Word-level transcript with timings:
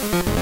Thank 0.00 0.26
you. 0.28 0.39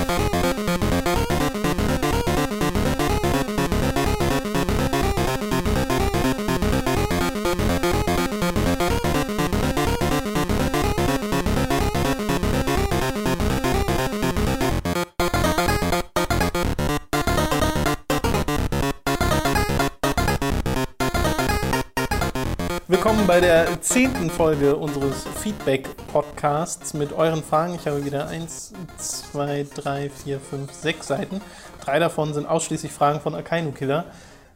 Bei 23.29 23.41
der 23.43 23.83
zehnten 23.83 24.31
Folge 24.31 24.75
unseres 24.75 25.27
Feedback-Podcasts 25.43 26.95
mit 26.95 27.13
euren 27.13 27.43
Fragen. 27.43 27.75
Ich 27.75 27.87
habe 27.87 28.03
wieder 28.03 28.27
eins, 28.27 28.73
zwei, 28.97 29.67
drei, 29.75 30.09
vier, 30.09 30.41
fünf, 30.41 30.73
sechs 30.73 31.09
Seiten. 31.09 31.43
Drei 31.85 31.99
davon 31.99 32.33
sind 32.33 32.47
ausschließlich 32.47 32.91
Fragen 32.91 33.21
von 33.21 33.35
Akainu 33.35 33.73
Killer. 33.73 34.07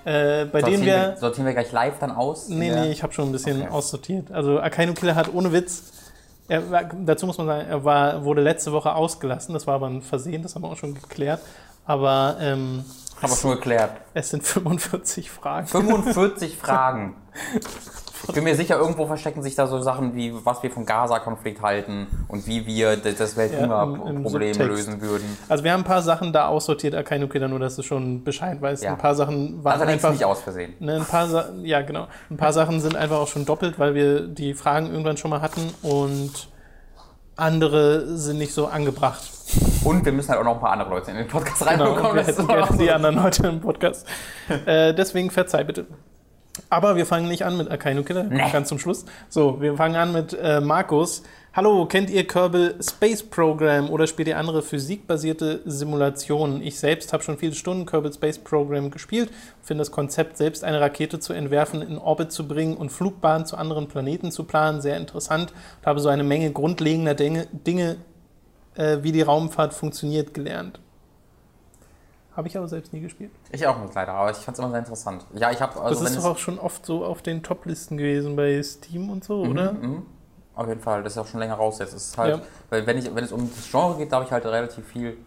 Äh, 0.07 0.47
bei 0.47 0.63
denen 0.63 0.79
Sortieren 0.79 0.81
wir. 0.87 0.95
wir, 1.11 1.17
sortieren 1.19 1.47
wir 1.49 1.53
gleich 1.53 1.71
live 1.71 1.99
dann 1.99 2.13
aus? 2.13 2.49
Nee, 2.49 2.71
nee, 2.71 2.91
ich 2.91 3.03
habe 3.03 3.13
schon 3.13 3.29
ein 3.29 3.33
bisschen 3.33 3.61
Okay. 3.61 3.71
aussortiert. 3.71 4.33
Also 4.33 4.59
Akainu 4.59 4.95
Killer 4.95 5.17
hat 5.17 5.33
ohne 5.35 5.53
Witz. 5.53 5.93
Er 6.49 6.63
dazu 7.05 7.27
muss 7.27 7.37
man 7.37 7.47
sagen, 7.49 7.69
er 7.69 7.85
war, 7.85 8.25
wurde 8.25 8.41
letzte 8.41 8.73
Woche 8.73 8.95
ausgelassen. 8.95 9.53
Das 9.53 9.67
war 9.67 9.75
aber 9.75 9.89
ein 9.89 10.01
Versehen, 10.01 10.43
das 10.43 10.55
haben 10.55 10.63
wir 10.63 10.71
auch 10.71 10.79
schon 10.79 10.95
geklärt. 10.95 11.41
Aber 11.85 12.39
ähm, 12.41 12.87
Haben 13.21 13.31
wir 13.33 13.37
schon 13.37 13.51
geklärt. 13.51 13.91
es 14.15 14.31
sind 14.31 14.43
45 14.45 15.31
Fragen. 15.31 15.67
45 15.67 16.57
Fragen. 16.63 17.17
Ich 18.29 18.35
bin 18.35 18.45
mir 18.45 18.55
sicher, 18.55 18.77
irgendwo 18.77 19.07
verstecken 19.07 19.43
sich 19.43 19.55
da 19.55 19.67
so 19.67 19.81
Sachen 19.83 20.15
wie, 20.15 20.33
was 20.45 20.63
wir 20.63 20.71
vom 20.71 20.87
Gaza-Konflikt 20.87 21.61
halten 21.61 22.07
und 22.29 22.47
wie 22.47 22.67
wir 22.67 22.97
das 22.97 23.19
Ja, 23.37 23.43
im- 23.45 23.53
im 23.55 23.61
Welthungerproblem 23.71 24.25
Subtext. 24.55 24.59
lösen 24.61 25.01
würden. 25.01 25.39
Also 25.49 25.65
wir 25.65 25.73
haben 25.73 25.81
ein 25.81 25.85
paar 25.87 26.03
Sachen 26.03 26.33
da 26.33 26.47
aussortiert, 26.47 26.95
Akainu 26.95 27.29
Killer, 27.29 27.49
nur 27.49 27.59
dass 27.59 27.77
du 27.77 27.83
schon 27.83 28.23
Bescheid 28.25 28.61
weißt. 28.63 28.83
Ja. 28.85 28.93
Ein 28.93 28.99
paar 28.99 29.15
Sachen 29.15 29.63
waren 29.65 29.73
Allerdings 29.81 30.05
einfach... 30.05 30.13
nicht 30.19 30.25
aus 30.25 30.41
Versehen. 30.41 30.75
Ne, 30.81 30.97
ein 30.97 31.05
paar 31.05 31.27
Sa 31.29 31.47
ja, 31.63 31.83
genau. 31.83 32.07
Ein 32.31 32.37
paar 32.37 32.53
Sachen 32.53 32.81
sind 32.81 32.95
einfach 32.97 33.17
auch 33.19 33.29
schon 33.29 33.45
doppelt, 33.45 33.79
weil 33.79 33.95
wir 33.95 34.27
die 34.29 34.55
Fragen 34.55 34.87
irgendwann 34.91 35.17
schon 35.17 35.31
mal 35.31 35.41
hatten 35.43 35.73
und 35.83 36.49
andere 37.37 38.17
sind 38.19 38.39
nicht 38.39 38.53
so 38.55 38.67
angebracht. 38.67 39.23
Und 39.85 40.05
wir 40.05 40.13
müssen 40.13 40.31
halt 40.31 40.41
auch 40.41 40.45
noch 40.45 40.55
ein 40.55 40.61
paar 40.61 40.73
andere 40.73 40.91
Leute 40.91 41.11
in 41.11 41.17
den 41.17 41.29
Podcast 41.29 41.67
Genau, 41.67 41.85
reinbekommen. 41.87 42.15
wir 42.15 42.21
das 42.23 42.29
ist 42.29 42.39
hätten 42.39 42.49
gerne 42.49 42.77
die 42.79 42.91
anderen 42.91 43.17
Leute 43.17 43.47
im 43.49 43.61
Podcast. 43.61 44.07
äh, 44.67 44.95
deswegen 44.95 45.31
verzeih 45.31 45.65
bitte. 45.65 45.87
Aber 46.69 46.97
wir 46.97 47.07
fangen 47.07 47.29
nicht 47.29 47.45
an 47.45 47.57
mit 47.57 47.71
Akainu 47.71 48.03
Killer, 48.03 48.25
Nee. 48.25 48.43
ganz 48.53 48.69
zum 48.69 48.79
Schluss. 48.79 49.05
So, 49.29 49.61
wir 49.61 49.75
fangen 49.77 49.97
an 49.97 50.13
mit 50.13 50.35
äh, 50.35 50.61
Markus. 50.61 51.23
Hallo, 51.55 51.85
kennt 51.85 52.09
ihr 52.09 52.27
Kerbal 52.27 52.77
Space 52.81 53.23
Program 53.23 53.91
oder 53.91 54.07
spielt 54.07 54.29
ihr 54.29 54.39
andere 54.39 54.63
physikbasierte 54.63 55.61
Simulationen? 55.67 56.63
Ich 56.63 56.79
selbst 56.79 57.13
habe 57.13 57.23
schon 57.23 57.37
viele 57.37 57.55
Stunden 57.55 57.85
Kerbal 57.85 58.13
Space 58.13 58.39
Program 58.39 58.91
gespielt, 58.91 59.31
finde 59.63 59.83
das 59.83 59.91
Konzept, 59.91 60.39
selbst 60.39 60.65
eine 60.65 60.81
Rakete 60.81 61.21
zu 61.21 61.35
entwerfen, 61.35 61.83
in 61.83 61.99
Orbit 61.99 62.33
zu 62.33 62.49
bringen 62.49 62.77
und 62.77 62.91
Flugbahnen 62.91 63.45
zu 63.47 63.57
anderen 63.59 63.87
Planeten 63.87 64.31
zu 64.31 64.45
planen, 64.45 64.81
sehr 64.81 64.97
interessant 64.97 65.53
und 65.81 65.87
habe 65.87 66.01
so 66.01 66.09
eine 66.09 66.25
Menge 66.25 66.51
grundlegender 66.53 67.15
Dinge, 67.15 67.47
Dinge 67.53 67.97
äh, 68.75 68.99
wie 69.03 69.13
die 69.13 69.21
Raumfahrt 69.23 69.75
funktioniert, 69.75 70.33
gelernt. 70.33 70.81
Habe 72.37 72.49
ich 72.49 72.57
aber 72.57 72.67
selbst 72.69 72.93
nie 72.95 73.01
gespielt. 73.01 73.31
Ich 73.51 73.67
auch 73.67 73.79
nicht 73.81 73.95
leider, 73.95 74.13
aber 74.15 74.31
ich 74.31 74.39
fand 74.39 74.57
es 74.57 74.59
immer 74.59 74.71
sehr 74.71 74.79
interessant. 74.79 75.27
Ja, 75.35 75.51
ich 75.51 75.61
habe 75.61 75.79
also 75.81 76.03
das 76.03 76.15
ist 76.15 76.25
doch 76.25 76.31
auch 76.33 76.39
schon 76.39 76.59
oft 76.59 76.87
so 76.87 77.05
auf 77.05 77.21
den 77.21 77.43
Top-Listen 77.43 77.99
gewesen 77.99 78.37
bei 78.37 78.63
Steam 78.63 79.11
und 79.11 79.23
so, 79.23 79.43
oder? 79.43 79.73
Mhm, 79.75 80.07
auf 80.55 80.67
jeden 80.67 80.81
Fall, 80.81 81.03
das 81.03 81.13
ist 81.13 81.19
auch 81.19 81.27
schon 81.27 81.41
länger 81.41 81.55
raus 81.55 81.79
jetzt. 81.79 81.93
Es 81.93 82.09
ist 82.09 82.19
halt, 82.19 82.37
Ja. 82.39 82.43
weil 82.71 82.87
wenn, 82.87 82.97
ich, 82.97 83.15
wenn 83.15 83.25
es 83.25 83.33
um 83.33 83.51
das 83.55 83.71
Genre 83.71 83.99
geht, 83.99 84.11
da 84.13 84.17
habe 84.17 84.25
ich 84.27 84.33
halt 84.33 84.47
relativ 84.47 84.87
viel, 84.87 85.19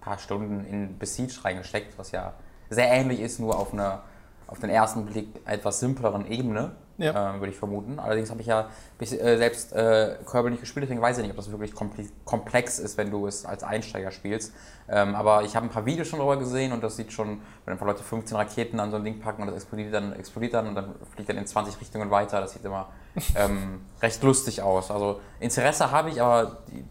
paar 0.00 0.18
Stunden 0.18 0.64
in 0.66 0.96
Besiege 0.98 1.32
reingesteckt, 1.42 1.98
was 1.98 2.12
ja 2.12 2.34
sehr 2.70 2.88
ähnlich 2.90 3.20
ist, 3.20 3.40
nur 3.40 3.58
auf 3.58 3.72
einer 3.72 4.02
auf 4.46 4.58
den 4.60 4.68
ersten 4.68 5.06
Blick 5.06 5.28
etwas 5.46 5.80
simpleren 5.80 6.30
Ebene, 6.30 6.72
Ja. 6.98 7.34
äh, 7.36 7.40
würde 7.40 7.50
ich 7.50 7.56
vermuten. 7.58 7.98
Allerdings 7.98 8.30
habe 8.30 8.42
ich 8.42 8.46
ja 8.46 8.68
bis, 8.98 9.12
äh, 9.12 9.38
selbst 9.38 9.72
äh, 9.72 10.16
Kerbal 10.30 10.50
nicht 10.50 10.60
gespielt, 10.60 10.84
deswegen 10.84 11.00
weiß 11.00 11.16
ich 11.16 11.22
nicht, 11.22 11.30
ob 11.30 11.36
das 11.38 11.50
wirklich 11.50 11.72
komple- 11.72 12.10
komplex 12.26 12.78
ist, 12.78 12.98
wenn 12.98 13.10
du 13.10 13.26
es 13.26 13.46
als 13.46 13.64
Einsteiger 13.64 14.10
spielst. 14.10 14.52
Ähm, 14.88 15.14
aber 15.14 15.44
ich 15.44 15.56
habe 15.56 15.66
ein 15.66 15.70
paar 15.70 15.86
Videos 15.86 16.08
schon 16.08 16.18
darüber 16.18 16.36
gesehen 16.36 16.72
und 16.72 16.82
das 16.84 16.96
sieht 16.96 17.12
schon, 17.12 17.40
wenn 17.64 17.72
ein 17.72 17.78
paar 17.78 17.88
Leute 17.88 18.02
15 18.02 18.36
Raketen 18.36 18.78
an 18.80 18.90
so 18.90 18.96
ein 18.96 19.04
Ding 19.04 19.18
packen 19.20 19.42
und 19.42 19.48
das 19.48 19.56
explodiert 19.56 19.94
dann, 19.94 20.12
explodiert 20.12 20.52
dann 20.54 20.68
und 20.68 20.74
dann 20.74 20.94
fliegt 21.14 21.28
dann 21.28 21.38
in 21.38 21.46
20 21.46 21.80
Richtungen 21.80 22.10
weiter, 22.10 22.40
das 22.40 22.52
sieht 22.52 22.64
immer 22.64 22.88
ähm, 23.34 23.80
recht 24.02 24.22
lustig 24.22 24.60
aus. 24.62 24.90
Also 24.90 25.20
Interesse 25.40 25.90
habe 25.90 26.10
ich, 26.10 26.20
aber 26.20 26.58
die, 26.70 26.84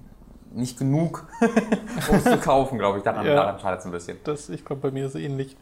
nicht 0.55 0.77
genug, 0.77 1.27
um 2.09 2.15
es 2.15 2.23
zu 2.23 2.37
kaufen, 2.37 2.77
glaube 2.77 2.99
ich. 2.99 3.03
Daran, 3.03 3.25
Ja. 3.25 3.35
daran 3.35 3.59
scheitert 3.59 3.79
es 3.79 3.85
ein 3.85 3.91
bisschen. 3.91 4.17
Das, 4.23 4.49
ich 4.49 4.63
glaube, 4.65 4.81
bei 4.83 4.91
mir 4.91 5.05
ist 5.07 5.15
es 5.15 5.21
ähnlich. 5.21 5.55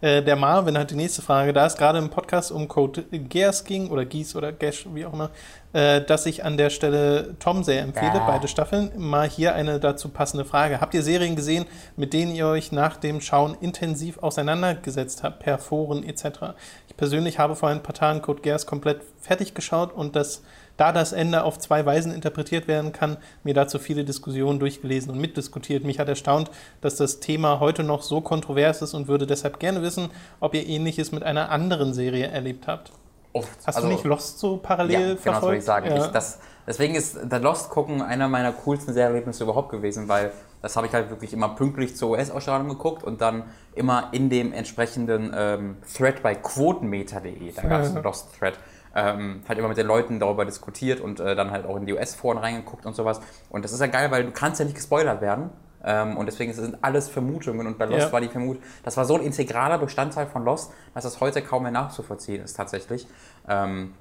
Äh, 0.00 0.22
der 0.22 0.36
Marvin 0.36 0.76
hat 0.76 0.90
die 0.90 0.96
nächste 0.96 1.22
Frage. 1.22 1.52
Da 1.52 1.66
es 1.66 1.76
gerade 1.76 1.98
im 1.98 2.10
Podcast 2.10 2.52
um 2.52 2.68
Code 2.68 3.02
Geass 3.04 3.64
ging, 3.64 3.90
oder 3.90 4.04
Gies 4.04 4.36
oder 4.36 4.52
Gash, 4.52 4.86
wie 4.92 5.06
auch 5.06 5.12
immer, 5.12 5.30
äh, 5.72 6.00
dass 6.02 6.26
ich 6.26 6.44
an 6.44 6.56
der 6.56 6.70
Stelle 6.70 7.36
Tom 7.38 7.64
sehr 7.64 7.82
empfehle, 7.82 8.14
Ja. 8.14 8.26
beide 8.26 8.48
Staffeln. 8.48 8.90
Mal 8.96 9.28
hier 9.28 9.54
eine 9.54 9.80
dazu 9.80 10.08
passende 10.08 10.44
Frage. 10.44 10.80
Habt 10.80 10.94
ihr 10.94 11.02
Serien 11.02 11.36
gesehen, 11.36 11.66
mit 11.96 12.12
denen 12.12 12.34
ihr 12.34 12.46
euch 12.46 12.72
nach 12.72 12.96
dem 12.96 13.20
Schauen 13.20 13.56
intensiv 13.60 14.18
auseinandergesetzt 14.18 15.22
habt, 15.22 15.40
per 15.40 15.58
Foren 15.58 16.04
etc.? 16.04 16.54
Ich 16.88 16.96
persönlich 16.96 17.38
habe 17.38 17.56
vor 17.56 17.68
ein 17.70 17.82
paar 17.82 17.94
Tagen 17.94 18.22
Code 18.22 18.42
Geass 18.42 18.66
komplett 18.66 19.00
fertig 19.20 19.54
geschaut 19.54 19.92
und 19.92 20.16
das 20.16 20.42
da 20.76 20.92
das 20.92 21.12
Ende 21.12 21.44
auf 21.44 21.58
zwei 21.58 21.86
Weisen 21.86 22.12
interpretiert 22.12 22.66
werden 22.66 22.92
kann, 22.92 23.16
mir 23.44 23.54
dazu 23.54 23.78
viele 23.78 24.04
Diskussionen 24.04 24.58
durchgelesen 24.58 25.10
und 25.12 25.18
mitdiskutiert. 25.20 25.84
Mich 25.84 25.98
hat 25.98 26.08
erstaunt, 26.08 26.50
dass 26.80 26.96
das 26.96 27.20
Thema 27.20 27.60
heute 27.60 27.82
noch 27.84 28.02
so 28.02 28.20
kontrovers 28.20 28.82
ist 28.82 28.94
und 28.94 29.06
würde 29.08 29.26
deshalb 29.26 29.60
gerne 29.60 29.82
wissen, 29.82 30.10
ob 30.40 30.54
ihr 30.54 30.66
ähnliches 30.66 31.12
mit 31.12 31.22
einer 31.22 31.50
anderen 31.50 31.94
Serie 31.94 32.26
erlebt 32.26 32.66
habt. 32.66 32.92
Oft. 33.32 33.48
Hast 33.66 33.76
Also- 33.76 33.88
du 33.88 33.94
nicht 33.94 34.04
Lost 34.04 34.38
so 34.38 34.56
parallel 34.58 34.92
Ja, 34.92 35.00
genau 35.00 35.14
das 35.14 35.22
verfolgt? 35.22 35.42
wollte 35.44 35.58
ich 35.58 35.64
sagen. 35.64 35.86
Ja. 35.90 36.04
Ich, 36.04 36.06
das, 36.12 36.38
deswegen 36.66 36.94
ist 36.94 37.18
der 37.22 37.40
Lost 37.40 37.68
gucken 37.70 38.00
einer 38.00 38.28
meiner 38.28 38.52
coolsten 38.52 38.92
Serienerlebnisse 38.94 39.42
überhaupt 39.44 39.70
gewesen, 39.70 40.06
weil 40.08 40.30
das 40.62 40.76
habe 40.76 40.86
ich 40.86 40.92
halt 40.94 41.10
wirklich 41.10 41.32
immer 41.32 41.50
pünktlich 41.50 41.94
zur 41.96 42.10
US-Ausstrahlung 42.10 42.68
geguckt 42.68 43.02
und 43.02 43.20
dann 43.20 43.42
immer 43.74 44.08
in 44.12 44.30
dem 44.30 44.52
entsprechenden 44.52 45.32
ähm, 45.36 45.76
Thread 45.96 46.22
bei 46.22 46.34
quotenmeter.de, 46.36 47.52
da 47.52 47.62
gab 47.62 47.82
es 47.82 47.90
einen. 47.94 48.02
Lost-Thread, 48.04 48.54
ähm, 48.94 49.42
halt 49.48 49.58
immer 49.58 49.68
mit 49.68 49.76
den 49.76 49.86
Leuten 49.86 50.20
darüber 50.20 50.44
diskutiert 50.44 51.00
und 51.00 51.20
äh, 51.20 51.34
dann 51.34 51.50
halt 51.50 51.66
auch 51.66 51.76
in 51.76 51.86
die 51.86 51.92
US-Foren 51.92 52.38
reingeguckt 52.38 52.86
und 52.86 52.94
sowas. 52.94 53.20
Und 53.50 53.64
das 53.64 53.72
ist 53.72 53.80
ja 53.80 53.86
geil, 53.86 54.10
weil 54.10 54.24
du 54.24 54.30
kannst 54.30 54.60
ja 54.60 54.64
nicht 54.64 54.76
gespoilert 54.76 55.20
werden. 55.20 55.50
Ähm, 55.84 56.16
und 56.16 56.26
deswegen 56.26 56.52
sind 56.52 56.78
alles 56.82 57.08
Vermutungen 57.08 57.66
und 57.66 57.76
bei 57.78 57.84
Lost 57.84 58.06
Ja. 58.06 58.12
war 58.12 58.20
die 58.20 58.28
Vermutung, 58.28 58.62
das 58.84 58.96
war 58.96 59.04
so 59.04 59.16
ein 59.16 59.20
integraler 59.20 59.76
Bestandteil 59.78 60.26
von 60.26 60.44
Lost, 60.44 60.72
dass 60.94 61.04
das 61.04 61.20
heute 61.20 61.42
kaum 61.42 61.64
mehr 61.64 61.72
nachzuvollziehen 61.72 62.42
ist 62.42 62.54
tatsächlich. 62.56 63.06
Ähm, 63.48 63.92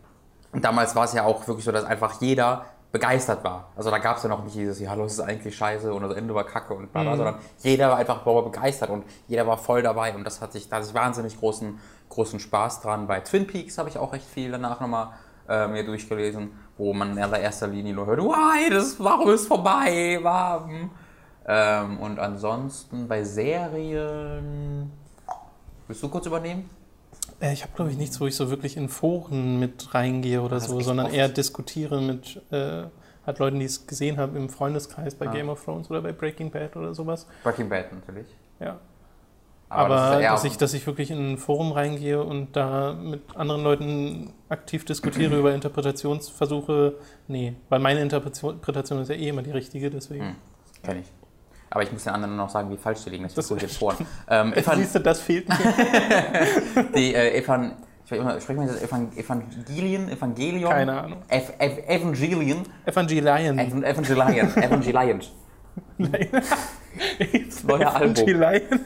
und 0.54 0.64
damals 0.64 0.96
war 0.96 1.04
es 1.06 1.14
ja 1.14 1.24
auch 1.26 1.46
wirklich 1.48 1.66
so, 1.66 1.72
dass 1.72 1.84
einfach 1.84 2.22
jeder 2.22 2.66
begeistert 2.94 3.44
war. 3.44 3.72
Also 3.76 3.90
da 3.90 3.98
gab 3.98 4.18
es 4.18 4.24
ja 4.24 4.30
noch 4.30 4.44
nicht 4.44 4.56
dieses, 4.56 4.80
ja, 4.80 4.94
los 4.94 5.14
ist 5.14 5.20
eigentlich 5.20 5.58
scheiße 5.58 5.92
und 5.92 6.04
das 6.04 6.16
Ende 6.16 6.36
war 6.36 6.44
kacke 6.46 6.76
und 6.76 6.92
bla 6.94 7.02
bla, 7.02 7.18
sondern 7.18 7.36
jeder 7.64 7.90
war 7.90 7.98
einfach 7.98 8.24
darüber 8.24 8.44
begeistert 8.44 8.92
und 8.92 9.04
jeder 9.28 9.48
war 9.48 9.58
voll 9.58 9.82
dabei 9.82 10.14
und 10.14 10.24
das 10.24 10.42
hat 10.42 10.54
sich, 10.54 10.70
da 10.70 10.76
hatte 10.76 10.86
ich 10.88 10.94
wahnsinnig 10.94 11.40
großen, 11.40 11.80
großen 12.14 12.40
Spaß 12.40 12.82
dran. 12.82 13.08
Bei 13.08 13.20
Twin 13.20 13.48
Peaks 13.48 13.78
habe 13.78 13.90
ich 13.90 13.98
auch 13.98 14.14
recht 14.14 14.26
viel 14.26 14.52
danach 14.52 14.80
nochmal 14.80 15.10
äh, 15.50 15.68
mir 15.68 15.84
durchgelesen, 15.86 16.52
wo 16.78 16.94
man 16.94 17.12
in 17.18 17.20
allererster 17.24 17.68
Linie 17.68 17.94
nur 17.94 18.06
hört, 18.06 18.20
why, 18.20 18.70
das, 18.70 19.00
warum 19.00 19.30
ist 19.32 19.48
vorbei, 19.48 20.20
warum? 20.22 20.92
Ähm, 21.46 22.00
und 22.00 22.20
ansonsten 22.20 23.08
bei 23.08 23.24
Serien, 23.24 24.92
willst 25.88 26.02
du 26.04 26.10
kurz 26.10 26.26
übernehmen? 26.26 26.70
Äh, 27.40 27.54
Ich 27.54 27.64
habe, 27.64 27.74
glaube 27.76 27.92
ich, 27.92 27.98
nichts, 27.98 28.20
wo 28.22 28.28
ich 28.28 28.36
so 28.36 28.50
wirklich 28.50 28.78
in 28.78 28.88
Foren 28.90 29.60
mit 29.60 29.94
reingehe 29.94 30.42
oder 30.42 30.56
Das 30.56 30.68
so, 30.68 30.80
sondern 30.80 31.12
eher 31.12 31.30
diskutiere 31.30 32.02
mit 32.02 32.42
äh, 32.52 32.84
halt 33.26 33.40
Leuten, 33.40 33.60
die 33.60 33.66
es 33.66 33.86
gesehen 33.88 34.18
haben 34.18 34.36
im 34.36 34.50
Freundeskreis 34.50 35.16
bei 35.16 35.28
Ah. 35.28 35.32
Game 35.32 35.50
of 35.50 35.64
Thrones 35.64 35.90
oder 35.90 36.02
bei 36.02 36.12
Breaking 36.14 36.50
Bad 36.52 36.76
oder 36.76 36.94
sowas. 36.94 37.28
Breaking 37.44 37.70
Bad 37.70 37.92
natürlich. 37.94 38.28
Ja. 38.60 38.80
Aber, 39.74 39.96
das 39.96 40.16
ist 40.16 40.22
eher 40.22 40.32
dass, 40.32 40.44
ich, 40.44 40.58
dass 40.58 40.74
ich 40.74 40.88
wirklich 40.88 41.12
in 41.12 41.34
ein 41.34 41.38
Forum 41.38 41.72
reingehe 41.72 42.24
und 42.24 42.56
da 42.56 42.94
mit 42.94 43.22
anderen 43.36 43.64
Leuten 43.64 44.34
aktiv 44.50 44.86
diskutiere 44.86 45.38
über 45.38 45.54
Interpretationsversuche, 45.54 46.96
nee, 47.28 47.56
weil 47.70 47.80
meine 47.80 48.02
Interpretation 48.02 49.02
ist 49.02 49.10
ja 49.10 49.16
eh 49.16 49.30
immer 49.30 49.42
die 49.42 49.52
richtige, 49.52 49.90
deswegen. 49.90 50.26
Hm. 50.26 50.36
Kenn 50.84 51.00
ich. 51.00 51.12
Aber 51.70 51.82
ich 51.82 51.92
muss 51.92 52.04
den 52.04 52.14
anderen 52.14 52.36
noch 52.36 52.50
sagen, 52.50 52.70
wie 52.70 52.78
falsch 52.78 53.04
die 53.04 53.10
liegen. 53.10 53.24
Das, 53.24 53.34
Das 53.34 53.48
das 53.48 53.62
jetzt 53.62 53.78
vor. 53.78 53.96
Ähm, 54.30 54.54
Evan, 54.54 54.78
Siehst 54.78 54.94
du, 54.94 55.00
das 55.00 55.20
fehlt 55.20 55.50
mir. 55.50 55.56
die, 56.96 57.16
äh, 57.16 57.40
Evan, 57.40 57.74
sprechen 58.06 58.26
wir 58.26 58.68
das 58.68 58.84
Evan, 58.84 59.12
Evangelien? 59.18 60.08
Evangelion? 60.10 60.70
Keine 60.70 61.02
Ahnung. 61.02 61.24
Ev, 61.30 61.52
Ev, 61.58 61.80
Evangelion? 61.88 62.64
Evangelion. 62.86 63.58
Evan, 63.58 63.84
Evangelion. 63.84 64.56
Evangelion. 64.56 65.22
Neuer 65.98 66.20
Album. 67.96 68.28
Evangelion. 68.28 68.80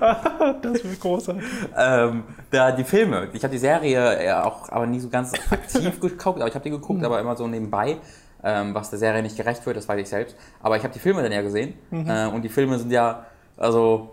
das 0.62 0.84
wird 0.84 1.00
großartig. 1.00 1.42
ähm, 1.76 2.24
da 2.50 2.72
die 2.72 2.84
Filme. 2.84 3.28
Ich 3.32 3.42
habe 3.42 3.52
die 3.52 3.58
Serie 3.58 4.26
äh, 4.26 4.32
auch 4.32 4.68
aber 4.70 4.86
nie 4.86 5.00
so 5.00 5.08
ganz 5.08 5.32
aktiv 5.50 6.00
geguckt, 6.00 6.40
aber 6.40 6.48
ich 6.48 6.54
habe 6.54 6.64
die 6.64 6.70
geguckt, 6.70 7.04
aber 7.04 7.20
immer 7.20 7.36
so 7.36 7.46
nebenbei. 7.46 7.98
ähm, 8.42 8.74
was 8.74 8.90
der 8.90 8.98
Serie 8.98 9.22
nicht 9.22 9.36
gerecht 9.36 9.64
wird, 9.66 9.76
das 9.76 9.88
weiß 9.88 10.00
ich 10.00 10.08
selbst. 10.08 10.36
Aber 10.62 10.76
ich 10.76 10.82
habe 10.82 10.92
die 10.92 11.00
Filme 11.00 11.22
dann 11.22 11.32
ja 11.32 11.42
gesehen 11.42 11.74
äh, 11.90 12.26
und 12.26 12.42
die 12.42 12.48
Filme 12.48 12.78
sind 12.78 12.90
ja, 12.90 13.26
also, 13.56 14.12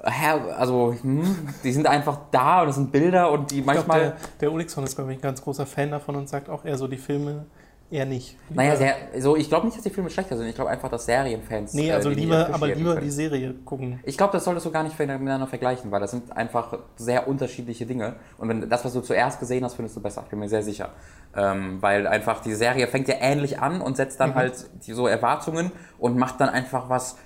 also 0.00 0.94
hm, 1.00 1.48
die 1.62 1.72
sind 1.72 1.86
einfach 1.86 2.18
da 2.30 2.62
und 2.62 2.68
es 2.68 2.74
sind 2.76 2.92
Bilder 2.92 3.30
und 3.30 3.50
die 3.50 3.60
Ich 3.60 3.64
glaub, 3.64 3.86
manchmal... 3.86 4.00
der, 4.00 4.16
der 4.40 4.52
Ulixon 4.52 4.84
ist, 4.84 4.94
glaube 4.96 5.12
ich, 5.12 5.18
ein 5.18 5.22
ganz 5.22 5.42
großer 5.42 5.66
Fan 5.66 5.90
davon 5.90 6.16
und 6.16 6.28
sagt 6.28 6.48
auch 6.48 6.64
eher 6.64 6.78
so, 6.78 6.86
die 6.88 6.98
Filme 6.98 7.46
eher 7.94 8.06
nicht. 8.06 8.36
Naja, 8.50 8.76
sehr, 8.76 8.96
so, 9.18 9.36
ich 9.36 9.48
glaube 9.48 9.66
nicht, 9.66 9.76
dass 9.76 9.84
die 9.84 9.90
Filme 9.90 10.10
schlechter 10.10 10.36
sind. 10.36 10.48
Ich 10.48 10.54
glaube 10.56 10.70
einfach, 10.70 10.90
dass 10.90 11.06
Serienfans. 11.06 11.74
Nee, 11.74 11.90
äh, 11.90 11.92
also 11.92 12.08
nicht 12.08 12.18
lieber, 12.18 12.50
aber 12.52 12.66
lieber 12.66 12.94
können. 12.94 13.04
die 13.06 13.10
Serie 13.10 13.54
gucken. 13.64 14.00
Ich 14.02 14.18
glaube, 14.18 14.32
das 14.32 14.44
solltest 14.44 14.66
du 14.66 14.72
gar 14.72 14.82
nicht 14.82 14.98
miteinander 14.98 15.46
vergleichen, 15.46 15.90
weil 15.92 16.00
das 16.00 16.10
sind 16.10 16.36
einfach 16.36 16.76
sehr 16.96 17.28
unterschiedliche 17.28 17.86
Dinge. 17.86 18.16
Und 18.36 18.48
wenn 18.48 18.68
das, 18.68 18.84
was 18.84 18.92
du 18.92 19.00
zuerst 19.00 19.38
gesehen 19.38 19.64
hast, 19.64 19.74
findest 19.74 19.96
du 19.96 20.00
besser. 20.00 20.22
Ich 20.24 20.30
bin 20.30 20.40
mir 20.40 20.48
sehr 20.48 20.62
sicher. 20.62 20.90
Ähm, 21.36 21.80
weil 21.80 22.06
einfach 22.06 22.40
die 22.40 22.54
Serie 22.54 22.88
fängt 22.88 23.08
ja 23.08 23.16
ähnlich 23.20 23.60
an 23.60 23.80
und 23.80 23.96
setzt 23.96 24.18
dann 24.20 24.34
halt 24.34 24.54
die, 24.86 24.92
so 24.92 25.06
Erwartungen 25.06 25.70
und 25.98 26.18
macht 26.18 26.40
dann 26.40 26.48
einfach 26.48 26.88
was. 26.88 27.16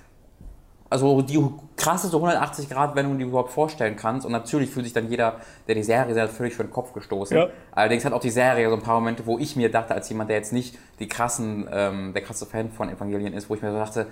Also 0.89 1.21
die 1.21 1.39
krasseste 1.77 2.17
180-Grad-Wendung, 2.17 3.17
die 3.17 3.23
du 3.23 3.29
überhaupt 3.29 3.51
vorstellen 3.51 3.95
kannst. 3.95 4.25
Und 4.25 4.31
natürlich 4.31 4.71
fühlt 4.71 4.85
sich 4.85 4.93
dann 4.93 5.09
jeder, 5.09 5.35
der 5.67 5.75
die 5.75 5.83
Serie 5.83 6.13
sieht, 6.13 6.35
völlig 6.35 6.55
für 6.55 6.63
den 6.63 6.71
Kopf 6.71 6.93
gestoßen. 6.93 7.37
Ja. 7.37 7.47
Allerdings 7.71 8.05
hat 8.05 8.13
auch 8.13 8.19
die 8.19 8.31
Serie 8.31 8.69
so 8.69 8.75
ein 8.75 8.81
paar 8.81 8.95
Momente, 8.99 9.25
wo 9.25 9.37
ich 9.37 9.55
mir 9.55 9.69
dachte, 9.69 9.93
als 9.93 10.09
jemand, 10.09 10.29
der 10.29 10.37
jetzt 10.37 10.51
nicht 10.51 10.77
die 10.99 11.07
krassen, 11.07 11.69
ähm, 11.71 12.13
der 12.13 12.23
krasse 12.23 12.45
Fan 12.45 12.71
von 12.71 12.89
Evangelien 12.89 13.33
ist, 13.33 13.49
wo 13.49 13.55
ich 13.55 13.61
mir 13.61 13.71
so 13.71 13.77
dachte, 13.77 14.07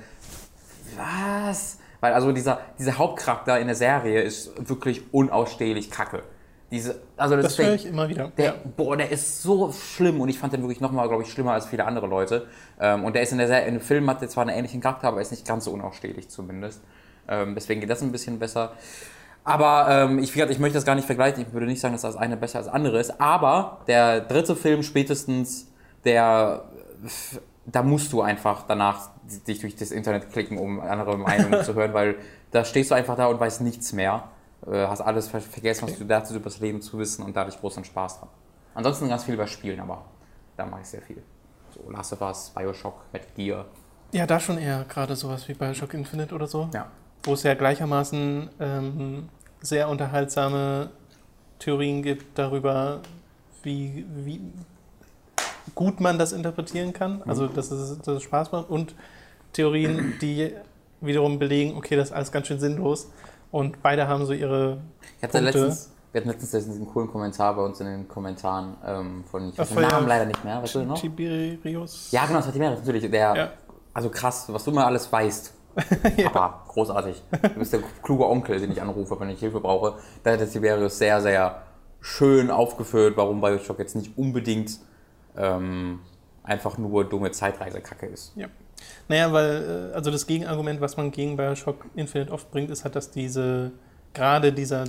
was? 0.95 1.79
Weil 1.99 2.13
also 2.13 2.31
dieser, 2.31 2.59
dieser 2.77 2.97
Hauptcharakter 2.99 3.59
in 3.59 3.67
der 3.67 3.75
Serie 3.75 4.21
ist 4.21 4.69
wirklich 4.69 5.01
unausstehlich 5.11 5.89
kacke. 5.89 6.21
Diese, 6.69 6.99
also 7.15 7.35
das, 7.35 7.55
Das 7.55 7.65
höre 7.65 7.75
ich 7.75 7.85
immer 7.85 8.09
wieder. 8.09 8.31
der, 8.37 8.45
ja. 8.45 8.55
Boah, 8.75 8.97
der 8.97 9.09
ist 9.09 9.41
so 9.41 9.71
schlimm 9.71 10.19
und 10.19 10.27
ich 10.27 10.37
fand 10.37 10.53
den 10.53 10.61
wirklich 10.61 10.81
nochmal, 10.81 11.07
glaube 11.07 11.23
ich, 11.23 11.31
schlimmer 11.31 11.53
als 11.53 11.65
viele 11.65 11.85
andere 11.85 12.07
Leute. 12.07 12.47
Ähm, 12.79 13.05
und 13.05 13.15
der 13.15 13.21
ist 13.21 13.31
in 13.31 13.37
der 13.37 13.47
Serie, 13.47 13.67
in 13.67 13.75
dem 13.75 13.81
Film 13.81 14.09
hat 14.09 14.21
der 14.21 14.27
zwar 14.27 14.45
einen 14.45 14.57
ähnlichen 14.57 14.81
Charakter, 14.81 15.07
aber 15.07 15.17
er 15.17 15.21
ist 15.21 15.31
nicht 15.31 15.47
ganz 15.47 15.65
so 15.65 15.71
unausstehlich 15.71 16.29
zumindest. 16.29 16.81
Ähm, 17.29 17.55
deswegen 17.55 17.79
geht 17.79 17.89
das 17.89 18.01
ein 18.01 18.11
bisschen 18.11 18.39
besser. 18.39 18.73
Aber 19.45 19.87
ähm, 19.89 20.19
ich, 20.19 20.31
wie 20.31 20.39
gesagt, 20.39 20.51
ich 20.51 20.59
möchte 20.59 20.75
das 20.75 20.83
gar 20.83 20.95
nicht 20.95 21.05
vergleichen. 21.05 21.41
Ich 21.41 21.53
würde 21.53 21.67
nicht 21.67 21.79
sagen, 21.79 21.93
dass 21.93 22.01
das 22.01 22.17
eine 22.17 22.35
besser 22.35 22.59
als 22.59 22.67
andere 22.67 22.99
ist. 22.99 23.21
Aber 23.21 23.79
der 23.87 24.19
dritte 24.19 24.57
Film 24.57 24.83
spätestens, 24.83 25.71
der 26.03 26.65
da 27.67 27.83
musst 27.83 28.13
du 28.13 28.21
einfach 28.21 28.63
danach 28.67 29.09
dich 29.47 29.59
durch 29.59 29.75
das 29.75 29.91
Internet 29.91 30.31
klicken, 30.31 30.57
um 30.57 30.79
andere 30.79 31.17
Meinungen 31.17 31.63
zu 31.63 31.75
hören, 31.75 31.93
weil 31.93 32.15
da 32.51 32.63
stehst 32.63 32.91
du 32.91 32.95
einfach 32.95 33.17
da 33.17 33.27
und 33.27 33.39
weißt 33.39 33.61
nichts 33.61 33.91
mehr. 33.93 34.23
Äh, 34.69 34.87
hast 34.87 35.01
alles 35.01 35.27
ver 35.27 35.39
vergessen, 35.41 35.87
was 35.87 35.97
du 35.97 36.05
dachtest, 36.05 36.35
über 36.35 36.45
das 36.45 36.59
Leben 36.59 36.81
zu 36.81 36.97
wissen 36.97 37.23
und 37.23 37.35
dadurch 37.35 37.59
großen 37.59 37.83
Spaß 37.83 38.19
dran. 38.19 38.29
Ansonsten 38.73 39.07
ganz 39.07 39.23
viel 39.23 39.33
über 39.33 39.47
Spielen, 39.47 39.79
aber 39.79 40.05
da 40.55 40.65
mache 40.65 40.81
ich 40.81 40.87
sehr 40.87 41.01
viel. 41.01 41.23
So 41.73 41.89
Last 41.89 42.13
of 42.13 42.21
Us, 42.21 42.51
Bioshock, 42.53 43.01
Metal 43.13 43.29
Gear. 43.35 43.65
ja, 44.11 44.25
da 44.25 44.39
schon 44.39 44.57
eher 44.57 44.85
gerade 44.87 45.15
sowas 45.15 45.47
wie 45.47 45.53
Bioshock 45.53 45.93
Infinite 45.93 46.35
oder 46.35 46.47
so. 46.47 46.69
Ja. 46.73 46.87
Wo 47.23 47.33
es 47.33 47.43
ja 47.43 47.53
gleichermaßen 47.53 48.49
ähm, 48.59 49.29
sehr 49.61 49.89
unterhaltsame 49.89 50.91
Theorien 51.59 52.03
gibt 52.03 52.37
darüber, 52.37 53.01
wie, 53.63 54.05
wie 54.09 54.41
gut 55.75 55.99
man 55.99 56.19
das 56.19 56.31
interpretieren 56.31 56.93
kann. 56.93 57.21
Also, 57.25 57.47
dass 57.47 57.71
es, 57.71 57.97
dass 57.99 58.07
es 58.07 58.23
Spaß 58.23 58.51
macht. 58.51 58.69
Und 58.69 58.95
Theorien, 59.53 60.15
die 60.21 60.53
wiederum 61.01 61.39
belegen, 61.39 61.75
okay, 61.75 61.95
das 61.95 62.09
ist 62.09 62.13
alles 62.13 62.31
ganz 62.31 62.47
schön 62.47 62.59
sinnlos. 62.59 63.09
Und 63.51 63.81
beide 63.81 64.07
haben 64.07 64.25
so 64.25 64.33
ihre 64.33 64.77
Ich 65.17 65.23
hatte 65.23 65.39
Punkte. 65.39 65.59
letztens, 65.59 65.91
wir 66.11 66.21
hatten 66.21 66.29
letztens 66.29 66.65
diesen 66.65 66.87
coolen 66.87 67.09
Kommentar 67.09 67.55
bei 67.55 67.61
uns 67.63 67.79
in 67.79 67.85
den 67.87 68.07
Kommentaren 68.07 68.75
ähm, 68.85 69.23
von, 69.29 69.49
ich 69.49 69.57
weiß 69.57 69.69
den 69.69 69.81
Namen 69.81 69.91
ja- 70.03 70.07
leider 70.07 70.25
nicht 70.25 70.43
mehr, 70.43 70.61
weißt 70.61 70.75
du 70.75 70.83
noch? 70.83 70.99
Tiberius. 70.99 72.11
Ja, 72.11 72.25
genau, 72.25 72.39
das 72.39 72.47
hat 72.47 72.55
die 72.55 72.59
Mehrheit, 72.59 72.79
natürlich. 72.79 73.09
Der, 73.09 73.35
Ja. 73.35 73.49
Also 73.93 74.09
krass, 74.09 74.45
was 74.53 74.63
du 74.63 74.71
immer 74.71 74.85
alles 74.85 75.11
weißt. 75.11 75.53
Papa, 76.23 76.63
großartig. 76.67 77.21
Du 77.41 77.49
bist 77.59 77.71
der 77.73 77.81
kluge 78.03 78.27
Onkel, 78.27 78.59
den 78.59 78.71
ich 78.71 78.81
anrufe, 78.81 79.19
wenn 79.19 79.29
ich 79.29 79.39
Hilfe 79.39 79.59
brauche. 79.59 79.93
Da 80.23 80.31
hat 80.31 80.39
der 80.39 80.49
Tiberius 80.49 80.97
sehr, 80.97 81.21
sehr 81.21 81.61
schön 82.01 82.49
aufgeführt, 82.51 83.15
warum 83.17 83.41
Bioshock 83.41 83.79
jetzt 83.79 83.95
nicht 83.95 84.17
unbedingt 84.17 84.79
ähm, 85.35 85.99
einfach 86.43 86.77
nur 86.77 87.05
dumme 87.05 87.31
Zeitreisekacke 87.31 88.05
ist. 88.07 88.33
Ja. 88.35 88.47
Naja, 89.07 89.31
weil, 89.31 89.91
äh, 89.91 89.95
also 89.95 90.11
das 90.11 90.27
Gegenargument, 90.27 90.81
was 90.81 90.97
man 90.97 91.11
gegen 91.11 91.37
Bioshock 91.37 91.85
Infinite 91.95 92.31
oft 92.31 92.51
bringt, 92.51 92.69
ist 92.71 92.83
halt, 92.83 92.95
dass 92.95 93.11
diese, 93.11 93.71
gerade 94.13 94.53
dieser 94.53 94.85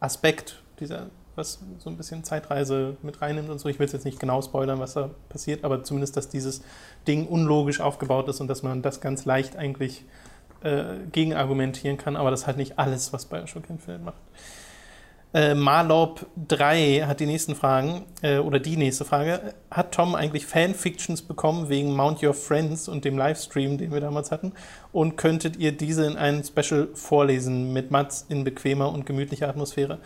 Aspekt, 0.00 0.62
dieser, 0.80 1.06
was 1.34 1.60
so 1.78 1.88
ein 1.90 1.96
bisschen 1.96 2.24
Zeitreise 2.24 2.96
mit 3.02 3.22
reinnimmt 3.22 3.48
und 3.48 3.58
so, 3.58 3.68
ich 3.68 3.78
will 3.78 3.88
jetzt 3.88 4.04
nicht 4.04 4.20
genau 4.20 4.42
spoilern, 4.42 4.78
was 4.78 4.94
da 4.94 5.10
passiert, 5.28 5.64
aber 5.64 5.82
zumindest, 5.82 6.16
dass 6.16 6.28
dieses 6.28 6.62
Ding 7.06 7.26
unlogisch 7.26 7.80
aufgebaut 7.80 8.28
ist 8.28 8.40
und 8.40 8.48
dass 8.48 8.62
man 8.62 8.82
das 8.82 9.00
ganz 9.00 9.24
leicht 9.24 9.56
eigentlich 9.56 10.04
äh, 10.62 10.98
gegenargumentieren 11.10 11.96
kann, 11.96 12.16
aber 12.16 12.30
das 12.30 12.46
halt 12.46 12.56
nicht 12.56 12.78
alles, 12.78 13.12
was 13.12 13.26
Bioshock 13.26 13.68
Infinite 13.70 14.04
macht. 14.04 14.22
Äh, 15.34 15.54
Marlob 15.54 16.26
3 16.46 17.04
hat 17.06 17.20
die 17.20 17.26
nächsten 17.26 17.54
Fragen, 17.54 18.04
äh, 18.20 18.38
oder 18.38 18.58
die 18.60 18.76
nächste 18.76 19.04
Frage. 19.06 19.54
Hat 19.70 19.92
Tom 19.92 20.14
eigentlich 20.14 20.44
Fanfictions 20.44 21.22
bekommen 21.22 21.70
wegen 21.70 21.94
Mount 21.96 22.22
Your 22.22 22.34
Friends 22.34 22.86
und 22.86 23.04
dem 23.06 23.16
Livestream, 23.16 23.78
den 23.78 23.92
wir 23.92 24.00
damals 24.00 24.30
hatten? 24.30 24.52
Und 24.92 25.16
könntet 25.16 25.56
ihr 25.56 25.72
diese 25.72 26.04
in 26.04 26.16
einem 26.16 26.44
Special 26.44 26.88
vorlesen 26.94 27.72
mit 27.72 27.90
Mats 27.90 28.26
in 28.28 28.44
bequemer 28.44 28.92
und 28.92 29.06
gemütlicher 29.06 29.48
Atmosphäre? 29.48 30.00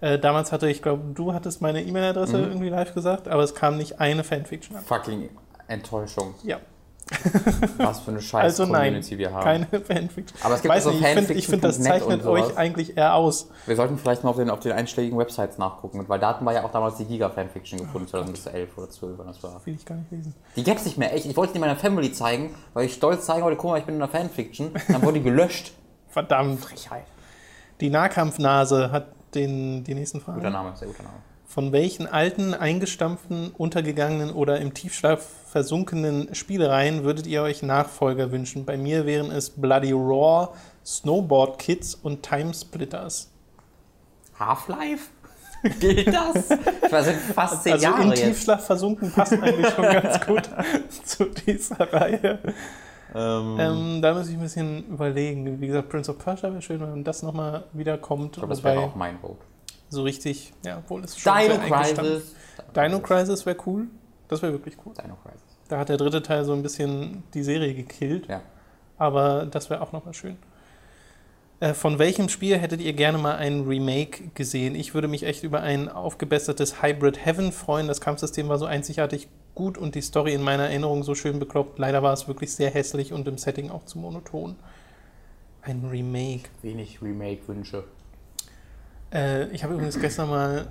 Äh, 0.00 0.20
damals 0.20 0.52
hatte 0.52 0.70
ich, 0.70 0.80
glaube 0.80 1.02
du 1.12 1.34
hattest 1.34 1.60
meine 1.60 1.82
E-Mail-Adresse 1.82 2.38
Mhm. 2.38 2.44
irgendwie 2.44 2.68
live 2.68 2.94
gesagt, 2.94 3.26
aber 3.26 3.42
es 3.42 3.56
kam 3.56 3.78
nicht 3.78 3.98
eine 4.00 4.22
Fanfiction 4.22 4.76
an. 4.76 4.84
Fucking 4.84 5.28
Enttäuschung. 5.66 6.34
Ja, 6.44 6.58
Was 7.78 8.00
für 8.00 8.10
eine 8.10 8.20
scheiß 8.20 8.42
also 8.42 8.64
nein, 8.64 8.92
Community 8.94 9.18
wir 9.18 9.32
haben. 9.32 9.42
keine 9.42 9.66
Fanfiction. 9.66 10.38
Aber 10.42 10.54
es 10.54 10.62
gibt 10.62 10.74
Weiß 10.74 10.84
so 10.84 10.90
nicht, 10.90 11.02
ich 11.02 11.08
finde, 11.08 11.34
find, 11.34 11.64
das 11.64 11.80
zeichnet 11.80 12.24
euch 12.26 12.56
eigentlich 12.56 12.96
eher 12.96 13.14
aus. 13.14 13.48
Wir 13.66 13.76
sollten 13.76 13.98
vielleicht 13.98 14.24
mal 14.24 14.30
auf 14.30 14.36
den, 14.36 14.50
auf 14.50 14.60
den 14.60 14.72
einschlägigen 14.72 15.18
Websites 15.18 15.58
nachgucken, 15.58 16.04
weil 16.08 16.18
da 16.18 16.28
hatten 16.28 16.44
wir 16.44 16.52
ja 16.52 16.64
auch 16.64 16.72
damals 16.72 16.96
die 16.96 17.04
Giga-Fanfiction 17.04 17.80
gefunden, 17.80 18.08
2011 18.08 18.76
oder 18.76 18.90
12, 18.90 19.18
wann 19.18 19.26
das 19.26 19.42
war. 19.42 19.60
Will 19.64 19.74
ich 19.74 19.84
gar 19.84 19.96
nicht 19.96 20.10
lesen. 20.10 20.34
Die 20.56 20.64
gibt's 20.64 20.84
nicht 20.84 20.98
mehr, 20.98 21.14
echt. 21.14 21.26
Ich 21.26 21.36
wollte 21.36 21.54
die 21.54 21.58
meiner 21.58 21.76
Family 21.76 22.12
zeigen, 22.12 22.54
weil 22.74 22.86
ich 22.86 22.94
stolz 22.94 23.26
zeigen 23.26 23.42
wollte, 23.42 23.56
guck 23.56 23.70
mal, 23.70 23.78
ich 23.78 23.84
bin 23.84 23.96
in 23.96 24.02
einer 24.02 24.10
Fanfiction. 24.10 24.72
Dann 24.88 25.02
wurde 25.02 25.18
die 25.18 25.24
gelöscht. 25.24 25.72
Verdammt. 26.08 26.60
Frechheit. 26.60 27.04
Die 27.80 27.90
Nahkampfnase 27.90 28.90
hat 28.90 29.06
den, 29.34 29.84
die 29.84 29.94
nächsten 29.94 30.20
Fragen. 30.20 30.38
Guter 30.38 30.50
Name, 30.50 30.76
sehr 30.76 30.88
guter 30.88 31.04
Name. 31.04 31.16
Von 31.46 31.72
welchen 31.72 32.06
alten, 32.06 32.54
eingestampften, 32.54 33.52
untergegangenen 33.56 34.32
oder 34.32 34.60
im 34.60 34.74
Tiefschlaf 34.74 35.26
versunkenen 35.50 36.34
Spielereien 36.34 37.04
würdet 37.04 37.26
ihr 37.26 37.42
euch 37.42 37.62
Nachfolger 37.62 38.30
wünschen? 38.32 38.64
Bei 38.64 38.76
mir 38.76 39.06
wären 39.06 39.30
es 39.30 39.50
Bloody 39.50 39.92
Raw, 39.92 40.48
Snowboard 40.84 41.58
Kids 41.58 41.94
und 41.94 42.22
Time 42.22 42.52
Splitters. 42.54 43.30
Half-Life? 44.38 45.10
Gilt 45.80 46.06
das? 46.08 46.50
Ich 46.86 46.92
war 46.92 47.02
seit 47.02 47.16
fast 47.16 47.64
zehn 47.64 47.72
Also 47.72 47.84
Jahre 47.84 48.02
in 48.02 48.10
jetzt. 48.10 48.22
Tiefschlaf 48.22 48.64
versunken 48.64 49.10
passt 49.10 49.32
eigentlich 49.32 49.68
schon 49.74 49.82
ganz 49.84 50.20
gut 50.26 50.48
zu 51.04 51.24
dieser 51.24 51.92
Reihe. 51.92 52.38
Ähm, 53.14 53.56
Ähm, 53.58 54.02
da 54.02 54.14
muss 54.14 54.28
ich 54.28 54.34
ein 54.34 54.40
bisschen 54.40 54.84
überlegen. 54.86 55.60
Wie 55.60 55.66
gesagt, 55.66 55.88
Prince 55.88 56.10
of 56.12 56.18
Persia 56.18 56.50
wäre 56.50 56.62
schön, 56.62 56.80
wenn 56.80 57.02
das 57.02 57.22
nochmal 57.22 57.64
wiederkommt. 57.72 58.26
ich 58.26 58.32
glaube, 58.40 58.54
das 58.54 58.62
wäre 58.62 58.78
auch 58.80 58.94
mein 58.94 59.18
Vote. 59.18 59.38
so 59.88 60.02
richtig, 60.02 60.52
ja, 60.64 60.78
obwohl 60.78 61.02
es 61.02 61.18
schon 61.18 61.32
Dino 61.32 61.54
sehr 61.54 61.62
eingestampft. 61.62 62.12
Crisis. 62.12 62.34
Dino 62.76 63.00
Crisis 63.00 63.46
wäre 63.46 63.56
cool. 63.66 63.86
Das 64.28 64.42
wäre 64.42 64.52
wirklich 64.52 64.76
cool. 64.84 64.92
Dino 64.94 65.16
Crisis. 65.22 65.42
Da 65.68 65.78
hat 65.78 65.88
der 65.88 65.96
dritte 65.96 66.22
Teil 66.22 66.44
so 66.44 66.52
ein 66.52 66.62
bisschen 66.62 67.22
die 67.34 67.42
Serie 67.42 67.74
gekillt. 67.74 68.26
Ja. 68.28 68.42
Aber 68.98 69.46
das 69.46 69.70
wäre 69.70 69.80
auch 69.80 69.92
nochmal 69.92 70.14
schön. 70.14 70.36
Äh, 71.60 71.74
von 71.74 71.98
welchem 71.98 72.28
Spiel 72.28 72.58
hättet 72.58 72.80
ihr 72.80 72.92
gerne 72.92 73.18
mal 73.18 73.36
ein 73.36 73.66
Remake 73.66 74.30
gesehen? 74.34 74.74
Ich 74.74 74.94
würde 74.94 75.08
mich 75.08 75.24
echt 75.24 75.42
über 75.42 75.60
ein 75.60 75.88
aufgebessertes 75.88 76.82
Hybrid 76.82 77.24
Heaven 77.24 77.52
freuen. 77.52 77.88
Das 77.88 78.00
Kampfsystem 78.00 78.48
war 78.48 78.58
so 78.58 78.66
einzigartig 78.66 79.28
gut 79.54 79.76
und 79.76 79.94
die 79.94 80.02
Story 80.02 80.34
in 80.34 80.42
meiner 80.42 80.64
Erinnerung 80.64 81.02
so 81.02 81.14
schön 81.14 81.40
bekloppt. 81.40 81.78
Leider 81.78 82.02
war 82.02 82.12
es 82.12 82.28
wirklich 82.28 82.54
sehr 82.54 82.70
hässlich 82.70 83.12
und 83.12 83.26
im 83.26 83.38
Setting 83.38 83.70
auch 83.70 83.84
zu 83.84 83.98
monoton. 83.98 84.56
Ein 85.62 85.84
Remake. 85.84 86.48
Wenig 86.62 87.02
Remake-Wünsche. 87.02 87.84
Äh, 89.12 89.48
ich 89.48 89.64
habe 89.64 89.74
übrigens 89.74 89.98
gestern 89.98 90.30
mal 90.30 90.68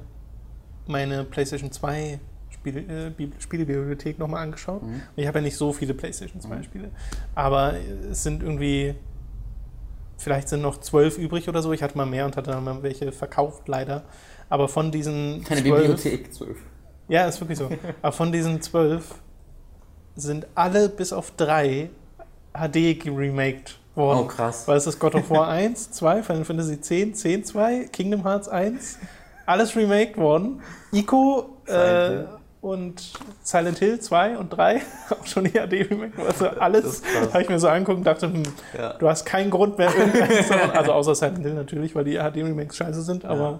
meine 0.85 1.25
PlayStation 1.25 1.71
2 1.71 2.19
Spiele, 2.71 3.11
äh, 3.17 3.27
Spielebibliothek 3.39 4.19
nochmal 4.19 4.43
angeschaut. 4.43 4.83
Mhm. 4.83 5.01
Ich 5.15 5.27
habe 5.27 5.39
ja 5.39 5.43
nicht 5.43 5.57
so 5.57 5.73
viele 5.73 5.93
PlayStation 5.93 6.41
2 6.41 6.63
Spiele, 6.63 6.89
aber 7.35 7.75
es 8.11 8.23
sind 8.23 8.43
irgendwie, 8.43 8.95
vielleicht 10.17 10.49
sind 10.49 10.61
noch 10.61 10.79
zwölf 10.79 11.17
übrig 11.17 11.47
oder 11.49 11.61
so. 11.61 11.73
Ich 11.73 11.83
hatte 11.83 11.97
mal 11.97 12.05
mehr 12.05 12.25
und 12.25 12.35
hatte 12.37 12.51
dann 12.51 12.63
mal 12.63 12.83
welche 12.83 13.11
verkauft, 13.11 13.67
leider. 13.67 14.03
Aber 14.49 14.67
von 14.67 14.91
diesen 14.91 15.43
Keine 15.43 15.61
zwölf, 15.61 15.77
Bibliothek, 16.03 16.33
12. 16.33 16.57
ja, 17.09 17.25
ist 17.27 17.39
wirklich 17.41 17.57
so. 17.57 17.69
Aber 18.01 18.11
von 18.11 18.31
diesen 18.31 18.61
zwölf 18.61 19.15
sind 20.15 20.47
alle 20.55 20.89
bis 20.89 21.13
auf 21.13 21.31
drei 21.31 21.89
HD 22.53 22.99
geremaked 22.99 23.77
worden. 23.93 24.19
Oh, 24.19 24.25
krass. 24.25 24.67
Weil 24.67 24.77
es 24.77 24.87
ist 24.87 24.99
God 24.99 25.15
of 25.15 25.29
War 25.29 25.47
1, 25.49 25.91
2, 25.91 26.23
Final 26.23 26.45
Fantasy 26.45 26.79
10, 26.79 27.13
10, 27.13 27.43
2, 27.43 27.85
Kingdom 27.91 28.23
Hearts 28.23 28.47
1, 28.47 28.99
alles 29.45 29.75
remaked 29.75 30.17
worden. 30.17 30.61
Ico, 30.91 31.57
äh, 31.67 32.23
und 32.61 33.13
Silent 33.43 33.79
Hill 33.79 33.99
2 33.99 34.37
und 34.37 34.49
3, 34.49 34.81
auch 35.09 35.25
schon 35.25 35.45
die 35.45 35.51
HD-Remake. 35.51 36.21
Also 36.25 36.47
alles 36.47 37.01
habe 37.31 37.41
ich 37.41 37.49
mir 37.49 37.59
so 37.59 37.67
angeguckt 37.67 37.99
und 37.99 38.03
dachte, 38.05 38.27
hm, 38.27 38.43
ja. 38.77 38.93
du 38.93 39.07
hast 39.07 39.25
keinen 39.25 39.49
Grund 39.49 39.77
mehr, 39.77 39.91
also 40.73 40.93
außer 40.93 41.15
Silent 41.15 41.39
Hill 41.39 41.53
natürlich, 41.53 41.95
weil 41.95 42.03
die 42.03 42.17
HD-Remakes 42.17 42.77
scheiße 42.77 43.01
sind, 43.01 43.25
aber 43.25 43.59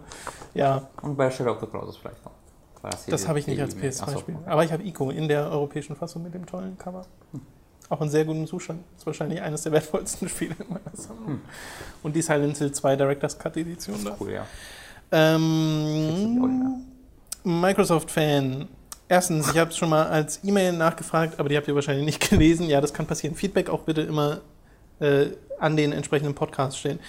ja. 0.54 0.66
ja. 0.66 0.88
Und 1.02 1.16
bei 1.16 1.30
Shadow 1.30 1.52
of 1.52 1.60
the 1.60 1.68
Colossus 1.68 1.98
vielleicht 1.98 2.24
noch. 2.26 2.32
Das, 2.82 3.06
das 3.06 3.28
habe 3.28 3.40
ich 3.40 3.48
nicht 3.48 3.62
als 3.62 3.76
PS2-Spiel. 3.76 4.36
So. 4.36 4.50
Aber 4.50 4.64
ich 4.64 4.72
habe 4.72 4.84
Ico 4.84 5.10
in 5.10 5.28
der 5.28 5.50
europäischen 5.50 5.96
Fassung 5.96 6.24
mit 6.24 6.34
dem 6.34 6.46
tollen 6.46 6.78
Cover. 6.78 7.06
Hm. 7.32 7.42
Auch 7.90 8.02
in 8.02 8.10
sehr 8.10 8.26
gutem 8.26 8.46
Zustand. 8.48 8.82
Das 8.94 9.02
ist 9.02 9.06
wahrscheinlich 9.08 9.42
eines 9.42 9.64
der 9.64 9.72
wertvollsten 9.72 10.30
Spiele 10.30 10.56
in 10.60 10.68
meiner 10.70 10.96
Sammlung. 10.96 11.28
Hm. 11.28 11.42
Und 12.04 12.16
die 12.16 12.22
Silent 12.22 12.58
Hill 12.58 12.72
2 12.72 12.96
Director's 12.96 13.38
Cut 13.38 13.58
Edition 13.58 14.04
da. 14.04 14.16
Cool, 14.20 14.32
ja. 14.32 14.46
Ähm, 15.12 16.86
Microsoft-Fan. 17.44 18.68
Erstens, 19.10 19.52
ich 19.52 19.58
habe 19.58 19.70
es 19.70 19.78
schon 19.78 19.90
mal 19.90 20.08
als 20.08 20.44
E-Mail 20.44 20.74
nachgefragt, 20.74 21.40
aber 21.40 21.48
die 21.48 21.56
habt 21.56 21.68
ihr 21.68 21.76
wahrscheinlich 21.76 22.06
nicht 22.06 22.30
gelesen. 22.30 22.68
Ja, 22.68 22.82
das 22.82 22.94
kann 22.94 23.06
passieren. 23.06 23.36
Feedback 23.36 23.70
auch 23.70 23.82
bitte 23.82 24.02
immer 24.02 24.42
äh, 25.00 25.28
an 25.60 25.78
den 25.78 25.94
entsprechenden 25.94 26.36
Podcast 26.36 26.78
stellen. 26.78 27.00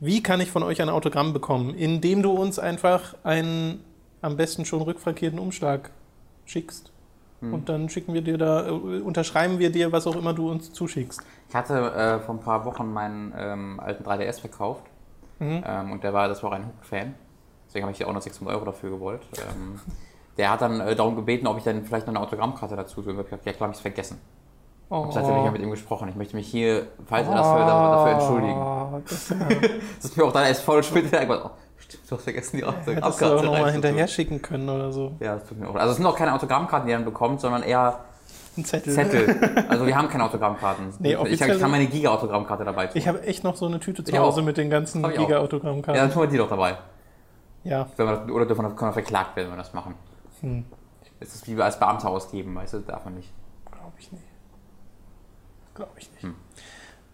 Wie 0.00 0.22
kann 0.22 0.40
ich 0.40 0.50
von 0.50 0.62
euch 0.62 0.80
ein 0.82 0.88
Autogramm 0.88 1.32
bekommen? 1.32 1.74
Indem 1.74 2.22
du 2.22 2.32
uns 2.32 2.58
einfach 2.58 3.14
einen 3.22 3.84
am 4.20 4.36
besten 4.36 4.64
schon 4.64 4.82
rückfrankierten 4.82 5.38
Umschlag 5.38 5.90
schickst. 6.46 6.90
Hm. 7.40 7.54
Und 7.54 7.68
dann 7.68 7.88
schicken 7.88 8.14
wir 8.14 8.22
dir 8.22 8.38
da, 8.38 8.66
äh, 8.66 8.70
unterschreiben 8.70 9.58
wir 9.58 9.70
dir, 9.70 9.92
was 9.92 10.06
auch 10.06 10.16
immer 10.16 10.32
du 10.32 10.50
uns 10.50 10.72
zuschickst. 10.72 11.20
Ich 11.48 11.54
hatte 11.54 11.74
äh, 11.74 12.20
vor 12.20 12.36
ein 12.36 12.40
paar 12.40 12.64
Wochen 12.64 12.92
meinen 12.92 13.34
ähm, 13.36 13.80
alten 13.80 14.04
3DS 14.04 14.40
verkauft. 14.40 14.84
Mhm. 15.38 15.62
Ähm, 15.66 15.92
und 15.92 16.04
der 16.04 16.12
war, 16.12 16.28
das 16.28 16.42
war 16.42 16.50
auch 16.50 16.54
ein 16.54 16.66
Hook-Fan. 16.66 17.14
Deswegen 17.66 17.84
habe 17.84 17.94
ich 17.94 18.04
auch 18.04 18.12
noch 18.12 18.22
600 18.22 18.54
Euro 18.54 18.64
dafür 18.64 18.90
gewollt. 18.90 19.22
Ähm, 19.38 19.80
der 20.38 20.50
hat 20.50 20.60
dann 20.62 20.80
äh, 20.80 20.94
darum 20.94 21.16
gebeten, 21.16 21.46
ob 21.46 21.58
ich 21.58 21.64
dann 21.64 21.84
vielleicht 21.84 22.06
noch 22.06 22.14
eine 22.14 22.24
Autogrammkarte 22.24 22.76
dazu 22.76 23.02
tue. 23.02 23.12
Ich 23.12 23.18
habe 23.18 23.24
gesagt, 23.24 23.46
ja 23.46 23.52
klar, 23.52 23.68
habe 23.68 23.72
ich 23.72 23.78
es 23.78 23.82
vergessen. 23.82 24.18
Oh. 24.88 25.06
Ich 25.08 25.16
habe 25.16 25.26
tatsächlich 25.26 25.52
mit 25.52 25.62
ihm 25.62 25.70
gesprochen. 25.70 26.08
Ich 26.08 26.16
möchte 26.16 26.36
mich 26.36 26.46
hier, 26.46 26.88
falls 27.06 27.26
er 27.26 27.34
das 27.34 27.46
hört, 27.46 27.68
dafür 27.68 28.12
entschuldigen. 28.12 28.62
Das, 29.98 30.04
ist 30.04 30.16
mir 30.16 30.24
auch 30.24 30.32
dann 30.32 30.44
erst 30.44 30.62
voll 30.62 30.82
später 30.82 31.24
gesagt, 31.24 31.44
oh, 31.46 31.50
stimmt, 31.78 32.10
du 32.10 32.16
hast 32.16 32.24
vergessen, 32.24 32.56
die 32.58 32.64
Autogrammkarte 32.64 33.06
Hättest 33.06 33.20
du 33.22 33.26
auch 33.26 33.42
nochmal 33.42 33.72
hinterher 33.72 34.06
schicken 34.06 34.42
können 34.42 34.68
oder 34.68 34.92
so. 34.92 35.12
Ja, 35.18 35.34
das 35.34 35.48
tut 35.48 35.58
mir 35.58 35.68
auch. 35.68 35.74
Also 35.74 35.92
es 35.92 35.96
sind 35.96 36.06
auch 36.06 36.16
keine 36.16 36.34
Autogrammkarten, 36.34 36.86
die 36.86 36.92
er 36.92 36.98
dann 36.98 37.06
bekommt, 37.06 37.40
sondern 37.40 37.62
eher 37.62 38.00
ein 38.56 38.64
Zettel. 38.64 38.92
Zettel. 38.92 39.64
Also 39.68 39.86
wir 39.86 39.96
haben 39.96 40.08
keine 40.08 40.24
Autogrammkarten. 40.24 40.92
Nee, 40.98 41.16
ich, 41.24 41.40
ich 41.40 41.58
kann 41.58 41.70
meine 41.70 41.86
Giga-Autogrammkarte 41.86 42.64
dabei 42.64 42.86
tun. 42.86 42.96
Ich 42.96 43.08
habe 43.08 43.22
echt 43.22 43.44
noch 43.44 43.56
so 43.56 43.66
eine 43.66 43.80
Tüte 43.80 44.04
zu 44.04 44.18
Hause 44.18 44.42
mit 44.42 44.58
den 44.58 44.68
ganzen 44.68 45.02
Giga-Autogrammkarten. 45.02 45.94
Ja, 45.94 46.02
dann 46.02 46.12
tun 46.12 46.22
wir 46.22 46.28
die 46.28 46.36
doch 46.36 46.50
dabei. 46.50 46.76
Ja. 47.64 47.86
Oder 47.96 48.46
dürfen 48.46 48.76
können 48.76 48.90
wir 48.90 48.92
verklagt 48.92 49.36
werden, 49.36 49.48
wenn 49.48 49.56
wir 49.56 49.62
das 49.62 49.72
machen. 49.72 49.94
Hm. 50.42 50.64
Es 51.20 51.34
ist 51.34 51.46
wie 51.48 51.56
wir 51.56 51.64
als 51.64 51.78
Beamter 51.78 52.08
ausgeben, 52.08 52.54
weißt 52.54 52.74
du, 52.74 52.78
darf 52.80 53.04
man 53.04 53.14
nicht. 53.14 53.30
Glaube 53.70 53.92
ich 53.98 54.12
nicht. 54.12 54.24
Glaube 55.74 55.92
ich 55.96 56.10
nicht. 56.12 56.22
Hm. 56.22 56.34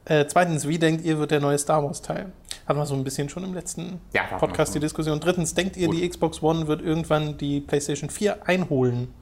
Äh, 0.06 0.26
zweitens, 0.26 0.66
wie 0.66 0.78
denkt 0.78 1.04
ihr, 1.04 1.18
wird 1.18 1.30
der 1.30 1.40
neue 1.40 1.58
Star 1.58 1.84
Wars 1.84 2.00
Teil? 2.00 2.32
Hatten 2.66 2.78
wir 2.78 2.86
so 2.86 2.94
ein 2.94 3.04
bisschen 3.04 3.28
schon 3.28 3.44
im 3.44 3.54
letzten 3.54 4.00
ja, 4.12 4.24
Podcast 4.38 4.74
die 4.74 4.80
Diskussion. 4.80 5.20
Drittens, 5.20 5.54
denkt 5.54 5.76
ihr, 5.76 5.88
Gut. 5.88 5.96
die 5.96 6.08
Xbox 6.08 6.42
One 6.42 6.66
wird 6.66 6.82
irgendwann 6.82 7.38
die 7.38 7.60
PlayStation 7.60 8.10
4 8.10 8.48
einholen? 8.48 9.14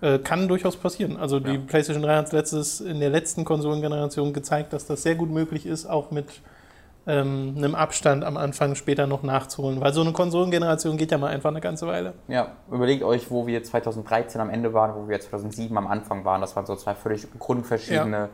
Äh, 0.00 0.18
kann 0.20 0.48
durchaus 0.48 0.76
passieren. 0.76 1.16
Also 1.16 1.40
die 1.40 1.54
ja. 1.54 1.60
PlayStation 1.66 2.02
3 2.02 2.16
hat 2.16 2.32
letztes, 2.32 2.80
in 2.80 3.00
der 3.00 3.10
letzten 3.10 3.44
Konsolengeneration 3.44 4.32
gezeigt, 4.32 4.72
dass 4.72 4.86
das 4.86 5.02
sehr 5.02 5.14
gut 5.14 5.30
möglich 5.30 5.66
ist, 5.66 5.86
auch 5.86 6.10
mit 6.10 6.26
ähm, 7.08 7.54
einem 7.56 7.74
Abstand 7.74 8.22
am 8.22 8.36
Anfang 8.36 8.74
später 8.74 9.06
noch 9.06 9.22
nachzuholen. 9.22 9.80
Weil 9.80 9.94
so 9.94 10.02
eine 10.02 10.12
Konsolengeneration 10.12 10.98
geht 10.98 11.10
ja 11.10 11.16
mal 11.16 11.28
einfach 11.28 11.48
eine 11.48 11.62
ganze 11.62 11.86
Weile. 11.86 12.12
Ja, 12.28 12.52
überlegt 12.70 13.02
euch, 13.02 13.30
wo 13.30 13.46
wir 13.46 13.64
2013 13.64 14.40
am 14.40 14.50
Ende 14.50 14.74
waren, 14.74 14.94
wo 14.94 15.08
wir 15.08 15.18
2007 15.18 15.76
am 15.76 15.86
Anfang 15.86 16.24
waren. 16.26 16.42
Das 16.42 16.54
waren 16.54 16.66
so 16.66 16.76
zwei 16.76 16.94
völlig 16.94 17.26
grundverschiedene, 17.38 18.28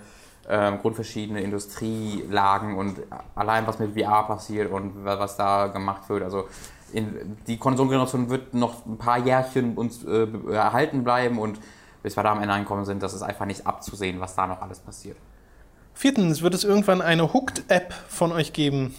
ja. 0.49 0.69
ähm, 0.69 0.81
grundverschiedene 0.81 1.41
Industrielagen 1.41 2.77
und 2.77 2.99
allein 3.37 3.65
was 3.69 3.79
mit 3.79 3.99
VR 3.99 4.25
passiert 4.25 4.73
und 4.73 5.05
was 5.05 5.37
da 5.37 5.69
gemacht 5.69 6.09
wird. 6.09 6.25
Also 6.25 6.49
in, 6.93 7.37
die 7.47 7.59
Konsolengeneration 7.59 8.29
wird 8.29 8.55
noch 8.55 8.85
ein 8.87 8.99
paar 8.99 9.19
Jährchen 9.19 9.77
uns 9.77 10.05
äh, 10.05 10.27
erhalten 10.51 11.05
bleiben 11.05 11.39
und 11.39 11.61
bis 12.03 12.17
wir 12.17 12.25
da 12.25 12.33
am 12.33 12.41
Ende 12.41 12.53
angekommen 12.53 12.85
sind, 12.85 13.03
das 13.03 13.15
ist 13.15 13.23
einfach 13.23 13.47
nicht 13.47 13.67
abzusehen, 13.67 14.21
was 14.21 14.35
da 14.35 14.47
noch 14.47 14.61
alles 14.61 14.81
passiert. 14.81 15.17
Viertens, 15.95 16.43
wird 16.43 16.55
es 16.55 16.65
irgendwann 16.65 17.01
eine 17.01 17.33
Hooked-App 17.33 17.95
von 18.09 18.33
euch 18.33 18.53
geben? 18.53 18.95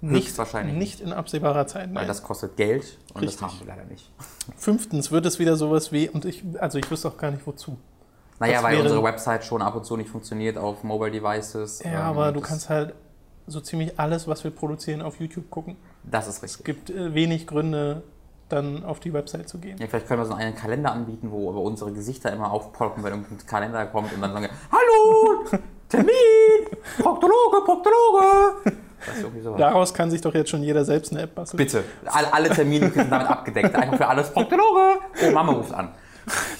Nicht, 0.00 0.36
wahrscheinlich. 0.36 0.74
Nicht 0.74 1.00
in 1.00 1.12
absehbarer 1.12 1.66
Zeit. 1.68 1.86
Nein. 1.86 1.94
Weil 1.94 2.06
das 2.08 2.24
kostet 2.24 2.56
Geld 2.56 2.98
und 3.14 3.22
Richtig. 3.22 3.40
das 3.40 3.50
haben 3.50 3.60
wir 3.60 3.66
leider 3.68 3.84
nicht. 3.84 4.10
Fünftens, 4.56 5.12
wird 5.12 5.26
es 5.26 5.38
wieder 5.38 5.56
sowas 5.56 5.92
wie, 5.92 6.08
und 6.08 6.24
ich, 6.24 6.42
also 6.58 6.78
ich 6.78 6.90
wüsste 6.90 7.08
auch 7.08 7.16
gar 7.16 7.30
nicht 7.30 7.46
wozu. 7.46 7.78
Naja, 8.40 8.54
das 8.54 8.62
weil 8.64 8.80
unsere 8.80 9.04
Website 9.04 9.44
schon 9.44 9.62
ab 9.62 9.76
und 9.76 9.86
zu 9.86 9.96
nicht 9.96 10.10
funktioniert 10.10 10.58
auf 10.58 10.82
Mobile 10.82 11.12
Devices. 11.12 11.80
Ja, 11.84 11.90
ähm, 11.90 11.96
aber 11.98 12.32
du 12.32 12.40
kannst 12.40 12.68
halt 12.68 12.94
so 13.46 13.60
ziemlich 13.60 14.00
alles, 14.00 14.26
was 14.26 14.42
wir 14.42 14.50
produzieren, 14.50 15.02
auf 15.02 15.20
YouTube 15.20 15.48
gucken. 15.50 15.76
Das 16.02 16.26
ist 16.26 16.42
richtig. 16.42 16.60
Es 16.60 16.64
gibt 16.64 16.90
äh, 16.90 17.14
wenig 17.14 17.46
Gründe, 17.46 18.02
dann 18.48 18.84
auf 18.84 18.98
die 18.98 19.12
Website 19.12 19.48
zu 19.48 19.58
gehen. 19.58 19.78
Ja, 19.78 19.86
vielleicht 19.86 20.08
können 20.08 20.20
wir 20.20 20.26
so 20.26 20.34
einen 20.34 20.56
Kalender 20.56 20.90
anbieten, 20.90 21.30
wo 21.30 21.48
aber 21.48 21.60
unsere 21.60 21.92
Gesichter 21.92 22.32
immer 22.32 22.50
aufpoppen, 22.50 23.04
wenn 23.04 23.12
irgendein 23.12 23.46
Kalender 23.46 23.86
kommt 23.86 24.12
und 24.12 24.20
dann 24.20 24.32
sagen, 24.32 24.48
Hallo! 24.72 25.60
Termin! 25.92 26.66
Proktologe, 26.98 27.64
Proktologe! 27.66 28.78
Daraus 29.58 29.92
kann 29.92 30.10
sich 30.10 30.22
doch 30.22 30.34
jetzt 30.34 30.48
schon 30.48 30.62
jeder 30.62 30.86
selbst 30.86 31.12
eine 31.12 31.22
App 31.22 31.34
basteln. 31.34 31.58
Bitte. 31.58 31.84
Alle, 32.06 32.32
alle 32.32 32.48
Termine 32.48 32.90
sind 32.90 33.12
damit 33.12 33.26
abgedeckt. 33.26 33.74
Einfach 33.74 33.98
für 33.98 34.08
alles 34.08 34.30
Proktologe. 34.30 35.00
Oh, 35.22 35.30
Mama 35.32 35.52
ruft 35.52 35.74
an. 35.74 35.90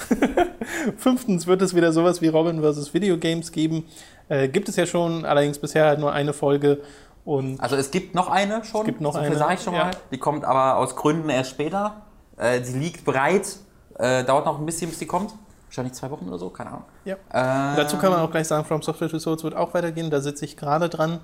Fünftens 0.98 1.46
wird 1.46 1.62
es 1.62 1.74
wieder 1.74 1.92
sowas 1.92 2.20
wie 2.20 2.28
Robin 2.28 2.60
vs. 2.60 2.92
Videogames 2.92 3.52
geben. 3.52 3.86
Äh, 4.28 4.48
gibt 4.48 4.68
es 4.68 4.76
ja 4.76 4.84
schon, 4.84 5.24
allerdings 5.24 5.58
bisher 5.58 5.86
halt 5.86 5.98
nur 5.98 6.12
eine 6.12 6.34
Folge. 6.34 6.82
Und 7.24 7.58
also 7.60 7.76
es 7.76 7.90
gibt 7.90 8.14
noch 8.14 8.28
eine 8.28 8.64
schon. 8.64 8.80
Es 8.80 8.86
gibt 8.86 9.00
noch 9.00 9.14
so 9.14 9.20
eine. 9.20 9.54
ich 9.54 9.62
schon 9.62 9.72
mal. 9.72 9.92
Die 10.10 10.18
kommt 10.18 10.44
aber 10.44 10.76
aus 10.76 10.94
Gründen 10.94 11.30
erst 11.30 11.50
später. 11.50 12.02
Äh, 12.36 12.62
sie 12.62 12.78
liegt 12.78 13.06
bereit. 13.06 13.56
Äh, 13.98 14.24
dauert 14.24 14.44
noch 14.44 14.58
ein 14.58 14.66
bisschen, 14.66 14.90
bis 14.90 14.98
sie 14.98 15.06
kommt 15.06 15.32
wahrscheinlich 15.72 15.94
zwei 15.94 16.10
Wochen 16.10 16.28
oder 16.28 16.38
so, 16.38 16.50
keine 16.50 16.70
Ahnung. 16.70 16.84
Ja. 17.04 17.16
Ähm, 17.32 17.76
Dazu 17.76 17.96
kann 17.96 18.12
man 18.12 18.20
auch 18.20 18.30
gleich 18.30 18.46
sagen, 18.46 18.64
From 18.64 18.82
Software 18.82 19.08
to 19.08 19.18
Souls 19.18 19.42
wird 19.42 19.56
auch 19.56 19.72
weitergehen, 19.72 20.10
da 20.10 20.20
sitze 20.20 20.44
ich 20.44 20.56
gerade 20.56 20.90
dran. 20.90 21.20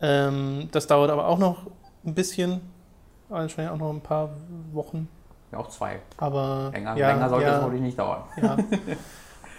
Ähm, 0.00 0.68
das 0.70 0.86
dauert 0.86 1.10
aber 1.10 1.26
auch 1.26 1.38
noch 1.38 1.66
ein 2.06 2.14
bisschen, 2.14 2.60
wahrscheinlich 3.28 3.72
auch 3.72 3.78
noch 3.78 3.90
ein 3.90 4.00
paar 4.00 4.30
Wochen. 4.72 5.08
Ja, 5.50 5.58
auch 5.58 5.68
zwei. 5.68 5.98
Aber 6.18 6.70
länger, 6.72 6.96
ja, 6.96 7.08
länger 7.08 7.28
sollte 7.28 7.46
es 7.46 7.52
ja, 7.52 7.60
natürlich 7.60 7.80
nicht 7.80 7.98
dauern. 7.98 8.22
Ja. 8.36 8.56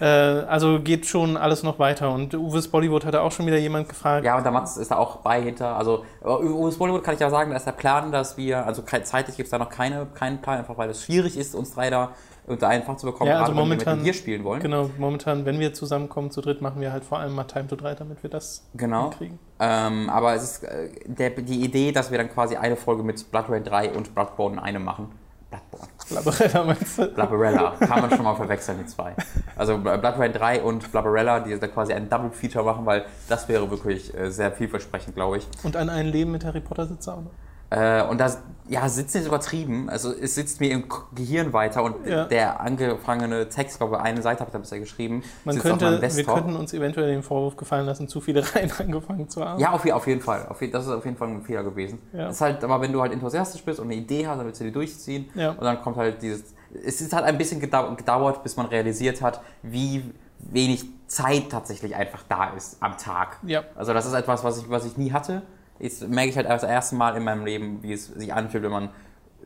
äh, 0.00 0.44
also 0.46 0.80
geht 0.80 1.04
schon 1.04 1.36
alles 1.36 1.62
noch 1.62 1.78
weiter. 1.78 2.10
Und 2.14 2.32
Uwe's 2.32 2.68
Bollywood 2.68 3.04
hatte 3.04 3.20
auch 3.20 3.32
schon 3.32 3.44
wieder 3.44 3.58
jemand 3.58 3.90
gefragt. 3.90 4.24
Ja, 4.24 4.38
und 4.38 4.44
der 4.44 4.52
Mats 4.52 4.78
ist 4.78 4.90
da 4.90 4.96
auch 4.96 5.16
bei 5.16 5.42
hinter. 5.42 5.76
Also 5.76 6.04
Uwe's 6.22 6.78
Bollywood 6.78 7.02
kann 7.02 7.14
ich 7.14 7.20
ja 7.20 7.28
sagen, 7.28 7.50
da 7.50 7.56
ist 7.56 7.66
der 7.66 7.72
Plan, 7.72 8.12
dass 8.12 8.38
wir, 8.38 8.64
also 8.64 8.82
zeitlich 8.82 9.36
gibt 9.36 9.48
es 9.48 9.50
da 9.50 9.58
noch 9.58 9.68
keine, 9.68 10.06
keinen 10.14 10.40
Plan, 10.40 10.58
einfach 10.58 10.78
weil 10.78 10.88
es 10.88 11.02
schwierig 11.04 11.36
ist, 11.36 11.54
uns 11.54 11.74
drei 11.74 11.90
da 11.90 12.12
unter 12.46 12.68
einfach 12.68 12.96
zu 12.96 13.06
bekommen, 13.06 13.30
ja, 13.30 13.40
also 13.40 13.52
gerade 13.52 13.60
momentan, 13.60 13.98
wenn 13.98 14.04
wir 14.04 14.14
spielen 14.14 14.44
wollen. 14.44 14.60
Genau, 14.60 14.90
momentan, 14.98 15.44
wenn 15.44 15.58
wir 15.58 15.72
zusammenkommen 15.72 16.30
zu 16.30 16.40
dritt, 16.40 16.60
machen 16.60 16.80
wir 16.80 16.92
halt 16.92 17.04
vor 17.04 17.18
allem 17.18 17.34
mal 17.34 17.44
Time 17.44 17.66
to 17.66 17.76
3, 17.76 17.94
damit 17.94 18.22
wir 18.22 18.30
das 18.30 18.68
genau. 18.74 19.10
kriegen. 19.10 19.38
Ähm, 19.58 20.08
aber 20.10 20.34
es 20.34 20.42
ist 20.42 20.64
äh, 20.64 20.90
der, 21.06 21.30
die 21.30 21.64
Idee, 21.64 21.92
dass 21.92 22.10
wir 22.10 22.18
dann 22.18 22.30
quasi 22.30 22.56
eine 22.56 22.76
Folge 22.76 23.02
mit 23.02 23.30
Blood 23.30 23.48
Rain 23.48 23.64
3 23.64 23.92
und 23.92 24.14
Bloodborne 24.14 24.56
in 24.56 24.62
eine 24.62 24.78
machen. 24.78 25.08
Bloodborne. 25.50 25.88
Blabberella 26.08 26.64
meinst 26.64 26.98
du? 26.98 27.06
Blabberella, 27.08 27.70
kann 27.80 28.00
man 28.00 28.10
schon 28.10 28.24
mal 28.24 28.34
verwechseln, 28.34 28.78
die 28.80 28.86
zwei. 28.86 29.14
Also 29.56 29.78
Blood 29.78 30.02
Rain 30.02 30.32
3 30.32 30.62
und 30.62 30.90
Blabberella, 30.90 31.40
die 31.40 31.58
da 31.58 31.68
quasi 31.68 31.92
ein 31.92 32.08
Double 32.08 32.30
Feature 32.30 32.64
machen, 32.64 32.86
weil 32.86 33.04
das 33.28 33.48
wäre 33.48 33.70
wirklich 33.70 34.16
äh, 34.16 34.30
sehr 34.30 34.52
vielversprechend, 34.52 35.14
glaube 35.14 35.38
ich. 35.38 35.48
Und 35.62 35.76
an 35.76 35.88
ein 35.88 36.06
Leben 36.06 36.32
mit 36.32 36.44
Harry 36.44 36.60
Potter 36.60 36.86
sitzt 36.86 37.08
auch 37.08 37.22
noch. 37.22 37.30
Äh, 37.70 38.02
und 38.04 38.18
das, 38.18 38.38
ja, 38.68 38.88
sitzt 38.88 39.16
ist 39.16 39.26
übertrieben. 39.26 39.88
Also 39.88 40.12
es 40.12 40.34
sitzt 40.34 40.60
mir 40.60 40.70
im 40.70 40.84
Gehirn 41.14 41.52
weiter 41.52 41.82
und 41.82 42.06
ja. 42.06 42.24
der 42.24 42.60
angefangene 42.60 43.48
Text, 43.48 43.78
glaube 43.78 43.96
ich, 43.96 44.02
eine 44.02 44.22
Seite 44.22 44.40
habe 44.40 44.48
ich 44.48 44.52
da 44.52 44.58
bisher 44.58 44.78
geschrieben. 44.78 45.22
Man 45.44 45.58
könnte, 45.58 46.00
wir 46.00 46.24
könnten 46.24 46.54
uns 46.54 46.72
eventuell 46.72 47.08
den 47.08 47.22
Vorwurf 47.22 47.56
gefallen 47.56 47.86
lassen, 47.86 48.08
zu 48.08 48.20
viele 48.20 48.42
Reihen 48.54 48.70
angefangen 48.78 49.28
zu 49.28 49.44
haben. 49.44 49.60
Ja, 49.60 49.72
auf, 49.72 49.88
auf 49.90 50.06
jeden 50.06 50.20
Fall. 50.20 50.46
Auf, 50.48 50.58
das 50.60 50.86
ist 50.86 50.92
auf 50.92 51.04
jeden 51.04 51.16
Fall 51.16 51.28
ein 51.28 51.42
Fehler 51.42 51.64
gewesen. 51.64 51.98
Ja. 52.12 52.26
Das 52.26 52.36
ist 52.36 52.40
halt, 52.40 52.62
aber 52.62 52.80
wenn 52.80 52.92
du 52.92 53.00
halt 53.00 53.12
enthusiastisch 53.12 53.62
bist 53.64 53.80
und 53.80 53.86
eine 53.86 53.96
Idee 53.96 54.26
hast, 54.26 54.38
dann 54.38 54.46
willst 54.46 54.60
du 54.60 54.64
die 54.64 54.72
durchziehen. 54.72 55.28
Ja. 55.34 55.50
Und 55.50 55.62
dann 55.62 55.80
kommt 55.80 55.96
halt 55.96 56.22
dieses. 56.22 56.54
Es 56.84 57.00
ist 57.00 57.12
halt 57.12 57.24
ein 57.24 57.36
bisschen 57.36 57.58
gedauert, 57.60 58.44
bis 58.44 58.56
man 58.56 58.66
realisiert 58.66 59.22
hat, 59.22 59.40
wie 59.62 60.14
wenig 60.38 60.84
Zeit 61.08 61.50
tatsächlich 61.50 61.96
einfach 61.96 62.22
da 62.28 62.50
ist 62.50 62.76
am 62.80 62.96
Tag. 62.96 63.38
Ja. 63.42 63.64
Also 63.74 63.92
das 63.92 64.06
ist 64.06 64.12
etwas, 64.12 64.44
was 64.44 64.58
ich, 64.58 64.70
was 64.70 64.86
ich 64.86 64.96
nie 64.96 65.10
hatte 65.10 65.42
jetzt 65.80 66.06
merke 66.08 66.30
ich 66.30 66.36
halt 66.36 66.48
das 66.48 66.62
erste 66.62 66.94
Mal 66.94 67.16
in 67.16 67.24
meinem 67.24 67.44
Leben, 67.44 67.82
wie 67.82 67.92
es 67.92 68.06
sich 68.06 68.32
anfühlt, 68.32 68.62
wenn 68.62 68.70
man, 68.70 68.90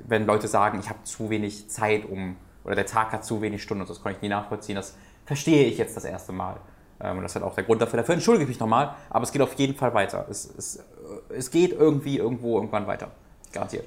wenn 0.07 0.27
Leute 0.27 0.49
sagen, 0.49 0.79
ich 0.81 0.89
habe 0.89 1.03
zu 1.05 1.31
wenig 1.31 1.69
Zeit 1.71 2.05
um, 2.09 2.37
oder 2.65 2.75
der 2.75 2.87
Tag 2.87 3.13
hat 3.13 3.25
zu 3.25 3.41
wenig 3.41 3.63
Stunden, 3.63 3.87
das 3.87 4.03
kann 4.03 4.13
ich 4.13 4.23
nie 4.23 4.29
nachvollziehen. 4.29 4.77
Das 4.77 4.97
verstehe 5.25 5.67
ich 5.67 5.79
jetzt 5.79 5.97
das 5.97 6.05
erste 6.05 6.33
Mal. 6.33 6.57
Ähm, 7.01 7.19
und 7.19 7.23
das 7.23 7.33
ist 7.33 7.37
halt 7.37 7.45
auch 7.45 7.55
der 7.55 7.65
Grund 7.65 7.81
dafür. 7.81 7.99
Dafür 7.99 8.15
entschuldige 8.15 8.45
ich 8.45 8.49
mich 8.49 8.61
nochmal, 8.61 8.95
aber 9.11 9.23
es 9.23 9.33
geht 9.33 9.43
auf 9.43 9.55
jeden 9.55 9.75
Fall 9.75 9.95
weiter. 9.95 10.27
Es, 10.29 10.53
es, 10.57 10.83
es 11.29 11.51
geht 11.51 11.73
irgendwie 11.73 12.19
irgendwo 12.19 12.57
irgendwann 12.57 12.87
weiter. 12.87 13.09
Garantiert. 13.53 13.87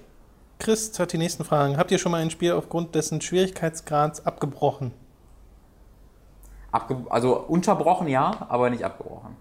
Chris 0.60 0.98
hat 1.00 1.14
die 1.14 1.18
nächsten 1.18 1.44
Fragen. 1.44 1.78
Habt 1.78 1.92
ihr 1.92 2.00
schon 2.00 2.12
mal 2.12 2.22
ein 2.22 2.32
Spiel 2.32 2.54
aufgrund 2.54 2.96
dessen 2.96 3.22
Schwierigkeitsgrads 3.22 4.26
abgebrochen? 4.26 4.92
Abge 6.72 6.98
also 7.10 7.38
unterbrochen 7.38 8.08
ja, 8.08 8.48
aber 8.50 8.70
nicht 8.70 8.84
abgebrochen. 8.84 9.36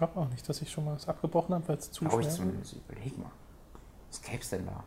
Ich 0.00 0.06
glaube 0.06 0.18
auch 0.18 0.30
nicht, 0.30 0.48
dass 0.48 0.62
ich 0.62 0.72
schon 0.72 0.86
mal 0.86 0.94
was 0.94 1.06
abgebrochen 1.06 1.54
habe, 1.54 1.68
weil 1.68 1.76
es 1.76 1.92
zu 1.92 2.06
Glaube 2.06 2.22
schwer 2.22 2.32
ich 2.32 2.34
zumindest. 2.38 2.74
Überleg 2.88 3.18
mal. 3.18 3.30
Was 4.08 4.22
gäb's 4.22 4.48
denn 4.48 4.64
da? 4.64 4.82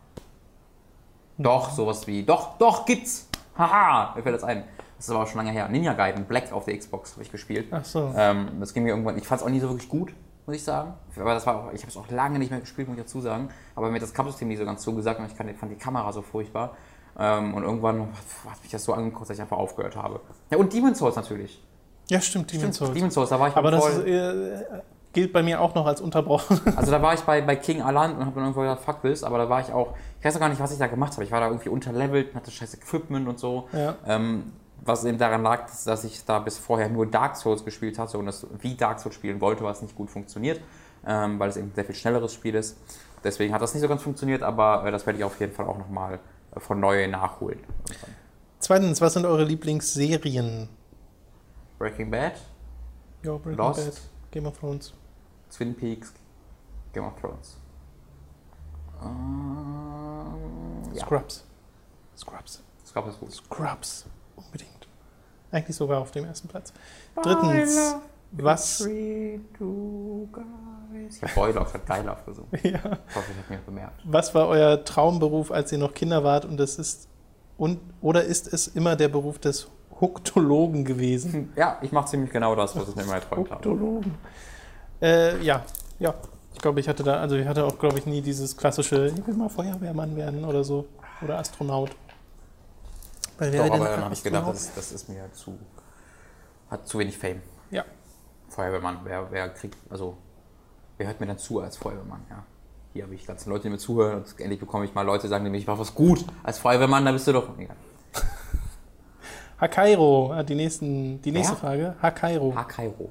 Doch, 1.37 1.69
sowas 1.69 2.07
wie. 2.07 2.23
Doch, 2.23 2.57
doch, 2.57 2.83
gibt's! 2.87 3.27
Haha! 3.55 4.15
Mir 4.15 4.23
fällt 4.23 4.33
das 4.33 4.43
ein. 4.43 4.63
Das 4.97 5.05
ist 5.05 5.11
aber 5.11 5.21
auch 5.21 5.27
schon 5.27 5.37
lange 5.37 5.51
her. 5.51 5.69
Ninja 5.69 5.93
Gaiden 5.93 6.25
Black 6.25 6.51
auf 6.51 6.65
der 6.65 6.75
Xbox 6.75 7.11
habe 7.11 7.21
ich 7.21 7.31
gespielt. 7.31 7.67
Ach 7.69 7.85
so. 7.85 8.11
Ähm, 8.17 8.59
das 8.59 8.73
ging 8.73 8.81
mir 8.81 8.89
irgendwann. 8.89 9.15
Ich 9.19 9.27
fand 9.27 9.39
es 9.39 9.45
auch 9.45 9.51
nie 9.51 9.59
so 9.59 9.69
wirklich 9.69 9.87
gut, 9.87 10.15
muss 10.47 10.55
ich 10.55 10.63
sagen. 10.63 10.95
Aber 11.15 11.35
das 11.35 11.45
war 11.45 11.57
auch, 11.57 11.73
ich 11.73 11.81
habe 11.81 11.91
es 11.91 11.97
auch 11.97 12.09
lange 12.09 12.39
nicht 12.39 12.49
mehr 12.49 12.61
gespielt, 12.61 12.87
muss 12.87 12.97
ich 12.97 13.03
dazu 13.03 13.21
sagen. 13.21 13.49
Aber 13.75 13.89
mir 13.89 13.97
hat 13.97 14.01
das 14.01 14.15
Kampfsystem 14.15 14.47
nicht 14.47 14.57
so 14.57 14.65
ganz 14.65 14.81
zugesagt 14.81 15.19
und 15.19 15.27
ich 15.27 15.33
fand 15.33 15.71
die 15.71 15.75
Kamera 15.75 16.11
so 16.11 16.23
furchtbar. 16.23 16.75
Ähm, 17.19 17.53
und 17.53 17.61
irgendwann 17.61 18.07
hat 18.49 18.63
mich 18.63 18.71
das 18.71 18.83
so 18.83 18.93
angeguckt, 18.93 19.29
dass 19.29 19.37
ich 19.37 19.41
einfach 19.43 19.57
aufgehört 19.57 19.95
habe. 19.95 20.21
Ja, 20.49 20.57
und 20.57 20.73
Demon's 20.73 20.97
Souls 20.97 21.15
natürlich. 21.15 21.63
Ja, 22.09 22.19
stimmt, 22.19 22.51
Demon's 22.51 22.77
Souls. 22.77 22.93
Demon's 22.93 23.13
Souls, 23.13 23.29
da 23.29 23.39
war 23.39 23.49
ich 23.49 23.55
Aber 23.55 23.69
das 23.69 23.85
voll. 23.85 24.07
ist, 24.07 24.07
äh, 24.07 24.81
gilt 25.13 25.31
bei 25.31 25.43
mir 25.43 25.61
auch 25.61 25.75
noch 25.75 25.85
als 25.85 26.01
unterbrochen. 26.01 26.59
Also 26.75 26.91
da 26.91 27.01
war 27.01 27.13
ich 27.13 27.21
bei, 27.21 27.41
bei 27.41 27.55
King 27.55 27.81
Alan 27.81 28.13
und 28.15 28.21
habe 28.25 28.35
dann 28.35 28.43
irgendwo 28.45 28.61
gesagt, 28.61 28.81
fuck 28.83 29.01
this, 29.01 29.23
aber 29.23 29.37
da 29.37 29.47
war 29.49 29.61
ich 29.61 29.71
auch, 29.71 29.95
ich 30.19 30.25
weiß 30.25 30.35
auch 30.35 30.39
gar 30.39 30.49
nicht, 30.49 30.59
was 30.59 30.71
ich 30.71 30.79
da 30.79 30.87
gemacht 30.87 31.13
habe. 31.13 31.23
Ich 31.23 31.31
war 31.31 31.39
da 31.39 31.47
irgendwie 31.47 31.69
unterlevelt 31.69 32.33
hatte 32.35 32.51
scheiß 32.51 32.73
Equipment 32.75 33.27
und 33.27 33.39
so. 33.39 33.67
Ja. 33.73 33.95
Ähm, 34.07 34.51
was 34.85 35.05
eben 35.05 35.17
daran 35.17 35.43
lag, 35.43 35.67
dass- 35.67 35.83
dass 35.85 36.03
ich 36.03 36.25
da 36.25 36.39
bis 36.39 36.57
vorher 36.57 36.89
nur 36.89 37.05
Dark 37.05 37.37
Souls 37.37 37.63
gespielt 37.63 37.97
hatte 37.99 38.17
und 38.17 38.25
das 38.25 38.45
wie 38.59 38.75
Dark 38.75 38.99
Souls 38.99 39.15
spielen 39.15 39.39
wollte, 39.39 39.63
was 39.63 39.81
nicht 39.81 39.95
gut 39.95 40.09
funktioniert, 40.09 40.59
ähm, 41.07 41.39
weil 41.39 41.49
es 41.49 41.57
eben 41.57 41.67
ein 41.67 41.75
sehr 41.75 41.85
viel 41.85 41.95
schnelleres 41.95 42.33
Spiel 42.33 42.55
ist. 42.55 42.77
Deswegen 43.23 43.53
hat 43.53 43.61
das 43.61 43.73
nicht 43.73 43.81
so 43.81 43.87
ganz 43.87 44.01
funktioniert, 44.01 44.43
aber 44.43 44.85
äh, 44.85 44.91
das 44.91 45.05
werde 45.05 45.19
ich 45.19 45.23
auf 45.23 45.39
jeden 45.39 45.53
Fall 45.53 45.67
auch 45.67 45.77
nochmal 45.77 46.19
äh, 46.55 46.59
von 46.59 46.79
neu 46.81 47.07
nachholen. 47.07 47.59
irgendwann. 47.59 48.15
Zweitens, 48.59 48.99
was 48.99 49.13
sind 49.13 49.25
eure 49.25 49.43
Lieblingsserien? 49.45 50.67
Breaking 51.79 52.09
Bad, 52.11 52.33
Ja, 53.23 53.33
Breaking 53.37 53.57
Lost. 53.57 53.85
Bad, 53.85 54.01
Game 54.31 54.45
of 54.47 54.57
Thrones. 54.57 54.93
Twin 55.55 55.75
Peaks, 55.75 56.13
Game 56.93 57.05
of 57.05 57.13
Thrones. 57.19 57.57
Ähm, 59.03 60.35
ja, 60.93 61.05
Scrubs. 61.05 61.45
Scrubs. 62.17 62.63
ist 62.83 63.19
gut. 63.19 63.31
Scrubs. 63.31 64.05
Unbedingt. 64.35 64.87
Eigentlich 65.51 65.75
sogar 65.75 66.01
auf 66.01 66.11
dem 66.11 66.25
ersten 66.25 66.47
Platz. 66.47 66.73
Drittens, 67.21 67.95
was. 68.31 68.81
Ich 68.81 69.39
habe 71.21 71.33
Boiler 71.35 71.65
statt 71.67 71.85
geil 71.85 72.09
aufgesungen. 72.09 72.49
Ja. 72.63 72.79
Ich 72.79 73.15
hoffe, 73.15 73.31
ich 73.31 73.37
habe 73.37 73.49
mir 73.49 73.59
bemerkt. 73.65 74.01
Was 74.05 74.33
war 74.33 74.47
euer 74.47 74.83
Traumberuf, 74.83 75.51
als 75.51 75.71
ihr 75.71 75.77
noch 75.77 75.93
Kinder 75.93 76.23
wart 76.23 76.45
und 76.45 76.57
das 76.57 76.79
ist 76.79 77.07
und 77.57 77.79
oder 78.01 78.23
ist 78.23 78.51
es 78.51 78.67
immer 78.67 78.95
der 78.95 79.09
Beruf 79.09 79.37
des 79.37 79.69
Hoktologen 80.01 80.85
gewesen? 80.85 81.53
Ja, 81.55 81.77
ich 81.81 81.91
mache 81.91 82.07
ziemlich 82.07 82.31
genau 82.31 82.55
das, 82.55 82.75
was 82.75 82.89
ich 82.89 82.95
mir 82.95 83.03
immer 83.03 83.13
erträumt 83.15 83.51
habe. 83.51 83.57
Hoktologen. 83.57 84.15
Äh, 85.03 85.43
ja, 85.43 85.63
ja. 85.99 86.13
Ich 86.53 86.59
glaube, 86.59 86.79
ich 86.79 86.87
hatte 86.87 87.03
da, 87.03 87.19
also 87.19 87.35
ich 87.35 87.45
hatte 87.45 87.65
auch, 87.65 87.77
glaube 87.77 87.99
ich, 87.99 88.05
nie 88.05 88.21
dieses 88.21 88.55
klassische, 88.55 89.07
ich 89.07 89.27
will 89.27 89.33
mal 89.33 89.49
Feuerwehrmann 89.49 90.15
werden 90.15 90.45
oder 90.45 90.63
so. 90.63 90.85
Oder 91.21 91.39
Astronaut. 91.39 91.91
Weil 93.37 93.51
wer 93.51 93.67
Doch, 93.67 93.75
aber 93.75 93.89
dann 93.89 94.05
habe 94.05 94.13
ich 94.13 94.23
gedacht, 94.23 94.47
das, 94.47 94.73
das 94.73 94.91
ist 94.93 95.09
mir 95.09 95.29
zu. 95.33 95.57
hat 96.69 96.87
zu 96.87 96.99
wenig 96.99 97.17
Fame. 97.17 97.41
Ja. 97.69 97.83
Feuerwehrmann, 98.47 98.99
wer, 99.03 99.29
wer 99.31 99.49
kriegt, 99.49 99.77
also, 99.89 100.15
wer 100.97 101.07
hört 101.07 101.19
mir 101.19 101.25
dann 101.25 101.39
zu 101.39 101.59
als 101.59 101.75
Feuerwehrmann, 101.75 102.21
ja? 102.29 102.43
Hier 102.93 103.03
habe 103.03 103.15
ich 103.15 103.25
ganze 103.25 103.49
Leute, 103.49 103.63
die 103.63 103.69
mir 103.71 103.79
zuhören 103.79 104.17
und 104.17 104.39
endlich 104.39 104.59
bekomme 104.59 104.85
ich 104.85 104.93
mal 104.93 105.01
Leute, 105.01 105.23
die 105.23 105.29
sagen 105.29 105.43
nämlich, 105.43 105.63
ich 105.63 105.67
mache 105.67 105.79
was 105.79 105.95
gut. 105.95 106.23
Als 106.43 106.59
Feuerwehrmann, 106.59 107.03
da 107.03 107.11
bist 107.11 107.27
du 107.27 107.33
doch. 107.33 107.57
Egal. 107.57 107.75
Hakairo, 109.59 110.31
ah, 110.31 110.43
die, 110.43 110.55
nächsten, 110.55 111.19
die 111.21 111.31
nächste 111.31 111.53
Wer? 111.53 111.59
Frage. 111.59 111.95
Hakairo. 112.01 112.55
Ha 112.55 112.63
Kairo. 112.63 113.09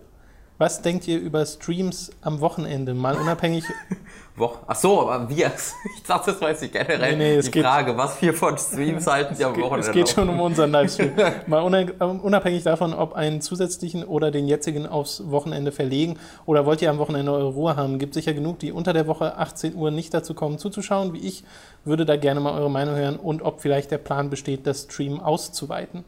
Was 0.62 0.80
denkt 0.80 1.08
ihr 1.08 1.18
über 1.18 1.44
Streams 1.44 2.12
am 2.20 2.40
Wochenende? 2.40 2.94
Mal 2.94 3.16
unabhängig. 3.16 3.64
Woche. 4.36 4.60
Ach 4.68 4.76
so, 4.76 5.10
aber 5.10 5.28
wir. 5.28 5.50
Ich 5.96 6.04
dachte, 6.04 6.30
das 6.30 6.40
weiß 6.40 6.62
ich 6.62 6.70
generell. 6.70 7.16
Nee, 7.16 7.16
nee, 7.16 7.34
es 7.36 7.46
die 7.46 7.50
geht- 7.50 7.64
Frage, 7.64 7.96
was 7.96 8.22
wir 8.22 8.32
von 8.32 8.56
Streams 8.56 9.04
halten, 9.08 9.34
die 9.36 9.44
am 9.44 9.56
Wochenende 9.60 9.88
es 9.88 9.92
geht 9.92 10.08
schon 10.08 10.28
um 10.28 10.40
unseren 10.40 10.70
Livestream. 10.70 11.10
Mal 11.48 11.62
una- 11.64 12.04
unabhängig 12.22 12.62
davon, 12.62 12.94
ob 12.94 13.14
einen 13.14 13.40
zusätzlichen 13.40 14.04
oder 14.04 14.30
den 14.30 14.46
jetzigen 14.46 14.86
aufs 14.86 15.28
Wochenende 15.32 15.72
verlegen 15.72 16.16
oder 16.46 16.64
wollt 16.64 16.80
ihr 16.80 16.90
am 16.90 16.98
Wochenende 16.98 17.32
eure 17.32 17.48
Ruhe 17.54 17.74
haben? 17.74 17.98
Gibt 17.98 18.14
sicher 18.14 18.32
genug, 18.32 18.60
die 18.60 18.70
unter 18.70 18.92
der 18.92 19.08
Woche 19.08 19.36
18 19.38 19.74
Uhr 19.74 19.90
nicht 19.90 20.14
dazu 20.14 20.32
kommen 20.32 20.58
zuzuschauen, 20.58 21.12
wie 21.12 21.26
ich. 21.26 21.42
Würde 21.84 22.06
da 22.06 22.16
gerne 22.16 22.38
mal 22.38 22.52
eure 22.56 22.70
Meinung 22.70 22.94
hören 22.94 23.16
und 23.16 23.42
ob 23.42 23.60
vielleicht 23.62 23.90
der 23.90 23.98
Plan 23.98 24.30
besteht, 24.30 24.64
das 24.68 24.82
Stream 24.84 25.18
auszuweiten. 25.18 26.04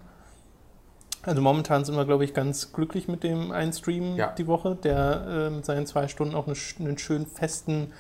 Also 1.27 1.41
momentan 1.41 1.85
sind 1.85 1.97
wir, 1.97 2.05
glaube 2.05 2.25
ich, 2.25 2.35
ganz 2.35 2.73
glücklich 2.73 3.09
mit 3.09 3.23
dem 3.23 3.51
einen 3.53 3.73
Stream 3.73 4.17
Ja. 4.17 4.33
die 4.37 4.47
Woche, 4.47 4.77
der 4.77 5.27
äh, 5.49 5.51
mit 5.51 5.65
seinen 5.65 5.87
zwei 5.87 6.09
Stunden 6.09 6.35
auch 6.35 6.47
eine, 6.47 6.57
einen 6.81 6.99
schönen 6.99 7.27
festen 7.27 7.93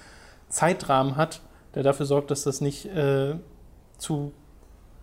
Zeitrahmen 0.49 1.17
hat, 1.17 1.41
der 1.75 1.83
dafür 1.83 2.07
sorgt, 2.07 2.31
dass 2.31 2.45
das 2.45 2.61
nicht 2.61 2.87
äh, 2.87 3.35
zu 3.99 4.33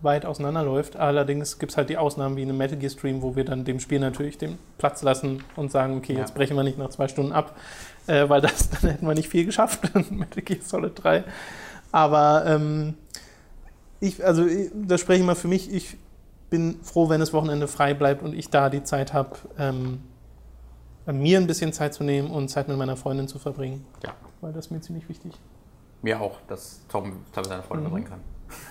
weit 0.00 0.24
auseinanderläuft. 0.26 0.96
Allerdings 0.96 1.58
gibt 1.58 1.72
es 1.72 1.76
halt 1.78 1.88
die 1.88 1.96
Ausnahmen 1.96 2.36
wie 2.36 2.42
in 2.42 2.48
einem 2.48 2.58
Metal 2.58 2.76
Gear 2.78 2.90
Stream, 2.90 3.22
wo 3.22 3.36
wir 3.36 3.44
dann 3.44 3.64
dem 3.64 3.78
Spiel 3.80 4.00
natürlich 4.00 4.36
den 4.38 4.58
Platz 4.78 5.02
lassen 5.02 5.44
und 5.56 5.70
sagen, 5.70 5.96
okay, 5.96 6.14
Ja. 6.14 6.20
jetzt 6.20 6.34
brechen 6.34 6.56
wir 6.56 6.64
nicht 6.64 6.78
nach 6.78 6.90
zwei 6.90 7.08
Stunden 7.08 7.32
ab, 7.32 7.56
äh, 8.06 8.28
weil 8.28 8.40
das, 8.40 8.70
dann 8.82 8.90
hätten 8.90 9.06
wir 9.06 9.14
nicht 9.14 9.28
viel 9.28 9.44
geschafft 9.44 9.80
in 9.94 10.18
Metal 10.18 10.42
Gear 10.42 10.60
Solid 10.62 10.92
3. 11.02 11.24
Aber 11.92 12.44
ähm, 12.46 12.94
ich, 14.00 14.24
also 14.24 14.44
ich- 14.46 14.70
das 14.74 15.00
spreche 15.00 15.20
ich 15.20 15.26
mal 15.26 15.34
für 15.36 15.48
mich, 15.48 15.72
ich 15.72 15.96
bin 16.52 16.78
froh, 16.82 17.08
wenn 17.08 17.18
das 17.20 17.32
Wochenende 17.32 17.66
frei 17.66 17.94
bleibt 17.94 18.22
und 18.22 18.34
ich 18.34 18.50
da 18.50 18.68
die 18.70 18.84
Zeit 18.84 19.12
habe, 19.14 19.30
ähm, 19.58 20.02
mir 21.06 21.38
ein 21.38 21.46
bisschen 21.48 21.72
Zeit 21.72 21.94
zu 21.94 22.04
nehmen 22.04 22.30
und 22.30 22.48
Zeit 22.48 22.68
mit 22.68 22.76
meiner 22.76 22.96
Freundin 22.96 23.26
zu 23.26 23.38
verbringen, 23.40 23.84
Ja, 24.04 24.12
weil 24.40 24.52
das 24.52 24.66
ist 24.66 24.70
mir 24.70 24.80
ziemlich 24.80 25.08
wichtig. 25.08 25.32
mir 26.02 26.20
auch, 26.20 26.38
dass 26.48 26.80
Tom 26.88 27.12
Tom 27.32 27.44
seine 27.44 27.62
Freunde 27.62 27.88
Mhm. 27.88 27.92
bringen 27.92 28.06
kann. 28.06 28.20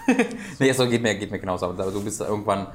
nee, 0.59 0.71
so 0.73 0.87
geht 0.87 1.01
mir, 1.01 1.15
geht 1.15 1.31
mir 1.31 1.39
genauso. 1.39 1.65
Aber 1.65 1.91
du 1.91 2.03
bist 2.03 2.21
irgendwann 2.21 2.67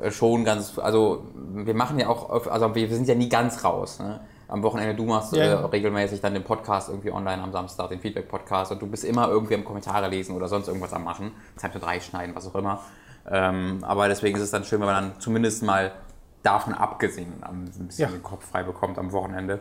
äh, 0.00 0.10
schon 0.10 0.44
ganz, 0.44 0.78
also 0.78 1.24
wir 1.54 1.74
machen 1.74 1.98
ja 1.98 2.08
auch, 2.08 2.46
also 2.48 2.74
wir 2.74 2.88
sind 2.88 3.08
ja 3.08 3.14
nie 3.14 3.28
ganz 3.28 3.64
raus. 3.64 3.98
Ne? 4.00 4.20
Am 4.48 4.62
Wochenende, 4.62 4.94
du 4.94 5.04
machst 5.06 5.32
Ja, 5.32 5.44
äh, 5.44 5.52
regelmäßig 5.64 6.20
dann 6.20 6.34
den 6.34 6.44
Podcast 6.44 6.90
irgendwie 6.90 7.10
online 7.10 7.42
am 7.42 7.52
Samstag, 7.52 7.88
den 7.88 8.00
Feedback-Podcast 8.00 8.70
und 8.72 8.82
du 8.82 8.86
bist 8.86 9.02
immer 9.04 9.28
irgendwie 9.28 9.54
am 9.54 9.64
Kommentare 9.64 10.08
lesen 10.08 10.36
oder 10.36 10.46
sonst 10.48 10.68
irgendwas 10.68 10.92
am 10.92 11.04
machen, 11.04 11.32
Zeit 11.56 11.72
für 11.72 11.78
drei 11.80 11.98
schneiden, 12.00 12.34
was 12.34 12.46
auch 12.46 12.54
immer. 12.54 12.80
Ähm, 13.30 13.78
aber 13.82 14.08
deswegen 14.08 14.36
ist 14.36 14.42
es 14.42 14.50
dann 14.50 14.64
schön, 14.64 14.80
wenn 14.80 14.86
man 14.86 15.10
dann 15.10 15.20
zumindest 15.20 15.62
mal 15.62 15.92
davon 16.42 16.74
abgesehen 16.74 17.32
ein 17.42 17.66
bisschen 17.66 17.88
Ja. 17.96 18.08
den 18.08 18.22
Kopf 18.22 18.44
frei 18.50 18.62
bekommt 18.64 18.98
am 18.98 19.12
Wochenende. 19.12 19.60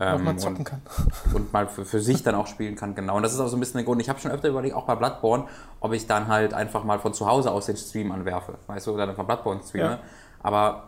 Ähm, 0.00 0.24
mal 0.24 0.30
und- 0.30 0.40
zocken 0.40 0.64
kann. 0.64 0.80
und 1.34 1.52
mal 1.52 1.68
für, 1.68 1.84
für 1.84 2.00
sich 2.00 2.22
dann 2.22 2.34
auch 2.34 2.46
spielen 2.46 2.74
kann, 2.74 2.94
genau. 2.94 3.16
Und 3.16 3.22
das 3.22 3.34
ist 3.34 3.40
auch 3.40 3.48
so 3.48 3.56
ein 3.56 3.60
bisschen 3.60 3.78
der 3.78 3.84
Grund. 3.84 4.00
Ich 4.00 4.08
habe 4.08 4.18
schon 4.18 4.30
öfter 4.30 4.48
überlegt, 4.48 4.74
auch 4.74 4.84
bei 4.86 4.94
Bloodborne, 4.96 5.44
ob 5.80 5.92
ich 5.92 6.06
dann 6.06 6.28
halt 6.28 6.54
einfach 6.54 6.84
mal 6.84 6.98
von 6.98 7.12
zu 7.12 7.26
Hause 7.26 7.50
aus 7.50 7.66
den 7.66 7.76
Stream 7.76 8.10
anwerfe, 8.10 8.54
weißt 8.66 8.86
du, 8.86 8.94
oder 8.94 9.06
dann 9.06 9.14
von 9.14 9.26
Bloodborne 9.26 9.60
streame. 9.62 9.84
Ja. 9.90 9.98
Aber 10.42 10.84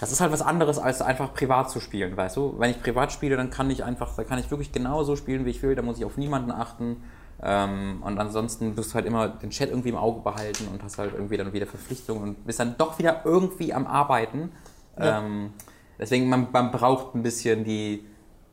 das 0.00 0.12
ist 0.12 0.20
halt 0.20 0.32
was 0.32 0.42
anderes, 0.42 0.78
als 0.78 1.02
einfach 1.02 1.34
privat 1.34 1.70
zu 1.70 1.78
spielen, 1.80 2.16
weißt 2.16 2.36
du. 2.36 2.54
Wenn 2.58 2.70
ich 2.70 2.82
privat 2.82 3.12
spiele, 3.12 3.36
dann 3.36 3.50
kann 3.50 3.68
ich 3.70 3.84
einfach, 3.84 4.14
da 4.16 4.24
kann 4.24 4.38
ich 4.38 4.50
wirklich 4.50 4.72
genauso 4.72 5.16
spielen, 5.16 5.44
wie 5.44 5.50
ich 5.50 5.62
will, 5.62 5.74
da 5.74 5.82
muss 5.82 5.98
ich 5.98 6.04
auf 6.04 6.16
niemanden 6.16 6.52
achten. 6.52 7.02
Ähm, 7.44 8.02
und 8.04 8.18
ansonsten 8.18 8.76
wirst 8.76 8.90
du 8.90 8.94
halt 8.94 9.06
immer 9.06 9.28
den 9.28 9.50
Chat 9.50 9.70
irgendwie 9.70 9.88
im 9.88 9.96
Auge 9.96 10.20
behalten 10.20 10.68
und 10.72 10.82
hast 10.82 10.98
halt 10.98 11.12
irgendwie 11.12 11.36
dann 11.36 11.52
wieder 11.52 11.66
Verpflichtungen 11.66 12.22
und 12.22 12.46
bist 12.46 12.60
dann 12.60 12.76
doch 12.78 12.98
wieder 12.98 13.22
irgendwie 13.24 13.74
am 13.74 13.86
Arbeiten. 13.86 14.52
Ja. 14.98 15.18
Ähm, 15.18 15.52
deswegen, 15.98 16.28
man, 16.28 16.48
man 16.52 16.70
braucht 16.70 17.14
ein 17.14 17.22
bisschen 17.22 17.64
die, 17.64 18.04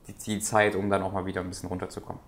die, 0.08 0.14
die 0.14 0.40
Zeit, 0.40 0.76
um 0.76 0.90
dann 0.90 1.04
auch 1.04 1.14
mal 1.14 1.26
wieder 1.26 1.42
ein 1.42 1.50
bisschen 1.50 1.70
runterzukommen. 1.70 2.20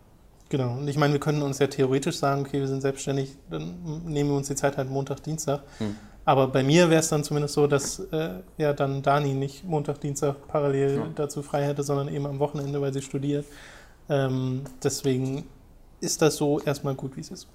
Genau. 0.50 0.74
Und 0.74 0.88
ich 0.88 0.98
meine, 0.98 1.14
wir 1.14 1.20
können 1.20 1.42
uns 1.42 1.60
ja 1.60 1.68
theoretisch 1.68 2.18
sagen, 2.18 2.42
okay, 2.42 2.60
wir 2.60 2.68
sind 2.68 2.82
selbstständig, 2.82 3.38
dann 3.50 4.04
nehmen 4.06 4.30
wir 4.30 4.38
uns 4.38 4.48
die 4.50 4.56
Zeit 4.56 4.78
halt 4.78 4.90
Montag, 4.90 5.24
Dienstag. 5.24 5.64
Hm. 5.80 5.96
Aber 6.26 6.48
bei 6.48 6.62
mir 6.62 6.90
wäre 6.90 7.00
es 7.00 7.10
dann 7.10 7.24
zumindest 7.24 7.56
so, 7.56 7.66
dass 7.66 8.00
äh, 8.12 8.42
ja 8.58 8.74
dann 8.74 9.02
Dani 9.02 9.34
nicht 9.34 9.64
Montag, 9.64 10.00
Dienstag 10.02 10.48
parallel 10.48 10.98
Ja. 10.98 11.08
dazu 11.16 11.42
frei 11.42 11.64
hätte, 11.66 11.82
sondern 11.82 12.10
eben 12.10 12.28
am 12.28 12.38
Wochenende, 12.38 12.80
weil 12.82 12.94
sie 12.94 13.02
studiert. 13.02 13.46
Ähm, 14.10 14.64
deswegen 14.84 15.46
ist 16.02 16.22
das 16.22 16.36
so 16.36 16.60
erstmal 16.60 16.96
gut, 16.96 17.16
wie 17.16 17.22
es 17.22 17.32
ist. 17.32 17.48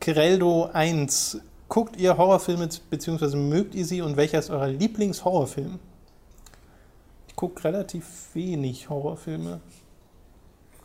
Kireldo 0.00 0.70
1. 0.72 1.40
Guckt 1.68 1.96
ihr 1.96 2.16
Horrorfilme 2.16 2.68
beziehungsweise 2.88 3.36
mögt 3.36 3.74
ihr 3.74 3.84
sie 3.84 4.00
und 4.00 4.16
welcher 4.16 4.38
ist 4.38 4.50
euer 4.50 4.68
Lieblingshorrorfilm? 4.68 5.78
Ich 7.28 7.36
gucke 7.36 7.62
relativ 7.64 8.34
wenig 8.34 8.88
Horrorfilme. 8.88 9.60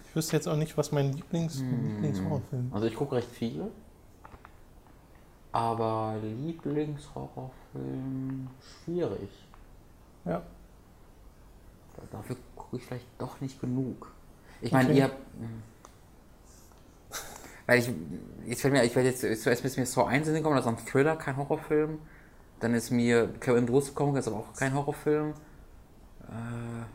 Ich 0.09 0.15
wüsste 0.15 0.35
jetzt 0.35 0.47
auch 0.47 0.57
nicht, 0.57 0.77
was 0.77 0.91
mein 0.91 1.13
Lieblings 1.13 1.59
Hm. 1.59 1.95
Lieblingshorrorfilm 1.95 2.69
Also 2.73 2.85
ich 2.87 2.95
gucke 2.95 3.15
recht 3.15 3.29
viele. 3.31 3.69
Aber 5.53 6.15
Lieblingshorrorfilm 6.21 8.49
schwierig. 8.83 9.29
Ja. 10.25 10.41
Dafür 12.11 12.35
gucke 12.55 12.77
ich 12.77 12.83
vielleicht 12.83 13.05
doch 13.19 13.39
nicht 13.39 13.61
genug. 13.61 14.11
Ich 14.61 14.71
meine, 14.71 14.89
Okay. 14.89 14.97
ihr 14.97 15.03
habt. 15.05 15.15
Weil 17.65 17.79
ich, 17.79 17.89
ich 18.45 18.63
werde 18.63 18.77
mir, 18.77 18.83
ich 18.83 18.95
werde 18.95 19.09
jetzt 19.09 19.21
zuerst 19.21 19.63
ist 19.63 19.77
mir 19.77 19.85
Saw 19.85 20.05
1 20.05 20.27
in 20.27 20.33
den 20.33 20.43
kommen, 20.43 20.55
das 20.55 20.65
ist 20.65 20.71
ein 20.71 20.85
Thriller, 20.85 21.15
kein 21.15 21.37
Horrorfilm. 21.37 21.99
Dann 22.59 22.73
ist 22.73 22.91
mir 22.91 23.29
Kevin 23.39 23.65
Brust 23.65 23.89
gekommen, 23.89 24.15
das 24.15 24.27
ist 24.27 24.33
aber 24.33 24.41
auch 24.41 24.53
kein 24.53 24.73
Horrorfilm. 24.73 25.31
Äh, 26.21 26.85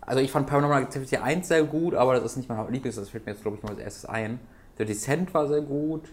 also 0.00 0.20
ich 0.20 0.30
fand 0.32 0.46
Paranormal 0.46 0.82
Activity 0.82 1.16
1 1.16 1.48
sehr 1.48 1.62
gut, 1.64 1.94
aber 1.94 2.14
das 2.14 2.24
ist 2.24 2.36
nicht 2.36 2.48
mein 2.48 2.72
Lieblings, 2.72 2.96
das 2.96 3.10
fällt 3.10 3.26
mir 3.26 3.32
jetzt 3.32 3.42
glaube 3.42 3.56
ich 3.56 3.62
mal 3.62 3.70
als 3.70 3.80
erstes 3.80 4.06
ein. 4.06 4.40
Der 4.78 4.86
Descent 4.86 5.32
war 5.34 5.46
sehr 5.46 5.60
gut. 5.60 6.10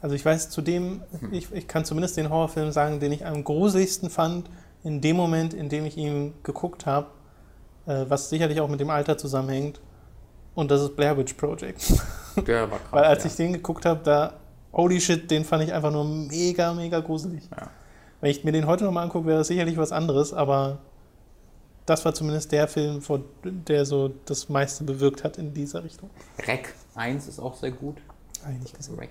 Also 0.00 0.16
ich 0.16 0.24
weiß 0.24 0.50
zudem, 0.50 1.02
Hm. 1.20 1.32
ich, 1.32 1.52
ich 1.52 1.68
kann 1.68 1.84
zumindest 1.84 2.16
den 2.16 2.30
Horrorfilm 2.30 2.72
sagen, 2.72 3.00
den 3.00 3.12
ich 3.12 3.26
am 3.26 3.44
gruseligsten 3.44 4.10
fand, 4.10 4.50
in 4.82 5.00
dem 5.00 5.16
Moment, 5.16 5.54
in 5.54 5.68
dem 5.68 5.86
ich 5.86 5.96
ihn 5.96 6.34
geguckt 6.42 6.86
habe, 6.86 7.08
äh, 7.86 8.06
was 8.08 8.30
sicherlich 8.30 8.60
auch 8.60 8.68
mit 8.68 8.80
dem 8.80 8.90
Alter 8.90 9.16
zusammenhängt. 9.16 9.80
Und 10.54 10.70
das 10.70 10.82
ist 10.82 10.96
Blair 10.96 11.16
Witch 11.16 11.34
Project. 11.34 11.82
Der 12.46 12.70
war 12.70 12.78
krass. 12.78 12.92
Weil 12.92 13.04
als 13.04 13.24
ja. 13.24 13.30
ich 13.30 13.36
den 13.36 13.52
geguckt 13.52 13.84
habe, 13.84 14.00
da, 14.04 14.34
holy 14.72 15.00
shit, 15.00 15.30
den 15.30 15.44
fand 15.44 15.64
ich 15.64 15.72
einfach 15.72 15.90
nur 15.90 16.04
mega, 16.04 16.72
mega 16.74 17.00
gruselig. 17.00 17.44
Ja. 17.50 17.70
Wenn 18.20 18.30
ich 18.30 18.44
mir 18.44 18.52
den 18.52 18.66
heute 18.66 18.84
nochmal 18.84 19.04
angucke, 19.04 19.26
wäre 19.26 19.38
das 19.38 19.48
sicherlich 19.48 19.76
was 19.76 19.92
anderes, 19.92 20.32
aber 20.32 20.78
das 21.86 22.04
war 22.04 22.14
zumindest 22.14 22.52
der 22.52 22.68
Film, 22.68 23.02
der 23.42 23.84
so 23.84 24.12
das 24.26 24.48
meiste 24.48 24.84
bewirkt 24.84 25.24
hat 25.24 25.38
in 25.38 25.52
dieser 25.52 25.82
Richtung. 25.82 26.10
Rec 26.46 26.74
1 26.94 27.26
ist 27.26 27.40
auch 27.40 27.56
sehr 27.56 27.72
gut. 27.72 27.96
Habe 28.42 28.54
ich 28.54 28.60
nicht 28.60 28.76
gesehen. 28.76 28.98
Rec. 28.98 29.10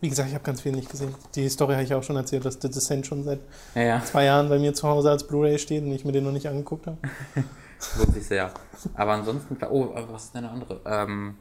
Wie 0.00 0.10
gesagt, 0.10 0.28
ich 0.28 0.34
habe 0.34 0.44
ganz 0.44 0.60
viel 0.60 0.72
nicht 0.72 0.90
gesehen. 0.90 1.14
Die 1.34 1.48
Story 1.48 1.72
habe 1.72 1.84
ich 1.84 1.94
auch 1.94 2.02
schon 2.02 2.16
erzählt, 2.16 2.44
dass 2.44 2.58
The 2.60 2.68
Descent 2.68 3.06
schon 3.06 3.24
seit 3.24 3.40
Ja, 3.74 3.82
ja. 3.82 4.04
zwei 4.04 4.24
Jahren 4.24 4.48
bei 4.48 4.58
mir 4.58 4.74
zu 4.74 4.86
Hause 4.86 5.10
als 5.10 5.26
Blu-ray 5.26 5.58
steht 5.58 5.82
und 5.82 5.92
ich 5.92 6.04
mir 6.04 6.12
den 6.12 6.24
noch 6.24 6.32
nicht 6.32 6.46
angeguckt 6.46 6.86
habe. 6.86 6.98
Lohnt 7.98 8.14
sich 8.14 8.26
sehr. 8.26 8.50
Aber 8.94 9.12
ansonsten, 9.12 9.56
oh, 9.70 9.94
was 10.10 10.24
ist 10.24 10.34
denn 10.34 10.44
eine 10.44 10.52
andere? 10.52 10.80
Ähm, 10.84 11.36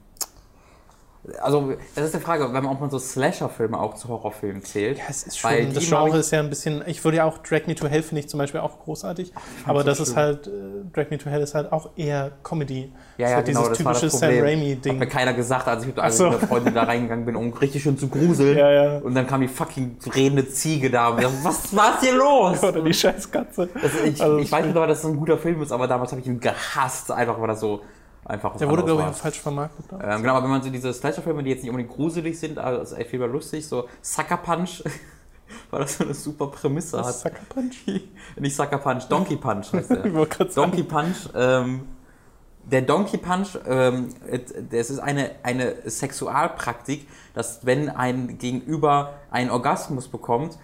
also, 1.41 1.73
das 1.95 2.05
ist 2.05 2.15
die 2.15 2.19
Frage, 2.19 2.43
wenn 2.45 2.63
man, 2.63 2.67
ob 2.67 2.81
man 2.81 2.89
so 2.89 2.99
Slasher-Filme 2.99 3.79
auch 3.79 3.95
zu 3.95 4.07
Horrorfilmen 4.09 4.63
zählt. 4.63 4.97
Ja, 4.97 5.05
es 5.09 5.23
ist 5.23 5.43
Weil 5.43 5.63
schon, 5.63 5.73
das 5.73 5.83
die 5.83 5.89
mag 5.91 6.03
Genre 6.05 6.17
ist 6.19 6.31
ja 6.31 6.39
ein 6.39 6.49
bisschen, 6.49 6.83
ich 6.87 7.03
würde 7.03 7.17
ja 7.17 7.25
auch 7.25 7.37
Drag 7.39 7.67
Me 7.67 7.75
to 7.75 7.87
Hell 7.87 8.03
finde 8.03 8.19
ich 8.21 8.29
zum 8.29 8.37
Beispiel 8.37 8.59
auch 8.61 8.79
großartig, 8.79 9.31
aber 9.65 9.79
so 9.81 9.85
das 9.87 9.99
ist 9.99 10.15
halt, 10.15 10.47
äh, 10.47 10.51
Drag 10.93 11.09
Me 11.09 11.17
to 11.17 11.29
Hell 11.29 11.41
ist 11.41 11.55
halt 11.55 11.71
auch 11.71 11.89
eher 11.95 12.31
Comedy. 12.43 12.91
Ja, 13.17 13.29
ja, 13.29 13.35
halt 13.37 13.45
genau, 13.47 13.61
dieses 13.61 13.77
das 13.77 13.85
war 13.85 13.93
das 13.93 14.01
typische 14.01 14.17
Sam 14.17 14.29
Problem. 14.29 14.45
Hat 14.45 14.51
Raimi-Ding. 14.51 14.97
mir 14.99 15.07
keiner 15.07 15.33
gesagt, 15.33 15.67
als 15.67 15.81
ich 15.83 15.87
mit, 15.87 15.99
Ach 15.99 16.11
so. 16.11 16.29
der 16.29 16.39
Freundin 16.39 16.73
da 16.73 16.83
reingegangen 16.83 17.25
bin, 17.25 17.35
um 17.35 17.53
richtig 17.53 17.83
schön 17.83 17.97
zu 17.97 18.07
gruseln. 18.07 18.57
Ja, 18.57 18.71
ja. 18.71 18.97
Und 18.99 19.15
dann 19.15 19.25
kam 19.27 19.41
die 19.41 19.47
fucking 19.47 19.97
redende 20.13 20.47
Ziege 20.47 20.89
da 20.89 21.09
und 21.09 21.23
dachte, 21.23 21.35
was 21.43 21.75
war 21.75 21.99
hier 22.01 22.13
los? 22.15 22.61
Oder 22.63 22.81
die 22.81 22.93
scheiß 22.93 23.31
Katze. 23.31 23.69
Also 23.81 23.97
ich, 24.05 24.21
Also, 24.21 24.37
ich 24.37 24.51
weiß 24.51 24.65
nicht, 24.65 24.75
ob 24.75 24.87
das 24.87 25.05
ein 25.05 25.15
guter 25.17 25.37
Film 25.37 25.61
ist, 25.61 25.71
aber 25.71 25.87
damals 25.87 26.11
habe 26.11 26.21
ich 26.21 26.27
ihn 26.27 26.39
gehasst, 26.39 27.11
einfach 27.11 27.39
weil 27.39 27.47
das 27.47 27.59
so 27.59 27.81
einfach 28.25 28.53
was 28.53 28.59
Der 28.59 28.69
wurde, 28.69 28.83
glaube 28.83 29.01
ich, 29.01 29.07
auch 29.07 29.13
falsch 29.13 29.39
vermarktet. 29.39 29.85
Ähm, 29.91 30.21
genau, 30.21 30.35
aber 30.35 30.43
wenn 30.43 30.51
man 30.51 30.63
so 30.63 30.69
diese 30.69 30.93
Slasher-Filme, 30.93 31.43
die 31.43 31.51
jetzt 31.51 31.61
nicht 31.61 31.69
unbedingt 31.69 31.93
gruselig 31.93 32.39
sind, 32.39 32.57
aber 32.57 32.81
es 32.81 32.91
ist 32.91 32.97
echt 32.97 33.11
viel 33.11 33.19
mehr 33.19 33.27
lustig, 33.27 33.67
so 33.67 33.87
Sucker 34.01 34.37
Punch, 34.37 34.83
weil 35.69 35.81
das 35.81 35.97
so 35.97 36.03
eine 36.03 36.13
super 36.13 36.47
Prämisse 36.47 36.97
Was 36.97 37.07
hat. 37.07 37.15
Sucker 37.15 37.45
Punch? 37.49 37.75
Nicht 38.37 38.55
Sucker 38.55 38.79
Punch, 38.79 39.03
Donkey 39.07 39.35
Punch 39.37 39.71
heißt 39.73 39.89
der. 39.89 40.03
Donkey 40.55 40.83
Punch, 40.83 41.29
ähm, 41.35 41.87
der 42.63 42.81
Donkey 42.81 43.17
Punch, 43.17 43.59
ähm, 43.67 44.09
das 44.71 44.89
ist 44.89 44.99
eine, 44.99 45.31
eine 45.43 45.89
Sexualpraktik, 45.89 47.07
dass 47.35 47.65
wenn 47.65 47.89
ein 47.89 48.39
Gegenüber 48.39 49.13
einen 49.29 49.51
Orgasmus 49.51 50.07
bekommt, 50.07 50.57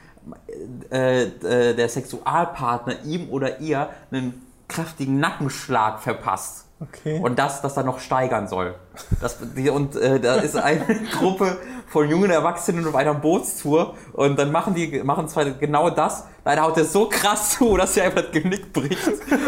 äh, 0.91 1.23
äh, 1.23 1.75
der 1.75 1.89
Sexualpartner 1.89 3.03
ihm 3.05 3.29
oder 3.29 3.59
ihr 3.59 3.89
einen 4.11 4.41
kräftigen 4.67 5.19
Nackenschlag 5.19 5.99
verpasst. 5.99 6.65
Okay. 6.81 7.19
Und 7.21 7.37
das, 7.37 7.61
das 7.61 7.75
dann 7.75 7.85
noch 7.85 7.99
steigern 7.99 8.47
soll. 8.47 8.73
Das, 9.19 9.37
die, 9.55 9.69
und 9.69 9.95
äh, 9.95 10.19
da 10.19 10.35
ist 10.35 10.55
eine 10.55 10.83
Gruppe 11.19 11.57
von 11.87 12.09
jungen 12.09 12.31
Erwachsenen 12.31 12.87
auf 12.87 12.95
einer 12.95 13.13
Bootstour 13.13 13.95
und 14.13 14.39
dann 14.39 14.51
machen 14.51 14.73
die 14.73 15.03
machen 15.03 15.27
zwar 15.27 15.45
genau 15.45 15.91
das. 15.91 16.25
Leider 16.43 16.63
haut 16.63 16.75
er 16.77 16.85
so 16.85 17.07
krass 17.07 17.51
zu, 17.51 17.77
dass 17.77 17.93
sie 17.93 18.01
einfach 18.01 18.23
das 18.23 18.31
Genick 18.31 18.73
bricht. 18.73 18.97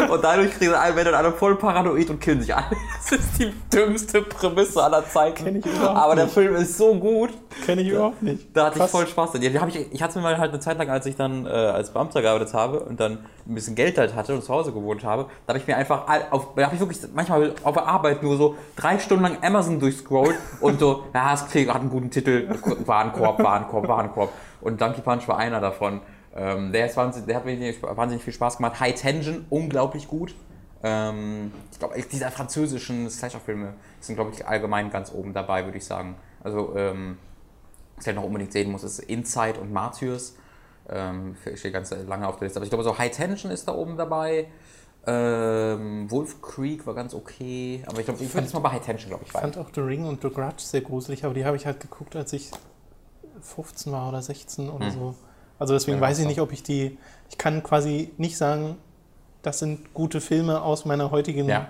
Und 0.08 0.22
dadurch 0.22 0.52
kriegen 0.52 0.74
alle, 0.74 0.94
werden 0.94 1.12
dann 1.12 1.24
alle 1.24 1.32
voll 1.32 1.56
paranoid 1.56 2.08
und 2.10 2.20
killen 2.20 2.40
sich 2.40 2.54
alle. 2.54 2.66
Das 3.10 3.18
ist 3.18 3.38
die 3.38 3.52
dümmste 3.72 4.22
Prämisse 4.22 4.82
aller 4.82 5.04
Zeiten. 5.08 5.44
Kenn 5.44 5.56
ich 5.56 5.66
überhaupt 5.66 5.96
Aber 5.96 6.14
der 6.14 6.24
nicht. 6.26 6.34
Film 6.34 6.54
ist 6.54 6.76
so 6.78 6.94
gut. 6.94 7.30
Kenne 7.66 7.82
ich 7.82 7.88
überhaupt 7.88 8.22
nicht. 8.22 8.46
Da 8.52 8.66
hatte 8.66 8.78
Krass. 8.78 8.86
ich 8.86 8.92
voll 8.92 9.06
Spaß 9.08 9.32
dran. 9.32 9.42
Ja, 9.42 9.66
ich, 9.66 9.92
ich 9.92 10.02
hatte 10.02 10.18
mir 10.18 10.22
mal 10.22 10.38
halt 10.38 10.52
eine 10.52 10.60
Zeit 10.60 10.78
lang, 10.78 10.88
als 10.88 11.06
ich 11.06 11.16
dann 11.16 11.46
äh, 11.46 11.48
als 11.48 11.90
Beamter 11.90 12.22
gearbeitet 12.22 12.54
habe 12.54 12.80
und 12.80 13.00
dann 13.00 13.18
ein 13.46 13.54
bisschen 13.54 13.74
Geld 13.74 13.98
halt 13.98 14.14
hatte 14.14 14.34
und 14.34 14.42
zu 14.42 14.52
Hause 14.52 14.72
gewohnt 14.72 15.04
habe, 15.04 15.26
da 15.46 15.52
habe 15.52 15.58
ich 15.58 15.66
mir 15.66 15.76
einfach, 15.76 16.04
auf, 16.30 16.54
da 16.54 16.64
habe 16.64 16.74
ich 16.74 16.80
wirklich 16.80 17.00
manchmal 17.12 17.52
auf 17.62 17.74
der 17.74 17.86
Arbeit 17.86 18.22
nur 18.22 18.36
so 18.36 18.56
drei 18.76 18.98
Stunden 18.98 19.24
lang 19.24 19.38
Amazon 19.42 19.80
durchscrollt 19.80 20.36
und 20.60 20.78
so, 20.80 21.04
ja, 21.14 21.34
es 21.34 21.42
hat 21.42 21.54
einen 21.54 21.90
guten 21.90 22.10
Titel, 22.10 22.48
Warenkorb, 22.86 23.42
Warenkorb, 23.42 23.88
Warenkorb. 23.88 24.30
Und 24.60 24.80
Donkey 24.80 25.02
Punch 25.02 25.28
war 25.28 25.36
einer 25.36 25.60
davon. 25.60 26.00
Ähm, 26.36 26.72
der, 26.72 26.86
ist 26.86 26.96
wahnsinnig, 26.96 27.26
der 27.26 27.36
hat 27.36 27.44
mir 27.44 27.74
wahnsinnig 27.96 28.24
viel 28.24 28.32
Spaß 28.32 28.56
gemacht. 28.56 28.80
High 28.80 28.94
Tension, 28.94 29.46
unglaublich 29.50 30.08
gut. 30.08 30.34
Ähm, 30.82 31.52
ich 31.70 31.78
glaube, 31.78 31.94
diese 32.10 32.30
französischen 32.30 33.08
Slasher-Filme 33.08 33.74
sind, 34.00 34.16
glaube 34.16 34.32
ich, 34.34 34.46
allgemein 34.46 34.90
ganz 34.90 35.12
oben 35.12 35.32
dabei, 35.32 35.64
würde 35.64 35.78
ich 35.78 35.84
sagen. 35.84 36.16
Also, 36.42 36.74
ähm, 36.76 37.18
was 37.96 38.06
ich 38.06 38.14
noch 38.14 38.24
unbedingt 38.24 38.52
sehen 38.52 38.70
muss, 38.72 38.82
ist 38.82 38.98
Inside 38.98 39.60
und 39.60 39.72
Martyrs. 39.72 40.34
Ähm, 40.90 41.36
steht 41.54 41.72
ganz 41.72 41.90
lange 42.06 42.26
auf 42.28 42.36
der 42.36 42.46
Liste. 42.46 42.58
Aber 42.58 42.64
ich 42.64 42.70
glaube, 42.70 42.84
so 42.84 42.98
High 42.98 43.10
Tension 43.12 43.50
ist 43.50 43.66
da 43.68 43.74
oben 43.74 43.96
dabei. 43.96 44.48
Ähm, 45.06 46.10
Wolf 46.10 46.42
Creek 46.42 46.86
war 46.86 46.94
ganz 46.94 47.14
okay. 47.14 47.82
Aber 47.86 48.00
ich 48.00 48.06
glaube, 48.06 48.22
ich 48.22 48.34
würde 48.34 48.44
jetzt 48.44 48.54
mal 48.54 48.60
bei 48.60 48.70
High 48.70 48.84
Tension, 48.84 49.10
glaube 49.10 49.22
ich, 49.24 49.28
Ich 49.34 49.40
fand 49.40 49.56
auch 49.56 49.68
The 49.74 49.80
Ring 49.80 50.04
und 50.04 50.20
The 50.22 50.30
Grudge 50.30 50.56
sehr 50.58 50.80
gruselig, 50.80 51.24
aber 51.24 51.34
die 51.34 51.44
habe 51.44 51.56
ich 51.56 51.64
halt 51.66 51.80
geguckt, 51.80 52.16
als 52.16 52.32
ich 52.32 52.50
15 53.40 53.92
war 53.92 54.08
oder 54.08 54.20
16 54.20 54.68
oder 54.68 54.86
Hm. 54.86 54.92
so. 54.92 55.14
Also 55.58 55.74
deswegen 55.74 55.98
Ja, 55.98 56.02
weiß 56.02 56.18
ich 56.18 56.26
nicht, 56.26 56.40
ob 56.40 56.52
ich 56.52 56.62
die. 56.62 56.98
Ich 57.30 57.38
kann 57.38 57.62
quasi 57.62 58.10
nicht 58.16 58.36
sagen, 58.36 58.76
das 59.42 59.58
sind 59.58 59.92
gute 59.94 60.20
Filme 60.20 60.62
aus 60.62 60.84
meiner 60.84 61.10
heutigen 61.10 61.48
Ja. 61.48 61.68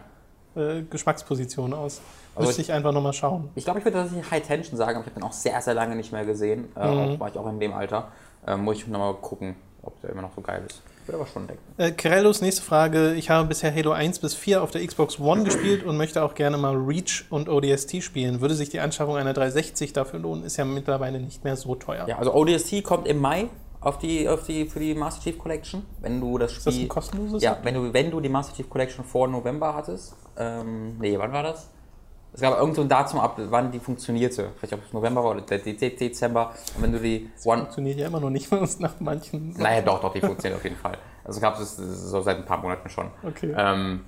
äh, 0.57 0.83
Geschmacksposition 0.83 1.75
aus. 1.75 2.01
Also 2.37 2.49
Müsste 2.49 2.63
ich 2.63 2.73
einfach 2.73 2.93
nochmal 2.93 3.13
schauen. 3.13 3.49
Ich 3.55 3.65
glaube, 3.65 3.79
ich 3.81 3.85
würde 3.85 3.99
tatsächlich 3.99 4.29
High 4.31 4.45
Tension 4.47 4.77
sagen, 4.77 4.97
aber 4.97 5.01
ich 5.05 5.11
habe 5.13 5.21
den 5.21 5.23
auch 5.29 5.33
sehr, 5.33 5.61
sehr 5.61 5.75
lange 5.75 5.95
nicht 5.97 6.13
mehr 6.13 6.25
gesehen. 6.25 6.69
Äh, 6.77 6.87
Mhm. 6.87 6.99
auch, 7.15 7.21
war 7.21 7.29
ich 7.29 7.39
auch 7.39 7.49
in 7.49 7.61
dem 7.61 7.73
Alter. 7.73 8.09
Ähm, 8.47 8.65
muss 8.65 8.77
ich 8.79 8.87
nochmal 8.89 9.15
gucken, 9.15 9.55
ob 9.83 10.01
der 10.01 10.11
immer 10.11 10.23
noch 10.23 10.35
so 10.35 10.41
geil 10.41 10.63
ist. 10.67 10.83
Ich 11.03 11.09
würde 11.09 11.21
aber 11.21 11.27
schon 11.29 11.47
denken. 11.47 11.63
Äh, 11.77 12.41
nächste 12.43 12.63
Frage. 12.63 13.13
Ich 13.15 13.29
habe 13.31 13.47
bisher 13.47 13.75
Halo 13.75 13.93
1 13.93 14.19
bis 14.21 14.35
4 14.35 14.63
auf 14.63 14.71
der 14.71 14.85
Xbox 14.87 15.21
One 15.21 15.45
gespielt 15.45 15.85
und 15.85 15.97
möchte 15.97 16.23
auch 16.23 16.35
gerne 16.35 16.57
mal 16.57 16.75
Reach 16.75 17.25
und 17.31 17.49
ODST 17.49 18.03
spielen. 18.03 18.41
Würde 18.41 18.55
sich 18.55 18.71
die 18.71 18.81
Anschaffung 18.81 19.17
einer 19.17 19.33
360 19.35 19.93
dafür 19.93 20.19
lohnen? 20.21 20.45
Ist 20.45 20.57
ja 20.57 20.65
mittlerweile 20.65 21.21
nicht 21.21 21.45
mehr 21.45 21.57
so 21.57 21.75
teuer. 21.75 22.07
Ja, 22.09 22.19
also 22.19 22.35
ODST 22.35 22.83
kommt 22.83 23.07
im 23.07 23.19
Mai 23.19 23.49
auf 23.85 23.99
die, 23.99 24.29
auf 24.29 24.45
die, 24.45 24.67
für 24.67 24.81
die 24.81 24.95
Master 24.95 25.23
Chief 25.23 25.39
Collection. 25.39 25.85
Wenn 26.01 26.21
du 26.21 26.39
das 26.39 26.53
Ist 26.53 26.67
das 26.67 26.75
Spiel. 26.75 26.87
ein 26.87 26.89
kostenloses? 26.89 27.43
Ja, 27.43 27.59
wenn 27.63 27.75
du, 27.75 27.93
wenn 27.93 28.11
du 28.11 28.21
die 28.21 28.29
Master 28.29 28.55
Chief 28.57 28.69
Collection 28.69 29.05
vor 29.05 29.29
November 29.29 29.75
hattest. 29.75 30.17
Ähm, 30.37 30.97
nee, 30.99 31.17
wann 31.19 31.33
war 31.33 31.43
das? 31.43 31.69
Es 32.33 32.41
gab 32.41 32.59
irgend 32.59 32.75
so 32.75 32.83
ein 32.83 32.89
Datum 32.89 33.21
ab, 33.21 33.37
wann 33.39 33.71
die 33.71 33.79
funktionierte. 33.79 34.51
Vielleicht 34.57 34.73
ob 34.75 34.81
es 34.85 34.93
November 34.93 35.23
war 35.23 35.31
oder 35.33 35.43
der 35.43 35.59
De- 35.59 35.75
De- 35.77 35.95
Dezember. 35.95 36.53
Und 36.75 36.83
wenn 36.83 36.91
du 36.93 36.99
die 36.99 37.31
One. 37.45 37.61
Funktioniert 37.63 37.99
ja 38.01 38.09
immer 38.09 38.19
noch 38.19 38.31
nicht, 38.31 38.51
es 38.53 38.81
nach 38.81 38.99
manchen. 38.99 39.51
Naja, 39.57 39.83
doch, 39.83 40.01
doch, 40.01 40.13
die 40.13 40.21
funktioniert 40.21 40.59
auf 40.59 40.65
jeden 40.65 40.77
Fall. 40.77 40.99
Also 41.23 41.41
gab 41.41 41.61
es 41.61 41.77
so 41.77 42.21
seit 42.23 42.39
ein 42.39 42.45
paar 42.45 42.59
Monaten 42.61 42.89
schon. 42.89 43.07
Okay. 43.23 43.55
Ähm, 43.57 44.01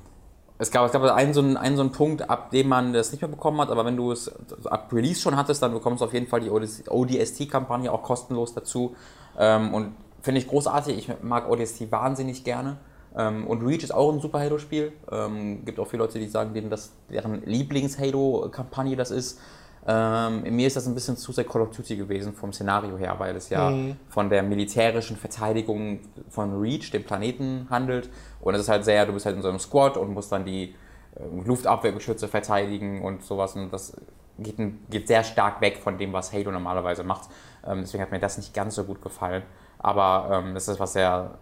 es 0.59 0.71
gab, 0.71 0.87
es 0.87 0.92
gab 0.92 1.03
einen, 1.03 1.35
so 1.35 1.40
einen, 1.40 1.57
einen 1.57 1.77
so 1.77 1.83
einen 1.83 1.92
Punkt, 1.92 2.31
ab 2.31 2.51
dem 2.51 2.69
man 2.69 2.92
das 2.92 3.12
nicht 3.12 3.21
mehr 3.21 3.31
bekommen 3.31 3.61
hat, 3.61 3.71
aber 3.71 3.85
wenn 3.85 3.97
du 3.97 4.12
es 4.12 4.33
ab 4.64 4.90
Release 4.92 5.21
schon 5.21 5.37
hattest, 5.37 5.62
dann 5.62 5.73
bekommst 5.73 6.01
du 6.01 6.07
auf 6.07 6.14
jeden 6.14 6.27
Fall 6.27 6.40
die 6.40 6.51
ODST-Kampagne 6.51 7.92
auch 7.92 8.03
kostenlos 8.03 8.55
dazu. 8.55 8.97
Ähm, 9.38 9.75
und 9.75 9.95
finde 10.23 10.40
ich 10.40 10.49
großartig. 10.49 10.97
Ich 10.97 11.23
mag 11.23 11.49
ODST 11.49 11.92
wahnsinnig 11.92 12.42
gerne. 12.42 12.79
Ähm, 13.16 13.47
und 13.47 13.62
Reach 13.62 13.83
ist 13.83 13.95
auch 13.95 14.12
ein 14.12 14.21
super 14.21 14.40
Halo-Spiel. 14.40 14.92
Ähm, 15.11 15.64
gibt 15.64 15.79
auch 15.79 15.88
viele 15.88 16.03
Leute, 16.03 16.19
die 16.19 16.29
sagen, 16.29 16.55
denen 16.55 16.71
das 16.71 16.92
deren 17.11 17.45
Lieblings-Halo-Kampagne 17.45 18.97
das 18.97 19.11
ist. 19.11 19.38
Ähm, 19.88 20.42
mir 20.57 20.66
ist 20.66 20.77
das 20.77 20.87
ein 20.87 20.94
bisschen 20.94 21.16
zu 21.16 21.31
sehr 21.33 21.44
Call 21.44 21.62
of 21.62 21.70
Duty 21.70 21.96
gewesen 21.96 22.33
vom 22.35 22.53
Szenario 22.53 22.99
her, 22.99 23.14
weil 23.18 23.37
es 23.37 23.49
ja 23.51 23.70
Mhm. 23.70 23.96
von 24.09 24.29
der 24.31 24.42
militärischen 24.42 25.16
Verteidigung 25.16 26.01
von 26.29 26.59
Reach, 26.61 26.90
dem 26.90 27.05
Planeten, 27.05 27.66
handelt. 27.70 28.11
Und 28.40 28.55
es 28.55 28.62
ist 28.62 28.68
halt 28.68 28.85
sehr, 28.85 29.07
du 29.07 29.12
bist 29.12 29.27
halt 29.27 29.37
in 29.37 29.42
so 29.42 29.49
einem 29.49 29.61
Squad 29.61 29.96
und 29.96 30.12
musst 30.12 30.33
dann 30.33 30.44
die 30.44 30.75
äh, 31.14 31.44
Luftabwehrgeschütze 31.46 32.27
verteidigen 32.29 33.03
und 33.03 33.22
sowas. 33.22 33.55
Und 33.55 33.72
das 33.72 33.96
geht, 34.38 34.57
geht 34.90 35.07
sehr 35.09 35.22
stark 35.22 35.61
weg 35.61 35.79
von 35.79 35.99
dem, 35.99 36.12
was 36.12 36.33
Halo 36.33 36.51
normalerweise 36.51 37.05
macht. 37.05 37.29
Ähm, 37.64 37.81
deswegen 37.83 38.03
hat 38.03 38.11
mir 38.11 38.18
das 38.18 38.37
nicht 38.38 38.53
ganz 38.55 38.75
so 38.75 38.85
gut 38.85 39.01
gefallen. 39.01 39.42
Aber 39.79 40.31
ähm, 40.33 40.55
das 40.55 40.66
ist 40.68 40.81
was 40.81 40.94
sehr 40.94 41.38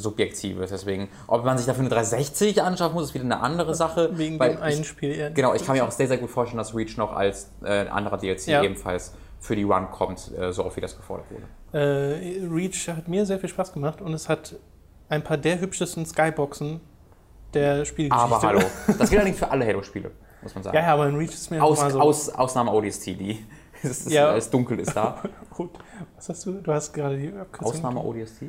Subjektives. 0.00 0.70
Deswegen, 0.70 1.08
ob 1.26 1.44
man 1.44 1.58
sich 1.58 1.66
dafür 1.66 1.80
eine 1.80 1.88
360 1.90 2.62
anschaffen 2.62 2.94
muss, 2.94 3.04
ist 3.04 3.14
wieder 3.14 3.24
eine 3.24 3.40
andere 3.40 3.74
Sache. 3.74 4.10
Wegen 4.16 4.38
dem 4.38 4.62
einen 4.62 4.84
Spiel 4.84 5.10
eher. 5.14 5.30
Genau, 5.30 5.54
ich 5.54 5.64
kann 5.66 5.76
mir 5.76 5.84
auch 5.84 5.90
sehr, 5.90 6.08
sehr 6.08 6.18
gut 6.18 6.30
vorstellen, 6.30 6.58
dass 6.58 6.74
Reach 6.74 6.96
noch 6.96 7.12
als 7.12 7.50
äh, 7.64 7.86
anderer 7.88 8.16
DLC 8.18 8.46
Ja. 8.46 8.62
ebenfalls 8.62 9.12
für 9.40 9.54
die 9.56 9.62
Run 9.64 9.90
kommt, 9.90 10.32
äh, 10.38 10.52
so 10.52 10.64
oft 10.64 10.76
wie 10.76 10.80
das 10.80 10.96
gefordert 10.96 11.26
wurde. 11.30 11.44
Äh, 11.72 12.46
Reach 12.50 12.88
hat 12.88 13.08
mir 13.08 13.26
sehr 13.26 13.38
viel 13.38 13.48
Spaß 13.48 13.72
gemacht 13.72 14.00
und 14.00 14.12
es 14.14 14.28
hat 14.28 14.56
ein 15.08 15.22
paar 15.22 15.36
der 15.36 15.60
hübschesten 15.60 16.06
Skyboxen 16.06 16.80
der 17.54 17.84
Spielgeschichte. 17.84 18.34
Aber 18.34 18.42
hallo, 18.42 18.60
das 18.86 19.10
gilt 19.10 19.20
allerdings 19.20 19.38
für 19.38 19.50
alle 19.50 19.66
Halo-Spiele. 19.66 20.10
muss 20.42 20.54
man 20.54 20.64
sagen. 20.64 20.76
Ja, 20.76 20.82
ja, 20.82 20.92
aber 20.94 21.08
in 21.08 21.16
Reach 21.16 21.32
ist 21.34 21.50
mir 21.50 21.62
Aus, 21.62 21.80
so. 21.80 22.00
aus, 22.00 22.28
Ausnahme 22.30 22.72
ODST, 22.72 23.06
die 23.06 23.44
es, 23.82 24.06
ist, 24.06 24.10
Ja. 24.12 24.36
es 24.36 24.50
dunkel 24.50 24.80
ist 24.80 24.94
da. 24.94 25.22
Gut. 25.50 25.70
Was 26.16 26.28
hast 26.28 26.44
du? 26.46 26.52
Du 26.60 26.72
hast 26.72 26.92
gerade 26.92 27.16
die 27.16 27.32
Abkürzung. 27.32 27.74
Ausnahme 27.74 28.00
ODST? 28.04 28.44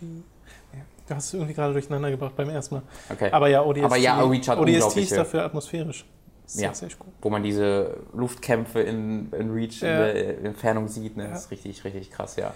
Ja, 0.00 0.80
du 1.08 1.14
hast 1.14 1.26
es 1.26 1.34
irgendwie 1.34 1.54
gerade 1.54 1.72
durcheinander 1.72 2.10
gebracht 2.10 2.34
beim 2.36 2.48
ersten 2.50 2.76
Mal. 2.76 2.82
Okay. 3.10 3.30
Aber 3.30 3.48
ja, 3.48 3.62
ODST. 3.62 3.84
Aber 3.84 3.96
ja, 3.96 4.22
ODST 4.22 4.96
ist 4.98 5.12
dafür 5.16 5.44
atmosphärisch. 5.44 6.04
Sehr, 6.46 6.68
Ja. 6.68 6.74
sehr 6.74 6.88
gut. 6.98 7.12
Wo 7.22 7.30
man 7.30 7.42
diese 7.44 7.96
Luftkämpfe 8.12 8.80
in, 8.80 9.30
in 9.32 9.50
Reach 9.52 9.80
Ja. 9.82 10.06
in 10.08 10.14
der 10.14 10.44
Entfernung 10.46 10.88
sieht, 10.88 11.16
ne? 11.16 11.28
Das 11.28 11.44
ist 11.44 11.50
richtig, 11.52 11.84
richtig 11.84 12.10
krass, 12.10 12.34
ja. 12.36 12.52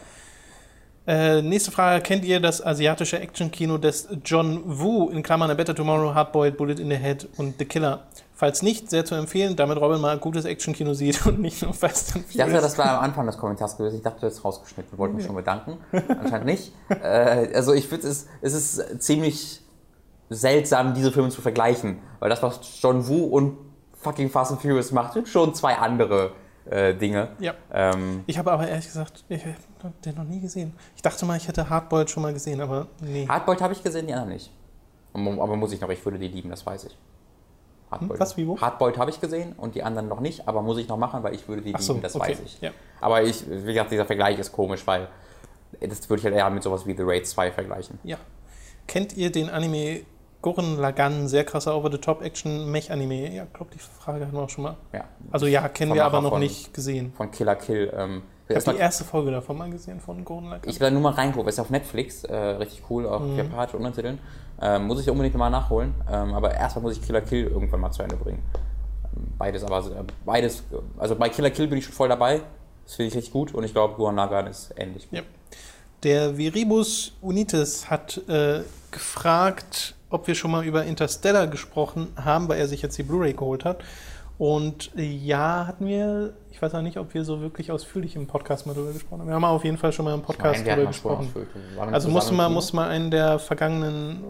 Äh, 1.07 1.43
nächste 1.43 1.71
Frage. 1.71 2.03
Kennt 2.03 2.25
ihr 2.25 2.41
das 2.41 2.65
asiatische 2.65 3.21
Actionkino 3.21 3.77
des 3.79 4.09
John 4.25 4.63
Woo, 4.65 5.11
in 5.11 5.23
Klammern 5.23 5.51
A 5.51 5.55
Better 5.55 5.75
Tomorrow, 5.75 6.15
Hardboiled, 6.15 6.57
Bullet 6.57 6.77
in 6.81 6.89
the 6.91 6.97
Head 6.97 7.29
und 7.37 7.57
The 7.59 7.67
Killer? 7.67 8.05
Falls 8.45 8.61
nicht, 8.61 8.91
sehr 8.91 9.07
zu 9.07 9.15
empfehlen, 9.15 9.57
damit 9.57 9.81
Robin 9.81 10.03
mal 10.03 10.19
gutes 10.19 10.45
Actionkino 10.45 10.93
sieht 10.93 11.25
und 11.25 11.41
nicht 11.41 11.63
nur 11.63 11.73
Fast 11.73 12.15
and 12.15 12.27
Ich 12.29 12.37
dachte, 12.37 12.51
Furious. 12.51 12.63
das 12.75 12.77
war 12.77 12.99
am 12.99 13.03
Anfang 13.05 13.25
des 13.25 13.39
Kommentars 13.39 13.79
gewesen. 13.79 13.97
Ich 13.97 14.03
dachte, 14.03 14.21
du 14.21 14.27
hättest 14.27 14.45
rausgeschnitten. 14.45 14.99
Wollte 14.99 15.15
mich 15.15 15.25
schon 15.25 15.35
bedanken. 15.35 15.79
Anscheinend 16.09 16.45
nicht. 16.45 16.71
Äh, 16.91 17.49
also 17.55 17.73
ich 17.73 17.89
finde, 17.89 18.07
es, 18.07 18.27
es 18.43 18.53
ist 18.53 19.03
ziemlich 19.03 19.63
seltsam, 20.29 20.93
diese 20.93 21.11
Filme 21.11 21.31
zu 21.31 21.41
vergleichen. 21.41 22.01
Weil 22.21 22.29
das, 22.29 22.43
was 22.43 22.61
John 22.83 23.09
Woo 23.09 23.25
und 23.29 23.57
fucking 23.95 24.29
Fast 24.29 24.53
and 24.53 24.61
Furious 24.61 24.93
macht, 24.93 25.15
sind 25.15 25.27
schon 25.27 25.55
zwei 25.55 25.77
andere 25.77 26.33
äh, 26.67 26.93
Dinge. 26.93 27.29
Ja. 27.39 27.55
Ähm, 27.73 28.25
Ich 28.27 28.37
habe 28.37 28.53
aber 28.53 28.69
ehrlich 28.69 28.85
gesagt, 28.85 29.25
ich 29.31 29.43
habe 29.43 29.95
den 30.05 30.17
noch 30.17 30.25
nie 30.25 30.41
gesehen. 30.41 30.75
Ich 30.97 31.01
dachte 31.01 31.25
mal, 31.25 31.39
ich 31.39 31.49
hätte 31.49 31.71
Hardboiled 31.71 32.11
schon 32.11 32.23
mal 32.23 32.35
gesehen, 32.35 32.61
aber 32.61 32.89
nee. 33.01 33.27
Hardboiled 33.27 33.63
habe 33.63 33.73
ich 33.73 33.83
gesehen, 33.83 34.07
die 34.07 34.13
anderen 34.13 34.35
nicht. 34.35 34.51
Aber 35.15 35.57
muss 35.57 35.73
ich 35.73 35.81
noch, 35.81 35.89
ich 35.89 36.05
würde 36.05 36.19
die 36.19 36.29
lieben, 36.29 36.51
das 36.51 36.67
weiß 36.67 36.85
ich. 36.85 36.99
Hardboiled. 37.95 38.13
Hm, 38.13 38.21
was, 38.21 38.37
wie, 38.37 38.47
wo? 38.47 38.61
Hardboiled 38.61 38.99
habe 38.99 39.11
ich 39.11 39.21
gesehen 39.21 39.53
und 39.57 39.75
die 39.75 39.83
anderen 39.83 40.09
noch 40.09 40.21
nicht, 40.21 40.47
aber 40.49 40.63
muss 40.63 40.79
ich 40.79 40.89
noch 40.89 40.97
machen, 40.99 41.23
weil 41.23 41.35
ich 41.35 41.49
würde 41.49 41.63
die 41.63 41.75
Ach 41.75 41.81
so, 41.81 41.93
lieben, 41.95 42.03
das 42.03 42.15
okay. 42.17 42.31
weiß 42.33 42.41
ich. 42.45 42.61
Ja. 42.61 42.71
Aber 43.01 43.23
ich, 43.23 43.45
wie 43.49 43.73
gesagt, 43.73 43.91
dieser 43.91 44.05
Vergleich 44.07 44.39
ist 44.39 44.53
komisch, 44.53 44.87
weil 44.87 45.09
das 45.81 46.09
würde 46.09 46.21
ich 46.21 46.25
halt 46.25 46.35
eher 46.37 46.49
mit 46.51 46.63
sowas 46.63 46.87
wie 46.87 46.95
The 46.97 47.03
Raid 47.05 47.27
2 47.27 47.51
vergleichen. 47.53 47.99
ja. 48.05 48.17
Kennt 48.87 49.17
ihr 49.17 49.33
den 49.33 49.49
Anime 49.49 50.03
Gurren 50.43 50.77
Lagann? 50.79 51.27
Sehr 51.27 51.45
krasser 51.45 51.75
Over-the-Top-Action-Mech-Anime. 51.75 53.35
Ja, 53.35 53.45
ich 53.45 53.53
glaube, 53.55 53.71
die 53.73 53.79
Frage 53.79 54.27
hatten 54.27 54.37
wir 54.37 54.43
auch 54.43 54.51
schon 54.51 54.65
mal. 54.65 54.77
Ja. 54.93 55.05
Also 55.31 55.47
ja, 55.47 55.69
kennen 55.69 55.91
Vom 55.91 55.97
wir 55.97 56.05
aber 56.05 56.21
noch 56.21 56.31
von- 56.33 56.41
nicht 56.41 56.75
gesehen. 56.75 57.13
Von 57.17 57.31
Killer 57.31 57.57
Kill. 57.57 57.93
Ähm, 57.97 58.23
Ich 58.49 58.57
habe 58.57 58.73
die 58.77 58.81
erste 58.83 59.05
Folge 59.05 59.31
davon 59.31 59.57
mal 59.57 59.71
gesehen, 59.71 60.01
von 60.01 60.23
Gurren 60.25 60.51
Lagann. 60.51 60.69
ich 60.69 60.79
will 60.81 60.89
da 60.89 60.91
nur 60.91 61.01
mal 61.01 61.15
reingucken, 61.15 61.49
ist 61.49 61.59
auf 61.59 61.71
Netflix, 61.71 62.25
äh, 62.25 62.37
richtig 62.37 62.83
cool, 62.91 63.07
auch 63.09 63.21
Mhm. 63.21 63.39
japanische 63.39 63.79
Untertiteln. 63.79 64.19
Ähm, 64.61 64.87
muss 64.87 65.01
ich 65.01 65.11
unbedingt 65.11 65.35
mal 65.37 65.51
nachholen, 65.51 65.95
ähm, 66.11 66.33
aber 66.35 66.55
erstmal 66.55 66.85
muss 66.85 66.97
ich 66.97 67.03
Killer 67.03 67.21
Kill 67.21 67.47
irgendwann 67.47 67.81
mal 67.81 67.91
zu 67.91 68.03
Ende 68.03 68.17
bringen. 68.17 68.43
Beides, 69.37 69.65
aber 69.65 69.79
äh, 69.79 70.05
beides, 70.25 70.63
also 70.97 71.17
bei 71.17 71.29
Killer 71.29 71.51
Kill 71.51 71.67
bin 71.67 71.79
ich 71.79 71.85
schon 71.85 71.95
voll 71.95 72.09
dabei, 72.09 72.41
das 72.85 72.95
finde 72.95 73.09
ich 73.09 73.17
richtig 73.17 73.33
gut 73.33 73.53
und 73.55 73.65
ich 73.65 73.73
glaube, 73.73 73.95
Guan 73.95 74.17
Lagan 74.17 74.47
ist 74.47 74.73
ähnlich. 74.77 75.09
Ja. 75.11 75.23
Der 76.03 76.37
Viribus 76.37 77.13
Unitis 77.21 77.91
hat 77.91 78.21
äh, 78.29 78.61
gefragt, 78.91 79.95
ob 80.11 80.27
wir 80.27 80.35
schon 80.35 80.51
mal 80.51 80.65
über 80.65 80.85
Interstellar 80.85 81.47
gesprochen 81.47 82.09
haben, 82.17 82.49
weil 82.49 82.61
er 82.61 82.69
sich 82.69 82.83
jetzt 82.83 82.97
die 82.99 83.03
Blu-ray 83.03 83.33
geholt 83.33 83.65
hat. 83.65 83.83
Und 84.37 84.91
äh, 84.97 85.03
ja, 85.03 85.67
hatten 85.67 85.87
wir, 85.87 86.35
ich 86.51 86.61
weiß 86.61 86.75
auch 86.75 86.83
nicht, 86.83 86.97
ob 86.99 87.15
wir 87.15 87.25
so 87.25 87.41
wirklich 87.41 87.71
ausführlich 87.71 88.17
im 88.17 88.27
Podcast 88.27 88.67
mal 88.67 88.75
drüber 88.75 88.93
gesprochen 88.93 89.21
haben. 89.21 89.29
Wir 89.29 89.35
haben 89.35 89.45
auf 89.45 89.65
jeden 89.65 89.79
Fall 89.79 89.93
schon 89.93 90.05
mal 90.05 90.15
im 90.15 90.23
Podcast 90.23 90.61
hatten 90.65 90.77
drüber 90.77 90.89
gesprochen. 90.89 91.33
Also 91.93 92.09
mal, 92.09 92.21
Kino. 92.27 92.49
musst 92.51 92.75
mal 92.75 92.89
einen 92.89 93.11
der 93.13 93.39
vergangenen 93.39 94.25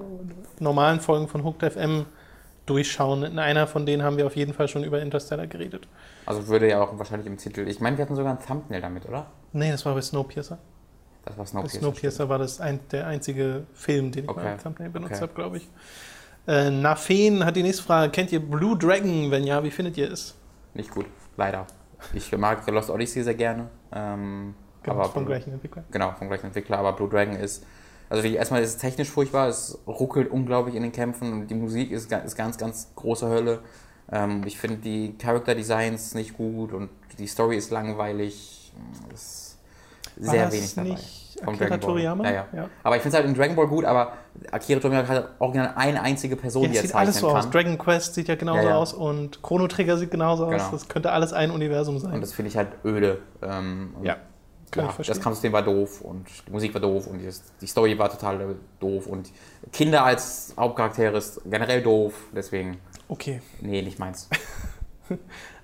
normalen 0.60 1.00
Folgen 1.00 1.26
von 1.28 1.42
Hooked 1.44 1.72
FM 1.72 2.04
durchschauen. 2.66 3.22
In 3.24 3.38
einer 3.38 3.66
von 3.66 3.86
denen 3.86 4.02
haben 4.02 4.16
wir 4.18 4.26
auf 4.26 4.36
jeden 4.36 4.52
Fall 4.52 4.68
schon 4.68 4.84
über 4.84 5.00
Interstellar 5.00 5.46
geredet. 5.46 5.88
Also 6.26 6.48
würde 6.48 6.68
ja 6.68 6.82
auch 6.82 6.98
wahrscheinlich 6.98 7.26
im 7.26 7.36
Titel, 7.38 7.66
ich 7.66 7.80
meine, 7.80 7.96
wir 7.96 8.04
hatten 8.04 8.16
sogar 8.16 8.32
ein 8.38 8.46
Thumbnail 8.46 8.80
damit, 8.80 9.06
oder? 9.06 9.26
Nee, 9.52 9.70
das 9.70 9.84
war 9.86 9.94
bei 9.94 10.02
Snowpiercer. 10.02 10.58
Das 11.24 11.36
war 11.38 11.44
Bei 11.44 11.50
Snowpiercer. 11.50 11.78
Snowpiercer 11.78 12.28
war 12.28 12.38
das 12.38 12.60
ein, 12.60 12.80
der 12.90 13.06
einzige 13.06 13.64
Film, 13.72 14.12
den 14.12 14.24
ich 14.24 14.30
Okay. 14.30 14.40
mal 14.42 14.52
als 14.52 14.62
Thumbnail 14.62 14.90
benutzt 14.90 15.12
Okay. 15.14 15.22
habe, 15.22 15.32
glaube 15.34 15.56
ich. 15.58 15.68
Äh, 16.46 16.70
Nafeen 16.70 17.44
hat 17.44 17.56
die 17.56 17.62
nächste 17.62 17.82
Frage. 17.82 18.10
Kennt 18.10 18.32
ihr 18.32 18.40
Blue 18.40 18.76
Dragon? 18.76 19.30
Wenn 19.30 19.44
ja, 19.44 19.62
wie 19.64 19.70
findet 19.70 19.96
ihr 19.96 20.10
es? 20.10 20.34
Nicht 20.74 20.90
gut, 20.90 21.06
leider. 21.36 21.66
Ich 22.12 22.36
mag 22.36 22.66
Lost 22.70 22.90
Odyssey 22.90 23.22
sehr 23.22 23.34
gerne. 23.34 23.70
Ähm, 23.92 24.54
Genau, 24.84 24.96
aber 24.96 25.08
vom 25.08 25.26
gleichen 25.26 25.52
Entwickler. 25.52 25.82
Genau, 25.90 26.12
vom 26.12 26.28
gleichen 26.28 26.46
Entwickler, 26.46 26.78
aber 26.78 26.92
Blue 26.92 27.08
Dragon 27.08 27.34
ist, 27.36 27.64
also 28.10 28.26
erstmal 28.28 28.62
ist 28.62 28.68
es 28.68 28.76
technisch 28.76 29.08
furchtbar, 29.08 29.48
es 29.48 29.78
ruckelt 29.86 30.30
unglaublich 30.30 30.74
in 30.74 30.82
den 30.82 30.92
Kämpfen 30.92 31.32
und 31.32 31.46
die 31.48 31.54
Musik 31.54 31.90
ist, 31.90 32.12
ist 32.12 32.36
ganz, 32.36 32.58
ganz 32.58 32.92
große 32.94 33.26
Hölle. 33.26 33.60
Ähm, 34.12 34.42
ich 34.44 34.58
finde 34.58 34.76
die 34.76 35.16
Character 35.16 35.54
Designs 35.54 36.14
nicht 36.14 36.36
gut 36.36 36.72
und 36.72 36.90
die 37.18 37.26
Story 37.26 37.56
ist 37.56 37.70
langweilig. 37.70 38.72
Es 39.10 39.14
ist 39.14 39.58
sehr 40.18 40.44
das 40.44 40.54
wenig 40.54 40.74
dabei. 40.74 40.88
nicht 40.90 41.23
Akira. 41.44 41.76
Toriyama? 41.78 42.24
Ja, 42.24 42.30
ja. 42.32 42.46
Ja. 42.54 42.68
Aber 42.82 42.96
ich 42.96 43.02
finde 43.02 43.16
es 43.18 43.22
halt 43.22 43.30
in 43.30 43.38
Dragon 43.38 43.56
Ball 43.56 43.66
gut, 43.66 43.84
aber 43.84 44.12
Akira 44.50 44.80
Toriyama 44.80 45.08
hat 45.08 45.28
original 45.38 45.72
eine 45.76 46.00
einzige 46.02 46.36
Person, 46.36 46.64
Ja, 46.64 46.68
die 46.70 46.76
er 46.76 46.82
sieht 46.82 46.94
alles 46.94 47.14
zeichnen 47.16 47.30
so 47.30 47.36
aus. 47.36 47.42
kann. 47.44 47.52
Dragon 47.52 47.78
Quest 47.78 48.14
sieht 48.14 48.28
ja 48.28 48.34
genauso 48.36 48.68
aus 48.68 48.92
und 48.92 49.42
Chrono 49.42 49.66
Trigger 49.68 49.96
sieht 49.98 50.10
genauso 50.10 50.46
aus. 50.46 50.52
Genau. 50.52 50.70
Das 50.70 50.88
könnte 50.88 51.12
alles 51.12 51.32
ein 51.32 51.50
Universum 51.50 51.98
sein. 51.98 52.12
Und 52.14 52.20
das 52.20 52.32
finde 52.32 52.50
ich 52.50 52.56
halt 52.56 52.68
öde. 52.84 53.18
Ähm, 53.42 53.94
Ja, 54.02 54.16
kann 54.70 54.86
ja, 54.86 54.94
das 55.06 55.20
Kampfsystem 55.20 55.52
war 55.52 55.62
doof 55.62 56.00
und 56.00 56.26
die 56.48 56.50
Musik 56.52 56.74
war 56.74 56.80
doof 56.80 57.06
und 57.06 57.20
die, 57.60 57.66
Story 57.66 57.96
war 57.98 58.10
total 58.10 58.56
doof 58.80 59.06
und 59.06 59.30
Kinder 59.72 60.04
als 60.04 60.52
Hauptcharaktere 60.58 61.16
ist 61.16 61.40
generell 61.48 61.80
doof, 61.82 62.14
deswegen, 62.34 62.78
Okay. 63.08 63.40
nee, 63.60 63.82
nicht 63.82 63.98
meins. 64.00 64.28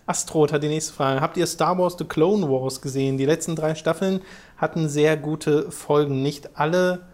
Astrod 0.06 0.52
hat 0.52 0.62
die 0.62 0.68
nächste 0.68 0.92
Frage. 0.92 1.20
Habt 1.20 1.36
ihr 1.36 1.46
Star 1.46 1.78
Wars 1.78 1.94
The 1.98 2.04
Clone 2.04 2.48
Wars 2.48 2.80
gesehen? 2.80 3.16
Die 3.16 3.26
letzten 3.26 3.54
drei 3.54 3.74
Staffeln 3.76 4.20
hatten 4.60 4.88
sehr 4.88 5.16
gute 5.16 5.70
Folgen. 5.70 6.22
Nicht 6.22 6.58
alle. 6.58 7.06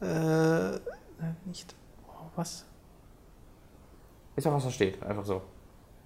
Äh, 0.00 0.78
nicht. 1.44 1.74
Oh, 2.08 2.26
was? 2.36 2.64
Ist 4.36 4.46
doch 4.46 4.52
was 4.52 4.64
da 4.64 4.70
steht, 4.70 5.02
einfach 5.02 5.24
so. 5.24 5.42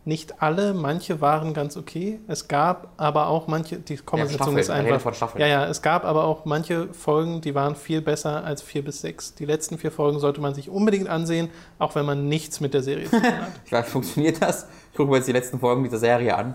Nicht 0.07 0.43
alle, 0.43 0.75
manche 0.75 1.23
waren 1.23 1.55
ganz 1.55 1.79
okay. 1.79 2.21
Es 2.29 2.47
gab 2.47 2.93
aber 2.99 3.29
auch 3.29 3.47
manche, 3.47 3.79
die 3.79 3.97
Kommentation 3.97 4.59
Staffeln, 4.59 4.59
ist 4.59 4.69
einfach. 4.69 5.39
Ja, 5.39 5.47
ja, 5.47 5.67
es 5.67 5.81
gab 5.81 6.05
aber 6.05 6.25
auch 6.25 6.45
manche 6.45 6.93
Folgen, 6.93 7.41
die 7.41 7.55
waren 7.55 7.75
viel 7.75 8.03
besser 8.03 8.45
als 8.45 8.61
vier 8.61 8.85
bis 8.85 9.01
sechs. 9.01 9.35
Die 9.35 9.47
letzten 9.47 9.79
vier 9.79 9.91
Folgen 9.91 10.19
sollte 10.19 10.43
man 10.43 10.53
sich 10.55 10.69
unbedingt 10.69 11.09
ansehen, 11.09 11.49
auch 11.79 11.95
wenn 11.95 12.05
man 12.05 12.29
nichts 12.29 12.61
mit 12.61 12.75
der 12.75 12.83
Serie 12.83 13.09
zu 13.09 13.19
tun 13.19 13.25
hat. 13.25 13.53
Ich 13.65 13.73
weiß, 13.73 13.89
funktioniert 13.89 14.43
das? 14.43 14.67
Ich 14.91 14.97
gucke 14.97 15.11
mir 15.11 15.17
jetzt 15.17 15.29
die 15.29 15.33
letzten 15.33 15.59
Folgen 15.59 15.85
dieser 15.85 15.99
Serie 15.99 16.37
an. 16.37 16.55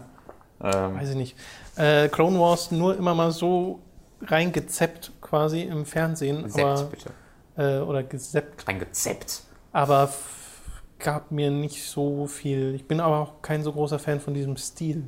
Ähm, 0.61 0.95
Weiß 0.95 1.09
ich 1.09 1.15
nicht. 1.15 1.35
Äh, 1.75 2.09
Clone 2.09 2.39
Wars 2.39 2.69
nur 2.69 2.97
immer 2.97 3.15
mal 3.15 3.31
so 3.31 3.79
reingezeppt 4.21 5.11
quasi 5.21 5.61
im 5.61 5.85
Fernsehen, 5.85 6.45
aber, 6.53 6.77
Sept, 6.77 6.91
bitte. 6.91 7.09
äh, 7.57 7.79
oder 7.79 8.03
geseppt, 8.03 8.65
Kein 8.65 8.77
Rezept. 8.79 9.43
aber 9.71 10.09
gab 10.99 11.31
mir 11.31 11.49
nicht 11.51 11.83
so 11.87 12.27
viel. 12.27 12.75
Ich 12.75 12.87
bin 12.87 12.99
aber 12.99 13.19
auch 13.19 13.41
kein 13.41 13.63
so 13.63 13.71
großer 13.71 13.99
Fan 13.99 14.19
von 14.19 14.33
diesem 14.33 14.57
Stil. 14.57 15.03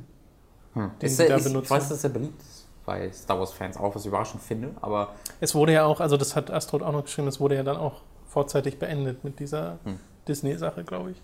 Hm. 0.74 0.90
Den 1.00 1.06
Ist, 1.06 1.18
der- 1.18 1.28
da 1.28 1.36
ist, 1.36 1.46
ich 1.46 1.52
benutzen. 1.52 1.70
weiß, 1.70 1.88
dass 1.90 2.02
er 2.04 2.10
beliebt 2.10 2.40
ist 2.40 2.66
bei 2.86 3.12
Star 3.12 3.38
Wars-Fans, 3.38 3.76
auch 3.76 3.94
was 3.94 4.02
ich 4.02 4.08
überraschend 4.08 4.42
finde, 4.42 4.70
aber 4.80 5.14
Es 5.40 5.54
wurde 5.54 5.72
ja 5.74 5.84
auch, 5.84 6.00
also 6.00 6.16
das 6.16 6.34
hat 6.34 6.50
Astrod 6.50 6.82
auch 6.82 6.92
noch 6.92 7.04
geschrieben, 7.04 7.28
es 7.28 7.38
wurde 7.38 7.54
ja 7.56 7.62
dann 7.62 7.76
auch 7.76 8.00
vorzeitig 8.26 8.78
beendet 8.78 9.22
mit 9.22 9.38
dieser 9.38 9.78
Hm. 9.84 9.98
Disney-Sache, 10.26 10.82
glaube 10.84 11.10
ich. 11.12 11.22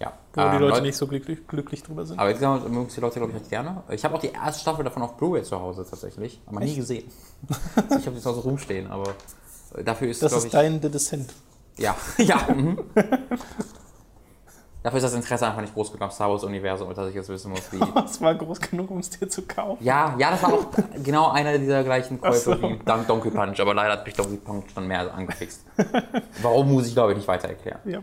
Ja. 0.00 0.12
Wo 0.34 0.40
die 0.42 0.46
Ähm, 0.46 0.52
Leute 0.60 0.74
Leut- 0.74 0.82
nicht 0.82 0.96
so 0.96 1.06
glücklich, 1.06 1.46
glücklich 1.46 1.82
drüber 1.82 2.04
sind. 2.06 2.18
Aber 2.18 2.28
insgesamt 2.30 2.68
mögen 2.70 2.88
die 2.94 3.00
Leute, 3.00 3.18
glaube 3.18 3.32
ich, 3.32 3.38
recht 3.40 3.50
gerne. 3.50 3.82
Ich 3.90 4.04
habe 4.04 4.14
auch 4.14 4.20
die 4.20 4.30
erste 4.32 4.60
Staffel 4.60 4.84
davon 4.84 5.02
auf 5.02 5.16
Blu-ray 5.16 5.42
zu 5.42 5.58
Hause 5.60 5.86
tatsächlich, 5.88 6.40
aber 6.46 6.60
nie 6.60 6.66
Echt? 6.66 6.76
gesehen. 6.76 7.10
ich 7.76 8.06
habe 8.06 8.16
die 8.16 8.20
zu 8.20 8.30
Hause 8.30 8.40
rumstehen, 8.40 8.90
aber 8.90 9.14
dafür 9.84 10.08
ist, 10.08 10.22
das 10.22 10.32
ist 10.32 10.44
ich... 10.46 10.52
dein 10.52 10.80
The 10.82 10.90
Descent. 10.90 11.32
Ja, 11.78 11.94
ja. 12.18 12.36
Mhm. 12.54 12.78
dafür 14.82 14.98
ist 14.98 15.02
das 15.02 15.14
Interesse 15.14 15.46
einfach 15.46 15.60
nicht 15.62 15.74
groß 15.74 15.88
genug 15.88 16.02
am 16.02 16.10
Star 16.10 16.30
Wars-Universum, 16.30 16.94
dass 16.94 17.08
ich 17.08 17.14
jetzt 17.14 17.28
wissen 17.28 17.50
muss, 17.50 17.72
wie... 17.72 17.80
Es 18.04 18.20
war 18.20 18.34
groß 18.34 18.60
genug, 18.60 18.90
um 18.90 18.98
es 18.98 19.10
dir 19.10 19.28
zu 19.28 19.42
kaufen. 19.42 19.82
Ja, 19.84 20.14
ja, 20.18 20.30
das 20.30 20.42
war 20.44 20.52
auch 20.52 20.66
genau 21.02 21.30
einer 21.30 21.58
dieser 21.58 21.82
gleichen 21.82 22.20
Käufe 22.20 22.38
so. 22.38 22.62
wie 22.62 22.78
Don- 22.84 23.06
Donkey 23.06 23.30
Punch, 23.30 23.58
aber 23.60 23.74
leider 23.74 23.94
hat 23.94 24.06
mich 24.06 24.14
Donkey 24.14 24.36
Punch 24.36 24.66
dann 24.74 24.86
mehr 24.86 25.12
angefixt. 25.12 25.64
Warum, 26.40 26.72
muss 26.72 26.86
ich, 26.86 26.92
glaube 26.94 27.12
ich, 27.12 27.18
nicht 27.18 27.28
weiter 27.28 27.48
erklären. 27.48 27.80
Ja. 27.84 27.98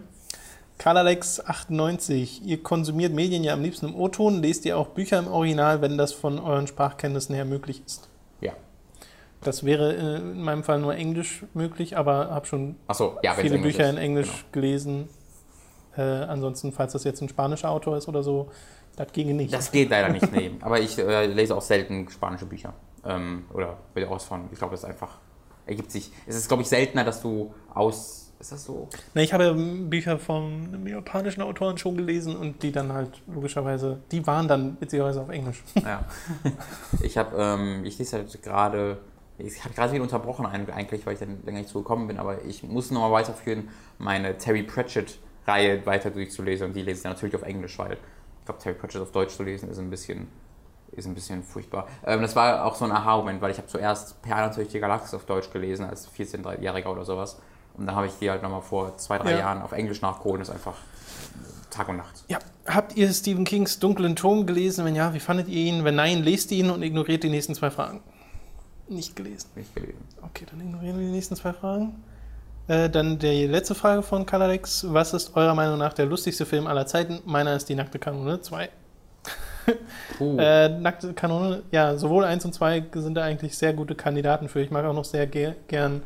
Karlalex98, 0.80 2.42
ihr 2.44 2.62
konsumiert 2.64 3.14
Medien 3.14 3.44
ja 3.44 3.54
am 3.54 3.62
liebsten 3.62 3.88
im 3.90 3.96
O-Ton, 3.96 4.42
lest 4.42 4.66
ihr 4.66 4.78
auch 4.78 4.88
Bücher 4.88 5.20
im 5.20 5.28
Original, 5.28 5.82
wenn 5.82 5.98
das 5.98 6.14
von 6.14 6.40
euren 6.40 6.68
Sprachkenntnissen 6.68 7.36
her 7.36 7.46
möglich 7.46 7.82
ist. 7.86 8.10
Ja. 8.42 8.54
Das 9.42 9.64
wäre 9.66 9.96
äh, 9.96 10.16
in 10.18 10.42
meinem 10.42 10.64
Fall 10.64 10.80
nur 10.80 10.96
Englisch 10.96 11.44
möglich, 11.54 11.98
aber 11.98 12.32
habe 12.32 12.46
schon 12.46 12.76
Achso, 12.88 13.18
ja, 13.24 13.34
viele 13.34 13.60
Bücher 13.60 13.84
ist. 13.86 13.92
in 13.92 13.98
Englisch 13.98 14.28
Genau. 14.30 14.44
gelesen. 14.52 15.10
Äh, 15.96 16.02
ansonsten, 16.02 16.72
falls 16.72 16.94
das 16.94 17.04
jetzt 17.04 17.22
ein 17.22 17.30
spanischer 17.30 17.70
Autor 17.70 17.98
ist 17.98 18.08
oder 18.08 18.24
so, 18.24 18.50
das 18.96 19.12
ginge 19.12 19.34
nicht. 19.34 19.54
Das 19.54 19.72
geht 19.72 19.90
leider 19.90 20.10
nicht, 20.10 20.32
nee. 20.32 20.52
Aber 20.62 20.80
ich 20.80 20.98
äh, 20.98 21.26
lese 21.28 21.56
auch 21.56 21.62
selten 21.62 22.10
spanische 22.10 22.46
Bücher. 22.46 22.74
Ähm, 23.06 23.46
oder 23.54 23.78
will 23.94 24.06
aus 24.06 24.24
von, 24.26 24.50
ich 24.52 24.58
glaube, 24.58 24.72
das 24.72 24.82
ist 24.82 24.90
einfach, 24.90 25.18
ergibt 25.66 25.92
sich. 25.92 26.12
Es 26.26 26.36
ist, 26.36 26.48
glaube 26.48 26.64
ich, 26.64 26.70
seltener, 26.70 27.04
dass 27.04 27.22
du 27.22 27.54
aus 27.74 28.23
Ist 28.44 28.52
das 28.52 28.66
so? 28.66 28.90
Na, 29.14 29.22
ich 29.22 29.32
habe 29.32 29.54
Bücher 29.54 30.20
von 30.20 30.68
einem 30.68 30.86
japanischen 30.86 31.42
Autoren 31.42 31.78
schon 31.78 31.96
gelesen 31.96 32.36
und 32.36 32.62
die 32.62 32.74
dann 32.74 32.92
halt 32.92 33.22
logischerweise, 33.26 34.02
die 34.12 34.28
waren 34.28 34.50
dann 34.50 34.76
witzigerweise 34.82 35.22
auf 35.22 35.30
Englisch. 35.30 35.64
Ja. 35.82 36.04
ich 37.02 37.18
habe, 37.18 37.38
ähm, 37.42 37.86
ich 37.86 37.98
lese 38.00 38.18
halt 38.18 38.44
gerade, 38.44 38.98
ich 39.38 39.64
habe 39.64 39.74
gerade 39.74 39.94
wieder 39.94 40.04
unterbrochen 40.04 40.46
eigentlich, 40.46 41.06
weil 41.06 41.14
ich 41.14 41.22
dann 41.22 41.38
länger 41.46 41.60
nicht 41.60 41.70
zugekommen 41.70 42.06
bin, 42.06 42.18
aber 42.20 42.44
ich 42.44 42.64
muss 42.64 42.92
nochmal 42.92 43.14
weiterführen, 43.14 43.70
meine 43.98 44.38
Terry 44.38 44.64
Pratchett-Reihe 44.64 45.86
weiter 45.86 46.12
durchzulesen 46.12 46.68
und 46.68 46.74
die 46.74 46.82
lese 46.82 46.98
ich 46.98 47.04
dann 47.04 47.14
natürlich 47.14 47.36
auf 47.36 47.44
Englisch, 47.44 47.80
weil 47.80 47.94
ich 47.94 48.46
glaube, 48.46 48.60
Terry 48.60 48.76
Pratchett 48.76 49.04
auf 49.04 49.14
Deutsch 49.14 49.38
zu 49.38 49.44
lesen 49.44 49.70
ist 49.70 49.80
ein 49.80 49.90
bisschen, 49.90 50.28
ist 50.92 51.08
ein 51.08 51.16
bisschen 51.16 51.44
furchtbar. 51.44 51.88
Ähm, 52.06 52.22
das 52.22 52.36
war 52.36 52.66
auch 52.66 52.76
so 52.76 52.84
ein 52.84 52.92
Aha-Moment, 52.92 53.42
weil 53.42 53.52
ich 53.52 53.58
habe 53.58 53.70
zuerst 53.70 54.22
Per 54.22 54.36
natürlich 54.36 54.72
die 54.74 54.82
Galaxis 54.82 55.14
auf 55.14 55.24
Deutsch 55.24 55.50
gelesen, 55.50 55.86
als 55.86 56.10
14-Jähriger 56.12 56.88
oder 56.88 57.06
sowas. 57.06 57.40
Und 57.78 57.88
dann 57.88 57.96
habe 57.96 58.08
ich 58.08 58.14
die 58.20 58.30
halt 58.30 58.44
nochmal 58.44 58.62
vor 58.62 58.98
zwei, 58.98 59.18
drei 59.18 59.32
Ja. 59.32 59.40
Jahren 59.40 59.62
auf 59.62 59.72
Englisch 59.72 60.02
nachgeholt. 60.02 60.42
Das 60.42 60.50
ist 60.50 60.54
einfach 60.56 60.76
Tag 61.72 61.90
und 61.90 61.98
Nacht. 61.98 62.24
Ja, 62.28 62.40
habt 62.68 62.96
ihr 62.96 63.12
Stephen 63.12 63.46
Kings 63.46 63.80
Dunklen 63.80 64.16
Turm 64.16 64.46
gelesen? 64.46 64.86
Wenn 64.86 64.96
ja, 64.96 65.14
wie 65.14 65.20
fandet 65.20 65.48
ihr 65.48 65.64
ihn? 65.66 65.84
Wenn 65.84 65.96
nein, 65.96 66.24
lest 66.24 66.52
ihn 66.52 66.70
und 66.70 66.84
ignoriert 66.84 67.24
die 67.24 67.30
nächsten 67.30 67.56
zwei 67.56 67.72
Fragen. 67.72 68.02
Nicht 68.88 69.16
gelesen. 69.16 69.50
Nicht 69.56 69.74
gelesen. 69.74 69.98
Okay, 70.22 70.46
dann 70.50 70.62
ignorieren 70.62 71.00
wir 71.00 71.06
die 71.06 71.12
nächsten 71.12 71.36
zwei 71.36 71.54
Fragen. 71.54 72.04
Äh, 72.68 72.90
dann 72.90 73.18
die 73.20 73.48
letzte 73.48 73.76
Frage 73.76 74.04
von 74.04 74.26
Kalalex. 74.26 74.86
Was 74.94 75.14
ist 75.14 75.36
eurer 75.36 75.56
Meinung 75.56 75.80
nach 75.80 75.94
der 75.94 76.06
lustigste 76.06 76.46
Film 76.46 76.68
aller 76.68 76.86
Zeiten? 76.86 77.20
Meiner 77.26 77.56
ist 77.56 77.68
die 77.70 77.76
Nackte 77.76 77.98
Kanone 78.00 78.40
2. 78.42 78.70
Puh. 80.18 80.38
Äh, 80.38 80.70
Nackte 80.70 81.14
Kanone, 81.14 81.64
ja, 81.72 81.98
sowohl 81.98 82.24
1 82.26 82.46
und 82.46 82.54
2 82.54 82.86
sind 82.94 83.16
da 83.16 83.24
eigentlich 83.24 83.58
sehr 83.58 83.74
gute 83.74 83.96
Kandidaten 83.96 84.48
für. 84.48 84.62
Ich 84.62 84.72
mag 84.72 84.86
auch 84.86 84.94
noch 84.94 85.06
sehr 85.06 85.26
ge 85.28 85.54
gern 85.68 86.04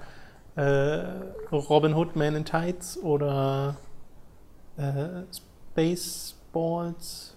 äh, 0.57 1.03
Robin 1.51 1.93
Hood, 1.95 2.15
Man 2.15 2.35
in 2.35 2.45
Tights 2.45 2.97
oder 3.01 3.77
äh, 4.77 5.23
Spaceballs. 5.31 7.35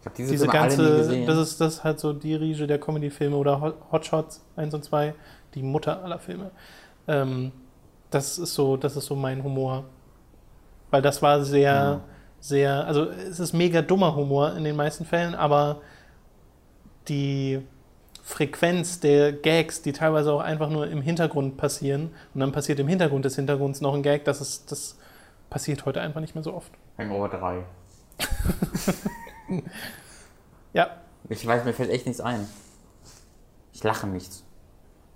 ich 0.00 0.06
habe 0.06 0.16
diese, 0.16 0.30
Diese 0.32 0.46
ganze, 0.48 0.96
gesehen. 0.98 1.26
das 1.26 1.38
ist, 1.38 1.60
das 1.60 1.74
ist 1.74 1.84
halt 1.84 2.00
so 2.00 2.12
die 2.12 2.34
Riege 2.34 2.66
der 2.66 2.78
Comedy-Filme 2.78 3.36
oder 3.36 3.60
Hot 3.60 3.76
Hot 3.92 4.06
Shots 4.06 4.44
1 4.56 4.74
und 4.74 4.84
2, 4.84 5.14
die 5.54 5.62
Mutter 5.62 6.02
aller 6.04 6.18
Filme. 6.18 6.50
Ähm, 7.08 7.52
das 8.10 8.38
ist 8.38 8.54
so, 8.54 8.76
das 8.76 8.96
ist 8.96 9.06
so 9.06 9.14
mein 9.16 9.42
Humor. 9.44 9.84
Weil 10.90 11.02
das 11.02 11.22
war 11.22 11.44
sehr, 11.44 11.72
Ja. 11.72 12.00
sehr, 12.40 12.84
also 12.86 13.04
es 13.04 13.38
ist 13.38 13.52
mega 13.52 13.80
dummer 13.82 14.16
Humor 14.16 14.56
in 14.56 14.64
den 14.64 14.74
meisten 14.74 15.04
Fällen, 15.04 15.34
aber 15.36 15.80
die 17.08 17.60
Frequenz 18.30 19.00
der 19.00 19.32
Gags, 19.32 19.82
die 19.82 19.92
teilweise 19.92 20.32
auch 20.32 20.40
einfach 20.40 20.70
nur 20.70 20.88
im 20.88 21.02
Hintergrund 21.02 21.56
passieren, 21.56 22.10
und 22.32 22.40
dann 22.40 22.52
passiert 22.52 22.78
im 22.78 22.86
Hintergrund 22.88 23.24
des 23.24 23.34
Hintergrunds 23.36 23.80
noch 23.80 23.92
ein 23.94 24.02
Gag, 24.02 24.24
das 24.24 24.40
ist, 24.40 24.70
das 24.70 24.96
passiert 25.50 25.84
heute 25.84 26.00
einfach 26.00 26.20
nicht 26.20 26.34
mehr 26.34 26.44
so 26.44 26.54
oft. 26.54 26.72
Hangover 26.96 27.28
3. 27.28 27.64
Ja, 30.72 30.98
Ich 31.28 31.44
weiß, 31.44 31.64
mir 31.64 31.72
fällt 31.72 31.90
echt 31.90 32.06
nichts 32.06 32.20
ein. 32.20 32.46
Ich 33.72 33.82
lache 33.82 34.06
nicht. 34.06 34.44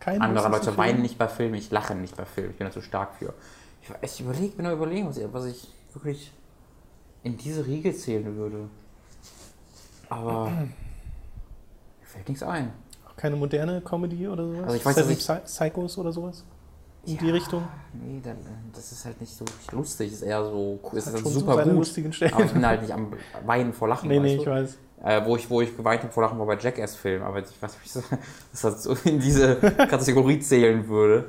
kein 0.01 0.21
Andere 0.21 0.49
Leute 0.49 0.77
weinen 0.77 1.01
nicht 1.01 1.17
bei 1.17 1.29
Filmen, 1.29 1.55
ich 1.55 1.71
lache 1.71 1.95
nicht 1.95 2.17
bei 2.17 2.25
Filmen. 2.25 2.51
Ich 2.51 2.57
bin 2.57 2.67
da 2.67 2.73
zu 2.73 2.83
stark 2.83 3.15
für. 3.15 3.33
Ich, 3.81 3.91
war 3.91 4.03
echt 4.03 4.19
überlegt, 4.19 4.57
bin 4.57 4.65
nur 4.65 4.75
überlegen, 4.75 5.07
was 5.07 5.19
ich, 5.19 5.33
was 5.33 5.45
ich 5.45 5.69
wirklich 5.93 6.33
in 7.23 7.37
diese 7.37 7.65
Riege 7.65 7.95
zählen 7.95 8.35
würde. 8.37 8.69
Aber 10.09 10.51
mir 10.51 10.69
fällt 12.03 12.29
nichts 12.29 12.43
ein. 12.43 12.73
Keine 13.17 13.37
moderne 13.37 13.81
Comedy 13.81 14.29
oder 14.29 14.47
sowas? 14.47 14.65
Also 14.65 14.77
ich 14.77 14.85
weiß, 14.85 14.95
Seven 14.97 15.15
dass 15.17 15.29
Psy- 15.29 15.41
Psychos 15.45 15.99
oder 15.99 16.13
sowas? 16.13 16.45
In 17.07 17.19
die 17.19 17.27
Ja, 17.27 17.33
Richtung? 17.35 17.69
Nee, 17.93 18.21
dann, 18.25 18.37
äh, 18.37 18.75
das 18.75 18.91
ist 18.93 19.05
halt 19.05 19.21
nicht 19.21 19.35
so 19.37 19.45
lustig. 19.73 20.09
Es 20.09 20.15
ist 20.15 20.23
eher 20.23 20.43
so, 20.45 20.81
es 20.93 21.07
ist 21.07 21.13
halt 21.15 21.25
so 21.25 21.31
super 21.31 21.55
seine 21.57 21.71
gut. 21.73 21.81
lustigen 21.81 22.13
Stellen. 22.13 22.33
Aber 22.35 22.45
ich 22.45 22.53
bin 22.53 22.67
halt 22.67 22.81
nicht 22.83 22.93
am 22.95 23.13
Weinen 23.45 23.73
vor 23.75 23.89
Lachen. 23.89 24.09
Nee, 24.09 24.19
nee, 24.19 24.31
weißt 24.31 24.39
ich 24.39 24.45
du? 24.45 24.51
weiß. 24.51 24.79
Äh, 25.05 25.27
wo, 25.27 25.37
ich, 25.37 25.51
wo 25.51 25.61
ich 25.61 25.77
geweint 25.77 26.03
habe 26.03 26.13
vor 26.13 26.23
Lachen 26.23 26.39
war 26.39 26.47
bei 26.47 26.57
Jackass-Film, 26.57 27.23
aber 27.23 27.41
ich 27.41 27.61
weiß 27.61 27.77
nicht, 27.85 27.97
ob 28.07 28.13
ich 28.15 28.19
das 28.63 28.83
so 28.83 28.97
in 29.05 29.21
diese 29.21 29.57
Kategorie 29.57 30.39
zählen 30.41 30.89
würde. 30.89 31.27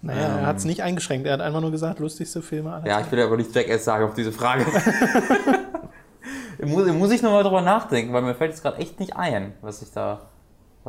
Naja, 0.00 0.20
er 0.20 0.38
Ähm. 0.40 0.46
hat 0.46 0.56
es 0.56 0.64
nicht 0.64 0.82
eingeschränkt. 0.82 1.26
Er 1.26 1.34
hat 1.34 1.42
einfach 1.42 1.60
nur 1.60 1.70
gesagt, 1.70 1.98
lustigste 2.00 2.40
Filme 2.40 2.72
aller 2.72 2.86
Ja, 2.86 2.98
ich 3.00 3.04
Zeiten. 3.04 3.16
will 3.16 3.22
aber 3.24 3.36
nicht 3.36 3.54
Jackass 3.54 3.84
sagen 3.84 4.04
auf 4.06 4.14
diese 4.14 4.32
Frage. 4.32 4.64
muss, 6.64 6.86
muss 6.92 7.10
ich 7.10 7.20
nochmal 7.22 7.42
drüber 7.42 7.60
nachdenken, 7.60 8.12
weil 8.14 8.22
mir 8.22 8.34
fällt 8.34 8.52
jetzt 8.52 8.62
gerade 8.62 8.78
echt 8.78 8.98
nicht 9.00 9.16
ein, 9.16 9.52
was 9.60 9.82
ich 9.82 9.90
da, 9.92 10.22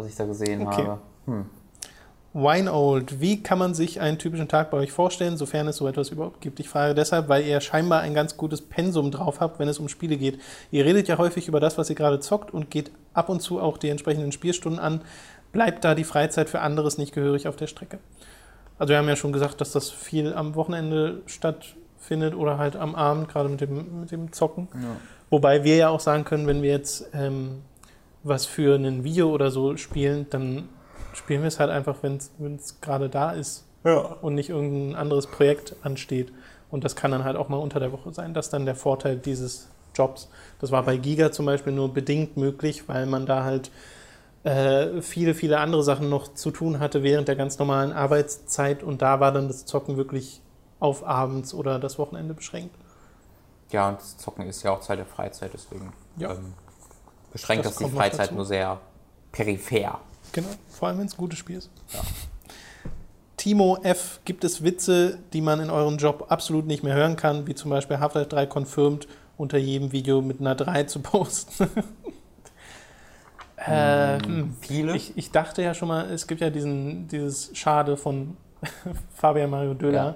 was 0.01 0.09
ich 0.09 0.15
da 0.15 0.25
gesehen 0.25 0.67
Okay. 0.67 0.85
habe. 0.85 1.01
Hm. 1.25 1.45
Wine 2.33 2.71
Old, 2.71 3.19
wie 3.19 3.43
kann 3.43 3.59
man 3.59 3.73
sich 3.73 3.99
einen 3.99 4.17
typischen 4.17 4.47
Tag 4.47 4.71
bei 4.71 4.77
euch 4.77 4.93
vorstellen, 4.93 5.35
sofern 5.35 5.67
es 5.67 5.75
so 5.75 5.87
etwas 5.87 6.09
überhaupt 6.11 6.39
gibt? 6.39 6.61
Ich 6.61 6.69
frage 6.69 6.95
deshalb, 6.95 7.27
weil 7.27 7.45
ihr 7.45 7.59
scheinbar 7.59 7.99
ein 8.01 8.13
ganz 8.13 8.37
gutes 8.37 8.61
Pensum 8.61 9.11
drauf 9.11 9.41
habt, 9.41 9.59
wenn 9.59 9.67
es 9.67 9.79
um 9.79 9.89
Spiele 9.89 10.15
geht. 10.15 10.39
Ihr 10.71 10.85
redet 10.85 11.09
ja 11.09 11.17
häufig 11.17 11.49
über 11.49 11.59
das, 11.59 11.77
was 11.77 11.89
ihr 11.89 11.95
gerade 11.95 12.21
zockt 12.21 12.53
und 12.53 12.71
geht 12.71 12.89
ab 13.13 13.27
und 13.27 13.41
zu 13.41 13.59
auch 13.59 13.77
die 13.77 13.89
entsprechenden 13.89 14.31
Spielstunden 14.31 14.79
an. 14.79 15.01
Bleibt 15.51 15.83
da 15.83 15.93
die 15.93 16.05
Freizeit 16.05 16.49
für 16.49 16.61
anderes 16.61 16.97
nicht 16.97 17.13
gehörig 17.13 17.49
auf 17.49 17.57
der 17.57 17.67
Strecke? 17.67 17.99
Also 18.79 18.91
wir 18.91 18.97
haben 18.97 19.09
ja 19.09 19.17
schon 19.17 19.33
gesagt, 19.33 19.59
dass 19.59 19.73
das 19.73 19.89
viel 19.89 20.33
am 20.33 20.55
Wochenende 20.55 21.21
stattfindet 21.25 22.33
oder 22.33 22.57
halt 22.57 22.77
am 22.77 22.95
Abend, 22.95 23.27
gerade 23.27 23.49
mit 23.49 23.59
dem, 23.59 23.99
mit 23.99 24.11
dem 24.11 24.31
Zocken. 24.31 24.69
Ja. 24.73 24.95
Wobei 25.29 25.65
wir 25.65 25.75
ja 25.75 25.89
auch 25.89 25.99
sagen 25.99 26.23
können, 26.23 26.47
wenn 26.47 26.61
wir 26.61 26.71
jetzt 26.71 27.09
ähm, 27.13 27.61
was 28.23 28.45
für 28.45 28.75
ein 28.75 29.03
Video 29.03 29.29
oder 29.31 29.51
so 29.51 29.77
spielen, 29.77 30.27
dann 30.29 30.69
spielen 31.13 31.41
wir 31.41 31.47
es 31.47 31.59
halt 31.59 31.69
einfach, 31.71 31.97
wenn 32.03 32.17
es 32.55 32.81
gerade 32.81 33.09
da 33.09 33.31
ist 33.31 33.65
und 34.21 34.35
nicht 34.35 34.49
irgendein 34.49 34.95
anderes 34.95 35.27
Projekt 35.27 35.75
ansteht. 35.83 36.31
Und 36.69 36.83
das 36.83 36.95
kann 36.95 37.11
dann 37.11 37.23
halt 37.23 37.35
auch 37.35 37.49
mal 37.49 37.57
unter 37.57 37.79
der 37.79 37.91
Woche 37.91 38.13
sein. 38.13 38.33
Das 38.33 38.45
ist 38.47 38.51
dann 38.53 38.65
der 38.65 38.75
Vorteil 38.75 39.17
dieses 39.17 39.69
Jobs. 39.93 40.29
Das 40.59 40.71
war 40.71 40.83
bei 40.83 40.95
Giga 40.97 41.31
zum 41.31 41.45
Beispiel 41.45 41.73
nur 41.73 41.93
bedingt 41.93 42.37
möglich, 42.37 42.87
weil 42.87 43.05
man 43.07 43.25
da 43.25 43.43
halt 43.43 43.71
äh, 44.43 45.01
viele, 45.01 45.33
viele 45.33 45.59
andere 45.59 45.83
Sachen 45.83 46.09
noch 46.09 46.33
zu 46.33 46.49
tun 46.51 46.79
hatte 46.79 47.03
während 47.03 47.27
der 47.27 47.35
ganz 47.35 47.59
normalen 47.59 47.91
Arbeitszeit. 47.91 48.83
Und 48.83 49.01
da 49.01 49.19
war 49.19 49.31
dann 49.33 49.47
das 49.47 49.65
Zocken 49.65 49.97
wirklich 49.97 50.41
auf 50.79 51.05
abends 51.05 51.53
oder 51.53 51.77
das 51.77 51.99
Wochenende 51.99 52.33
beschränkt. 52.33 52.73
ja, 53.71 53.89
und 53.89 53.99
das 53.99 54.17
Zocken 54.17 54.45
ist 54.47 54.63
ja 54.63 54.71
auch 54.71 54.79
Zeit 54.81 54.99
der 54.99 55.05
Freizeit, 55.05 55.51
deswegen 55.53 55.91
Ja. 56.17 56.31
ähm, 56.31 56.53
beschränkt 57.31 57.65
Das 57.65 57.75
das, 57.75 57.89
die 57.89 57.95
Freizeit 57.95 58.31
nur 58.31 58.45
sehr 58.45 58.79
peripher. 59.31 59.99
Genau, 60.31 60.49
vor 60.69 60.87
allem 60.87 60.99
wenn 60.99 61.07
es 61.07 61.13
ein 61.13 61.17
gutes 61.17 61.39
Spiel 61.39 61.57
ist. 61.57 61.69
Ja. 61.93 62.01
Timo 63.37 63.79
F., 63.81 64.19
gibt 64.23 64.43
es 64.43 64.63
Witze, 64.63 65.17
die 65.33 65.41
man 65.41 65.59
in 65.61 65.71
eurem 65.71 65.97
Job 65.97 66.27
absolut 66.29 66.67
nicht 66.67 66.83
mehr 66.83 66.93
hören 66.93 67.15
kann, 67.15 67.47
wie 67.47 67.55
zum 67.55 67.71
Beispiel 67.71 67.99
Half-Life 67.99 68.29
3 68.29 68.45
confirmed 68.45 69.07
unter 69.35 69.57
jedem 69.57 69.91
Video 69.91 70.21
mit 70.21 70.39
einer 70.39 70.53
3 70.53 70.83
zu 70.83 70.99
posten? 70.99 71.67
äh, 73.55 74.19
hm. 74.23 74.55
Viele? 74.61 74.95
ich, 74.95 75.17
ich 75.17 75.31
dachte 75.31 75.63
ja 75.63 75.73
schon 75.73 75.87
mal, 75.87 76.11
es 76.11 76.27
gibt 76.27 76.39
ja 76.41 76.51
diesen, 76.51 77.07
dieses 77.07 77.49
Schade 77.57 77.97
von 77.97 78.37
Fabian 79.15 79.49
Mario 79.49 79.73
Döler, 79.73 80.05
Ja. 80.05 80.15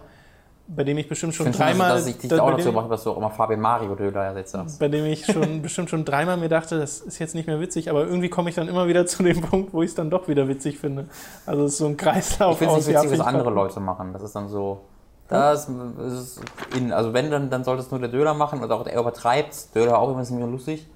Bei 0.68 0.84
dem 0.84 0.98
ich 0.98 1.08
bestimmt 1.08 1.32
ich 1.34 1.38
schon 1.38 1.48
schon, 1.48 1.54
dreimal. 1.54 1.90
dass 1.92 2.08
ich 2.08 2.18
dich 2.18 2.30
da- 2.30 2.42
auch 2.42 2.52
dazu 2.52 2.72
mache, 2.72 2.90
dass 2.90 3.04
du 3.04 3.12
auch 3.12 3.18
immer 3.18 3.30
Fabian 3.30 3.60
Mario 3.62 3.94
Döler 3.96 4.24
ersetzt 4.26 4.54
hast. 4.56 4.80
bei 4.80 4.88
dem 4.88 5.06
ich 5.06 5.26
schon 5.26 5.62
bestimmt 5.62 5.90
schon 5.90 6.06
dreimal 6.06 6.38
mir 6.38 6.50
dachte, 6.50 6.80
das 6.80 7.02
ist 7.02 7.20
jetzt 7.20 7.36
nicht 7.36 7.46
mehr 7.48 7.60
witzig, 7.60 7.90
aber 7.90 8.06
irgendwie 8.06 8.30
komme 8.30 8.50
ich 8.50 8.56
dann 8.56 8.68
immer 8.68 8.88
wieder 8.88 9.06
zu 9.06 9.22
dem 9.24 9.42
Punkt, 9.50 9.74
wo 9.74 9.82
ich 9.84 9.90
es 9.90 9.96
dann 9.96 10.10
doch 10.10 10.28
wieder 10.28 10.48
witzig 10.48 10.80
finde. 10.80 11.06
Also 11.46 11.66
es 11.66 11.74
ist 11.74 11.78
so 11.78 11.86
ein 11.86 11.98
Kreislauf 11.98 12.54
Ich 12.54 12.58
finde 12.60 12.76
es 12.80 12.88
nicht 12.88 12.96
witzig, 12.98 13.12
was 13.12 13.20
ich 13.20 13.26
andere 13.26 13.50
Leute 13.52 13.80
machen. 13.80 14.12
Das 14.14 14.22
ist 14.24 14.36
dann 14.36 14.48
so. 14.50 14.82
Das 15.28 15.68
ist 15.68 16.40
in, 16.78 16.92
also 16.94 17.14
wenn, 17.14 17.32
dann, 17.32 17.50
dann 17.50 17.64
sollte 17.64 17.82
es 17.82 17.90
nur 17.90 18.00
der 18.00 18.10
Döler 18.10 18.34
machen 18.36 18.62
und 18.62 18.72
auch 18.72 18.86
er 18.86 19.00
übertreibt. 19.00 19.74
Döler 19.76 19.98
auch 19.98 20.10
immer 20.10 20.18
ein 20.18 20.22
bisschen 20.22 20.52
lustig. 20.52 20.88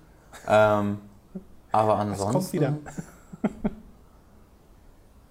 Ähm, 0.48 1.00
aber 1.72 1.96
ansonsten 1.98 2.32
kommt 2.34 2.54
wieder. 2.54 2.74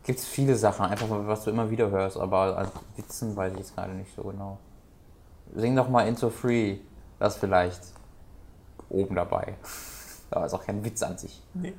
gibt 0.09 0.21
es 0.21 0.25
viele 0.27 0.57
Sachen, 0.57 0.87
einfach 0.87 1.07
was 1.11 1.45
du 1.45 1.51
immer 1.51 1.69
wieder 1.71 1.91
hörst, 1.91 2.17
aber 2.17 2.57
an 2.57 2.69
Witzen 2.97 3.37
weiß 3.37 3.53
ich 3.53 3.59
jetzt 3.59 3.75
gerade 3.77 3.93
nicht 3.93 4.11
so 4.17 4.23
genau. 4.23 4.57
Sing 5.55 5.77
doch 5.77 5.89
mal 5.91 6.09
Into 6.09 6.31
Free, 6.31 6.79
das 7.19 7.37
vielleicht 7.37 7.81
oben 8.89 9.15
dabei. 9.15 9.55
Aber 10.31 10.45
ist 10.47 10.53
auch 10.55 10.65
kein 10.65 10.83
Witz 10.85 11.03
an 11.03 11.17
sich. 11.19 11.43
Nee. 11.55 11.75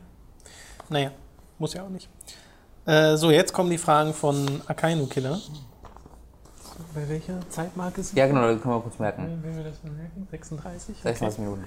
Naja, 0.89 1.11
muss 1.59 1.73
ja 1.73 1.83
auch 1.83 1.89
nicht. 1.89 2.07
Äh, 2.85 3.15
so, 3.17 3.29
jetzt 3.31 3.51
kommen 3.53 3.69
die 3.71 3.77
Fragen 3.77 4.13
von 4.13 4.61
Akainu 4.67 5.05
Killer. 5.07 5.39
Bei 6.95 7.07
welcher 7.09 7.47
Zeitmarke 7.49 8.01
sind 8.03 8.15
Ja, 8.17 8.25
genau, 8.27 8.41
das 8.51 8.61
können 8.61 8.73
wir 8.75 8.81
kurz 8.81 8.97
wir? 8.97 9.03
merken. 9.03 9.39
Wenn 9.43 9.55
wir 9.57 9.63
das 9.63 9.83
merken? 9.83 10.27
36? 10.31 10.97
36 11.01 11.39
Minuten. 11.39 11.65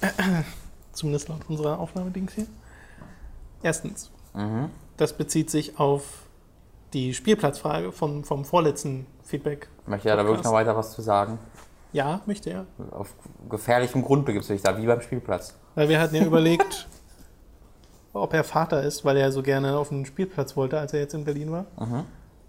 Zumindest 0.92 1.28
laut 1.28 1.48
unserer 1.48 1.78
Aufnahmedings 1.80 2.32
hier. 2.32 2.46
Erstens, 3.62 4.10
Mhm. 4.34 4.70
Das 4.96 5.12
bezieht 5.14 5.50
sich 5.50 5.78
auf 5.78 6.26
die 6.92 7.14
Spielplatzfrage 7.14 7.92
vom, 7.92 8.24
vom 8.24 8.44
vorletzten 8.44 9.06
Feedback. 9.24 9.68
Möchte 9.86 10.08
ja 10.08 10.16
da 10.16 10.24
wirklich 10.24 10.44
noch 10.44 10.52
weiter 10.52 10.76
was 10.76 10.92
zu 10.92 11.02
sagen. 11.02 11.38
Ja, 11.92 12.20
möchte 12.26 12.50
er. 12.50 12.66
Auf 12.90 13.14
gefährlichem 13.48 14.02
Grund 14.02 14.26
begibst 14.26 14.48
du 14.48 14.54
dich 14.54 14.62
da, 14.62 14.76
wie 14.78 14.86
beim 14.86 15.00
Spielplatz. 15.00 15.54
Weil 15.74 15.88
wir 15.88 16.00
hatten 16.00 16.14
ja 16.14 16.24
überlegt, 16.26 16.88
ob 18.12 18.32
er 18.34 18.44
Vater 18.44 18.82
ist, 18.82 19.04
weil 19.04 19.16
er 19.16 19.32
so 19.32 19.42
gerne 19.42 19.76
auf 19.76 19.88
den 19.88 20.06
Spielplatz 20.06 20.56
wollte, 20.56 20.78
als 20.78 20.92
er 20.92 21.00
jetzt 21.00 21.14
in 21.14 21.24
Berlin 21.24 21.50
war. 21.52 21.66
Mhm. 21.78 22.04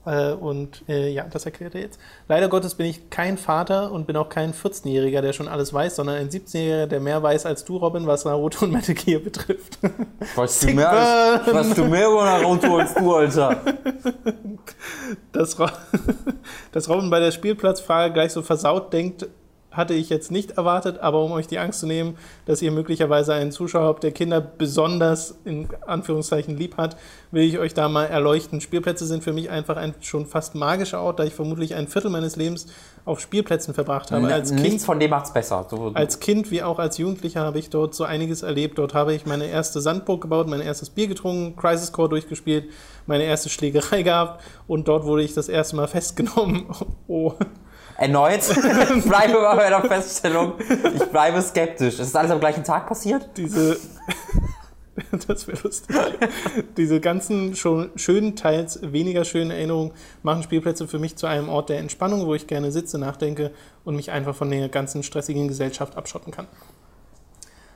Äh, 0.08 0.32
und 0.32 0.84
äh, 0.88 1.10
ja, 1.10 1.26
das 1.30 1.46
erklärt 1.46 1.76
er 1.76 1.82
jetzt. 1.82 2.00
Leider 2.30 2.48
Gottes 2.48 2.76
bin 2.76 2.86
ich 2.86 3.10
kein 3.10 3.38
Vater 3.38 3.92
und 3.92 4.08
bin 4.08 4.16
auch 4.16 4.30
kein 4.30 4.54
14-Jähriger, 4.54 5.20
der 5.20 5.34
schon 5.34 5.50
alles 5.50 5.74
weiß, 5.74 5.98
sondern 5.98 6.16
ein 6.16 6.30
17-Jähriger, 6.30 6.86
der 6.86 7.02
mehr 7.02 7.22
weiß 7.22 7.46
als 7.46 7.66
du, 7.66 7.76
Robin, 7.76 8.08
was 8.08 8.24
Naruto 8.24 8.64
und 8.66 8.72
Metal 8.72 8.96
Gear 8.96 9.20
betrifft. 9.20 9.80
Weißt 10.36 10.64
du 10.64 10.74
mehr, 10.74 10.90
als, 10.90 11.54
weißt 11.54 11.78
du 11.78 11.86
mehr 11.86 12.08
über 12.08 12.24
Naruto 12.24 12.78
als 12.78 12.94
du, 12.94 13.16
Alter? 13.16 13.62
Dass, 15.32 15.60
Ro 15.60 15.68
dass 16.72 16.90
Robin 16.90 17.10
bei 17.10 17.20
der 17.20 17.32
Spielplatzfrage 17.32 18.14
gleich 18.14 18.32
so 18.32 18.42
versaut 18.42 18.92
denkt, 18.92 19.28
hatte 19.78 19.94
ich 19.94 20.10
jetzt 20.10 20.32
nicht 20.32 20.52
erwartet, 20.52 21.00
aber 21.00 21.24
um 21.24 21.32
euch 21.32 21.48
die 21.48 21.60
Angst 21.60 21.80
zu 21.80 21.86
nehmen, 21.86 22.18
dass 22.46 22.62
ihr 22.62 22.72
möglicherweise 22.72 23.34
einen 23.34 23.52
Zuschauer 23.52 23.88
habt, 23.88 24.04
der 24.04 24.12
Kinder 24.12 24.42
besonders 24.42 25.36
in 25.46 25.70
Anführungszeichen 25.86 26.58
lieb 26.58 26.78
hat, 26.78 26.98
will 27.32 27.44
ich 27.44 27.60
euch 27.60 27.74
da 27.74 27.88
mal 27.88 28.06
erleuchten. 28.06 28.60
Spielplätze 28.60 29.06
sind 29.06 29.24
für 29.24 29.34
mich 29.34 29.50
einfach 29.50 29.78
ein 29.78 29.94
schon 30.02 30.26
fast 30.26 30.56
magischer 30.56 31.02
Ort, 31.02 31.20
da 31.20 31.24
ich 31.24 31.34
vermutlich 31.34 31.76
ein 31.76 31.88
Viertel 31.88 32.10
meines 32.10 32.36
Lebens 32.36 32.68
auf 33.06 33.20
Spielplätzen 33.20 33.74
verbracht 33.74 34.12
habe. 34.12 34.28
Als 34.28 34.52
Nichts 34.52 34.68
Kind, 34.68 34.82
von 34.82 35.00
dem 35.00 35.12
macht's 35.12 35.32
besser. 35.32 35.66
So, 35.70 35.92
als 35.94 36.20
Kind 36.20 36.52
wie 36.52 36.62
auch 36.62 36.80
als 36.80 36.98
Jugendlicher 36.98 37.42
habe 37.42 37.60
ich 37.60 37.70
dort 37.70 37.96
so 37.96 38.04
einiges 38.04 38.42
erlebt. 38.42 38.78
Dort 38.78 38.94
habe 38.94 39.14
ich 39.14 39.26
meine 39.26 39.46
erste 39.46 39.80
Sandburg 39.80 40.22
gebaut, 40.22 40.48
mein 40.48 40.62
erstes 40.62 40.90
Bier 40.90 41.08
getrunken, 41.08 41.56
Crisis 41.56 41.92
Core 41.92 42.10
durchgespielt, 42.10 42.66
meine 43.06 43.24
erste 43.24 43.50
Schlägerei 43.50 44.02
gehabt 44.02 44.44
und 44.68 44.88
dort 44.88 45.06
wurde 45.06 45.24
ich 45.24 45.34
das 45.34 45.48
erste 45.48 45.76
Mal 45.76 45.88
festgenommen. 45.88 46.66
Oh. 47.10 47.34
Erneut, 47.98 48.42
ich 48.96 49.04
bleibe 49.04 49.34
bei 49.34 49.56
meiner 49.56 49.82
Feststellung, 49.82 50.54
ich 50.94 51.06
bleibe 51.06 51.42
skeptisch. 51.42 52.00
Ist 52.00 52.14
das 52.14 52.16
alles 52.16 52.32
am 52.32 52.40
gleichen 52.40 52.64
Tag 52.64 52.88
passiert? 52.88 53.28
diese, 53.36 53.78
das 55.28 55.48
wäre 55.48 55.60
lustig. 55.64 55.96
Diese 56.78 57.00
ganzen 57.00 57.56
schon 57.56 57.92
schönen, 57.96 58.36
teils 58.36 58.80
weniger 58.84 59.26
schönen 59.26 59.52
Erinnerungen 59.52 59.92
machen 60.22 60.44
Spielplätze 60.44 60.88
für 60.88 61.00
mich 61.00 61.16
zu 61.16 61.28
einem 61.28 61.50
Ort 61.50 61.70
der 61.70 61.80
Entspannung, 61.80 62.26
wo 62.26 62.36
ich 62.36 62.48
gerne 62.48 62.72
sitze, 62.72 63.00
nachdenke 63.00 63.52
und 63.84 63.96
mich 63.96 64.12
einfach 64.12 64.36
von 64.36 64.50
der 64.50 64.70
ganzen 64.70 65.04
stressigen 65.04 65.48
Gesellschaft 65.48 65.98
abschotten 65.98 66.32
kann. 66.32 66.48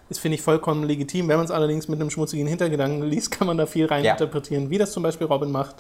Das 0.10 0.20
finde 0.20 0.36
ich 0.36 0.42
vollkommen 0.42 0.84
legitim. 0.84 1.30
Wenn 1.30 1.38
man 1.38 1.46
es 1.46 1.52
allerdings 1.52 1.88
mit 1.88 2.02
einem 2.02 2.10
schmutzigen 2.10 2.46
Hintergedanken 2.46 3.04
liest, 3.04 3.32
kann 3.32 3.48
man 3.48 3.58
da 3.58 3.66
viel 3.66 3.86
reininterpretieren, 3.86 4.70
wie 4.70 4.78
das 4.78 4.92
zum 4.92 5.04
Beispiel 5.04 5.26
Robin 5.26 5.52
macht. 5.52 5.78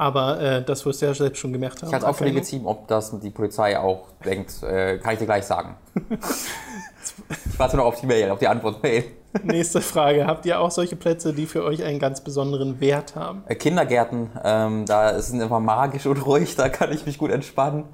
Aber 0.00 0.40
äh, 0.40 0.64
das 0.64 0.86
wirst 0.86 1.02
du 1.02 1.06
ja 1.06 1.12
selbst 1.12 1.40
schon 1.40 1.52
gemerkt 1.52 1.82
haben. 1.82 1.88
Ich 1.88 1.92
halte 1.92 2.06
es 2.06 2.10
auch 2.10 2.16
für 2.16 2.24
legitim, 2.24 2.64
ob 2.64 2.88
das 2.88 3.20
die 3.20 3.28
Polizei 3.28 3.78
auch 3.78 4.06
denkt, 4.24 4.62
äh, 4.62 4.96
kann 4.96 5.12
ich 5.12 5.18
dir 5.18 5.26
gleich 5.26 5.44
sagen. 5.44 5.76
ich 5.94 7.58
warte 7.58 7.76
noch 7.76 7.84
auf 7.84 8.00
die 8.00 8.06
Mail, 8.06 8.30
auf 8.30 8.38
die 8.38 8.48
Antwort-Mail. 8.48 9.04
Nächste 9.42 9.82
Frage. 9.82 10.26
Habt 10.26 10.46
ihr 10.46 10.58
auch 10.58 10.70
solche 10.70 10.96
Plätze, 10.96 11.34
die 11.34 11.44
für 11.44 11.64
euch 11.64 11.84
einen 11.84 11.98
ganz 11.98 12.22
besonderen 12.22 12.80
Wert 12.80 13.14
haben? 13.14 13.44
Äh, 13.46 13.56
Kindergärten, 13.56 14.30
ähm, 14.42 14.86
da 14.86 15.10
ist 15.10 15.28
es 15.28 15.34
immer 15.34 15.60
magisch 15.60 16.06
und 16.06 16.24
ruhig, 16.24 16.56
da 16.56 16.70
kann 16.70 16.90
ich 16.92 17.04
mich 17.04 17.18
gut 17.18 17.30
entspannen. 17.30 17.84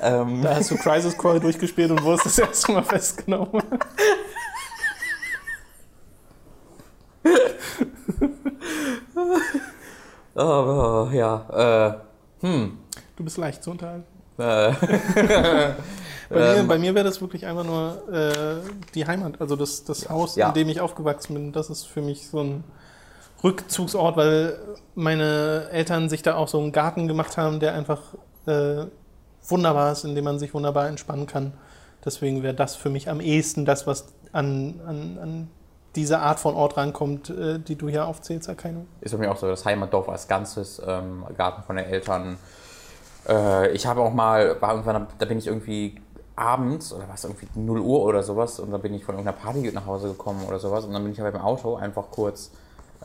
Ähm, 0.00 0.40
Da 0.42 0.56
hast 0.56 0.70
du 0.70 0.78
Crisis 0.78 1.18
Core 1.18 1.40
durchgespielt 1.40 1.90
und 1.90 2.02
wurdest 2.02 2.24
das 2.24 2.38
erste 2.38 2.72
Mal 2.72 2.84
festgenommen. 2.84 3.62
oh, 10.44 11.06
oh, 11.08 11.14
ja, 11.14 11.98
äh, 12.42 12.46
hm. 12.46 12.78
Du 13.16 13.24
bist 13.24 13.36
leicht 13.36 13.62
zu 13.62 13.70
unterhalten. 13.72 14.04
Äh, 14.38 14.72
Bei 16.30 16.56
Ähm, 16.58 16.66
mir, 16.68 16.78
mir 16.78 16.94
wäre 16.94 17.04
das 17.04 17.20
wirklich 17.20 17.44
einfach 17.44 17.64
nur 17.64 18.08
äh, 18.12 18.60
die 18.94 19.04
Heimat, 19.06 19.40
also 19.40 19.56
das, 19.56 19.82
das 19.84 20.08
Haus, 20.08 20.36
Ja. 20.36 20.48
in 20.48 20.54
dem 20.54 20.68
ich 20.68 20.80
aufgewachsen 20.80 21.34
bin. 21.34 21.52
Das 21.52 21.70
ist 21.70 21.84
für 21.86 22.00
mich 22.02 22.28
so 22.28 22.40
ein 22.40 22.64
Rückzugsort, 23.42 24.16
weil 24.16 24.58
meine 24.94 25.68
Eltern 25.72 26.08
sich 26.08 26.22
da 26.22 26.36
auch 26.36 26.46
so 26.48 26.58
einen 26.60 26.70
Garten 26.72 27.08
gemacht 27.08 27.36
haben, 27.36 27.58
der 27.58 27.74
einfach 27.74 28.00
äh, 28.46 28.84
wunderbar 29.48 29.90
ist, 29.92 30.04
in 30.04 30.14
dem 30.14 30.24
man 30.24 30.38
sich 30.38 30.54
wunderbar 30.54 30.86
entspannen 30.88 31.26
kann. 31.26 31.52
Deswegen 32.04 32.42
wäre 32.44 32.54
das 32.54 32.76
für 32.76 32.90
mich 32.90 33.08
am 33.10 33.20
ehesten 33.20 33.64
das, 33.64 33.86
was 33.88 34.06
an, 34.32 34.80
an, 34.86 35.18
an 35.20 35.50
diese 35.96 36.20
Art 36.20 36.38
von 36.38 36.54
Ort 36.54 36.76
rankommt, 36.76 37.30
äh, 37.30 37.58
die 37.58 37.76
du 37.76 37.88
hier 37.88 38.06
aufzählst, 38.06 38.48
Erkennung. 38.48 38.86
ist 39.00 39.12
bei 39.12 39.18
mir 39.18 39.30
auch 39.30 39.36
so 39.36 39.48
das 39.48 39.64
Heimatdorf 39.64 40.08
als 40.08 40.28
Ganzes, 40.28 40.80
ähm, 40.86 41.24
Garten 41.36 41.62
von 41.62 41.76
den 41.76 41.86
Eltern. 41.86 42.36
Äh, 43.28 43.72
ich 43.72 43.86
habe 43.86 44.00
auch 44.00 44.12
mal, 44.12 44.60
war 44.60 44.70
irgendwann, 44.70 45.06
da 45.18 45.26
bin 45.26 45.38
ich 45.38 45.46
irgendwie 45.46 46.00
abends, 46.36 46.92
oder 46.92 47.06
war 47.08 47.14
es 47.14 47.24
irgendwie 47.24 47.46
0 47.54 47.80
Uhr 47.80 48.02
oder 48.02 48.22
sowas, 48.22 48.60
und 48.60 48.70
dann 48.70 48.80
bin 48.80 48.94
ich 48.94 49.04
von 49.04 49.14
irgendeiner 49.16 49.36
Party 49.36 49.70
nach 49.72 49.86
Hause 49.86 50.08
gekommen 50.08 50.44
oder 50.46 50.58
sowas, 50.58 50.84
und 50.84 50.92
dann 50.92 51.02
bin 51.02 51.12
ich 51.12 51.20
aber 51.20 51.30
im 51.30 51.36
Auto 51.36 51.76
einfach 51.76 52.10
kurz, 52.10 52.50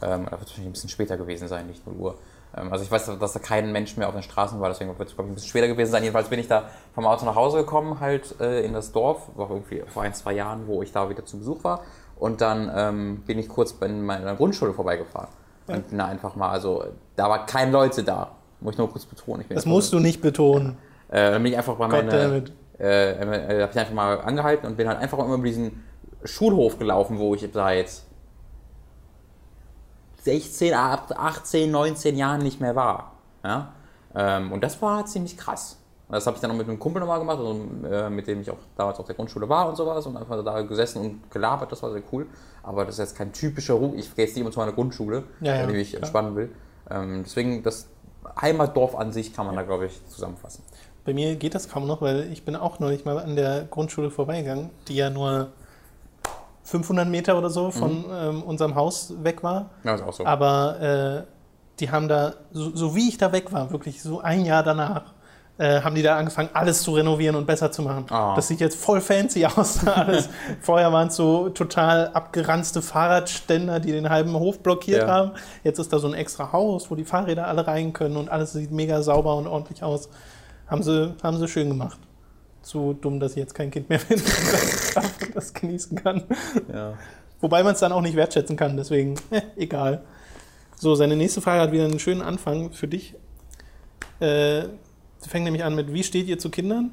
ähm, 0.02 0.26
da 0.26 0.32
wird 0.32 0.42
wahrscheinlich 0.42 0.68
ein 0.68 0.72
bisschen 0.72 0.90
später 0.90 1.18
gewesen 1.18 1.48
sein, 1.48 1.68
nicht 1.68 1.86
0 1.86 1.96
Uhr. 1.96 2.16
Ähm, 2.56 2.72
also 2.72 2.84
ich 2.84 2.92
weiß, 2.92 3.18
dass 3.20 3.34
da 3.34 3.40
kein 3.40 3.72
Mensch 3.72 3.98
mehr 3.98 4.08
auf 4.08 4.14
den 4.14 4.24
Straßen 4.24 4.60
war, 4.60 4.70
deswegen 4.70 4.98
wird 4.98 5.10
es, 5.10 5.16
glaube 5.16 5.28
ich, 5.28 5.32
ein 5.32 5.36
bisschen 5.36 5.50
später 5.50 5.68
gewesen 5.68 5.92
sein. 5.92 6.04
Jedenfalls 6.04 6.30
bin 6.30 6.40
ich 6.40 6.48
da 6.48 6.70
vom 6.94 7.06
Auto 7.06 7.26
nach 7.26 7.36
Hause 7.36 7.58
gekommen, 7.58 8.00
halt 8.00 8.40
äh, 8.40 8.64
in 8.64 8.74
das 8.74 8.92
Dorf, 8.92 9.30
war 9.36 9.50
irgendwie 9.50 9.84
vor 9.88 10.04
ein, 10.04 10.14
zwei 10.14 10.34
Jahren, 10.34 10.68
wo 10.68 10.82
ich 10.82 10.92
da 10.92 11.10
wieder 11.10 11.26
zu 11.26 11.38
Besuch 11.38 11.64
war. 11.64 11.82
Und 12.18 12.41
dann 12.41 12.72
ähm, 12.74 13.24
bin 13.26 13.39
ich 13.39 13.49
kurz 13.49 13.74
bei 13.74 13.88
meiner 13.88 14.36
Grundschule 14.36 14.74
vorbeigefahren. 14.74 15.30
Ja. 15.68 15.76
Und 15.76 15.89
bin 15.89 15.97
da 15.97 16.05
einfach 16.05 16.36
mal, 16.36 16.49
also 16.49 16.86
da 17.16 17.30
war 17.30 17.45
kein 17.45 17.72
Leute 17.72 18.03
da. 18.03 18.32
Muss 18.61 18.74
ich 18.74 18.78
nur 18.78 18.89
kurz 18.89 19.05
betonen. 19.05 19.41
Ich 19.41 19.47
bin 19.47 19.55
Das 19.55 19.66
musst 19.66 19.91
du 19.93 19.99
nicht 19.99 20.22
betonen. 20.22 20.78
Äh, 21.09 21.32
dann 21.32 21.43
bin 21.43 21.51
ich 21.51 21.57
einfach 21.57 21.76
bei 21.76 21.88
meiner, 21.88 22.11
Goddammit. 22.11 22.53
äh, 22.80 23.11
äh, 23.11 23.61
hab 23.61 23.72
ich 23.72 23.80
einfach 23.80 23.93
mal 23.93 24.22
angehalten 24.22 24.66
und 24.68 24.78
bin 24.78 24.88
halt 24.88 24.99
einfach 24.99 25.20
immer 25.20 25.36
über 25.36 25.45
diesen 25.45 25.84
Schulhof 26.24 26.80
gelaufen, 26.80 27.20
wo 27.20 27.36
ich 27.36 27.47
seit 27.53 28.01
16, 30.22 30.74
ab 30.74 31.13
18, 31.16 31.70
19 31.70 32.18
Jahren 32.18 32.41
nicht 32.41 32.59
mehr 32.59 32.76
war. 32.76 33.11
Ja? 33.43 33.74
Ähm, 34.16 34.51
und 34.51 34.63
das 34.63 34.82
war 34.82 35.05
ziemlich 35.05 35.38
krass. 35.38 35.78
Und 36.08 36.14
Das 36.14 36.28
habe 36.28 36.36
ich 36.36 36.41
dann 36.41 36.51
noch 36.51 36.58
mit 36.58 36.68
einem 36.70 36.78
Kumpel 36.80 36.99
nochmal 36.99 37.20
gemacht, 37.20 37.39
also, 37.39 37.60
äh, 37.89 38.10
mit 38.10 38.28
dem 38.28 38.41
ich 38.41 38.51
auch 38.51 38.58
damals 38.78 38.99
auf 38.99 39.06
der 39.08 39.16
Grundschule 39.16 39.49
war 39.49 39.68
und 39.70 39.76
sowas 39.76 40.06
und 40.06 40.16
einfach 40.18 40.43
da 40.43 40.62
gesessen 40.62 41.01
und 41.01 41.32
gelabert, 41.32 41.72
das 41.72 41.82
war 41.82 41.91
sehr 41.91 42.03
cool. 42.12 42.28
Aber 42.62 42.86
das 42.86 42.95
ist 42.95 42.99
jetzt 42.99 43.18
kein 43.18 43.34
typischer 43.34 43.74
Ruf, 43.76 43.93
ich 43.95 44.14
gehe 44.16 44.26
jetzt 44.26 44.36
nicht 44.36 44.41
immer 44.41 44.51
zu 44.51 44.60
meiner 44.60 44.74
Grundschule, 44.74 45.24
Ja, 45.41 45.56
ja, 45.56 45.68
wenn 45.68 45.76
ich 45.76 45.89
klar. 45.91 46.01
entspannen 46.03 46.36
will. 46.36 46.51
Ähm, 46.89 47.24
deswegen, 47.26 47.64
das 47.64 47.88
Heimatdorf 48.39 48.95
an 48.95 49.12
sich 49.12 49.34
kann 49.34 49.45
man 49.47 49.56
da, 49.56 49.64
glaube 49.64 49.88
ich, 49.88 50.06
zusammenfassen. 50.08 50.64
Bei 51.06 51.14
mir 51.14 51.36
geht 51.36 51.53
das 51.56 51.70
kaum 51.70 51.86
noch, 51.88 52.01
weil 52.01 52.32
ich 52.32 52.45
bin 52.45 52.56
auch 52.56 52.80
neulich 52.80 53.06
mal 53.06 53.18
an 53.20 53.36
der 53.36 53.64
Grundschule 53.66 54.10
vorbeigegangen, 54.12 54.70
die 54.88 54.95
ja 54.95 55.10
nur 55.10 55.49
500 56.64 57.08
Meter 57.08 57.38
oder 57.38 57.49
so 57.49 57.70
von 57.72 58.06
ähm, 58.12 58.43
unserem 58.43 58.74
Haus 58.76 59.14
weg 59.24 59.43
war. 59.43 59.70
Ja, 59.84 59.95
ist 59.95 60.03
auch 60.03 60.14
so. 60.14 60.26
Aber 60.26 60.80
äh, 60.82 61.24
die 61.80 61.91
haben 61.91 62.08
da, 62.08 62.34
so, 62.51 62.76
so 62.76 62.95
wie 62.95 63.08
ich 63.10 63.18
da 63.18 63.32
weg 63.32 63.51
war, 63.51 63.72
wirklich 63.72 64.01
so 64.01 64.22
ein 64.22 64.45
Jahr 64.45 64.64
danach, 64.64 65.14
äh, 65.58 65.82
haben 65.82 65.95
die 65.95 66.01
da 66.01 66.18
angefangen, 66.18 66.49
alles 66.53 66.84
zu 66.84 66.93
renovieren 66.95 67.36
und 67.36 67.45
besser 67.47 67.72
zu 67.72 67.82
machen. 67.82 68.06
Ah. 68.10 68.36
Das 68.36 68.47
sieht 68.49 68.60
jetzt 68.60 68.78
voll 68.80 68.99
fancy 69.01 69.45
aus. 69.56 69.86
Alles. 69.88 70.28
Vorher 70.62 70.91
waren 70.91 71.08
es 71.08 71.16
so 71.16 71.49
total 71.49 72.10
abgeranzte 72.10 72.82
Fahrradständer, 72.82 73.80
die 73.80 73.91
den 73.91 74.10
halben 74.10 74.34
Hof 74.34 74.60
blockiert 74.60 75.03
Ja. 75.03 75.08
haben. 75.14 75.32
Jetzt 75.64 75.80
ist 75.80 75.93
da 75.93 75.99
so 75.99 76.08
ein 76.08 76.14
extra 76.14 76.51
Haus, 76.51 76.91
wo 76.91 76.95
die 76.95 77.06
Fahrräder 77.06 77.47
alle 77.47 77.66
rein 77.68 77.93
können 77.93 78.18
und 78.18 78.30
alles 78.30 78.53
sieht 78.53 78.72
mega 78.72 79.01
sauber 79.01 79.36
und 79.38 79.47
ordentlich 79.47 79.82
aus. 79.84 80.10
Haben 80.68 80.84
sie, 80.84 81.14
haben 81.24 81.38
sie 81.38 81.47
schön 81.47 81.70
gemacht. 81.70 81.99
Zu 82.62 82.93
dumm, 82.93 83.20
dass 83.20 83.32
ich 83.34 83.38
jetzt 83.38 83.53
kein 83.53 83.70
Kind 83.72 83.89
mehr 83.89 83.99
bin, 83.99 84.20
das, 84.95 85.14
das 85.34 85.53
genießen 85.53 85.95
kann. 86.03 86.24
ja. 86.74 86.93
Wobei 87.39 87.62
man 87.64 87.74
es 87.74 87.80
dann 87.80 87.91
auch 87.91 88.01
nicht 88.01 88.16
wertschätzen 88.16 88.56
kann, 88.58 88.76
deswegen, 88.76 89.16
eh, 89.30 89.41
egal. 89.56 90.01
So, 90.78 90.95
seine 90.95 91.16
nächste 91.16 91.41
Frage 91.41 91.62
hat 91.62 91.72
wieder 91.72 91.86
einen 91.86 91.99
schönen 91.99 92.22
Anfang 92.24 92.72
für 92.72 92.88
dich. 92.88 93.14
Äh, 94.20 94.64
fängt 95.28 95.45
nämlich 95.45 95.63
an 95.63 95.76
mit, 95.76 95.93
wie 95.93 96.03
steht 96.03 96.28
ihr 96.28 96.38
zu 96.39 96.49
Kindern? 96.49 96.91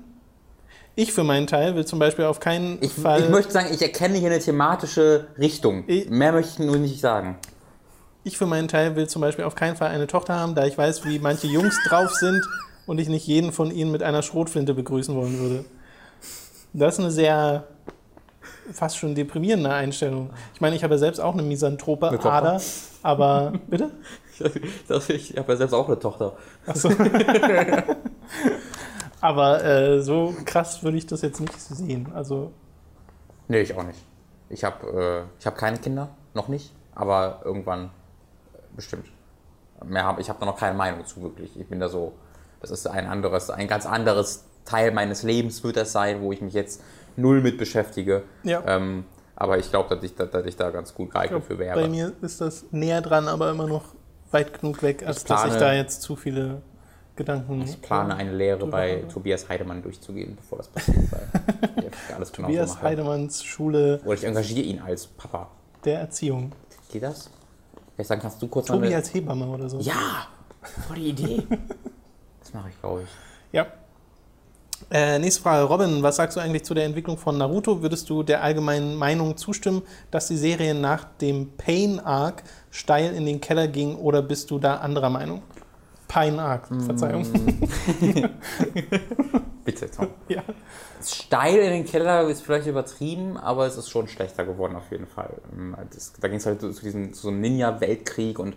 Ich 0.95 1.13
für 1.13 1.25
meinen 1.25 1.47
Teil 1.47 1.75
will 1.75 1.87
zum 1.87 1.99
Beispiel 1.99 2.27
auf 2.27 2.39
keinen 2.39 2.79
Ich, 2.83 2.93
Fall... 2.93 3.23
ich 3.23 3.29
möchte 3.31 3.51
sagen, 3.53 3.69
ich 3.73 3.81
erkenne 3.81 4.19
hier 4.19 4.31
eine 4.31 4.41
thematische 4.41 5.29
Richtung. 5.39 5.85
Ich- 5.87 6.11
Mehr 6.11 6.33
möchte 6.33 6.53
ich 6.53 6.59
nur 6.69 6.77
nicht 6.77 7.01
sagen. 7.01 7.39
Ich 8.25 8.37
für 8.39 8.47
meinen 8.47 8.69
Teil 8.69 8.95
will 8.95 9.09
zum 9.09 9.21
Beispiel 9.23 9.45
auf 9.45 9.55
keinen 9.55 9.75
Fall 9.77 9.89
eine 9.89 10.07
Tochter 10.07 10.35
haben, 10.39 10.55
da 10.55 10.67
ich 10.67 10.77
weiß, 10.79 11.05
wie 11.07 11.19
manche 11.19 11.47
Jungs 11.47 11.77
drauf 11.89 12.11
sind 12.13 12.43
und 12.87 12.99
ich 12.99 13.09
nicht 13.09 13.27
jeden 13.27 13.53
von 13.53 13.71
ihnen 13.71 13.91
mit 13.91 14.03
einer 14.03 14.23
Schrotflinte 14.23 14.75
begrüßen 14.75 15.15
wollen 15.17 15.39
würde. 15.41 15.65
Das 16.73 16.95
ist 16.95 17.01
eine 17.01 17.11
sehr 17.11 17.65
fast 18.73 18.97
schon 18.97 19.15
deprimierende 19.15 19.73
Einstellung. 19.73 20.31
Ich 20.55 20.61
meine, 20.61 20.77
ich 20.77 20.85
habe 20.85 20.95
ja 20.95 20.99
selbst 20.99 21.21
auch 21.21 21.33
eine 21.33 21.43
misanthrope? 21.43 22.11
Ader, 22.23 22.61
aber 23.03 23.55
bitte? 23.67 23.91
Das, 24.89 25.09
ich 25.09 25.37
habe 25.37 25.53
ja 25.53 25.57
selbst 25.59 25.73
auch 25.73 25.89
eine 25.89 25.99
Tochter. 25.99 26.37
Achso. 26.67 26.91
aber 29.21 29.65
äh, 29.65 30.03
so 30.03 30.35
krass 30.45 30.83
würde 30.83 30.97
ich 30.99 31.07
das 31.07 31.23
jetzt 31.23 31.41
nicht 31.41 31.59
sehen. 31.61 32.09
Also 32.15 32.53
Nee, 33.49 33.61
ich 33.61 33.75
auch 33.77 33.83
nicht. 33.83 33.99
Ich 34.49 34.65
habe 34.65 35.25
äh, 35.27 35.39
ich 35.39 35.47
hab 35.47 35.57
keine 35.57 35.79
Kinder, 35.79 36.11
noch 36.35 36.49
nicht, 36.49 36.73
aber 36.95 37.41
irgendwann 37.45 37.87
äh, 37.87 37.89
bestimmt. 38.77 39.07
Mehr 39.85 40.05
hab, 40.07 40.21
ich 40.21 40.29
habe 40.29 40.39
da 40.41 40.47
noch 40.47 40.57
keine 40.59 40.77
Meinung 40.77 41.05
zu, 41.05 41.23
wirklich. 41.23 41.59
Ich 41.59 41.67
bin 41.67 41.81
da 41.81 41.89
so, 41.89 42.13
das 42.61 42.71
ist 42.71 42.87
ein 42.87 43.07
anderes, 43.07 43.51
ein 43.51 43.67
ganz 43.67 43.85
anderes 43.87 44.45
Teil 44.65 44.93
meines 44.93 45.23
Lebens 45.25 45.65
wird 45.65 45.77
das 45.77 45.93
sein, 45.93 46.23
wo 46.23 46.33
ich 46.33 46.41
mich 46.41 46.55
jetzt 46.55 46.83
null 47.17 47.41
mit 47.41 47.59
beschäftige. 47.59 48.23
Ja. 48.45 48.63
Ähm, 48.67 49.05
aber 49.35 49.59
ich 49.59 49.71
glaube, 49.71 49.93
dass 49.95 50.05
ich, 50.05 50.15
da- 50.15 50.27
dass 50.27 50.47
ich 50.47 50.57
da 50.57 50.71
ganz 50.71 50.95
gut 50.95 51.11
geeignet 51.11 51.43
für 51.45 51.59
wäre. 51.59 51.81
bei 51.81 51.89
mir 51.89 52.13
ist 52.23 52.41
das 52.41 52.65
näher 52.71 53.01
dran, 53.01 53.27
aber 53.27 53.51
immer 53.51 53.67
noch 53.67 53.87
weit 54.33 54.61
genug 54.61 54.83
weg, 54.83 55.05
als 55.07 55.19
Ich 55.19 55.25
dass 55.25 55.41
ich 55.45 55.47
plane- 55.51 55.61
da 55.61 55.73
jetzt 55.75 56.03
zu 56.03 56.17
viele 56.17 56.63
Gedanken. 57.17 57.63
Ich 57.63 57.81
plane 57.81 58.15
eine 58.17 58.33
Lehre 58.35 58.67
bei 58.67 59.05
Tobias 59.13 59.49
Heidemann 59.49 59.83
durchzugehen, 59.83 60.37
bevor 60.37 60.59
das 60.59 60.69
passiert. 60.69 60.99
Weil 61.13 61.91
alles 62.17 62.33
genau 62.33 62.49
Tobias 62.49 62.73
so. 62.73 62.83
Heidemanns 62.83 63.45
Schule 63.45 64.01
Oder 64.05 64.15
ich 64.15 64.25
engagiere 64.25 64.61
ihn 64.67 64.81
als 64.81 65.07
Papa. 65.07 65.49
der 65.85 66.01
Erziehung. 66.01 66.53
Geht 66.91 67.03
das? 67.03 67.29
Vielleicht 67.95 68.09
sagen, 68.09 68.21
kannst 68.23 68.41
du 68.41 68.49
kurz 68.49 68.69
mal 68.71 68.77
Tobi 68.81 68.95
als 68.95 69.13
Hebamme 69.13 69.47
oder 69.47 69.69
so. 69.69 69.79
Ja! 69.81 70.27
Voll 70.87 70.97
die 70.97 71.09
Idee. 71.11 71.43
das 72.41 72.55
mache 72.55 72.71
ich, 72.71 72.81
glaube 72.81 73.03
ich. 73.03 73.09
Ja. 73.53 73.67
Äh, 74.91 75.19
nächste 75.19 75.43
Frage. 75.43 75.65
Robin, 75.65 76.03
was 76.03 76.17
sagst 76.17 76.37
du 76.37 76.41
eigentlich 76.41 76.65
zu 76.65 76.75
der 76.75 76.85
Entwicklung 76.85 77.17
von 77.17 77.39
Naruto? 77.39 77.83
Würdest 77.83 78.11
du 78.11 78.23
der 78.23 78.43
allgemeinen 78.43 78.97
Meinung 78.97 79.37
zustimmen, 79.37 79.83
dass 80.11 80.29
die 80.29 80.37
Serie 80.37 80.75
nach 80.75 81.05
dem 81.21 81.53
Pain 81.57 82.01
Arc 82.01 82.43
steil 82.71 83.15
in 83.15 83.27
den 83.27 83.41
Keller 83.41 83.69
ging 83.69 83.97
oder 83.97 84.23
bist 84.23 84.51
du 84.51 84.59
da 84.59 84.77
anderer 84.77 85.11
Meinung? 85.11 85.43
Pine 86.09 86.43
Arc, 86.43 86.69
Verzeihung. 86.85 87.25
Bitte, 89.65 89.91
Tom. 89.91 90.09
ja. 90.29 90.43
Steil 91.03 91.57
in 91.57 91.71
den 91.71 91.87
Keller 91.87 92.29
ist 92.29 92.43
vielleicht 92.43 92.67
übertrieben, 92.67 93.39
aber 93.39 93.67
es 93.67 93.79
ist 93.79 93.89
schon 93.89 94.09
schlechter 94.09 94.45
geworden 94.45 94.77
auf 94.77 94.91
jeden 94.91 95.07
Fall. 95.07 95.31
Ähm, 95.57 95.75
Das, 95.93 96.13
da 96.21 96.29
ging 96.29 96.37
es 96.37 96.45
halt 96.45 96.61
zu, 96.61 96.69
diesem, 96.69 97.15
zu 97.15 97.23
so 97.23 97.29
einem 97.29 97.41
Ninja-Weltkrieg 97.41 98.39
und 98.39 98.57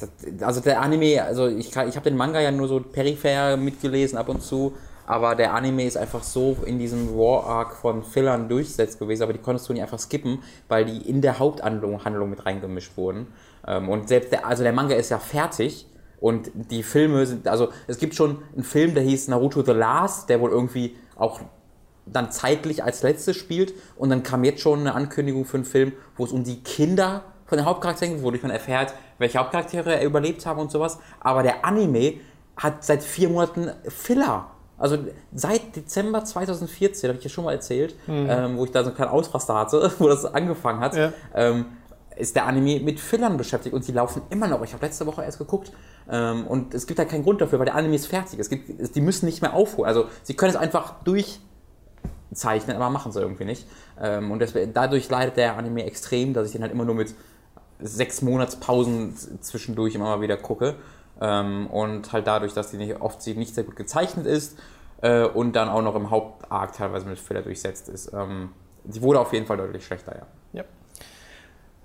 das, 0.00 0.10
also 0.42 0.60
der 0.60 0.80
Anime, 0.80 1.22
also 1.22 1.46
ich, 1.46 1.68
ich 1.68 1.76
habe 1.76 2.00
den 2.02 2.16
Manga 2.16 2.40
ja 2.40 2.50
nur 2.50 2.66
so 2.66 2.80
peripher 2.80 3.56
mitgelesen 3.56 4.18
ab 4.18 4.28
und 4.28 4.42
zu, 4.42 4.74
aber 5.08 5.34
der 5.34 5.54
Anime 5.54 5.86
ist 5.86 5.96
einfach 5.96 6.22
so 6.22 6.58
in 6.66 6.78
diesem 6.78 7.16
War-Arc 7.16 7.74
von 7.74 8.02
Fillern 8.02 8.46
durchsetzt 8.46 8.98
gewesen, 8.98 9.22
aber 9.22 9.32
die 9.32 9.38
konntest 9.38 9.66
du 9.66 9.72
nicht 9.72 9.80
einfach 9.80 9.98
skippen, 9.98 10.40
weil 10.68 10.84
die 10.84 11.08
in 11.08 11.22
der 11.22 11.38
Haupthandlung 11.38 12.04
Handlung 12.04 12.28
mit 12.28 12.44
reingemischt 12.44 12.94
wurden. 12.98 13.28
Ähm, 13.66 13.88
Und 13.88 14.10
selbst 14.10 14.32
der, 14.32 14.46
also 14.46 14.62
der 14.62 14.74
Manga 14.74 14.94
ist 14.94 15.08
ja 15.08 15.18
fertig 15.18 15.86
und 16.20 16.50
die 16.54 16.82
Filme 16.82 17.24
sind, 17.24 17.48
also 17.48 17.68
es 17.86 17.96
gibt 17.96 18.16
schon 18.16 18.42
einen 18.54 18.64
Film, 18.64 18.92
der 18.92 19.02
hieß 19.02 19.28
Naruto 19.28 19.62
The 19.62 19.72
Last, 19.72 20.28
der 20.28 20.42
wohl 20.42 20.50
irgendwie 20.50 20.94
auch 21.16 21.40
dann 22.04 22.30
zeitlich 22.30 22.84
als 22.84 23.02
letztes 23.02 23.34
spielt 23.34 23.72
und 23.96 24.10
dann 24.10 24.22
kam 24.22 24.44
jetzt 24.44 24.60
schon 24.60 24.80
eine 24.80 24.94
Ankündigung 24.94 25.46
für 25.46 25.56
einen 25.56 25.64
Film, 25.64 25.92
wo 26.18 26.24
es 26.26 26.32
um 26.32 26.44
die 26.44 26.62
Kinder 26.62 27.24
von 27.46 27.56
den 27.56 27.64
Hauptcharakteren 27.64 28.16
geht, 28.16 28.22
wodurch 28.22 28.42
man 28.42 28.52
erfährt, 28.52 28.92
welche 29.16 29.38
Hauptcharaktere 29.38 30.04
überlebt 30.04 30.44
haben 30.44 30.60
und 30.60 30.70
sowas. 30.70 30.98
Aber 31.18 31.42
der 31.42 31.64
Anime 31.64 32.20
hat 32.58 32.84
seit 32.84 33.02
vier 33.02 33.30
Monaten 33.30 33.70
Filler. 33.88 34.50
Also 34.78 34.96
seit 35.34 35.74
Dezember 35.76 36.24
2014, 36.24 37.08
habe 37.08 37.18
ich 37.18 37.24
ja 37.24 37.30
schon 37.30 37.44
mal 37.44 37.52
erzählt, 37.52 37.96
ähm, 38.06 38.56
wo 38.56 38.64
ich 38.64 38.70
da 38.70 38.82
so 38.82 38.88
einen 38.90 38.96
kleinen 38.96 39.10
Ausraster 39.10 39.54
hatte, 39.54 39.92
wo 39.98 40.08
das 40.08 40.24
angefangen 40.24 40.80
hat, 40.80 40.94
Ja. 40.96 41.12
ähm, 41.34 41.66
ist 42.16 42.34
der 42.34 42.46
Anime 42.46 42.80
mit 42.80 42.98
Fillern 42.98 43.36
beschäftigt 43.36 43.74
und 43.74 43.84
sie 43.84 43.92
laufen 43.92 44.22
immer 44.30 44.48
noch. 44.48 44.62
Ich 44.64 44.72
habe 44.72 44.84
letzte 44.84 45.06
Woche 45.06 45.22
erst 45.22 45.38
geguckt 45.38 45.70
ähm, 46.10 46.46
und 46.48 46.74
es 46.74 46.86
gibt 46.86 46.98
da 46.98 47.04
keinen 47.04 47.22
Grund 47.22 47.40
dafür, 47.40 47.58
weil 47.60 47.66
der 47.66 47.76
Anime 47.76 47.94
ist 47.94 48.06
fertig. 48.06 48.38
Es 48.40 48.48
gibt, 48.50 48.80
es, 48.80 48.90
die 48.90 49.00
müssen 49.00 49.26
nicht 49.26 49.40
mehr 49.42 49.54
aufholen. 49.54 49.88
Also 49.88 50.06
sie 50.24 50.34
können 50.34 50.50
es 50.50 50.56
einfach 50.56 50.94
durchzeichnen, 51.04 52.76
aber 52.76 52.90
machen 52.90 53.12
sie 53.12 53.20
irgendwie 53.20 53.44
nicht. 53.44 53.66
Ähm, 54.00 54.30
und 54.30 54.40
deswegen, 54.40 54.72
dadurch 54.72 55.08
leidet 55.08 55.36
der 55.36 55.56
Anime 55.56 55.84
extrem, 55.84 56.34
dass 56.34 56.46
ich 56.46 56.52
den 56.52 56.62
halt 56.62 56.72
immer 56.72 56.84
nur 56.84 56.94
mit 56.94 57.14
sechs 57.80 58.22
Monatspausen 58.22 59.14
zwischendurch 59.40 59.94
immer 59.94 60.06
mal 60.06 60.20
wieder 60.20 60.36
gucke. 60.36 60.74
Ähm, 61.20 61.66
und 61.68 62.12
halt 62.12 62.26
dadurch, 62.26 62.54
dass 62.54 62.70
die 62.70 62.76
nicht, 62.76 63.00
oft 63.00 63.26
nicht 63.26 63.54
sehr 63.54 63.64
gut 63.64 63.76
gezeichnet 63.76 64.26
ist 64.26 64.58
äh, 65.02 65.24
und 65.24 65.54
dann 65.54 65.68
auch 65.68 65.82
noch 65.82 65.94
im 65.94 66.10
Hauptarc 66.10 66.72
teilweise 66.72 67.06
mit 67.06 67.18
Filler 67.18 67.42
durchsetzt 67.42 67.88
ist. 67.88 68.12
Ähm, 68.12 68.50
die 68.84 69.02
wurde 69.02 69.20
auf 69.20 69.32
jeden 69.32 69.46
Fall 69.46 69.56
deutlich 69.56 69.84
schlechter, 69.84 70.16
ja. 70.16 70.26
ja. 70.52 70.64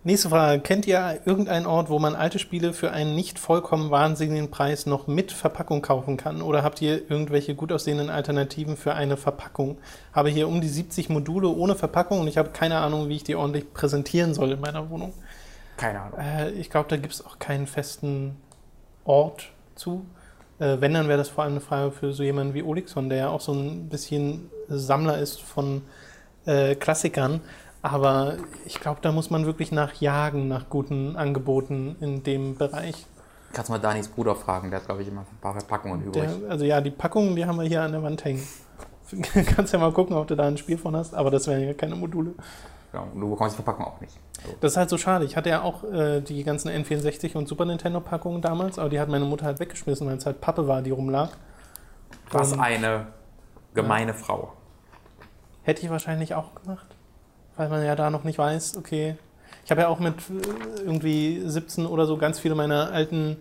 Nächste 0.06 0.30
Frage. 0.30 0.62
Kennt 0.62 0.86
ihr 0.86 1.22
irgendeinen 1.24 1.66
Ort, 1.66 1.90
wo 1.90 1.98
man 1.98 2.14
alte 2.14 2.38
Spiele 2.38 2.74
für 2.74 2.92
einen 2.92 3.16
nicht 3.16 3.40
vollkommen 3.40 3.90
wahnsinnigen 3.90 4.52
Preis 4.52 4.86
noch 4.86 5.08
mit 5.08 5.32
Verpackung 5.32 5.82
kaufen 5.82 6.18
kann? 6.18 6.42
Oder 6.42 6.62
habt 6.62 6.82
ihr 6.82 7.10
irgendwelche 7.10 7.56
gut 7.56 7.72
aussehenden 7.72 8.10
Alternativen 8.10 8.76
für 8.76 8.96
eine 8.96 9.16
Verpackung? 9.16 9.78
Habe 10.12 10.30
hier 10.30 10.50
um 10.50 10.60
die 10.60 10.68
70 10.68 11.08
Module 11.08 11.48
ohne 11.48 11.76
Verpackung 11.76 12.20
und 12.20 12.28
ich 12.28 12.38
habe 12.38 12.50
keine 12.50 12.80
Ahnung, 12.80 13.08
wie 13.08 13.16
ich 13.16 13.24
die 13.24 13.36
ordentlich 13.36 13.74
präsentieren 13.74 14.34
soll 14.34 14.52
in 14.52 14.60
meiner 14.60 14.90
Wohnung. 14.90 15.14
Keine 15.78 16.02
Ahnung. 16.02 16.20
Äh, 16.20 16.52
ich 16.52 16.70
glaube, 16.70 16.90
da 16.90 16.98
gibt 16.98 17.14
es 17.14 17.26
auch 17.26 17.40
keinen 17.40 17.66
festen 17.66 18.36
Ort 19.06 19.50
zu. 19.76 20.06
Äh, 20.60 20.78
wenn, 20.80 20.94
dann 20.94 21.08
wäre 21.08 21.18
das 21.18 21.30
vor 21.30 21.44
allem 21.44 21.54
eine 21.54 21.62
Frage 21.62 21.92
für 21.92 22.14
so 22.14 22.24
jemanden 22.24 22.54
wie 22.54 22.64
Olixon, 22.64 23.10
der 23.10 23.18
ja 23.18 23.30
auch 23.30 23.42
so 23.42 23.54
ein 23.54 23.90
bisschen 23.90 24.50
Sammler 24.70 25.18
ist 25.18 25.42
von 25.42 25.82
äh, 26.46 26.76
Klassikern. 26.76 27.42
Aber 27.82 28.38
ich 28.66 28.80
glaube, 28.80 29.00
da 29.02 29.12
muss 29.12 29.30
man 29.30 29.46
wirklich 29.46 29.72
nachjagen, 29.72 30.48
nach 30.48 30.70
guten 30.70 31.18
Angeboten 31.18 31.98
in 32.00 32.24
dem 32.24 32.56
Bereich. 32.56 33.06
Kannst 33.52 33.70
mal 33.70 33.78
Danis 33.78 34.08
Bruder 34.08 34.36
fragen, 34.36 34.72
der 34.72 34.80
hat, 34.80 34.86
glaube 34.86 35.02
ich, 35.02 35.10
immer 35.10 35.22
ein 35.22 35.38
paar 35.42 35.54
Verpackungen 35.54 36.02
übrig. 36.06 36.24
Der, 36.24 36.50
also 36.50 36.66
ja, 36.66 36.80
die 36.80 36.92
Packungen, 36.92 37.36
die 37.36 37.46
haben 37.46 37.58
wir 37.58 37.68
hier 37.68 37.82
an 37.82 37.92
der 37.92 38.02
Wand 38.02 38.24
hängen. 38.24 38.42
Kannst 39.56 39.74
ja 39.74 39.80
mal 39.80 39.92
gucken, 39.92 40.16
ob 40.16 40.28
du 40.28 40.36
da 40.36 40.48
ein 40.48 40.58
Spiel 40.58 40.78
von 40.78 40.96
hast, 40.96 41.14
aber 41.14 41.30
das 41.30 41.46
wären 41.48 41.62
ja 41.62 41.74
keine 41.74 41.96
Module. 41.96 42.34
Genau. 42.94 43.08
Und 43.12 43.22
du 43.22 43.30
bekommst 43.32 43.58
die 43.58 43.64
Verpackung 43.64 43.86
auch 43.86 44.00
nicht. 44.02 44.14
So. 44.46 44.56
Das 44.62 44.74
ist 44.74 44.78
halt 44.78 44.90
so 44.90 45.00
schade. 45.00 45.26
Ich 45.26 45.36
hatte 45.36 45.50
ja 45.50 45.64
auch 45.64 45.84
äh, 45.84 46.22
die 46.22 46.44
ganzen 46.44 46.70
N64 46.70 47.36
und 47.36 47.48
Super 47.48 47.66
Nintendo 47.66 48.00
Packungen 48.00 48.40
damals, 48.42 48.78
aber 48.78 48.90
die 48.90 49.00
hat 49.00 49.10
meine 49.10 49.26
Mutter 49.26 49.46
halt 49.46 49.60
weggeschmissen, 49.60 50.08
weil 50.08 50.18
es 50.18 50.26
halt 50.28 50.42
Pappe 50.42 50.68
war, 50.68 50.84
die 50.84 50.92
rumlag. 50.92 51.30
Was 52.32 52.58
eine 52.58 53.08
gemeine 53.74 54.14
Frau. 54.14 54.54
hätte 55.64 55.82
ich 55.82 55.90
wahrscheinlich 55.90 56.36
auch 56.36 56.54
gemacht, 56.54 56.86
weil 57.58 57.68
man 57.70 57.84
ja 57.84 57.96
da 57.96 58.12
noch 58.12 58.24
nicht 58.24 58.38
weiß, 58.38 58.78
okay. 58.78 59.16
Ich 59.66 59.72
habe 59.72 59.82
ja 59.82 59.88
auch 59.88 60.00
mit 60.00 60.16
äh, 60.30 60.82
irgendwie 60.82 61.42
17 61.44 61.88
oder 61.88 62.06
so 62.06 62.18
ganz 62.18 62.40
viele 62.40 62.54
meiner 62.54 62.92
alten 62.92 63.38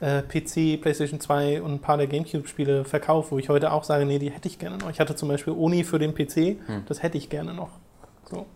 äh, 0.00 0.22
PC, 0.22 0.80
PlayStation 0.80 1.20
2 1.20 1.60
und 1.60 1.72
ein 1.72 1.80
paar 1.80 1.98
der 1.98 2.06
Gamecube-Spiele 2.06 2.86
verkauft, 2.86 3.30
wo 3.30 3.38
ich 3.38 3.50
heute 3.50 3.72
auch 3.72 3.84
sage, 3.84 4.06
nee, 4.06 4.18
die 4.18 4.30
hätte 4.30 4.48
ich 4.48 4.58
gerne 4.58 4.78
noch. 4.78 4.88
Ich 4.88 5.00
hatte 5.00 5.16
zum 5.16 5.28
Beispiel 5.28 5.52
Oni 5.52 5.84
für 5.84 5.98
den 5.98 6.14
PC, 6.14 6.56
das 6.86 7.02
hätte 7.02 7.18
ich 7.18 7.28
gerne 7.28 7.52
noch. 7.52 7.72
So. 8.30 8.46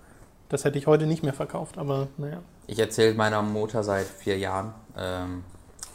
Das 0.48 0.64
hätte 0.64 0.78
ich 0.78 0.86
heute 0.86 1.06
nicht 1.06 1.22
mehr 1.22 1.32
verkauft, 1.32 1.78
aber 1.78 2.08
naja. 2.16 2.38
Ich 2.66 2.78
erzähle 2.78 3.14
meiner 3.14 3.42
Mutter 3.42 3.82
seit 3.82 4.06
vier 4.06 4.38
Jahren, 4.38 4.72
ähm, 4.96 5.44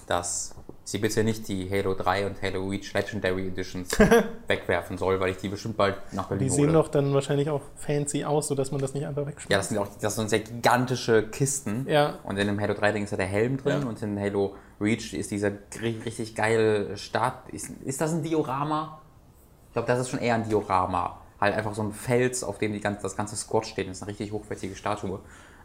dass 0.08 0.56
sie 0.84 0.98
bitte 0.98 1.24
nicht 1.24 1.48
die 1.48 1.70
Halo 1.70 1.94
3 1.94 2.26
und 2.26 2.42
Halo 2.42 2.68
Reach 2.68 2.92
Legendary 2.94 3.48
Editions 3.48 3.92
wegwerfen 4.48 4.98
soll, 4.98 5.20
weil 5.20 5.32
ich 5.32 5.38
die 5.38 5.50
bestimmt 5.50 5.78
bald 5.78 5.96
nach 6.14 6.28
Berlin 6.28 6.48
Die 6.48 6.52
hole. 6.54 6.64
sehen 6.64 6.74
doch 6.74 6.88
dann 6.88 7.14
wahrscheinlich 7.14 7.50
auch 7.52 7.62
fancy 7.76 8.26
aus, 8.26 8.48
sodach 8.48 8.72
man 8.72 8.82
das 8.82 8.94
nicht 8.96 9.06
einfach 9.06 9.26
wegschmeißt. 9.28 9.52
ja, 9.52 9.58
das 9.58 9.70
sind 9.70 9.78
auch 9.78 9.88
das 10.02 10.16
sind 10.16 10.30
sehr 10.32 10.40
gigantische 10.40 11.28
Kisten. 11.30 11.86
Ja. 11.88 12.16
Und 12.24 12.38
in 12.40 12.48
dem 12.48 12.60
Halo 12.60 12.74
3 12.74 12.92
Ding 12.94 13.04
ist 13.04 13.12
ja 13.12 13.18
der 13.18 13.28
Helm 13.28 13.58
drin 13.58 13.82
Ja. 13.84 13.88
und 13.88 14.02
in 14.02 14.20
Halo 14.20 14.56
Reach 14.82 15.14
ist 15.14 15.30
dieser 15.32 15.50
ri- 15.50 16.04
richtig 16.06 16.34
geile 16.36 16.98
Start. 16.98 17.50
Ist, 17.50 17.70
ist 17.86 18.02
das 18.02 18.12
ein 18.14 18.24
Diorama? 18.24 19.00
Ich 19.68 19.74
glaube, 19.74 19.88
das 19.88 20.00
ist 20.00 20.10
schon 20.10 20.20
eher 20.20 20.34
ein 20.36 20.50
Diorama. 20.50 21.22
Halt 21.40 21.56
einfach 21.56 21.74
so 21.74 21.82
ein 21.82 21.94
Fels, 21.94 22.44
auf 22.44 22.58
dem 22.58 22.74
die 22.74 22.80
ganze, 22.82 23.04
das 23.04 23.16
ganze 23.16 23.36
Squad 23.36 23.66
steht. 23.66 23.88
Das 23.88 23.98
ist 23.98 24.04
eine 24.04 24.12
richtig 24.12 24.32
hochwertige 24.32 24.76
Statue. 24.76 25.20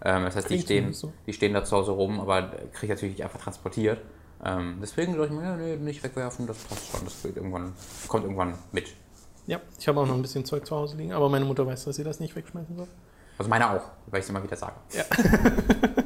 Ähm, 0.04 0.24
das 0.24 0.36
heißt, 0.36 0.50
die 0.50 0.60
stehen, 0.60 0.92
so. 0.92 1.12
die 1.26 1.32
stehen 1.32 1.54
da 1.54 1.64
zu 1.64 1.76
Hause 1.76 1.92
rum, 1.92 2.20
aber 2.20 2.42
kriege 2.72 2.84
ich 2.84 2.88
natürlich 2.90 3.14
nicht 3.16 3.24
einfach 3.24 3.40
transportiert. 3.40 4.00
Ähm, 4.44 4.78
deswegen 4.80 5.14
sage 5.14 5.26
ich 5.26 5.30
mir, 5.32 5.42
ja, 5.42 5.56
nee, 5.56 5.76
nicht 5.76 6.02
wegwerfen, 6.02 6.46
das 6.46 6.58
passt 6.58 6.90
schon. 6.90 7.04
Das 7.04 7.24
irgendwann, 7.24 7.72
kommt 8.08 8.24
irgendwann 8.24 8.54
mit. 8.72 8.94
Ja, 9.46 9.60
ich 9.78 9.88
habe 9.88 10.00
auch 10.00 10.06
noch 10.06 10.14
ein 10.14 10.22
bisschen 10.22 10.44
Zeug 10.44 10.66
zu 10.66 10.76
Hause 10.76 10.96
liegen, 10.96 11.12
aber 11.12 11.28
meine 11.28 11.44
Mutter 11.44 11.66
weiß, 11.66 11.84
dass 11.84 11.96
sie 11.96 12.04
das 12.04 12.20
nicht 12.20 12.34
wegschmeißen 12.36 12.76
soll. 12.76 12.88
Also 13.38 13.50
meine 13.50 13.70
auch, 13.70 13.82
weil 14.06 14.20
ich 14.20 14.24
es 14.24 14.30
immer 14.30 14.42
wieder 14.42 14.56
sage. 14.56 14.74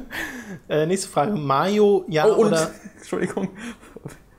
Äh, 0.67 0.85
nächste 0.85 1.07
Frage. 1.09 1.31
Mario, 1.33 2.05
ja 2.07 2.25
Oh, 2.25 2.41
und, 2.41 2.47
oder. 2.47 2.71
Entschuldigung. 2.97 3.49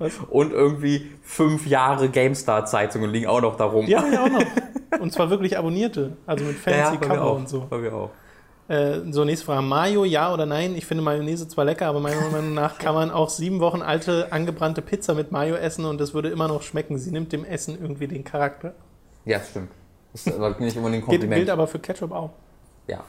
Was? 0.01 0.13
Und 0.31 0.53
irgendwie 0.53 1.09
fünf 1.23 1.67
Jahre 1.67 2.09
GameStar-Zeitungen 2.09 3.11
liegen 3.11 3.27
auch 3.29 3.41
noch 3.41 3.57
da 3.57 3.65
rum. 3.67 3.87
Ja, 3.87 4.05
ja, 4.13 4.25
auch 4.25 4.29
noch. 4.31 4.43
Und 5.01 5.13
zwar 5.13 5.31
wirklich 5.31 5.57
abonnierte, 5.57 6.17
also 6.27 6.45
mit 6.45 6.57
fancy 6.57 6.93
mir 6.95 6.99
Cover 6.99 7.33
und 7.35 7.49
so. 7.49 7.67
Bei 7.71 7.79
mir 7.79 7.95
auch. 7.95 8.11
Äh, 8.67 9.01
so, 9.13 9.25
nächste 9.25 9.47
Frage. 9.47 9.63
Mayo, 9.63 10.05
ja 10.05 10.33
oder 10.35 10.47
nein? 10.47 10.75
Ich 10.77 10.85
finde 10.85 11.05
Mayonnaise 11.05 11.47
zwar 11.49 11.65
lecker, 11.65 11.87
aber 11.87 12.01
meiner 12.01 12.29
Meinung 12.31 12.55
nach 12.55 12.77
kann 12.79 12.95
man 12.95 13.11
auch 13.13 13.31
sieben 13.31 13.61
Wochen 13.61 13.83
alte, 13.83 14.33
angebrannte 14.33 14.83
Pizza 14.83 15.15
mit 15.15 15.31
Mayo 15.33 15.55
essen 15.55 15.85
und 15.85 16.01
das 16.01 16.13
würde 16.13 16.29
immer 16.31 16.49
noch 16.49 16.63
schmecken. 16.63 16.99
Sie 16.99 17.13
nimmt 17.13 17.33
dem 17.33 17.45
Essen 17.45 17.79
irgendwie 17.81 18.09
den 18.09 18.25
Charakter. 18.25 18.75
Ja, 19.25 19.39
stimmt. 19.41 19.71
Das 20.13 20.27
ist 20.27 20.35
aber 20.35 20.51
nicht 20.59 20.77
ein 20.77 20.83
Gilt, 20.91 21.05
Kompliment. 21.05 21.35
gilt 21.35 21.51
aber 21.51 21.67
für 21.69 21.79
Ketchup 21.79 22.11
auch. 22.13 22.31
ja. 22.89 23.01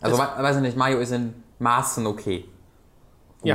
Also, 0.00 0.18
we- 0.18 0.42
weiß 0.42 0.56
ich 0.56 0.62
nicht, 0.62 0.76
Mayo 0.76 0.98
ist 0.98 1.10
in 1.12 1.32
Maßen 1.58 2.06
okay. 2.06 2.44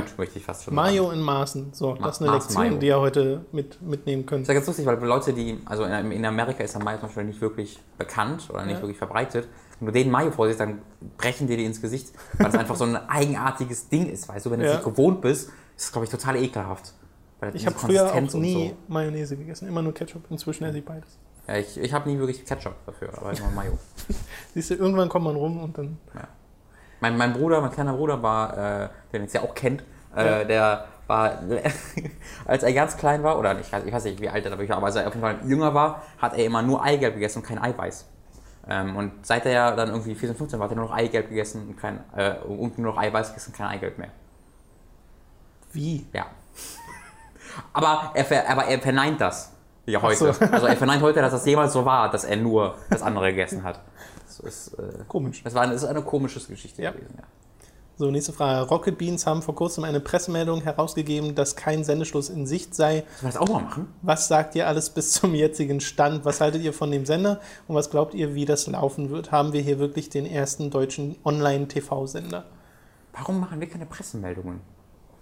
Gut, 0.00 0.08
Ja. 0.08 0.14
möchte 0.18 0.38
ich 0.38 0.44
fast 0.44 0.64
schon 0.64 0.74
Mayo 0.74 1.04
sagen. 1.04 1.18
in 1.18 1.22
Maßen. 1.24 1.68
So, 1.72 1.90
Ma- 1.94 2.06
das 2.06 2.16
ist 2.16 2.22
eine 2.22 2.30
Maß 2.32 2.44
Lektion, 2.44 2.66
Mayo. 2.68 2.78
die 2.78 2.86
ihr 2.86 3.00
heute 3.00 3.44
mit, 3.52 3.80
mitnehmen 3.82 4.22
Das 4.22 4.28
könnt. 4.30 4.42
ist 4.42 4.48
ja 4.48 4.54
ganz 4.54 4.66
lustig, 4.66 4.86
weil 4.86 4.98
Leute, 5.04 5.32
die, 5.32 5.58
also 5.66 5.84
in, 5.84 6.12
in 6.12 6.24
Amerika 6.24 6.64
ist 6.64 6.74
ja 6.74 6.80
Mayo 6.82 6.98
zum 6.98 7.08
Beispiel 7.08 7.24
nicht 7.24 7.40
wirklich 7.40 7.78
bekannt 7.98 8.48
oder 8.50 8.64
nicht 8.64 8.74
Ja. 8.76 8.80
wirklich 8.82 8.98
verbreitet. 8.98 9.48
Wenn 9.80 9.86
du 9.86 9.92
denen 9.92 10.10
Mayo 10.10 10.30
vorsiehst, 10.30 10.60
dann 10.60 10.80
brechen 11.18 11.46
dir 11.46 11.56
die 11.56 11.64
ins 11.64 11.80
Gesicht, 11.80 12.12
weil 12.38 12.48
es 12.48 12.54
einfach 12.54 12.76
so 12.76 12.84
ein 12.84 12.96
eigenartiges 12.96 13.88
Ding 13.88 14.06
ist, 14.08 14.28
weißt 14.28 14.46
du? 14.46 14.50
Wenn 14.50 14.60
du 14.60 14.66
es 14.66 14.72
Ja. 14.72 14.76
nicht 14.78 14.84
gewohnt 14.84 15.20
bist, 15.20 15.48
ist 15.76 15.84
es, 15.86 15.92
glaube 15.92 16.04
ich, 16.04 16.10
total 16.10 16.36
ekelhaft. 16.36 16.94
Weil 17.40 17.56
Ich 17.56 17.66
habe 17.66 17.76
früher 17.76 18.06
auch 18.06 18.12
Konsistenz 18.12 18.34
und 18.34 18.40
nie 18.42 18.74
Mayonnaise 18.86 19.36
gegessen, 19.36 19.66
immer 19.66 19.82
nur 19.82 19.92
Ketchup. 19.92 20.22
Inzwischen 20.30 20.64
esse 20.64 20.78
ich 20.78 20.84
beides. 20.84 21.18
So. 21.44 21.52
Ja, 21.52 21.58
ich 21.58 21.76
ich 21.76 21.92
habe 21.92 22.08
nie 22.08 22.16
wirklich 22.18 22.44
Ketchup 22.44 22.74
dafür, 22.86 23.08
aber 23.16 23.36
immer 23.36 23.50
Mayo. 23.50 23.76
Siehst 24.54 24.70
du, 24.70 24.74
irgendwann 24.76 25.08
kommt 25.08 25.24
man 25.24 25.34
rum 25.34 25.60
und 25.60 25.76
dann. 25.76 25.98
Mein, 27.02 27.16
mein 27.16 27.32
Bruder, 27.32 27.60
mein 27.60 27.72
kleiner 27.72 27.94
Bruder 27.94 28.22
war, 28.22 28.84
äh, 28.84 28.88
den 29.12 29.22
jetzt 29.22 29.34
ja 29.34 29.42
auch 29.42 29.56
kennt, 29.56 29.82
äh, 30.16 30.24
Ja. 30.24 30.44
der 30.44 30.84
war, 31.08 31.32
als 32.46 32.62
er 32.62 32.72
ganz 32.72 32.96
klein 32.96 33.24
war, 33.24 33.40
oder 33.40 33.58
ich 33.58 33.72
weiß, 33.72 33.84
ich 33.84 33.92
weiß 33.92 34.04
nicht, 34.04 34.20
wie 34.20 34.28
alt 34.28 34.44
er 34.44 34.52
da 34.52 34.56
wirklich 34.56 34.70
war, 34.70 34.76
aber 34.76 34.86
als 34.86 34.94
er 34.94 35.08
auf 35.08 35.14
jeden 35.14 35.20
Fall 35.26 35.36
jünger 35.44 35.74
war, 35.74 36.02
hat 36.18 36.34
er 36.38 36.44
immer 36.44 36.62
nur 36.62 36.80
Eigelb 36.80 37.14
gegessen 37.14 37.40
und 37.40 37.44
kein 37.44 37.58
Eiweiß. 37.58 38.06
Ähm, 38.68 38.94
und 38.96 39.26
seit 39.26 39.44
er 39.46 39.74
dann 39.74 39.88
irgendwie 39.88 40.14
14, 40.14 40.36
15 40.36 40.60
war, 40.60 40.66
hat 40.66 40.72
er 40.72 40.76
nur 40.76 40.84
noch 40.86 40.94
Eigelb 40.94 41.28
gegessen 41.28 41.70
und, 41.70 41.76
kein, 41.76 41.98
äh, 42.16 42.34
und 42.46 42.78
nur 42.78 42.92
noch 42.92 42.98
Eiweiß 43.02 43.30
gegessen, 43.30 43.52
kein 43.52 43.66
Eigelb 43.66 43.98
mehr. 43.98 44.10
Wie? 45.72 46.06
Ja. 46.12 46.26
aber, 47.72 48.12
er, 48.14 48.48
aber 48.48 48.66
er 48.66 48.78
verneint 48.78 49.20
das. 49.20 49.52
Ja, 49.86 50.00
heute. 50.00 50.16
so. 50.18 50.26
Also 50.52 50.66
er 50.66 50.76
verneint 50.76 51.02
heute, 51.02 51.20
dass 51.20 51.32
das 51.32 51.44
jemals 51.44 51.72
so 51.72 51.84
war, 51.84 52.08
dass 52.12 52.22
er 52.22 52.36
nur 52.36 52.76
das 52.90 53.02
andere 53.02 53.30
gegessen 53.30 53.64
hat. 53.64 53.80
Das 54.38 54.68
ist, 54.68 54.74
äh, 54.78 55.04
Komisch. 55.08 55.42
das 55.44 55.54
war 55.54 55.62
eine, 55.62 55.72
das 55.72 55.82
ist 55.82 55.88
eine 55.88 56.02
komische 56.02 56.40
Geschichte 56.40 56.82
Ja. 56.82 56.90
gewesen. 56.92 57.14
Ja. 57.16 57.24
So, 57.98 58.10
nächste 58.10 58.32
Frage. 58.32 58.66
Rocket 58.68 58.96
Beans 58.96 59.26
haben 59.26 59.42
vor 59.42 59.54
kurzem 59.54 59.84
eine 59.84 60.00
Pressemeldung 60.00 60.62
herausgegeben, 60.62 61.34
dass 61.34 61.56
kein 61.56 61.84
Sendeschluss 61.84 62.30
in 62.30 62.46
Sicht 62.46 62.74
sei. 62.74 63.00
Sollen 63.00 63.04
wir 63.20 63.26
das 63.28 63.36
auch 63.36 63.48
mal 63.48 63.62
machen? 63.62 63.88
Was 64.00 64.28
sagt 64.28 64.54
ihr 64.54 64.66
alles 64.66 64.90
bis 64.90 65.12
zum 65.12 65.34
jetzigen 65.34 65.80
Stand? 65.80 66.24
Was 66.24 66.40
haltet 66.40 66.62
ihr 66.62 66.72
von 66.72 66.90
dem 66.90 67.04
Sender 67.04 67.40
und 67.68 67.74
was 67.76 67.90
glaubt 67.90 68.14
ihr, 68.14 68.34
wie 68.34 68.46
das 68.46 68.66
laufen 68.66 69.10
wird? 69.10 69.30
Haben 69.30 69.52
wir 69.52 69.60
hier 69.60 69.78
wirklich 69.78 70.08
den 70.08 70.24
ersten 70.26 70.70
deutschen 70.70 71.16
Online-TV-Sender? 71.24 72.44
Warum 73.12 73.40
machen 73.40 73.60
wir 73.60 73.68
keine 73.68 73.84
Pressemeldungen? 73.86 74.60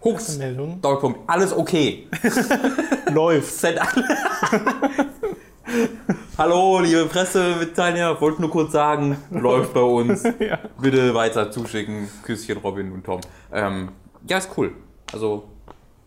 Hux. 0.02 0.24
Pressemeldung 0.24 0.80
Doppelpunkt. 0.80 1.20
Alles 1.28 1.52
okay. 1.52 2.08
läuft. 3.12 3.64
Alle. 3.64 3.80
Hallo, 6.38 6.80
liebe 6.80 7.06
Pressemitteilnehmer, 7.06 8.20
wollte 8.20 8.40
nur 8.40 8.50
kurz 8.50 8.72
sagen, 8.72 9.16
läuft 9.30 9.74
bei 9.74 9.80
uns. 9.82 10.24
Ja. 10.40 10.58
Bitte 10.80 11.14
weiter 11.14 11.50
zuschicken. 11.50 12.08
Küsschen, 12.22 12.58
Robin 12.58 12.92
und 12.92 13.04
Tom. 13.04 13.20
Ähm, 13.52 13.90
ja, 14.26 14.38
ist 14.38 14.50
cool. 14.56 14.72
Also, 15.12 15.44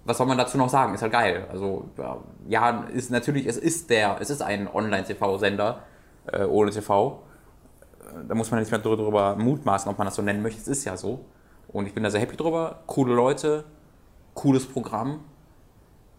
was 0.06 0.18
soll 0.18 0.28
man 0.28 0.38
dazu 0.38 0.58
noch 0.58 0.70
sagen? 0.70 0.94
Ist 0.96 1.02
halt 1.02 1.12
geil. 1.14 1.48
Also, 1.52 1.86
ja, 2.48 2.86
ist 2.94 3.12
natürlich, 3.12 3.46
es 3.46 3.58
ist 3.58 3.90
der, 3.90 4.18
es 4.20 4.30
ist 4.30 4.42
ein 4.42 4.68
Online-TV-Sender 4.68 5.84
äh, 6.32 6.44
ohne 6.46 6.72
TV. 6.72 7.24
Äh, 8.02 8.28
Da 8.28 8.36
muss 8.36 8.50
man 8.52 8.60
nicht 8.60 8.72
mehr 8.72 8.80
drüber 8.80 9.36
mutmaßen, 9.36 9.90
ob 9.90 9.98
man 9.98 10.06
das 10.06 10.16
so 10.16 10.22
nennen 10.22 10.42
möchte. 10.42 10.60
Es 10.62 10.68
ist 10.68 10.86
ja 10.86 10.98
so. 10.98 11.26
Und 11.68 11.86
ich 11.86 11.94
bin 11.94 12.04
da 12.04 12.10
sehr 12.10 12.22
happy 12.22 12.36
drüber. 12.36 12.80
Coole 12.88 13.14
Leute, 13.14 13.64
cooles 14.34 14.66
Programm. 14.66 15.20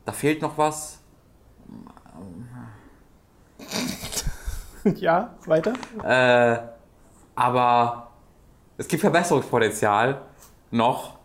Da 0.05 0.12
fehlt 0.12 0.41
noch 0.41 0.57
was. 0.57 1.01
Ja, 4.97 5.35
weiter? 5.47 5.72
Äh, 6.03 6.59
aber 7.35 8.11
es 8.76 8.89
gibt 8.89 9.01
Verbesserungspotenzial 9.01 10.20
noch. 10.70 11.18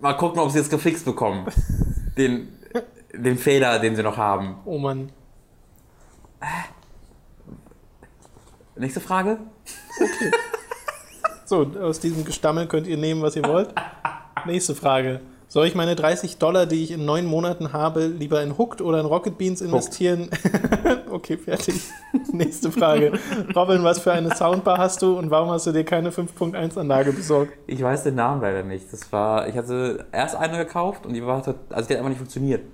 Mal 0.00 0.14
gucken, 0.14 0.40
ob 0.40 0.50
sie 0.50 0.58
es 0.58 0.68
gefixt 0.68 1.04
bekommen. 1.04 1.46
Den, 2.16 2.52
den 3.12 3.38
Fehler, 3.38 3.78
den 3.78 3.94
sie 3.94 4.02
noch 4.02 4.16
haben. 4.16 4.56
Oh 4.64 4.76
Mann. 4.76 5.12
Nächste 8.74 9.00
Frage? 9.00 9.38
So, 11.44 11.62
aus 11.80 11.98
diesem 11.98 12.26
Gestammel 12.26 12.66
könnt 12.66 12.86
ihr 12.86 12.98
nehmen, 12.98 13.22
was 13.22 13.34
ihr 13.34 13.42
wollt. 13.42 13.74
Nächste 14.44 14.74
Frage. 14.74 15.22
Soll 15.50 15.66
ich 15.66 15.74
meine 15.74 15.96
30 15.96 16.36
Dollar, 16.36 16.66
die 16.66 16.84
ich 16.84 16.90
in 16.90 17.06
neun 17.06 17.24
Monaten 17.24 17.72
habe, 17.72 18.04
lieber 18.04 18.42
in 18.42 18.58
Hooked 18.58 18.82
oder 18.82 19.00
in 19.00 19.06
Rocket 19.06 19.38
Beans 19.38 19.62
investieren? 19.62 20.28
okay, 21.10 21.38
fertig. 21.38 21.80
Nächste 22.30 22.70
Frage. 22.70 23.18
Robin, 23.56 23.82
was 23.82 23.98
für 23.98 24.12
eine 24.12 24.36
Soundbar 24.36 24.76
hast 24.76 25.00
du 25.00 25.18
und 25.18 25.30
warum 25.30 25.48
hast 25.48 25.66
du 25.66 25.72
dir 25.72 25.84
keine 25.84 26.10
5.1-Anlage 26.10 27.12
besorgt? 27.12 27.54
Ich 27.66 27.82
weiß 27.82 28.02
den 28.02 28.16
Namen 28.16 28.42
leider 28.42 28.62
nicht. 28.62 28.92
Das 28.92 29.10
war, 29.10 29.48
ich 29.48 29.56
hatte 29.56 30.04
erst 30.12 30.36
eine 30.36 30.58
gekauft 30.58 31.06
und 31.06 31.14
die 31.14 31.24
war, 31.24 31.36
also 31.36 31.54
die 31.54 31.72
hat 31.72 31.88
einfach 31.96 32.10
nicht 32.10 32.18
funktioniert. 32.18 32.66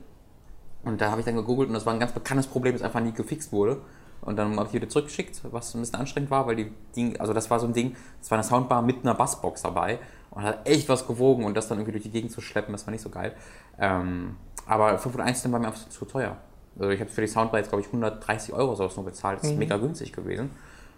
Und 0.82 1.00
da 1.00 1.12
habe 1.12 1.20
ich 1.20 1.24
dann 1.24 1.36
gegoogelt 1.36 1.68
und 1.68 1.74
das 1.74 1.86
war 1.86 1.92
ein 1.92 2.00
ganz 2.00 2.10
bekanntes 2.10 2.48
Problem, 2.48 2.72
das 2.72 2.82
einfach 2.82 3.00
nie 3.00 3.12
gefixt 3.12 3.52
wurde. 3.52 3.82
Und 4.20 4.36
dann 4.36 4.56
habe 4.56 4.64
ich 4.64 4.72
die 4.72 4.78
wieder 4.78 4.88
zurückgeschickt, 4.88 5.42
was 5.52 5.72
ein 5.76 5.80
bisschen 5.80 6.00
anstrengend 6.00 6.32
war, 6.32 6.48
weil 6.48 6.56
die 6.56 6.72
Ding, 6.96 7.20
also 7.20 7.32
das 7.32 7.50
war 7.50 7.60
so 7.60 7.66
ein 7.66 7.72
Ding, 7.72 7.94
das 8.20 8.32
war 8.32 8.38
eine 8.38 8.44
Soundbar 8.44 8.82
mit 8.82 9.04
einer 9.04 9.14
Bassbox 9.14 9.62
dabei 9.62 10.00
und 10.34 10.42
hat 10.42 10.68
echt 10.68 10.88
was 10.88 11.06
gewogen 11.06 11.44
und 11.44 11.56
das 11.56 11.68
dann 11.68 11.78
irgendwie 11.78 11.92
durch 11.92 12.04
die 12.04 12.10
Gegend 12.10 12.32
zu 12.32 12.40
schleppen, 12.40 12.72
das 12.72 12.86
war 12.86 12.92
nicht 12.92 13.02
so 13.02 13.10
geil. 13.10 13.34
Ähm, 13.78 14.36
aber 14.66 14.96
5.1 14.98 15.50
war 15.52 15.60
mir 15.60 15.68
einfach 15.68 15.88
zu 15.88 16.04
teuer. 16.04 16.36
Also 16.78 16.90
ich 16.90 17.00
habe 17.00 17.10
für 17.10 17.20
die 17.20 17.28
Soundbar 17.28 17.60
jetzt, 17.60 17.68
glaube 17.68 17.82
ich, 17.82 17.86
130 17.86 18.52
Euro 18.54 18.74
sowas 18.74 18.96
nur 18.96 19.04
bezahlt. 19.04 19.38
Das 19.40 19.50
ist 19.50 19.58
mega 19.58 19.76
günstig 19.76 20.12
gewesen. 20.12 20.50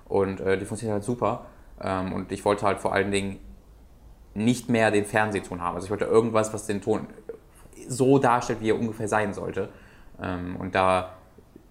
Und 0.07 0.41
äh, 0.41 0.57
die 0.57 0.65
funktioniert 0.65 0.95
halt 0.95 1.05
super. 1.05 1.47
Ähm, 1.81 2.13
und 2.13 2.33
ich 2.33 2.45
wollte 2.45 2.65
halt 2.65 2.79
vor 2.79 2.95
allen 2.95 3.11
Dingen 3.11 3.39
nicht 4.35 4.69
mehr 4.69 4.91
den 4.91 5.05
Fernsehton 5.05 5.61
haben. 5.61 5.75
Also 5.75 5.87
ich 5.87 5.91
wollte 5.91 6.05
irgendwas, 6.05 6.55
was 6.55 6.67
den 6.67 6.81
Ton 6.81 7.07
so 7.89 8.19
darstellt, 8.19 8.61
wie 8.61 8.71
er 8.71 8.79
ungefähr 8.79 9.09
sein 9.09 9.35
sollte. 9.35 9.69
Ähm, 10.23 10.57
und 10.57 10.75
da 10.75 11.15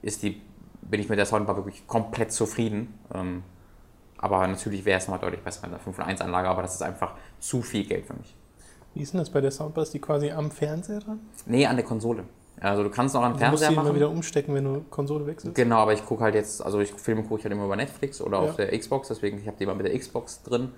ist 0.01 0.21
die, 0.21 0.41
bin 0.81 0.99
ich 0.99 1.09
mit 1.09 1.17
der 1.17 1.25
Soundbar 1.25 1.55
wirklich 1.55 1.87
komplett 1.87 2.31
zufrieden. 2.31 2.99
Ähm, 3.13 3.43
aber 4.17 4.45
natürlich 4.47 4.85
wäre 4.85 4.97
es 4.97 5.07
noch 5.07 5.19
deutlich 5.19 5.41
besser 5.41 5.61
mit 5.63 5.71
einer 5.71 5.79
5 5.79 5.99
1 5.99 6.21
Anlage, 6.21 6.47
aber 6.47 6.61
das 6.61 6.75
ist 6.75 6.81
einfach 6.81 7.13
zu 7.39 7.61
viel 7.61 7.85
Geld 7.85 8.05
für 8.05 8.13
mich. 8.13 8.35
Wie 8.93 9.01
ist 9.01 9.13
denn 9.13 9.19
das 9.19 9.29
bei 9.29 9.41
der 9.41 9.51
Soundbar? 9.51 9.83
Ist 9.83 9.93
die 9.93 9.99
quasi 9.99 10.31
am 10.31 10.51
Fernseher 10.51 10.99
dran? 10.99 11.19
Nee, 11.45 11.65
an 11.65 11.75
der 11.75 11.85
Konsole. 11.85 12.23
Also 12.61 12.83
du 12.83 12.89
kannst 12.89 13.13
noch 13.13 13.21
an 13.23 13.33
den 13.33 13.39
Du 13.39 13.45
musst 13.47 13.63
Fernseher 13.63 13.67
die 13.69 13.73
immer 13.73 13.83
machen. 13.83 13.95
wieder 13.95 14.09
umstecken, 14.09 14.55
wenn 14.55 14.63
du 14.63 14.85
Konsole 14.89 15.27
wechselst. 15.27 15.55
Genau, 15.55 15.77
aber 15.79 15.91
ich 15.93 16.05
gucke 16.05 16.23
halt 16.23 16.35
jetzt, 16.35 16.63
also 16.63 16.79
ich 16.79 16.93
Filme 16.93 17.23
gucke 17.23 17.39
ich 17.39 17.43
halt 17.43 17.51
immer 17.53 17.65
über 17.65 17.75
Netflix 17.75 18.21
oder 18.21 18.41
Ja. 18.41 18.49
auf 18.49 18.55
der 18.55 18.77
Xbox, 18.77 19.09
deswegen 19.09 19.37
ich 19.39 19.47
habe 19.47 19.57
die 19.57 19.65
immer 19.65 19.75
mit 19.75 19.85
der 19.85 19.97
Xbox 19.99 20.41
drin. 20.43 20.69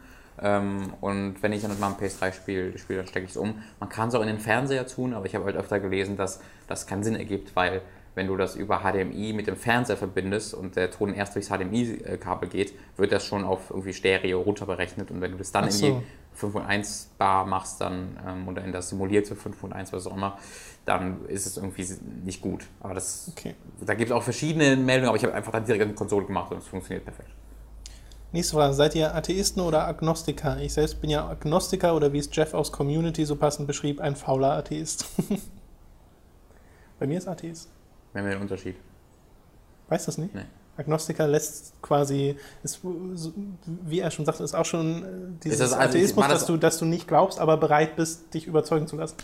Ähm, 0.41 0.93
und 1.01 1.41
wenn 1.41 1.53
ich 1.53 1.61
dann 1.61 1.79
mal 1.79 1.87
ein 1.89 1.95
PS3 1.95 2.31
spiele, 2.31 2.77
spiel, 2.77 2.97
dann 2.97 3.07
stecke 3.07 3.25
ich 3.25 3.31
es 3.31 3.37
um. 3.37 3.61
Man 3.79 3.89
kann 3.89 4.09
es 4.09 4.15
auch 4.15 4.21
in 4.21 4.27
den 4.27 4.39
Fernseher 4.39 4.85
tun, 4.87 5.13
aber 5.13 5.25
ich 5.27 5.35
habe 5.35 5.45
halt 5.45 5.55
öfter 5.55 5.79
gelesen, 5.79 6.17
dass 6.17 6.39
das 6.67 6.87
keinen 6.87 7.03
Sinn 7.03 7.15
ergibt, 7.15 7.55
weil 7.55 7.81
wenn 8.15 8.25
du 8.27 8.35
das 8.35 8.55
über 8.55 8.79
HDMI 8.79 9.33
mit 9.33 9.45
dem 9.45 9.55
Fernseher 9.55 9.97
verbindest 9.97 10.55
und 10.55 10.75
der 10.75 10.89
Ton 10.89 11.13
erst 11.13 11.35
durchs 11.35 11.49
HDMI-Kabel 11.49 12.49
geht, 12.49 12.73
wird 12.97 13.11
das 13.11 13.25
schon 13.25 13.43
auf 13.43 13.69
irgendwie 13.69 13.93
Stereo 13.93 14.41
runterberechnet 14.41 15.11
und 15.11 15.21
wenn 15.21 15.31
du 15.33 15.37
das 15.37 15.51
dann 15.51 15.65
Ach 15.65 15.81
in 15.81 16.01
so. 16.39 16.47
die 16.49 16.57
5.1 16.57 17.07
Bar 17.17 17.45
machst 17.45 17.81
dann 17.81 18.19
ähm, 18.25 18.47
oder 18.47 18.63
in 18.63 18.71
das 18.71 18.89
simulierte 18.89 19.35
5.1, 19.35 19.91
was 19.93 20.07
auch 20.07 20.15
immer, 20.15 20.38
dann 20.85 21.25
ist 21.27 21.45
es 21.45 21.57
irgendwie 21.57 21.85
nicht 22.23 22.41
gut. 22.41 22.65
Aber 22.79 22.93
das 22.93 23.31
Okay. 23.35 23.55
da 23.81 23.93
gibt 23.93 24.09
es 24.09 24.15
auch 24.15 24.23
verschiedene 24.23 24.75
Meldungen, 24.75 25.09
aber 25.09 25.17
ich 25.17 25.23
habe 25.23 25.33
einfach 25.33 25.51
dann 25.51 25.65
direkt 25.65 25.83
eine 25.83 25.93
Konsole 25.93 26.25
gemacht 26.25 26.51
und 26.51 26.59
es 26.59 26.67
funktioniert 26.67 27.03
perfekt. 27.05 27.29
Nächste 28.33 28.55
Frage. 28.55 28.73
Seid 28.73 28.93
ihr 28.95 29.15
Atheisten 29.15 29.61
oder 29.61 29.88
Agnostiker? 29.88 30.59
Ich 30.59 30.73
selbst 30.73 30.99
bin 30.99 31.09
ja 31.09 31.27
Agnostiker 31.27 31.95
oder 31.95 32.11
wie 32.11 32.19
es 32.19 32.29
Jeff 32.31 32.53
aus 32.53 32.71
Community 32.71 33.25
so 33.25 33.35
passend 33.38 33.67
beschrieb, 33.67 34.01
ein 34.01 34.15
fauler 34.17 34.51
Atheist. 34.51 35.05
Bei 36.99 37.07
mir 37.07 37.17
ist 37.17 37.27
Atheist. 37.27 37.69
Wir 38.11 38.21
haben 38.21 38.27
ja 38.29 38.35
den 38.35 38.41
Unterschied. 38.41 38.75
Weißt 39.88 40.07
du 40.07 40.09
das 40.09 40.17
nicht? 40.17 40.35
Nee. 40.35 40.41
Agnostiker 40.78 41.28
lässt 41.28 41.73
quasi, 41.82 42.38
ist, 42.63 42.80
wie 43.65 43.99
er 43.99 44.11
schon 44.11 44.25
sagte, 44.25 44.43
ist 44.43 44.55
auch 44.55 44.65
schon 44.65 45.03
äh, 45.03 45.07
dieses 45.43 45.59
das 45.59 45.73
also- 45.73 45.89
Atheismus, 45.97 46.25
das- 46.28 46.34
dass, 46.39 46.45
du, 46.45 46.57
dass 46.57 46.78
du 46.78 46.86
nicht 46.86 47.07
glaubst, 47.07 47.39
aber 47.39 47.57
bereit 47.57 47.95
bist, 47.95 48.34
dich 48.34 48.45
überzeugen 48.47 48.88
zu 48.88 48.95
lassen. 48.95 49.15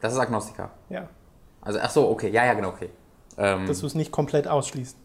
Das 0.00 0.12
ist 0.12 0.18
Agnostiker. 0.18 0.70
Ja, 0.90 1.08
Also, 1.62 1.78
ach 1.82 1.90
so, 1.90 2.08
okay, 2.08 2.30
ja, 2.30 2.44
ja, 2.44 2.54
genau, 2.54 2.68
okay. 2.68 2.90
Ähm, 3.38 3.66
dass 3.66 3.80
du 3.80 3.86
es 3.86 3.94
nicht 3.94 4.12
komplett 4.12 4.46
ausschließt. 4.48 4.96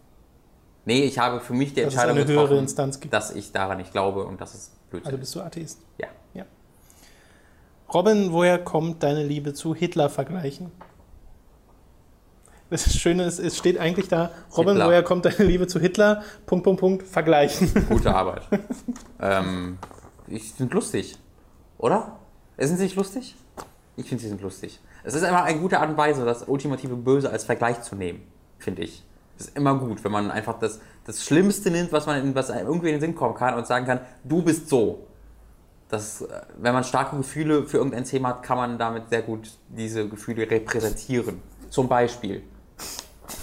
nee, 0.85 1.03
ich 1.03 1.17
habe 1.19 1.39
für 1.41 1.53
mich 1.53 1.73
die 1.73 1.81
Dass 1.83 1.93
Entscheidung 1.93 2.17
eine 2.17 2.27
höhere 2.27 2.43
getroffen, 2.43 2.59
Instanz 2.63 2.99
gibt. 2.99 3.13
dass 3.13 3.31
ich 3.31 3.51
daran 3.51 3.77
nicht 3.77 3.91
glaube 3.91 4.25
und 4.25 4.39
das 4.41 4.53
ist 4.55 4.89
Blödsinn. 4.89 5.07
Also 5.07 5.17
bist 5.19 5.35
du 5.35 5.41
Atheist. 5.41 5.79
ja. 5.97 6.07
Robin, 7.93 8.31
woher 8.31 8.57
kommt 8.57 9.03
deine 9.03 9.21
Liebe 9.23 9.53
zu 9.53 9.75
Hitler-Vergleichen? 9.75 10.71
Das 12.71 12.95
Schöne 12.95 13.25
ist, 13.25 13.37
es 13.37 13.57
steht 13.57 13.77
eigentlich 13.77 14.07
da, 14.07 14.31
Robin, 14.55 14.75
Hitler. 14.75 14.87
woher 14.87 15.03
kommt 15.03 15.25
deine 15.25 15.43
Liebe 15.43 15.67
zu 15.67 15.77
Hitler? 15.77 16.23
Punkt, 16.45 16.63
Punkt, 16.63 16.79
Punkt, 16.79 17.03
vergleichen. 17.05 17.69
Gute 17.89 18.15
Arbeit. 18.15 18.43
ähm, 19.19 19.77
ich 20.27 20.53
sind 20.53 20.73
lustig, 20.73 21.17
oder? 21.77 22.17
Sind 22.57 22.77
sie 22.77 22.83
nicht 22.83 22.95
lustig? 22.95 23.35
Ich 23.97 24.07
finde, 24.07 24.21
sie 24.23 24.29
sind 24.29 24.41
lustig. 24.41 24.79
Es 25.03 25.13
ist 25.15 25.23
einfach 25.23 25.43
eine 25.43 25.59
gute 25.59 25.81
Art 25.81 25.89
und 25.89 25.97
Weise, 25.97 26.23
das 26.23 26.47
ultimative 26.47 26.95
Böse 26.95 27.29
als 27.29 27.43
Vergleich 27.43 27.81
zu 27.81 27.95
nehmen, 27.95 28.23
finde 28.57 28.83
ich. 28.83 29.03
Es 29.37 29.47
ist 29.47 29.57
immer 29.57 29.75
gut, 29.77 30.01
wenn 30.05 30.11
man 30.13 30.31
einfach 30.31 30.57
das, 30.57 30.79
das 31.05 31.25
Schlimmste 31.25 31.71
nimmt, 31.71 31.91
was 31.91 32.05
man 32.05 32.21
in, 32.23 32.35
was 32.35 32.51
einem 32.51 32.67
irgendwie 32.67 32.87
in 32.87 32.95
den 32.95 33.01
Sinn 33.01 33.15
kommen 33.15 33.35
kann 33.35 33.55
und 33.55 33.67
sagen 33.67 33.85
kann, 33.85 33.99
du 34.23 34.41
bist 34.43 34.69
so. 34.69 35.07
Das, 35.89 36.21
äh, 36.21 36.41
wenn 36.57 36.73
man 36.73 36.85
starke 36.85 37.17
Gefühle 37.17 37.63
für 37.67 37.77
irgendein 37.77 38.05
Thema 38.05 38.29
hat, 38.29 38.43
kann 38.43 38.55
man 38.55 38.77
damit 38.77 39.09
sehr 39.09 39.23
gut 39.23 39.51
diese 39.67 40.07
Gefühle 40.07 40.49
repräsentieren. 40.49 41.41
Zum 41.69 41.89
Beispiel. 41.89 42.43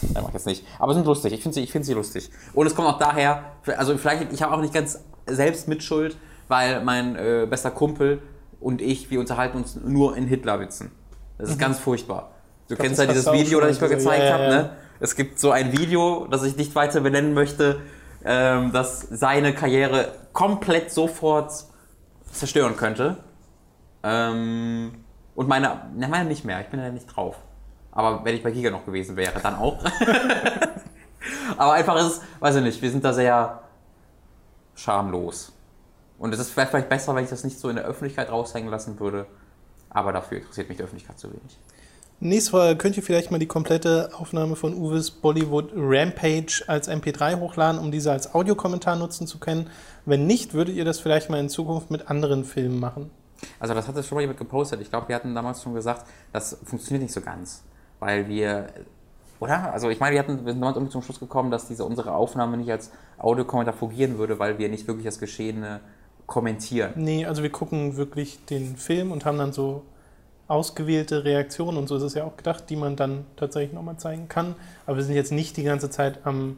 Nein, 0.02 0.22
mach 0.22 0.28
ich 0.28 0.34
jetzt 0.34 0.46
nicht. 0.46 0.64
Aber 0.78 0.94
sind 0.94 1.06
lustig. 1.06 1.32
Ich 1.32 1.42
finde 1.42 1.54
sie, 1.54 1.62
ich 1.62 1.72
find 1.72 1.84
sie 1.84 1.94
lustig. 1.94 2.30
Und 2.54 2.66
es 2.66 2.74
kommt 2.74 2.88
auch 2.88 2.98
daher, 2.98 3.52
also 3.76 3.96
vielleicht, 3.98 4.32
ich 4.32 4.42
habe 4.42 4.54
auch 4.54 4.60
nicht 4.60 4.74
ganz 4.74 5.00
selbst 5.26 5.68
Mitschuld, 5.68 6.16
weil 6.48 6.82
mein 6.82 7.16
äh, 7.16 7.46
bester 7.48 7.70
Kumpel 7.70 8.22
und 8.60 8.80
ich, 8.80 9.10
wir 9.10 9.20
unterhalten 9.20 9.58
uns 9.58 9.76
nur 9.76 10.16
in 10.16 10.26
Hitlerwitzen. 10.26 10.90
Das 11.38 11.50
ist 11.50 11.58
ganz 11.58 11.78
furchtbar. 11.78 12.32
Du 12.68 12.74
glaub, 12.74 12.86
kennst 12.86 13.00
ja 13.00 13.06
dieses 13.06 13.30
Video, 13.32 13.60
das 13.60 13.76
ich 13.76 13.80
mal 13.80 13.88
gezeigt 13.88 14.22
Ja, 14.22 14.24
ja, 14.24 14.32
habe, 14.32 14.44
ja. 14.44 14.50
ne? 14.50 14.70
Es 15.00 15.14
gibt 15.14 15.38
so 15.38 15.52
ein 15.52 15.72
Video, 15.72 16.26
das 16.28 16.42
ich 16.42 16.56
nicht 16.56 16.74
weiter 16.74 17.00
benennen 17.00 17.32
möchte, 17.32 17.80
ähm, 18.24 18.72
das 18.72 19.00
seine 19.00 19.54
Karriere 19.54 20.12
komplett 20.32 20.90
sofort 20.90 21.52
zerstören 22.32 22.76
könnte. 22.76 23.18
Ähm, 24.02 24.92
und 25.34 25.48
meine, 25.48 25.82
ne, 25.94 26.08
meine 26.08 26.28
nicht 26.28 26.44
mehr, 26.44 26.60
ich 26.60 26.66
bin 26.66 26.80
ja 26.80 26.90
nicht 26.90 27.06
drauf. 27.06 27.36
Aber 27.98 28.24
wenn 28.24 28.36
ich 28.36 28.44
bei 28.44 28.52
Giga 28.52 28.70
noch 28.70 28.86
gewesen 28.86 29.16
wäre, 29.16 29.40
dann 29.40 29.56
auch. 29.56 29.76
Aber 31.56 31.72
einfach 31.72 31.96
ist 31.96 32.04
es, 32.04 32.20
weiß 32.38 32.54
ich 32.54 32.62
nicht, 32.62 32.80
wir 32.80 32.92
sind 32.92 33.04
da 33.04 33.12
sehr 33.12 33.64
schamlos. 34.76 35.52
Und 36.16 36.32
es 36.32 36.38
ist 36.38 36.50
vielleicht 36.50 36.88
besser, 36.88 37.16
wenn 37.16 37.24
ich 37.24 37.30
das 37.30 37.42
nicht 37.42 37.58
so 37.58 37.68
in 37.68 37.74
der 37.74 37.84
Öffentlichkeit 37.86 38.30
raushängen 38.30 38.70
lassen 38.70 39.00
würde. 39.00 39.26
Aber 39.90 40.12
dafür 40.12 40.38
interessiert 40.38 40.68
mich 40.68 40.78
die 40.78 40.84
Öffentlichkeit 40.84 41.18
zu 41.18 41.26
wenig. 41.32 41.58
Nächste 42.20 42.52
Frage, 42.52 42.76
könnt 42.76 42.96
ihr 42.96 43.02
vielleicht 43.02 43.32
mal 43.32 43.38
die 43.38 43.46
komplette 43.46 44.10
Aufnahme 44.14 44.54
von 44.54 44.74
Uwes 44.74 45.10
Bollywood 45.10 45.72
Rampage 45.74 46.62
als 46.68 46.88
MP3 46.88 47.40
hochladen, 47.40 47.80
um 47.80 47.90
diese 47.90 48.12
als 48.12 48.32
Audiokommentar 48.32 48.94
nutzen 48.94 49.26
zu 49.26 49.40
können? 49.40 49.70
Wenn 50.06 50.24
nicht, 50.24 50.54
würdet 50.54 50.76
ihr 50.76 50.84
das 50.84 51.00
vielleicht 51.00 51.30
mal 51.30 51.40
in 51.40 51.48
Zukunft 51.48 51.90
mit 51.90 52.08
anderen 52.08 52.44
Filmen 52.44 52.78
machen? 52.78 53.10
Also 53.58 53.74
das 53.74 53.88
hat 53.88 53.96
es 53.96 54.06
schon 54.06 54.14
mal 54.14 54.20
jemand 54.20 54.38
gepostet. 54.38 54.80
Ich 54.80 54.90
glaube, 54.90 55.08
wir 55.08 55.16
hatten 55.16 55.34
damals 55.34 55.64
schon 55.64 55.74
gesagt, 55.74 56.06
das 56.32 56.58
funktioniert 56.64 57.02
nicht 57.02 57.12
so 57.12 57.20
ganz. 57.20 57.64
Weil 58.00 58.28
wir, 58.28 58.68
oder? 59.40 59.72
Also 59.72 59.90
ich 59.90 60.00
meine, 60.00 60.14
wir, 60.14 60.20
hatten, 60.20 60.44
wir 60.44 60.52
sind 60.52 60.62
damals 60.62 60.90
zum 60.90 61.02
Schluss 61.02 61.20
gekommen, 61.20 61.50
dass 61.50 61.68
diese 61.68 61.84
unsere 61.84 62.14
Aufnahme 62.14 62.56
nicht 62.56 62.70
als 62.70 62.92
Audiokommentar 63.18 63.74
fungieren 63.74 64.18
würde, 64.18 64.38
weil 64.38 64.58
wir 64.58 64.68
nicht 64.68 64.86
wirklich 64.86 65.06
das 65.06 65.18
Geschehene 65.18 65.80
kommentieren. 66.26 66.92
Nee, 66.96 67.26
also 67.26 67.42
wir 67.42 67.50
gucken 67.50 67.96
wirklich 67.96 68.44
den 68.46 68.76
Film 68.76 69.12
und 69.12 69.24
haben 69.24 69.38
dann 69.38 69.52
so 69.52 69.82
ausgewählte 70.46 71.24
Reaktionen 71.24 71.76
und 71.76 71.88
so 71.88 71.96
ist 71.96 72.02
es 72.02 72.14
ja 72.14 72.24
auch 72.24 72.36
gedacht, 72.36 72.70
die 72.70 72.76
man 72.76 72.96
dann 72.96 73.24
tatsächlich 73.36 73.72
nochmal 73.72 73.98
zeigen 73.98 74.28
kann. 74.28 74.54
Aber 74.86 74.96
wir 74.96 75.04
sind 75.04 75.14
jetzt 75.14 75.32
nicht 75.32 75.56
die 75.56 75.62
ganze 75.62 75.90
Zeit 75.90 76.20
am 76.24 76.56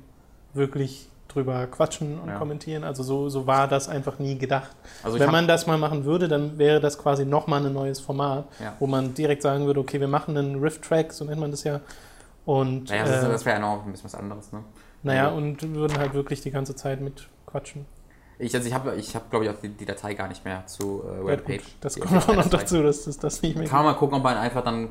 wirklich 0.55 1.10
drüber 1.33 1.66
quatschen 1.66 2.18
und 2.18 2.28
ja. 2.28 2.39
kommentieren. 2.39 2.85
Also 2.85 3.03
so, 3.03 3.28
so 3.28 3.47
war 3.47 3.68
das 3.68 3.89
einfach 3.89 4.18
nie 4.18 4.37
gedacht. 4.37 4.70
Also 5.03 5.18
Wenn 5.18 5.31
man 5.31 5.47
das 5.47 5.66
mal 5.66 5.78
machen 5.78 6.05
würde, 6.05 6.28
dann 6.28 6.59
wäre 6.59 6.81
das 6.81 6.99
quasi 6.99 7.24
nochmal 7.24 7.64
ein 7.64 7.72
neues 7.72 8.01
Format, 8.01 8.47
ja. 8.61 8.74
wo 8.78 8.87
man 8.87 9.14
direkt 9.14 9.43
sagen 9.43 9.66
würde, 9.66 9.81
okay, 9.81 10.01
wir 10.01 10.09
machen 10.09 10.37
einen 10.37 10.61
Riff-Track, 10.61 11.12
so 11.12 11.24
nennt 11.24 11.41
man 11.41 11.51
das 11.51 11.64
ja. 11.64 11.81
Und, 12.45 12.89
naja, 12.89 13.05
das, 13.05 13.24
äh, 13.24 13.28
das 13.28 13.45
wäre 13.45 13.61
ja 13.61 13.61
noch 13.61 13.85
ein 13.85 13.93
bisschen 13.93 14.07
was 14.07 14.14
anderes, 14.14 14.53
ne? 14.53 14.64
Naja, 15.03 15.26
also, 15.26 15.37
und 15.37 15.74
würden 15.74 15.99
halt 15.99 16.14
wirklich 16.14 16.41
die 16.41 16.51
ganze 16.51 16.74
Zeit 16.74 17.01
mit 17.01 17.28
quatschen. 17.47 17.87
Ich, 18.39 18.55
also 18.55 18.66
ich 18.66 18.74
habe, 18.74 18.95
ich 18.97 19.14
hab, 19.14 19.28
glaube 19.31 19.45
ich, 19.45 19.51
auch 19.51 19.61
die, 19.62 19.68
die, 19.68 19.85
Datei 19.85 20.14
gar 20.14 20.26
nicht 20.28 20.45
mehr 20.45 20.66
zu 20.66 21.03
äh, 21.05 21.26
Webpage. 21.26 21.62
Ja, 21.62 21.74
das 21.83 22.01
kommt 22.01 22.28
auch 22.28 22.35
noch 22.35 22.49
dazu, 22.49 22.83
dass 22.83 23.05
das, 23.05 23.18
das 23.18 23.43
nicht 23.43 23.57
mehr 23.57 23.68
Kann 23.68 23.85
man 23.85 23.93
mal 23.93 23.99
gucken, 23.99 24.16
ob 24.16 24.24
man 24.24 24.39
einfach 24.39 24.64
dann, 24.64 24.89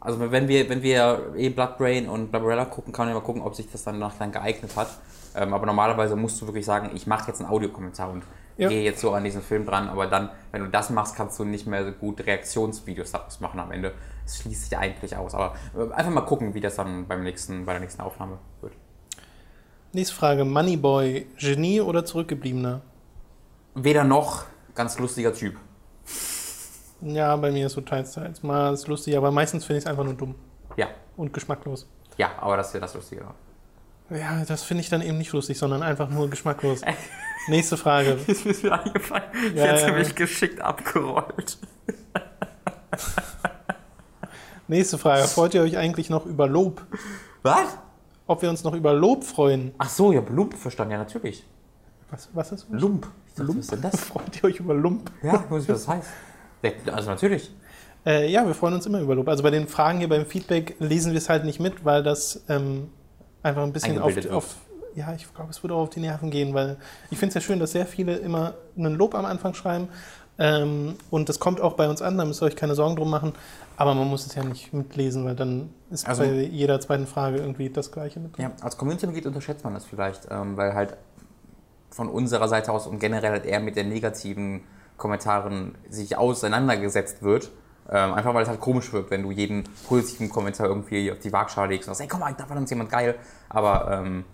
also 0.00 0.30
wenn 0.30 0.46
wir, 0.46 0.68
wenn 0.68 0.82
wir 0.82 1.32
eh 1.36 1.48
Bloodbrain 1.48 2.08
und 2.08 2.30
Blabberella 2.30 2.66
gucken, 2.66 2.92
kann 2.92 3.06
man 3.06 3.14
mal 3.14 3.20
gucken, 3.20 3.42
ob 3.42 3.56
sich 3.56 3.70
das 3.70 3.82
dann 3.82 3.98
nach 3.98 4.14
dann 4.16 4.30
geeignet 4.30 4.76
hat. 4.76 4.88
Ähm, 5.34 5.52
aber 5.52 5.66
normalerweise 5.66 6.16
musst 6.16 6.40
du 6.40 6.46
wirklich 6.46 6.64
sagen, 6.64 6.90
ich 6.94 7.06
mache 7.06 7.28
jetzt 7.28 7.40
einen 7.40 7.50
Audiokommentar 7.50 8.10
und 8.10 8.24
ja. 8.56 8.68
gehe 8.68 8.82
jetzt 8.82 9.00
so 9.00 9.12
an 9.12 9.24
diesen 9.24 9.42
Film 9.42 9.66
dran. 9.66 9.88
Aber 9.88 10.06
dann, 10.06 10.30
wenn 10.52 10.62
du 10.62 10.68
das 10.68 10.90
machst, 10.90 11.16
kannst 11.16 11.38
du 11.38 11.44
nicht 11.44 11.66
mehr 11.66 11.84
so 11.84 11.92
gut 11.92 12.24
Reaktionsvideos 12.24 13.12
daraus 13.12 13.40
machen 13.40 13.60
am 13.60 13.72
Ende. 13.72 13.92
Das 14.24 14.38
schließt 14.38 14.70
sich 14.70 14.78
eigentlich 14.78 15.16
aus. 15.16 15.34
Aber 15.34 15.54
äh, 15.76 15.92
einfach 15.92 16.12
mal 16.12 16.22
gucken, 16.22 16.54
wie 16.54 16.60
das 16.60 16.76
dann 16.76 17.06
beim 17.06 17.22
nächsten, 17.22 17.64
bei 17.64 17.72
der 17.72 17.80
nächsten 17.80 18.02
Aufnahme 18.02 18.38
wird. 18.60 18.72
Nächste 19.92 20.14
Frage: 20.14 20.44
Moneyboy, 20.44 21.26
Genie 21.38 21.80
oder 21.80 22.04
Zurückgebliebener? 22.04 22.82
Weder 23.74 24.04
noch, 24.04 24.44
ganz 24.74 24.98
lustiger 24.98 25.32
Typ. 25.32 25.56
Ja, 27.00 27.36
bei 27.36 27.50
mir 27.50 27.66
ist 27.66 27.72
so 27.72 27.80
teils, 27.80 28.12
teils. 28.12 28.42
Mal 28.42 28.72
ist 28.72 28.86
lustig, 28.88 29.16
aber 29.16 29.30
meistens 29.30 29.64
finde 29.64 29.78
ich 29.78 29.84
es 29.84 29.90
einfach 29.90 30.04
nur 30.04 30.14
dumm. 30.14 30.34
Ja. 30.76 30.88
Und 31.16 31.32
geschmacklos. 31.32 31.88
Ja, 32.16 32.30
aber 32.40 32.56
das 32.56 32.68
ist 32.68 32.74
ja 32.74 32.80
das 32.80 32.94
Lustige. 32.94 33.26
Ja, 34.10 34.44
das 34.44 34.62
finde 34.62 34.82
ich 34.82 34.90
dann 34.90 35.02
eben 35.02 35.18
nicht 35.18 35.32
lustig, 35.32 35.58
sondern 35.58 35.82
einfach 35.82 36.08
nur 36.08 36.28
geschmacklos. 36.28 36.82
Nächste 37.48 37.76
Frage. 37.76 38.18
Das 38.26 38.38
ist 38.46 38.62
mir 38.62 38.72
eingefallen. 38.72 39.24
Ich 39.48 39.54
ja, 39.54 39.64
hätte 39.64 39.86
ja. 39.86 39.92
mich 39.92 40.14
geschickt 40.14 40.60
abgerollt. 40.60 41.58
Nächste 44.68 44.98
Frage. 44.98 45.24
Freut 45.24 45.54
ihr 45.54 45.62
euch 45.62 45.76
eigentlich 45.76 46.10
noch 46.10 46.26
über 46.26 46.46
Lob? 46.46 46.82
Was? 47.42 47.78
ob 48.26 48.42
wir 48.42 48.50
uns 48.50 48.64
noch 48.64 48.74
über 48.74 48.92
Lob 48.92 49.24
freuen. 49.24 49.74
Ach 49.78 49.88
so, 49.88 50.12
ja, 50.12 50.22
Lump 50.30 50.54
verstanden, 50.54 50.92
ja, 50.92 50.98
natürlich. 50.98 51.44
Was, 52.10 52.28
was 52.32 52.52
ist 52.52 52.66
das? 52.70 52.80
Lump. 52.80 53.08
Ich 53.26 53.34
dachte, 53.34 53.46
Lump? 53.46 53.58
Was 53.58 53.64
ist 53.64 53.72
denn 53.72 53.82
das? 53.82 54.00
Freut 54.00 54.36
ihr 54.36 54.44
euch 54.44 54.60
über 54.60 54.74
Lump? 54.74 55.10
Ja, 55.22 55.34
ich 55.34 55.40
nicht, 55.40 55.50
was 55.50 55.66
das 55.66 55.88
heißt. 55.88 56.08
Also 56.92 57.10
natürlich. 57.10 57.52
Äh, 58.06 58.30
ja, 58.30 58.46
wir 58.46 58.54
freuen 58.54 58.74
uns 58.74 58.86
immer 58.86 59.00
über 59.00 59.14
Lob. 59.14 59.28
Also 59.28 59.42
bei 59.42 59.50
den 59.50 59.68
Fragen 59.68 59.98
hier 59.98 60.08
beim 60.08 60.26
Feedback 60.26 60.76
lesen 60.78 61.12
wir 61.12 61.18
es 61.18 61.28
halt 61.28 61.44
nicht 61.44 61.60
mit, 61.60 61.84
weil 61.84 62.02
das 62.02 62.44
ähm, 62.48 62.90
einfach 63.44 63.62
ein 63.62 63.72
bisschen 63.72 63.98
auf, 63.98 64.30
auf, 64.30 64.56
ja, 64.94 65.12
ich 65.14 65.32
glaube, 65.34 65.50
es 65.50 65.62
würde 65.62 65.74
auch 65.74 65.82
auf 65.82 65.90
die 65.90 66.00
Nerven 66.00 66.30
gehen, 66.30 66.54
weil 66.54 66.76
ich 67.10 67.18
finde 67.18 67.28
es 67.28 67.34
ja 67.34 67.40
schön, 67.40 67.58
dass 67.58 67.72
sehr 67.72 67.86
viele 67.86 68.16
immer 68.16 68.54
einen 68.76 68.94
Lob 68.96 69.14
am 69.14 69.24
Anfang 69.24 69.54
schreiben. 69.54 69.88
Ähm, 70.36 70.96
und 71.10 71.28
das 71.28 71.38
kommt 71.38 71.60
auch 71.60 71.74
bei 71.74 71.88
uns 71.88 72.02
an, 72.02 72.18
da 72.18 72.24
müsst 72.24 72.42
ihr 72.42 72.46
euch 72.46 72.56
keine 72.56 72.74
Sorgen 72.74 72.96
drum 72.96 73.10
machen. 73.10 73.34
Aber 73.76 73.94
man 73.94 74.08
muss 74.08 74.26
es 74.26 74.34
ja 74.34 74.42
nicht 74.42 74.72
mitlesen, 74.72 75.24
weil 75.24 75.36
dann 75.36 75.70
ist 75.90 76.08
also, 76.08 76.22
bei 76.22 76.42
jeder 76.42 76.80
zweiten 76.80 77.06
Frage 77.06 77.38
irgendwie 77.38 77.70
das 77.70 77.92
Gleiche 77.92 78.18
mit 78.20 78.36
drin. 78.36 78.46
Ja, 78.46 78.64
als 78.64 78.76
Community-Mitglied 78.76 79.26
unterschätzt 79.26 79.62
man 79.62 79.74
das 79.74 79.84
vielleicht, 79.84 80.28
ähm, 80.30 80.56
weil 80.56 80.74
halt 80.74 80.96
von 81.90 82.08
unserer 82.08 82.48
Seite 82.48 82.72
aus 82.72 82.86
und 82.86 82.98
generell 82.98 83.30
halt 83.30 83.44
eher 83.44 83.60
mit 83.60 83.76
den 83.76 83.88
negativen 83.88 84.62
Kommentaren 84.96 85.76
sich 85.88 86.16
auseinandergesetzt 86.16 87.22
wird. 87.22 87.50
Ähm, 87.90 88.14
einfach 88.14 88.32
weil 88.32 88.42
es 88.42 88.48
halt 88.48 88.60
komisch 88.60 88.92
wirkt, 88.92 89.10
wenn 89.10 89.22
du 89.22 89.30
jeden 89.30 89.64
positiven 89.86 90.30
Kommentar 90.30 90.68
irgendwie 90.68 91.12
auf 91.12 91.18
die 91.18 91.32
Waagschale 91.32 91.68
legst 91.68 91.88
und 91.88 91.94
sagst, 91.94 92.00
hey, 92.00 92.08
komm 92.08 92.20
mal, 92.20 92.34
da 92.36 92.48
war 92.48 92.56
uns 92.56 92.70
jemand 92.70 92.90
geil. 92.90 93.16
Aber 93.50 93.90
ähm, 93.92 94.24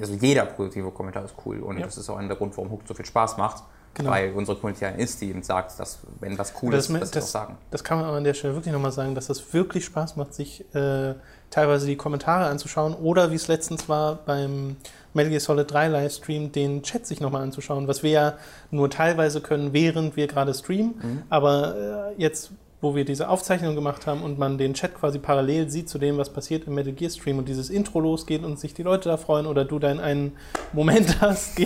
also 0.00 0.14
jeder 0.14 0.46
positive 0.46 0.90
Kommentar 0.90 1.24
ist 1.24 1.34
cool 1.44 1.60
und 1.60 1.78
ja. 1.78 1.84
das 1.84 1.98
ist 1.98 2.08
auch 2.08 2.16
ein 2.16 2.28
der 2.28 2.36
Grund, 2.36 2.56
warum 2.56 2.70
Hook 2.70 2.82
so 2.86 2.94
viel 2.94 3.04
Spaß 3.04 3.36
macht. 3.36 3.62
Genau. 3.94 4.10
Weil 4.10 4.32
unsere 4.32 4.58
Community 4.58 4.86
ist, 5.00 5.20
die 5.20 5.30
eben 5.30 5.44
sagt, 5.44 5.78
dass 5.78 6.00
wenn 6.18 6.36
was 6.36 6.52
cool 6.60 6.72
das, 6.72 6.90
ist, 6.90 7.00
dass 7.00 7.10
das, 7.12 7.24
auch 7.24 7.28
sagen. 7.28 7.58
Das 7.70 7.84
kann 7.84 8.00
man 8.00 8.12
an 8.12 8.24
der 8.24 8.34
Stelle 8.34 8.54
wirklich 8.54 8.72
nochmal 8.72 8.90
sagen, 8.90 9.14
dass 9.14 9.28
das 9.28 9.54
wirklich 9.54 9.84
Spaß 9.84 10.16
macht, 10.16 10.34
sich 10.34 10.64
äh, 10.74 11.14
teilweise 11.50 11.86
die 11.86 11.94
Kommentare 11.94 12.46
anzuschauen 12.46 12.94
oder 12.94 13.30
wie 13.30 13.36
es 13.36 13.46
letztens 13.46 13.88
war 13.88 14.16
beim 14.16 14.76
Metal 15.12 15.30
Gear 15.30 15.40
Solid 15.40 15.70
3 15.70 15.88
Livestream, 15.88 16.50
den 16.50 16.82
Chat 16.82 17.06
sich 17.06 17.20
nochmal 17.20 17.42
anzuschauen, 17.42 17.86
was 17.86 18.02
wir 18.02 18.10
ja 18.10 18.34
nur 18.72 18.90
teilweise 18.90 19.40
können, 19.40 19.72
während 19.72 20.16
wir 20.16 20.26
gerade 20.26 20.52
streamen. 20.52 20.94
Mhm. 21.00 21.22
Aber 21.30 21.76
äh, 22.16 22.20
jetzt 22.20 22.50
wo 22.84 22.94
wir 22.94 23.04
diese 23.04 23.28
Aufzeichnung 23.28 23.74
gemacht 23.74 24.06
haben 24.06 24.22
und 24.22 24.38
man 24.38 24.58
den 24.58 24.74
Chat 24.74 24.94
quasi 24.94 25.18
parallel 25.18 25.70
sieht 25.70 25.88
zu 25.88 25.98
dem, 25.98 26.18
was 26.18 26.30
passiert 26.30 26.68
im 26.68 26.74
Metal 26.74 26.92
Gear 26.92 27.10
Stream 27.10 27.38
und 27.38 27.48
dieses 27.48 27.70
Intro 27.70 27.98
losgeht 27.98 28.44
und 28.44 28.60
sich 28.60 28.74
die 28.74 28.82
Leute 28.82 29.08
da 29.08 29.16
freuen 29.16 29.46
oder 29.46 29.64
du 29.64 29.78
dann 29.78 29.98
einen 29.98 30.36
Moment 30.72 31.20
hast 31.20 31.58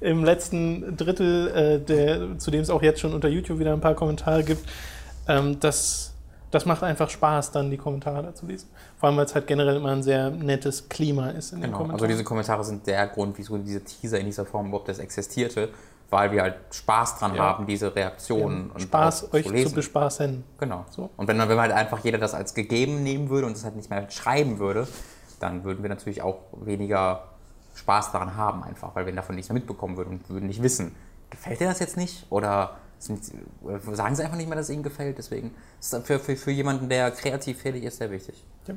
im 0.00 0.24
letzten 0.24 0.96
Drittel, 0.96 1.48
äh, 1.48 1.80
der, 1.80 2.38
zu 2.38 2.50
dem 2.50 2.60
es 2.60 2.68
auch 2.68 2.82
jetzt 2.82 3.00
schon 3.00 3.14
unter 3.14 3.28
YouTube 3.28 3.58
wieder 3.58 3.72
ein 3.72 3.80
paar 3.80 3.94
Kommentare 3.94 4.44
gibt, 4.44 4.68
ähm, 5.28 5.58
das, 5.60 6.12
das 6.50 6.66
macht 6.66 6.82
einfach 6.82 7.08
Spaß, 7.08 7.52
dann 7.52 7.70
die 7.70 7.76
Kommentare 7.76 8.22
dazu 8.22 8.46
lesen. 8.46 8.68
Vor 8.98 9.08
allem, 9.08 9.18
weil 9.18 9.26
es 9.26 9.34
halt 9.34 9.46
generell 9.46 9.76
immer 9.76 9.92
ein 9.92 10.02
sehr 10.02 10.30
nettes 10.30 10.88
Klima 10.88 11.30
ist 11.30 11.52
in 11.52 11.60
genau, 11.60 11.68
den 11.68 11.72
Kommentaren. 11.72 12.00
Also 12.00 12.06
diese 12.06 12.24
Kommentare 12.24 12.64
sind 12.64 12.86
der 12.86 13.06
Grund, 13.06 13.38
wieso 13.38 13.56
diese 13.56 13.84
Teaser 13.84 14.18
in 14.18 14.26
dieser 14.26 14.44
Form 14.44 14.66
überhaupt 14.66 14.88
das 14.88 14.98
existierte, 14.98 15.68
weil 16.10 16.32
wir 16.32 16.42
halt 16.42 16.56
Spaß 16.70 17.18
dran 17.18 17.34
ja. 17.34 17.42
haben, 17.42 17.66
diese 17.66 17.94
Reaktionen. 17.94 18.70
Ja, 18.74 18.80
Spaß, 18.80 19.32
euch 19.32 19.46
zu, 19.46 19.64
zu, 19.64 19.74
bespaßen. 19.74 20.44
Genau. 20.58 20.84
So. 20.90 21.10
Und 21.16 21.28
wenn, 21.28 21.38
wenn 21.38 21.48
man 21.48 21.60
halt 21.60 21.72
einfach 21.72 22.04
jeder 22.04 22.18
das 22.18 22.34
als 22.34 22.54
gegeben 22.54 23.02
nehmen 23.02 23.28
würde 23.28 23.46
und 23.46 23.56
es 23.56 23.64
halt 23.64 23.76
nicht 23.76 23.90
mehr 23.90 24.08
schreiben 24.10 24.58
würde, 24.58 24.86
dann 25.40 25.64
würden 25.64 25.82
wir 25.82 25.88
natürlich 25.88 26.22
auch 26.22 26.38
weniger 26.52 27.24
Spaß 27.74 28.12
daran 28.12 28.36
haben, 28.36 28.62
einfach, 28.62 28.94
weil 28.94 29.06
wir 29.06 29.12
davon 29.12 29.34
nichts 29.34 29.50
mehr 29.50 29.54
mitbekommen 29.54 29.96
würden 29.96 30.10
und 30.10 30.30
würden 30.30 30.46
nicht 30.46 30.62
wissen, 30.62 30.94
gefällt 31.30 31.60
dir 31.60 31.68
das 31.68 31.78
jetzt 31.78 31.96
nicht? 31.96 32.26
Oder 32.30 32.76
sagen 32.98 34.16
sie 34.16 34.22
einfach 34.22 34.36
nicht 34.36 34.48
mehr, 34.48 34.56
dass 34.56 34.68
es 34.68 34.74
ihnen 34.74 34.82
gefällt. 34.82 35.18
Deswegen 35.18 35.54
ist 35.80 35.92
es 35.92 36.06
für, 36.06 36.18
für, 36.18 36.36
für 36.36 36.50
jemanden, 36.50 36.88
der 36.88 37.10
kreativ 37.10 37.62
tätig 37.62 37.84
ist, 37.84 37.98
sehr 37.98 38.10
wichtig. 38.10 38.42
Ja. 38.66 38.74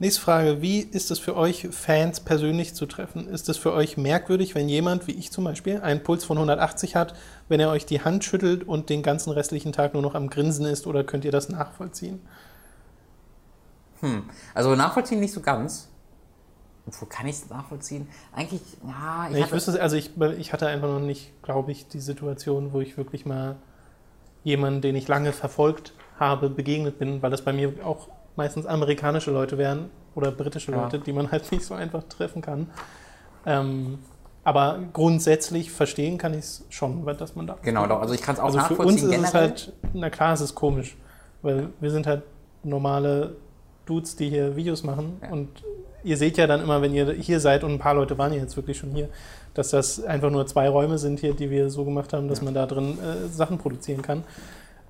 Nächste 0.00 0.22
Frage. 0.22 0.62
Wie 0.62 0.78
ist 0.80 1.10
es 1.10 1.18
für 1.18 1.36
euch, 1.36 1.68
Fans 1.72 2.20
persönlich 2.20 2.74
zu 2.74 2.86
treffen? 2.86 3.28
Ist 3.28 3.50
es 3.50 3.58
für 3.58 3.74
euch 3.74 3.98
merkwürdig, 3.98 4.54
wenn 4.54 4.66
jemand, 4.66 5.06
wie 5.06 5.12
ich 5.12 5.30
zum 5.30 5.44
Beispiel, 5.44 5.82
einen 5.82 6.02
Puls 6.02 6.24
von 6.24 6.38
180 6.38 6.96
hat, 6.96 7.14
wenn 7.50 7.60
er 7.60 7.68
euch 7.68 7.84
die 7.84 8.00
Hand 8.00 8.24
schüttelt 8.24 8.66
und 8.66 8.88
den 8.88 9.02
ganzen 9.02 9.30
restlichen 9.30 9.72
Tag 9.72 9.92
nur 9.92 10.00
noch 10.00 10.14
am 10.14 10.30
Grinsen 10.30 10.64
ist 10.64 10.86
oder 10.86 11.04
könnt 11.04 11.26
ihr 11.26 11.32
das 11.32 11.50
nachvollziehen? 11.50 12.22
Hm, 14.00 14.22
also 14.54 14.74
nachvollziehen 14.74 15.20
nicht 15.20 15.34
so 15.34 15.42
ganz. 15.42 15.90
Wo 16.86 17.04
kann 17.04 17.26
ich 17.26 17.36
es 17.36 17.50
nachvollziehen? 17.50 18.08
Eigentlich, 18.32 18.62
ja. 18.82 19.28
Ich, 19.30 19.36
ich 19.36 19.52
wüsste, 19.52 19.82
also 19.82 19.96
ich, 19.96 20.12
ich 20.38 20.54
hatte 20.54 20.66
einfach 20.66 20.88
noch 20.88 21.00
nicht, 21.00 21.30
glaube 21.42 21.72
ich, 21.72 21.88
die 21.88 22.00
Situation, 22.00 22.72
wo 22.72 22.80
ich 22.80 22.96
wirklich 22.96 23.26
mal 23.26 23.56
jemanden, 24.44 24.80
den 24.80 24.96
ich 24.96 25.06
lange 25.08 25.34
verfolgt 25.34 25.92
habe, 26.18 26.48
begegnet 26.48 26.98
bin, 26.98 27.20
weil 27.20 27.30
das 27.30 27.44
bei 27.44 27.52
mir 27.52 27.84
auch 27.84 28.08
meistens 28.36 28.66
amerikanische 28.66 29.30
Leute 29.30 29.58
wären 29.58 29.90
oder 30.14 30.30
britische 30.30 30.72
ja. 30.72 30.82
Leute, 30.82 30.98
die 30.98 31.12
man 31.12 31.30
halt 31.30 31.50
nicht 31.52 31.64
so 31.64 31.74
einfach 31.74 32.02
treffen 32.04 32.42
kann. 32.42 32.68
Ähm, 33.46 33.98
aber 34.42 34.78
grundsätzlich 34.92 35.70
verstehen 35.70 36.16
kann 36.16 36.32
ich 36.32 36.40
es 36.40 36.64
schon, 36.70 37.04
dass 37.18 37.36
man 37.36 37.46
da. 37.46 37.58
Genau, 37.62 37.86
doch. 37.86 38.00
Also 38.00 38.14
ich 38.14 38.22
kann 38.22 38.34
es 38.34 38.40
auch 38.40 38.46
also 38.46 38.58
nachvollziehen. 38.58 38.86
Für 38.86 38.92
uns 38.92 39.02
ist 39.02 39.10
generell. 39.10 39.28
es 39.28 39.34
halt, 39.34 39.72
na 39.92 40.10
klar, 40.10 40.32
es 40.32 40.40
ist 40.40 40.54
komisch, 40.54 40.96
weil 41.42 41.68
wir 41.78 41.90
sind 41.90 42.06
halt 42.06 42.22
normale 42.62 43.36
Dudes, 43.84 44.16
die 44.16 44.30
hier 44.30 44.56
Videos 44.56 44.82
machen 44.82 45.18
ja. 45.22 45.30
und 45.30 45.48
ihr 46.04 46.16
seht 46.16 46.38
ja 46.38 46.46
dann 46.46 46.62
immer, 46.62 46.80
wenn 46.80 46.94
ihr 46.94 47.12
hier 47.12 47.40
seid 47.40 47.64
und 47.64 47.72
ein 47.72 47.78
paar 47.78 47.94
Leute 47.94 48.16
waren 48.16 48.32
ja 48.32 48.40
jetzt 48.40 48.56
wirklich 48.56 48.78
schon 48.78 48.92
hier, 48.92 49.08
dass 49.54 49.70
das 49.70 50.02
einfach 50.02 50.30
nur 50.30 50.46
zwei 50.46 50.68
Räume 50.68 50.98
sind 50.98 51.20
hier, 51.20 51.34
die 51.34 51.50
wir 51.50 51.68
so 51.70 51.84
gemacht 51.84 52.12
haben, 52.12 52.28
dass 52.28 52.38
ja. 52.38 52.44
man 52.44 52.54
da 52.54 52.66
drin 52.66 52.98
äh, 52.98 53.28
Sachen 53.28 53.58
produzieren 53.58 54.02
kann. 54.02 54.24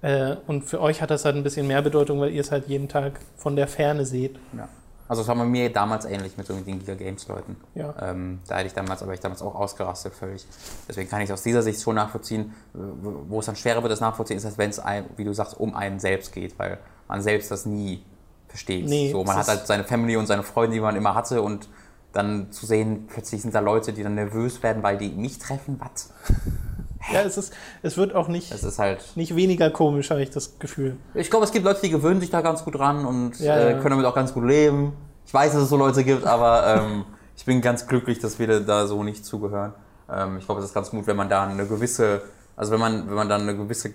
Äh, 0.02 0.36
und 0.46 0.62
für 0.64 0.80
euch 0.80 1.02
hat 1.02 1.10
das 1.10 1.24
halt 1.24 1.36
ein 1.36 1.42
bisschen 1.42 1.66
mehr 1.66 1.82
Bedeutung, 1.82 2.20
weil 2.20 2.30
ihr 2.30 2.40
es 2.40 2.50
halt 2.50 2.68
jeden 2.68 2.88
Tag 2.88 3.20
von 3.36 3.56
der 3.56 3.68
Ferne 3.68 4.06
seht. 4.06 4.38
Ja. 4.56 4.68
Also 5.10 5.22
das 5.22 5.28
war 5.28 5.34
bei 5.34 5.44
mir 5.44 5.72
damals 5.72 6.04
ähnlich 6.04 6.36
mit 6.36 6.46
so 6.46 6.54
den 6.54 6.78
Giga 6.78 6.94
Games 6.94 7.26
Leuten. 7.26 7.56
Ja. 7.74 7.92
Ähm, 8.00 8.38
da 8.46 8.58
hätte 8.58 8.68
ich 8.68 8.74
damals, 8.74 9.02
aber 9.02 9.12
ich 9.12 9.18
damals 9.18 9.42
auch 9.42 9.56
ausgerastet 9.56 10.14
völlig. 10.14 10.46
Deswegen 10.88 11.10
kann 11.10 11.20
ich 11.20 11.28
es 11.28 11.32
aus 11.34 11.42
dieser 11.42 11.62
Sicht 11.62 11.82
schon 11.82 11.96
nachvollziehen. 11.96 12.54
Wo 12.72 13.40
es 13.40 13.46
dann 13.46 13.56
schwerer 13.56 13.82
wird, 13.82 13.90
das 13.90 14.00
nachvollziehen, 14.00 14.36
ist, 14.36 14.56
wenn 14.56 14.70
es, 14.70 14.80
wie 15.16 15.24
du 15.24 15.32
sagst, 15.32 15.58
um 15.58 15.74
einen 15.74 15.98
selbst 15.98 16.32
geht, 16.32 16.56
weil 16.60 16.78
man 17.08 17.22
selbst 17.22 17.50
das 17.50 17.66
nie 17.66 18.04
versteht. 18.46 18.86
Nee, 18.86 19.10
so, 19.10 19.24
man 19.24 19.36
hat 19.36 19.48
halt 19.48 19.66
seine 19.66 19.82
Family 19.82 20.16
und 20.16 20.26
seine 20.26 20.44
Freunde, 20.44 20.74
die 20.74 20.80
man 20.80 20.94
immer 20.94 21.16
hatte 21.16 21.42
und 21.42 21.68
dann 22.12 22.52
zu 22.52 22.66
sehen, 22.66 23.08
plötzlich 23.08 23.42
sind 23.42 23.52
da 23.52 23.60
Leute, 23.60 23.92
die 23.92 24.04
dann 24.04 24.14
nervös 24.14 24.62
werden, 24.62 24.84
weil 24.84 24.96
die 24.96 25.10
mich 25.10 25.40
treffen, 25.40 25.80
was? 25.80 26.12
Ja, 27.12 27.22
es, 27.22 27.36
ist, 27.38 27.52
es 27.82 27.96
wird 27.96 28.14
auch 28.14 28.28
nicht, 28.28 28.52
Es 28.52 28.62
ist 28.62 28.78
halt. 28.78 29.16
nicht 29.16 29.34
weniger 29.34 29.70
komisch, 29.70 30.10
habe 30.10 30.22
ich 30.22 30.30
das 30.30 30.58
Gefühl. 30.58 30.96
Ich 31.14 31.30
glaube, 31.30 31.44
es 31.44 31.52
gibt 31.52 31.64
Leute, 31.64 31.80
die 31.82 31.90
gewöhnen 31.90 32.20
sich 32.20 32.30
da 32.30 32.40
ganz 32.42 32.62
gut 32.64 32.74
dran 32.76 33.06
und 33.06 33.38
Ja, 33.40 33.56
äh, 33.58 33.72
können 33.74 33.90
damit 33.90 34.06
auch 34.06 34.14
ganz 34.14 34.34
gut 34.34 34.44
leben. 34.44 34.92
Ich 35.26 35.32
weiß, 35.32 35.52
dass 35.52 35.62
es 35.62 35.68
so 35.70 35.76
Leute 35.76 36.04
gibt, 36.04 36.26
aber 36.26 36.66
ähm, 36.66 37.04
ich 37.36 37.44
bin 37.46 37.60
ganz 37.62 37.86
glücklich, 37.86 38.18
dass 38.18 38.38
wir 38.38 38.60
da 38.60 38.86
so 38.86 39.02
nicht 39.02 39.24
zugehören. 39.24 39.72
Ähm, 40.12 40.38
ich 40.38 40.44
glaube, 40.44 40.60
es 40.60 40.66
ist 40.66 40.74
ganz 40.74 40.90
gut, 40.90 41.06
wenn 41.06 41.16
man 41.16 41.28
da 41.30 41.44
eine 41.46 41.66
gewisse, 41.66 42.22
also 42.56 42.72
wenn 42.72 42.80
man, 42.80 43.08
wenn 43.08 43.14
man 43.14 43.28
dann 43.30 43.42
eine 43.42 43.56
gewisse, 43.56 43.94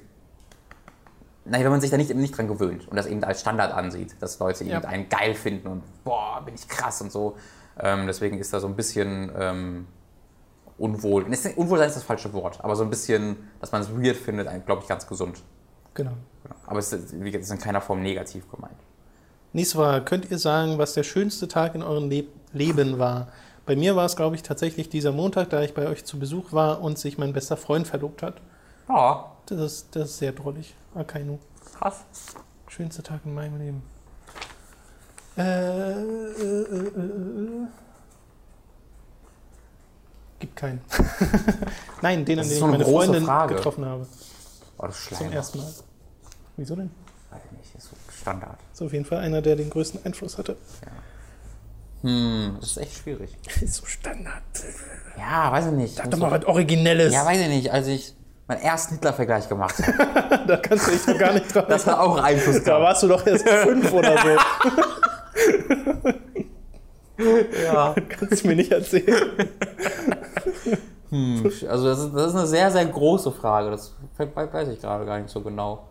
nein, 1.45 1.63
wenn 1.63 1.71
man 1.71 1.81
sich 1.81 1.91
da 1.91 1.97
nicht, 1.97 2.13
nicht 2.15 2.35
dran 2.35 2.47
gewöhnt 2.47 2.87
und 2.87 2.95
das 2.95 3.05
eben 3.05 3.23
als 3.23 3.41
Standard 3.41 3.71
ansieht, 3.73 4.15
dass 4.19 4.39
Leute 4.39 4.63
Ja. 4.63 4.77
eben 4.77 4.85
einen 4.85 5.09
geil 5.09 5.35
finden 5.35 5.67
und 5.67 5.83
boah, 6.03 6.41
bin 6.43 6.55
ich 6.55 6.67
krass 6.67 7.01
und 7.01 7.11
so. 7.11 7.35
Ähm, 7.79 8.07
deswegen 8.07 8.39
ist 8.39 8.51
da 8.53 8.59
so 8.59 8.67
ein 8.67 8.75
bisschen 8.75 9.31
ähm, 9.37 9.85
unwohl. 10.77 11.23
Unwohlsein 11.23 11.87
ist 11.87 11.95
das 11.97 12.03
falsche 12.03 12.33
Wort, 12.33 12.59
aber 12.63 12.75
so 12.75 12.83
ein 12.83 12.89
bisschen, 12.89 13.37
dass 13.59 13.71
man 13.71 13.81
es 13.81 13.89
weird 13.89 14.17
findet, 14.17 14.47
glaube 14.65 14.81
ich, 14.81 14.87
ganz 14.87 15.07
gesund. 15.07 15.41
Genau. 15.93 16.11
Genau. 16.43 16.55
Aber 16.67 16.79
es 16.79 16.91
ist, 16.93 17.13
wie 17.13 17.31
gesagt, 17.31 17.43
es 17.43 17.49
ist 17.49 17.55
in 17.55 17.59
keiner 17.61 17.81
Form 17.81 18.01
negativ 18.01 18.49
gemeint. 18.51 18.75
Nächste 19.53 19.77
Frage. 19.77 20.03
Könnt 20.05 20.29
ihr 20.29 20.37
sagen, 20.37 20.77
was 20.77 20.93
der 20.93 21.03
schönste 21.03 21.47
Tag 21.47 21.75
in 21.75 21.81
eurem 21.83 22.09
Le 22.09 22.25
Leben 22.53 22.99
war? 22.99 23.29
Bei 23.65 23.75
mir 23.75 23.95
war 23.95 24.05
es, 24.05 24.15
glaube 24.15 24.35
ich, 24.35 24.43
tatsächlich 24.43 24.89
dieser 24.89 25.11
Montag, 25.11 25.49
da 25.49 25.61
ich 25.63 25.73
bei 25.73 25.87
euch 25.87 26.05
zu 26.05 26.19
Besuch 26.19 26.51
war 26.53 26.81
und 26.81 26.99
sich 26.99 27.17
mein 27.17 27.33
bester 27.33 27.57
Freund 27.57 27.87
verlobt 27.87 28.21
hat. 28.21 28.35
Ja, 28.87 29.31
Das 29.47 29.59
ist, 29.59 29.95
das 29.95 30.09
ist 30.11 30.17
sehr 30.19 30.33
drollig. 30.33 30.75
Akainu. 30.93 31.39
krass. 31.79 32.03
Schönster 32.67 33.01
Tag 33.03 33.21
in 33.25 33.33
meinem 33.33 33.57
Leben. 33.57 33.83
Äh, 35.37 35.41
äh, 35.41 36.01
äh, 36.01 36.65
äh, 36.71 37.63
äh. 37.63 37.67
Gibt 40.45 40.55
keinen. 40.57 40.81
Nein, 42.03 42.23
den, 42.23 42.37
an 42.39 42.45
ich 42.45 42.59
so 42.59 42.65
eine 42.65 42.73
meine 42.73 42.85
Freundin 42.85 43.25
Frage. 43.25 43.55
getroffen 43.55 43.83
habe. 43.83 44.05
Oh, 44.77 44.85
das 44.85 44.99
ist 45.11 45.15
Zum 45.17 45.31
ersten 45.31 45.57
Mal. 45.57 45.73
Wieso 46.57 46.75
denn? 46.75 46.91
Weiß 47.31 47.41
ich 47.51 47.57
nicht, 47.57 47.75
ist 47.75 47.89
so 47.89 47.95
Standard. 48.21 48.59
Ist 48.71 48.81
auf 48.83 48.93
jeden 48.93 49.05
Fall 49.05 49.17
einer, 49.19 49.41
der 49.41 49.55
den 49.55 49.71
größten 49.71 50.05
Einfluss 50.05 50.37
hatte. 50.37 50.55
Hm, 52.03 52.57
das 52.59 52.71
ist 52.71 52.77
echt 52.77 52.93
schwierig. 52.97 53.35
Ist 53.61 53.73
so 53.75 53.85
Standard. 53.87 54.43
Ja, 55.17 55.51
weiß 55.51 55.65
ich 55.67 55.71
nicht. 55.71 55.95
Sag 55.95 56.11
doch 56.11 56.19
mal 56.19 56.29
was 56.29 56.45
Originelles. 56.45 57.11
ja, 57.11 57.25
weiß 57.25 57.39
ich 57.41 57.47
nicht. 57.47 57.71
Als 57.71 57.87
ich 57.87 58.13
meinen 58.47 58.61
ersten 58.61 58.93
Hitler-Vergleich 58.95 59.49
gemacht 59.49 59.75
habe, 59.79 60.43
da 60.47 60.57
kannst 60.57 60.85
du 60.87 60.91
dich 60.91 61.03
doch 61.03 61.17
gar 61.17 61.33
nicht 61.33 61.53
dran 61.55 61.65
das 61.67 61.87
hat 61.87 61.97
auch 61.97 62.17
Einfluss 62.21 62.57
Da 62.57 62.77
gehabt. 62.77 62.83
warst 62.83 63.01
du 63.03 63.07
doch 63.07 63.25
erst 63.25 63.49
fünf 63.49 63.91
oder 63.91 64.15
so. 64.21 64.37
Ja. 67.63 67.95
Kannst 68.09 68.43
du 68.43 68.47
mir 68.49 68.55
nicht 68.55 68.71
erzählen. 68.71 69.49
Hm, 71.11 71.45
also 71.69 71.85
das 71.87 71.99
ist, 71.99 72.15
das 72.15 72.27
ist 72.29 72.35
eine 72.35 72.47
sehr, 72.47 72.71
sehr 72.71 72.85
große 72.85 73.31
Frage. 73.31 73.69
Das 73.69 73.93
weiß 74.17 74.69
ich 74.69 74.81
gerade 74.81 75.05
gar 75.05 75.19
nicht 75.19 75.29
so 75.29 75.41
genau. 75.41 75.83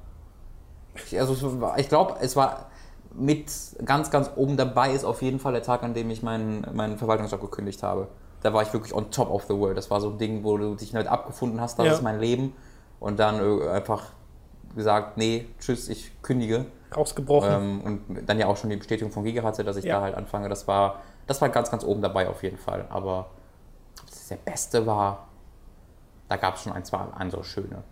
Ich, 0.97 1.19
also 1.19 1.53
ich 1.77 1.89
glaube, 1.89 2.17
es 2.21 2.35
war 2.35 2.67
mit 3.15 3.47
ganz, 3.85 4.11
ganz 4.11 4.31
oben 4.35 4.57
dabei 4.57 4.91
ist 4.93 5.05
auf 5.05 5.23
jeden 5.23 5.39
Fall 5.39 5.53
der 5.53 5.63
Tag, 5.63 5.85
an 5.85 5.95
dem 5.95 6.11
ich 6.11 6.25
meinen, 6.25 6.67
meinen 6.75 6.99
Verwaltungsjob 6.99 7.41
gekündigt 7.41 7.85
habe. 7.85 8.09
Da 8.43 8.53
war 8.53 8.63
ich 8.63 8.73
wirklich 8.73 8.93
on 8.93 9.13
top 9.13 9.31
of 9.31 9.45
the 9.45 9.55
world. 9.57 9.77
Das 9.79 9.89
war 9.89 10.01
so 10.01 10.11
ein 10.11 10.19
Ding, 10.19 10.43
wo 10.43 10.59
du 10.59 10.75
dich 10.75 10.91
damit 10.91 11.07
abgefunden 11.07 11.61
hast, 11.61 11.79
das 11.79 11.87
Ja. 11.87 11.93
ist 11.95 12.03
mein 12.03 12.19
Leben. 12.19 12.53
Und 12.99 13.21
dann 13.21 13.39
äh, 13.39 13.69
einfach 13.69 14.07
gesagt, 14.75 15.17
nee, 15.17 15.47
tschüss, 15.61 15.89
ich 15.89 16.11
kündige. 16.23 16.67
Rausgebrochen. 16.95 17.51
Ähm, 17.53 17.81
und 17.83 18.29
dann 18.29 18.39
ja 18.41 18.49
auch 18.49 18.57
schon 18.57 18.69
die 18.71 18.77
Bestätigung 18.77 19.13
von 19.13 19.23
Giga 19.23 19.45
hatte, 19.45 19.63
dass 19.63 19.77
ich 19.77 19.85
Ja. 19.85 19.99
da 19.99 20.03
halt 20.03 20.17
anfange. 20.17 20.49
Das 20.49 20.67
war, 20.67 20.97
das 21.29 21.41
war 21.41 21.49
ganz, 21.51 21.71
ganz 21.71 21.85
oben 21.85 22.03
dabei 22.03 22.29
auf 22.29 22.43
jeden 22.43 22.59
Fall. 22.59 22.85
Aber 22.91 23.27
der 24.31 24.37
beste 24.37 24.87
war, 24.87 25.29
da 26.29 26.37
gab 26.37 26.57
es 26.57 26.63
schon 26.63 26.73
ein, 26.73 26.85
zwei 26.85 26.99
andere 26.99 27.45
schöne. 27.45 27.83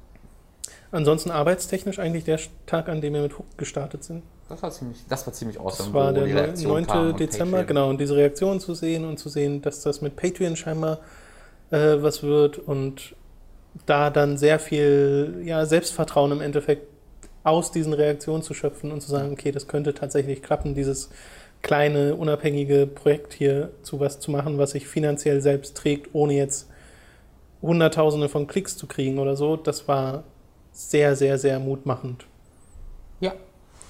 Ansonsten 0.91 1.31
arbeitstechnisch 1.31 1.99
eigentlich 1.99 2.25
der 2.25 2.39
Tag, 2.67 2.89
an 2.89 3.01
dem 3.01 3.15
wir 3.15 3.23
mit 3.23 3.39
Hook 3.39 3.47
gestartet 3.57 4.05
sind. 4.05 4.23
Das 4.49 4.63
war 4.63 4.71
ziemlich, 4.71 4.99
das 5.09 5.27
war 5.27 5.33
ziemlich 5.33 5.59
awesome. 5.59 5.89
Das 5.89 5.95
war 5.95 6.13
der 6.13 6.25
die 6.25 6.33
neu- 6.33 6.41
Reaktion 6.41 6.73
9. 6.73 6.87
kam 6.87 7.09
und 7.11 7.21
Dezember, 7.21 7.59
Patreon. 7.59 7.67
genau. 7.67 7.89
Und 7.91 8.01
diese 8.01 8.17
Reaktion 8.17 8.61
zu 8.61 8.75
sehen 8.75 9.05
und 9.07 9.19
zu 9.19 9.29
sehen, 9.31 9.63
dass 9.63 9.81
das 9.83 10.03
mit 10.03 10.17
Patreon 10.17 10.57
scheinbar 10.57 10.99
äh, 11.71 12.03
was 12.03 12.23
wird 12.23 12.59
und 12.59 13.15
da 13.87 14.11
dann 14.11 14.37
sehr 14.37 14.59
viel 14.59 15.41
ja, 15.45 15.65
Selbstvertrauen 15.65 16.33
im 16.33 16.41
Endeffekt 16.43 16.87
aus 17.45 17.73
diesen 17.73 17.95
Reaktionen 17.95 18.43
zu 18.43 18.53
schöpfen 18.53 18.93
und 18.93 19.01
zu 19.01 19.11
sagen, 19.11 19.33
okay, 19.33 19.51
das 19.51 19.67
könnte 19.69 19.95
tatsächlich 19.95 20.43
klappen, 20.43 20.75
dieses 20.75 21.09
kleine, 21.63 22.17
unabhängige 22.17 22.87
Projekt 22.87 23.33
hier 23.33 23.71
zu 23.83 24.01
was 24.01 24.19
zu 24.21 24.31
machen, 24.31 24.59
was 24.59 24.73
sich 24.73 24.87
finanziell 24.87 25.41
selbst 25.41 25.77
trägt, 25.77 26.11
ohne 26.13 26.35
jetzt 26.35 26.69
Hunderttausende 27.63 28.29
von 28.29 28.47
Klicks 28.49 28.77
zu 28.77 28.87
kriegen 28.87 29.19
oder 29.19 29.37
so, 29.37 29.57
das 29.57 29.87
war 29.87 30.25
sehr, 30.73 31.15
sehr, 31.15 31.39
sehr 31.39 31.61
mutmachend. 31.61 32.27
Ja. 33.21 33.33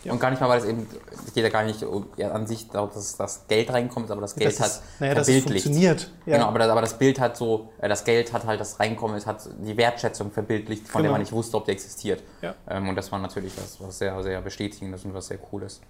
Ja. 0.04 0.12
Und 0.12 0.18
gar 0.18 0.30
nicht 0.30 0.40
mal, 0.40 0.48
weil 0.48 0.58
es 0.58 0.64
eben, 0.66 0.86
es 1.26 1.32
geht 1.32 1.44
ja 1.44 1.48
gar 1.48 1.62
nicht 1.62 1.82
um, 1.84 2.08
ja, 2.16 2.32
an 2.32 2.46
sich 2.46 2.68
darum, 2.68 2.90
dass 2.92 3.16
das 3.16 3.46
Geld 3.46 3.72
reinkommt, 3.72 4.10
aber 4.10 4.20
das 4.20 4.34
Geld 4.34 4.50
das 4.50 4.60
hat 4.60 4.66
ist, 4.66 4.82
naja, 4.98 5.14
dass 5.14 5.28
es 5.28 5.34
verbildlicht. 5.34 5.64
funktioniert. 5.64 6.10
Ja. 6.26 6.36
Genau, 6.38 6.48
aber 6.48 6.58
das, 6.58 6.68
aber 6.70 6.80
das 6.80 6.98
Bild 6.98 7.20
hat 7.20 7.36
so, 7.36 7.68
äh, 7.80 7.88
das 7.88 8.04
Geld 8.04 8.32
hat 8.32 8.44
halt 8.44 8.60
das 8.60 8.80
Reinkommen, 8.80 9.16
es 9.16 9.26
hat 9.26 9.48
die 9.64 9.76
Wertschätzung 9.76 10.32
verbildlicht, 10.32 10.88
von 10.88 11.02
der 11.02 11.08
Genau. 11.08 11.12
man 11.12 11.20
nicht 11.20 11.32
wusste, 11.32 11.56
ob 11.56 11.66
die 11.66 11.70
existiert. 11.70 12.20
Ja. 12.42 12.56
Ähm, 12.68 12.88
und 12.88 12.96
das 12.96 13.12
war 13.12 13.20
natürlich 13.20 13.52
was, 13.56 13.80
was 13.80 13.96
sehr, 13.98 14.20
sehr 14.24 14.40
bestätigendes 14.40 15.04
und 15.04 15.14
was 15.14 15.28
sehr 15.28 15.38
cooles. 15.38 15.80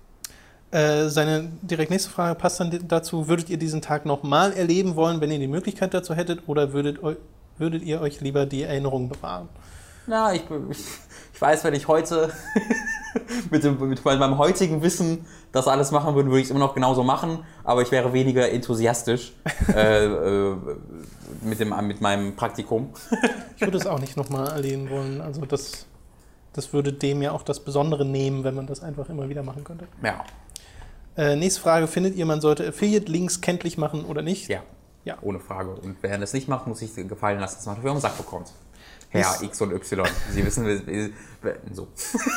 Äh, 0.73 1.11
seine 1.11 1.51
direkt 1.61 1.91
nächste 1.91 2.09
Frage 2.09 2.35
passt 2.35 2.59
dann 2.59 2.89
dazu, 2.89 3.29
würdet 3.29 3.51
ihr 3.51 3.59
diesen 3.59 3.83
Tag 3.83 4.07
nochmal 4.07 4.55
erleben 4.55 4.97
wollen, 4.97 5.21
wenn 5.21 5.31
ihr 5.31 5.39
die 5.39 5.47
Möglichkeit 5.47 5.93
dazu 5.93 6.15
hättet, 6.15 6.49
oder 6.49 6.73
würdet, 6.73 6.99
würdet 7.59 7.83
ihr 7.83 8.01
euch 8.01 8.23
lieber 8.23 8.47
die 8.47 8.63
Erinnerung 8.63 9.11
bewahren? 9.11 9.51
Na, 10.07 10.33
ich, 10.33 10.43
ich, 10.71 10.79
ich 11.35 11.41
weiß, 11.41 11.65
wenn 11.65 11.75
ich 11.75 11.89
heute 11.89 12.33
mit, 13.51 13.65
dem, 13.65 13.87
mit 13.87 14.03
meinem 14.03 14.39
heutigen 14.39 14.83
Wissen 14.83 15.27
das 15.53 15.69
alles 15.69 15.91
machen 15.91 16.15
würde, 16.15 16.31
würde 16.31 16.41
ich 16.41 16.47
es 16.47 16.51
immer 16.51 16.61
noch 16.61 16.75
genauso 16.75 17.05
machen, 17.05 17.41
aber 17.65 17.83
ich 17.83 17.91
wäre 17.91 18.15
weniger 18.15 18.51
enthusiastisch 18.51 19.35
äh, 19.75 20.07
äh, 20.07 20.57
mit, 21.43 21.61
dem, 21.61 21.75
mit 21.87 22.01
meinem 22.01 22.35
Praktikum. 22.35 22.95
Ich 23.57 23.61
würde 23.61 23.77
es 23.77 23.87
auch 23.87 24.01
nicht 24.01 24.17
nochmal 24.17 24.49
erleben 24.49 24.91
wollen. 24.91 25.21
Also 25.21 25.45
das, 25.45 25.87
das 26.53 26.73
würde 26.73 26.93
dem 26.93 27.23
ja 27.23 27.31
auch 27.31 27.43
das 27.43 27.61
Besondere 27.61 28.05
nehmen, 28.05 28.43
wenn 28.43 28.57
man 28.57 28.67
das 28.67 28.83
einfach 28.83 29.09
immer 29.09 29.29
wieder 29.29 29.45
machen 29.45 29.63
könnte. 29.63 29.87
Ja, 30.03 30.25
Äh, 31.17 31.37
nächste 31.37 31.61
Frage, 31.61 31.87
findet 31.87 32.15
ihr, 32.17 32.25
man 32.27 32.41
sollte 32.41 32.67
Affiliate-Links 32.67 33.41
kenntlich 33.41 33.77
machen 33.79 34.05
oder 34.05 34.23
nicht? 34.23 34.49
ja, 34.49 34.63
Ja. 35.05 35.19
ohne 35.23 35.41
Frage. 35.41 35.71
Und 35.71 35.97
wer 36.01 36.17
das 36.19 36.33
nicht 36.33 36.49
macht, 36.49 36.67
muss 36.67 36.79
sich 36.79 36.95
gefallen 36.95 37.39
lassen, 37.41 37.57
dass 37.57 37.67
man 37.67 37.77
dafür 37.77 37.93
den 37.93 38.01
Sack 38.01 38.17
bekommt. 38.17 38.53
Ja, 39.13 39.21
Ist- 39.33 39.43
X 39.43 39.61
und 39.61 39.73
Y. 39.73 40.07
Sie 40.31 40.45
wissen, 40.47 41.13
so. 41.73 41.87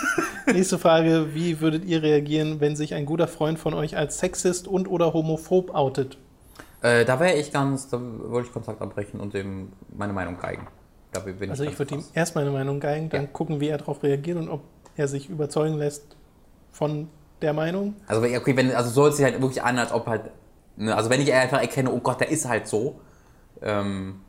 Nächste 0.52 0.78
Frage, 0.78 1.34
wie 1.34 1.62
würdet 1.62 1.86
ihr 1.86 2.04
reagieren, 2.04 2.60
wenn 2.60 2.76
sich 2.76 2.94
ein 2.94 3.06
guter 3.06 3.28
Freund 3.30 3.58
von 3.60 3.74
euch 3.74 3.96
als 3.96 4.20
Sexist 4.20 4.68
und 4.68 4.88
oder 4.90 5.14
homophob 5.14 5.74
outet? 5.74 6.18
Äh, 6.82 7.06
da 7.06 7.20
wäre 7.22 7.36
ich 7.38 7.54
ganz, 7.54 7.88
da 7.88 8.00
würde 8.02 8.46
ich 8.48 8.52
Kontakt 8.54 8.82
abbrechen 8.82 9.22
und 9.22 9.34
dem 9.34 9.72
meine 9.96 10.12
Meinung 10.14 10.38
geigen. 10.38 10.68
Bin 11.40 11.50
Also 11.50 11.64
ich 11.64 11.80
würde 11.80 11.96
ihm 11.96 12.04
erst 12.14 12.36
meine 12.36 12.52
Meinung 12.52 12.82
geigen, 12.82 13.08
dann 13.08 13.22
Ja. 13.22 13.28
gucken, 13.32 13.62
wie 13.62 13.70
er 13.70 13.78
darauf 13.78 14.04
reagiert 14.04 14.38
und 14.38 14.50
ob 14.50 14.64
er 14.98 15.08
sich 15.08 15.30
überzeugen 15.30 15.78
lässt 15.78 16.18
von 16.74 17.08
der 17.42 17.54
Meinung. 17.54 17.96
Also 18.08 18.22
wenn- 18.22 18.38
okay, 18.38 18.56
wenn, 18.56 18.72
also 18.74 18.90
so 18.90 19.04
hört 19.04 19.16
sich 19.16 19.24
halt 19.26 19.42
wirklich 19.42 19.62
an, 19.64 19.78
als 19.78 19.92
ob 19.92 20.08
halt, 20.08 20.24
ne, 20.78 20.96
also 20.96 21.10
wenn 21.10 21.22
ich 21.22 21.32
einfach 21.34 21.62
erkenne, 21.62 21.92
oh 21.92 22.00
Gott, 22.00 22.20
der 22.20 22.30
ist 22.30 22.48
halt 22.48 22.68
so, 22.68 23.00
ähm, 23.62 24.22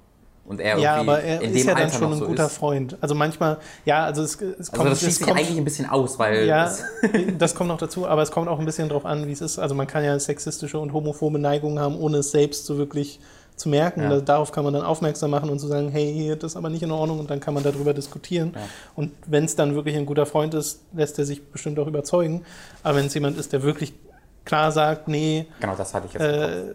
und 0.44 0.60
er 0.60 0.78
Ja, 0.78 0.94
aber 0.96 1.20
er 1.20 1.42
ist 1.42 1.64
ja 1.64 1.74
dann 1.74 1.84
Alter 1.84 1.98
schon 1.98 2.12
ein 2.12 2.18
so 2.18 2.26
guter 2.26 2.46
ist. 2.46 2.56
Freund. 2.56 2.96
Also 3.00 3.16
manchmal, 3.16 3.58
ja, 3.84 4.04
also 4.04 4.22
es, 4.22 4.36
es 4.40 4.42
Also 4.58 4.72
kommt, 4.72 4.86
das 4.90 4.92
es 4.92 5.00
schließt 5.00 5.18
sich 5.24 5.28
eigentlich 5.34 5.58
ein 5.58 5.64
bisschen 5.64 5.90
aus, 5.90 6.20
weil 6.20 6.46
ja, 6.46 6.66
es, 6.66 6.84
das 7.38 7.56
kommt 7.56 7.68
noch 7.68 7.78
dazu, 7.78 8.06
aber 8.06 8.22
es 8.22 8.30
kommt 8.30 8.46
auch 8.48 8.60
ein 8.60 8.64
bisschen 8.64 8.88
drauf 8.88 9.04
an, 9.04 9.26
wie 9.26 9.32
es 9.32 9.40
ist. 9.40 9.58
Also 9.58 9.74
man 9.74 9.88
kann 9.88 10.04
ja 10.04 10.16
sexistische 10.20 10.78
und 10.78 10.92
homophobe 10.92 11.40
Neigungen 11.40 11.80
haben, 11.80 11.98
ohne 11.98 12.18
es 12.18 12.30
selbst 12.30 12.64
so 12.66 12.78
wirklich 12.78 13.18
zu 13.56 13.68
merken. 13.68 14.02
Ja. 14.02 14.08
Da- 14.10 14.20
Darauf 14.20 14.52
kann 14.52 14.64
man 14.64 14.72
dann 14.74 14.82
aufmerksam 14.84 15.30
machen 15.30 15.48
und 15.50 15.58
zu 15.58 15.66
sagen, 15.66 15.88
hey, 15.88 16.12
hier, 16.12 16.36
das 16.36 16.52
ist 16.52 16.56
aber 16.56 16.68
nicht 16.68 16.82
in 16.82 16.90
Ordnung 16.90 17.18
und 17.20 17.30
dann 17.30 17.40
kann 17.40 17.54
man 17.54 17.62
darüber 17.62 17.92
diskutieren. 17.94 18.52
Ja. 18.54 18.60
Und 18.94 19.12
wenn 19.26 19.44
es 19.44 19.56
dann 19.56 19.74
wirklich 19.74 19.96
ein 19.96 20.06
guter 20.06 20.26
Freund 20.26 20.54
ist, 20.54 20.82
lässt 20.92 21.18
er 21.18 21.24
sich 21.24 21.42
bestimmt 21.50 21.78
auch 21.78 21.86
überzeugen. 21.86 22.44
Aber 22.82 22.98
wenn 22.98 23.06
es 23.06 23.14
jemand 23.14 23.38
ist, 23.38 23.52
der 23.52 23.62
wirklich 23.62 23.94
klar 24.44 24.70
sagt, 24.72 25.08
nee, 25.08 25.46
genau 25.60 25.74
das 25.74 25.92
hatte 25.94 26.06
ich 26.06 26.12
jetzt 26.12 26.22
äh, 26.22 26.74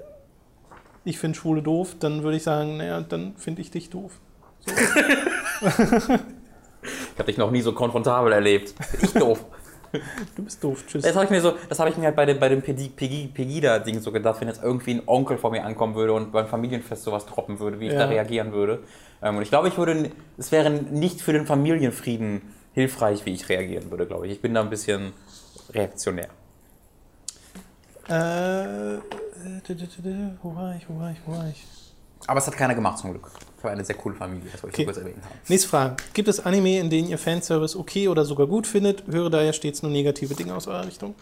ich 1.03 1.17
finde 1.17 1.38
Schwule 1.38 1.61
doof, 1.63 1.95
dann 1.99 2.21
würde 2.23 2.38
ich 2.38 2.43
sagen, 2.43 2.77
naja, 2.77 3.01
dann 3.01 3.34
finde 3.38 3.61
ich 3.61 3.71
dich 3.71 3.89
doof. 3.89 4.11
Ich 7.13 7.19
habe 7.19 7.25
dich 7.32 7.38
noch 7.38 7.51
nie 7.51 7.61
so 7.61 7.73
konfrontabel 7.73 8.34
erlebt. 8.34 8.73
Ich 9.01 9.13
doof. 9.13 9.45
Du 10.35 10.43
bist 10.43 10.63
doof, 10.63 10.83
tschüss. 10.87 11.03
Das 11.03 11.15
habe 11.15 11.25
ich 11.25 11.31
mir 11.31 11.41
so, 11.41 11.53
das 11.69 11.79
habe 11.79 11.89
ich 11.89 11.97
mir 11.97 12.05
halt 12.05 12.15
bei 12.15 12.25
dem, 12.25 12.39
bei 12.39 12.49
dem 12.49 12.61
Pegida-Ding 12.61 13.99
so 13.99 14.11
gedacht, 14.11 14.41
wenn 14.41 14.47
jetzt 14.47 14.63
irgendwie 14.63 14.95
ein 14.95 15.01
Onkel 15.05 15.37
vor 15.37 15.51
mir 15.51 15.63
ankommen 15.65 15.95
würde 15.95 16.13
und 16.13 16.31
beim 16.31 16.47
Familienfest 16.47 17.03
sowas 17.03 17.25
droppen 17.25 17.59
würde, 17.59 17.79
wie 17.79 17.87
ich 17.87 17.93
Ja. 17.93 17.99
da 17.99 18.05
reagieren 18.05 18.51
würde. 18.51 18.83
Ähm, 19.21 19.37
und 19.37 19.43
ich 19.43 19.49
glaube, 19.49 19.67
ich 19.67 19.77
würde, 19.77 20.11
es 20.37 20.51
wäre 20.51 20.69
nicht 20.69 21.21
für 21.21 21.33
den 21.33 21.45
Familienfrieden 21.45 22.41
hilfreich, 22.73 23.25
wie 23.25 23.33
ich 23.33 23.49
reagieren 23.49 23.91
würde, 23.91 24.05
glaube 24.07 24.27
ich. 24.27 24.33
Ich 24.33 24.41
bin 24.41 24.53
da 24.53 24.61
ein 24.61 24.69
bisschen 24.69 25.13
reaktionär. 25.73 26.29
Äh, 28.09 28.95
äh, 28.95 28.99
wo 30.41 30.55
war 30.55 30.75
ich, 30.75 30.89
wo 30.89 30.99
war 30.99 31.11
ich, 31.11 31.17
wo 31.25 31.31
war 31.33 31.47
ich? 31.49 31.65
Aber 32.27 32.39
es 32.39 32.47
hat 32.47 32.55
keiner 32.55 32.75
gemacht 32.75 32.99
zum 32.99 33.11
Glück. 33.11 33.31
Habe 33.64 33.74
eine 33.74 33.86
sehr 33.86 33.95
coole 33.95 34.16
Familie, 34.16 34.49
das 34.51 34.64
wollte 34.64 34.76
Okay. 34.76 34.86
kurz 34.86 34.97
erwähnt 34.97 35.18
haben. 35.24 35.36
Nächste 35.47 35.70
Frage. 35.70 35.95
Gibt 36.14 36.28
es 36.28 36.43
Anime, 36.45 36.80
in 36.80 36.89
denen 36.89 37.07
ihr 37.09 37.18
Fanservice 37.18 37.76
okay 37.78 38.07
oder 38.07 38.26
sogar 38.26 38.47
gut 38.47 38.66
findet? 38.68 39.03
Höre 39.07 39.30
daher 39.30 39.53
stets 39.53 39.82
nur 39.84 39.91
negative 39.91 40.34
Dinge 40.34 40.55
aus 40.55 40.68
eurer 40.68 40.86
Richtung. 40.88 41.14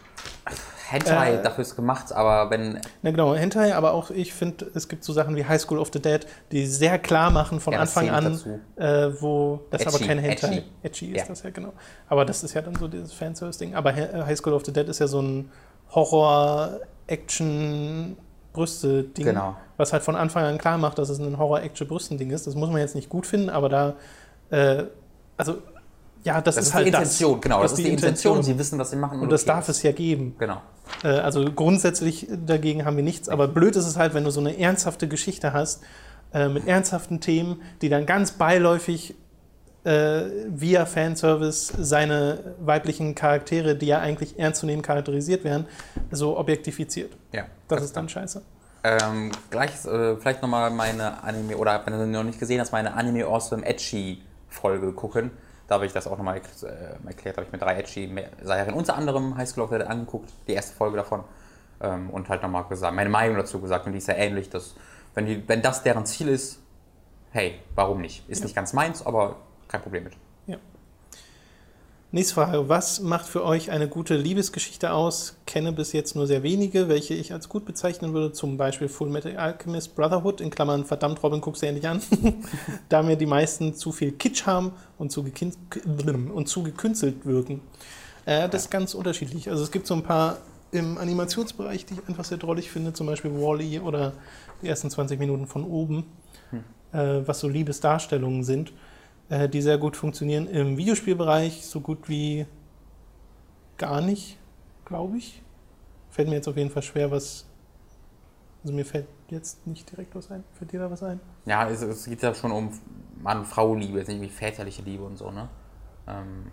Hentai, 0.90 1.34
Äh. 1.36 1.44
dafür 1.44 1.62
ist 1.62 1.76
gemacht, 1.76 2.12
aber 2.14 2.50
wenn. 2.50 2.80
Na 3.04 3.12
genau, 3.12 3.36
Hentai, 3.36 3.76
aber 3.76 3.94
auch 3.94 4.10
ich 4.10 4.34
finde, 4.34 4.72
es 4.74 4.88
gibt 4.88 5.04
so 5.04 5.14
Sachen 5.14 5.36
wie 5.36 5.46
High 5.46 5.62
School 5.62 5.78
of 5.78 5.90
the 5.94 6.02
Dead, 6.02 6.26
die 6.52 6.66
sehr 6.66 6.98
klar 6.98 7.30
machen 7.30 7.60
von 7.60 7.74
Ja, 7.74 7.82
Anfang 7.82 8.10
an, 8.10 8.40
äh, 8.78 9.10
wo 9.22 9.60
das 9.70 9.82
ist 9.82 9.88
aber 9.88 10.00
kein 10.06 10.18
Hentai. 10.18 10.48
ecchi. 10.48 10.64
Ecchi 10.82 11.06
ist 11.12 11.18
Ja. 11.20 11.26
das 11.28 11.44
ja 11.44 11.50
genau. 11.52 11.74
Aber 12.08 12.26
das 12.26 12.44
ist 12.44 12.54
ja 12.56 12.62
dann 12.64 12.76
so 12.76 12.88
dieses 12.88 13.14
Fanservice-Ding. 13.14 13.76
Aber 13.76 13.96
äh, 13.96 14.24
High 14.26 14.38
School 14.38 14.54
of 14.54 14.66
the 14.66 14.74
Dead 14.74 14.88
ist 14.90 15.00
ja 15.00 15.08
so 15.08 15.22
ein 15.22 15.52
Horror-Action-Brüste-Ding, 18.54 19.26
Genau. 19.26 19.56
was 19.78 19.94
halt 19.94 20.04
von 20.04 20.16
Anfang 20.16 20.44
an 20.46 20.58
klar 20.58 20.78
macht, 20.78 20.98
dass 20.98 21.10
es 21.10 21.20
ein 21.20 21.38
Horror-Action-Brüsten-Ding 21.38 22.32
ist. 22.32 22.48
Das 22.48 22.56
muss 22.56 22.70
man 22.70 22.80
jetzt 22.80 22.96
nicht 22.96 23.10
gut 23.10 23.26
finden, 23.26 23.50
aber 23.50 23.70
da, 23.70 23.96
äh, 24.50 24.84
also 25.38 25.58
ja, 26.24 26.42
das, 26.42 26.56
Das 26.56 26.64
ist 26.64 26.70
ist 26.70 26.74
halt 26.74 26.86
die 26.86 26.90
Intention, 26.90 27.40
genau. 27.42 27.62
Das, 27.62 27.72
ist 27.72 27.78
die 27.78 27.88
Intention. 27.90 28.44
Sie 28.44 28.60
wissen, 28.60 28.78
was 28.78 28.90
sie 28.90 28.98
machen. 28.98 29.22
Und 29.22 29.32
das 29.32 29.44
okay 29.44 29.52
darf 29.54 29.70
ist. 29.70 29.78
es 29.78 29.84
ja 29.84 29.92
geben. 29.94 30.36
Genau. 30.38 30.62
Äh, 31.04 31.08
Also 31.10 31.46
grundsätzlich 31.46 32.28
dagegen 32.46 32.84
haben 32.86 32.98
wir 32.98 33.04
nichts, 33.04 33.30
aber 33.30 33.48
blöd 33.48 33.76
ist 33.76 33.86
es 33.86 33.96
halt, 33.98 34.14
wenn 34.14 34.26
du 34.26 34.32
so 34.32 34.42
eine 34.42 34.60
ernsthafte 34.60 35.08
Geschichte 35.08 35.54
hast, 35.54 35.82
äh, 36.34 36.50
mit 36.50 36.68
ernsthaften 36.68 37.22
Themen, 37.22 37.62
die 37.82 37.90
dann 37.90 38.06
ganz 38.06 38.32
beiläufig 38.34 39.16
äh, 39.84 40.24
via 40.50 40.86
Fanservice 40.86 41.74
seine 41.80 42.56
weiblichen 42.60 43.16
Charaktere, 43.16 43.76
die 43.76 43.88
ja 43.88 44.00
eigentlich 44.00 44.38
ernst 44.38 44.60
zu 44.62 44.66
nehmen 44.66 44.82
charakterisiert 44.82 45.44
werden, 45.44 45.66
so 46.12 46.38
objektifiziert. 46.38 47.16
Ja. 47.32 47.46
Das 47.68 47.84
ist 47.84 47.96
dann 47.96 48.10
scheiße. 48.10 48.42
Ähm, 48.84 49.32
gleich 49.50 49.72
äh, 49.86 50.16
vielleicht 50.18 50.42
nochmal 50.42 50.72
meine 50.72 51.24
Anime, 51.24 51.58
oder 51.58 51.82
wenn 51.86 51.94
du 51.94 52.08
noch 52.08 52.24
nicht 52.24 52.40
gesehen 52.40 52.62
hast, 52.62 52.72
meine 52.72 52.94
Anime 52.94 53.26
Awesome 53.26 53.66
Edgy 53.66 54.22
Folge 54.48 54.92
gucken. 54.94 55.32
Da 55.68 55.76
habe 55.76 55.86
ich 55.86 55.94
das 55.94 56.08
auch 56.08 56.18
nochmal 56.18 56.38
äh, 56.38 57.08
erklärt, 57.08 57.38
habe 57.38 57.46
ich 57.46 57.52
mir 57.52 57.60
drei 57.60 57.78
Edgy 57.78 58.10
Serien, 58.42 58.74
unter 58.74 58.96
anderem 58.96 59.38
High 59.38 59.48
School 59.48 59.66
of 59.66 59.70
the 59.70 59.84
angeguckt, 59.84 60.30
die 60.48 60.54
erste 60.54 60.76
Folge 60.76 60.98
davon. 60.98 61.24
Ähm, 61.82 62.10
und 62.10 62.28
halt 62.30 62.42
nochmal 62.42 62.64
gesagt, 62.66 62.96
meine 62.96 63.10
Meinung 63.10 63.38
dazu 63.38 63.60
gesagt, 63.62 63.86
und 63.86 63.92
die 63.92 64.00
ist 64.00 64.08
ja 64.08 64.16
ähnlich, 64.16 64.50
dass 64.50 64.76
wenn, 65.14 65.26
die, 65.26 65.48
wenn 65.48 65.62
das 65.62 65.84
deren 65.84 66.06
Ziel 66.06 66.30
ist, 66.30 66.60
hey, 67.32 67.60
warum 67.76 68.02
nicht? 68.02 68.28
Ist 68.30 68.40
Ja. 68.40 68.46
nicht 68.46 68.56
ganz 68.56 68.74
meins, 68.74 69.06
aber 69.06 69.36
kein 69.70 69.82
Problem 69.82 70.04
mit. 70.04 70.14
Nächste 72.12 72.34
Frage. 72.34 72.68
Was 72.68 73.02
macht 73.02 73.28
für 73.28 73.46
euch 73.46 73.70
eine 73.70 73.88
gute 73.88 74.18
Liebesgeschichte 74.18 74.92
aus? 74.92 75.36
Kenne 75.46 75.72
bis 75.72 75.94
jetzt 75.94 76.16
nur 76.16 76.26
sehr 76.26 76.42
wenige, 76.42 76.90
welche 76.90 77.14
ich 77.14 77.34
als 77.34 77.50
gut 77.50 77.66
bezeichnen 77.66 78.14
würde. 78.14 78.34
Zum 78.34 78.58
Beispiel 78.58 78.90
Full 78.90 79.12
Metal 79.12 79.38
Alchemist 79.38 79.96
Brotherhood, 79.96 80.42
in 80.42 80.50
Klammern, 80.50 80.86
verdammt, 80.86 81.22
Robin, 81.22 81.40
guck's 81.40 81.60
dir 81.60 81.68
endlich 81.68 81.88
an. 81.88 82.02
da 82.90 83.04
mir 83.04 83.16
die 83.16 83.28
meisten 83.28 83.76
zu 83.76 83.92
viel 83.92 84.12
Kitsch 84.14 84.48
haben 84.48 84.72
und 84.98 85.12
zu, 85.12 85.24
und 86.34 86.50
zu 86.50 86.64
gekünstelt 86.64 87.28
wirken. 87.28 87.62
Äh, 88.26 88.50
das 88.50 88.64
ist 88.64 88.72
ganz 88.72 88.96
unterschiedlich. 88.96 89.48
Also 89.48 89.62
es 89.62 89.70
gibt 89.70 89.86
so 89.86 89.94
ein 89.94 90.02
paar 90.02 90.38
im 90.72 90.98
Animationsbereich, 90.98 91.86
die 91.86 91.94
ich 91.94 92.10
einfach 92.10 92.26
sehr 92.26 92.40
drollig 92.40 92.72
finde, 92.72 92.92
zum 92.92 93.06
Beispiel 93.06 93.32
Wall-E 93.40 93.82
oder 93.82 94.14
die 94.64 94.68
ersten 94.68 94.90
20 94.90 95.20
Minuten 95.20 95.46
von 95.46 95.64
oben, 95.64 96.06
äh, 96.92 97.22
was 97.24 97.40
so 97.40 97.48
Liebesdarstellungen 97.48 98.44
sind 98.44 98.74
äh, 99.30 99.48
die 99.48 99.62
sehr 99.62 99.78
gut 99.78 99.96
funktionieren. 99.96 100.48
Im 100.48 100.78
Videospielbereich 100.78 101.66
so 101.66 101.82
gut 101.82 102.10
wie 102.10 102.46
gar 103.78 104.02
nicht, 104.02 104.38
glaube 104.86 105.18
ich. 105.18 105.42
Fällt 106.10 106.28
mir 106.28 106.36
jetzt 106.36 106.48
auf 106.48 106.58
jeden 106.58 106.72
Fall 106.72 106.84
schwer, 106.84 107.12
was. 107.12 107.46
Also 108.64 108.74
mir 108.74 108.86
fällt 108.86 109.08
jetzt 109.30 109.66
nicht 109.66 109.90
direkt 109.90 110.16
was 110.16 110.30
ein. 110.32 110.44
Fällt 110.54 110.72
dir 110.74 110.80
da 110.80 110.92
was 110.92 111.02
ein? 111.02 111.20
Ja, 111.46 111.70
es, 111.70 111.82
es 111.82 112.06
geht 112.06 112.22
ja 112.22 112.34
schon 112.34 112.52
um 112.52 112.72
Mann-Frau-Liebe, 113.22 114.00
jetzt 114.00 114.10
nicht 114.10 114.22
wie 114.22 114.30
väterliche 114.30 114.82
Liebe 114.82 115.04
und 115.04 115.18
so, 115.18 115.32
ne? 115.32 115.48
Ähm, 116.08 116.52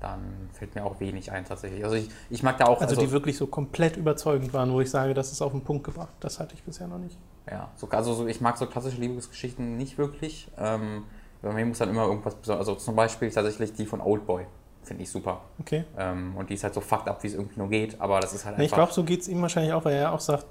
dann 0.00 0.48
fällt 0.52 0.74
mir 0.74 0.84
auch 0.84 1.00
wenig 1.00 1.30
ein 1.32 1.44
tatsächlich. 1.44 1.84
Also 1.84 1.96
ich, 1.96 2.08
ich 2.30 2.42
mag 2.42 2.58
da 2.58 2.66
auch. 2.66 2.80
Also, 2.80 3.00
die 3.00 3.10
wirklich 3.10 3.36
so 3.36 3.46
komplett 3.46 3.96
überzeugend 3.96 4.52
waren, 4.52 4.72
wo 4.72 4.80
ich 4.80 4.90
sage, 4.90 5.14
das 5.14 5.32
ist 5.32 5.40
auf 5.40 5.52
den 5.52 5.62
Punkt 5.62 5.84
gebracht. 5.84 6.12
Das 6.20 6.40
hatte 6.40 6.54
ich 6.54 6.62
bisher 6.62 6.88
noch 6.88 6.98
nicht. 6.98 7.18
Ja, 7.50 7.70
so, 7.76 7.88
also 7.88 8.14
so, 8.14 8.26
ich 8.26 8.40
mag 8.40 8.58
so 8.58 8.66
klassische 8.66 9.00
Liebesgeschichten 9.00 9.76
nicht 9.76 9.98
wirklich. 9.98 10.48
Ähm, 10.58 11.04
bei 11.44 11.52
mir 11.52 11.66
muss 11.66 11.78
dann 11.78 11.90
immer 11.90 12.04
irgendwas 12.06 12.34
besonders. 12.34 12.66
Also 12.68 12.78
zum 12.80 12.96
Beispiel 12.96 13.30
tatsächlich 13.30 13.72
die 13.72 13.86
von 13.86 14.00
Oldboy. 14.00 14.44
Finde 14.82 15.02
ich 15.02 15.10
super. 15.10 15.40
Okay. 15.60 15.84
Ähm, 15.96 16.36
und 16.36 16.50
die 16.50 16.54
ist 16.54 16.64
halt 16.64 16.74
so 16.74 16.80
fucked 16.80 17.08
up, 17.08 17.22
wie 17.22 17.28
es 17.28 17.34
irgendwie 17.34 17.58
nur 17.58 17.68
geht, 17.70 17.98
aber 18.00 18.20
das 18.20 18.34
ist 18.34 18.44
halt 18.44 18.58
Nee, 18.58 18.64
ich 18.64 18.72
einfach. 18.72 18.88
glaube, 18.88 18.92
so 18.92 19.02
geht 19.04 19.22
es 19.22 19.28
ihm 19.28 19.40
wahrscheinlich 19.40 19.72
auch, 19.72 19.84
weil 19.84 19.94
er 19.94 20.12
auch 20.12 20.20
sagt, 20.20 20.44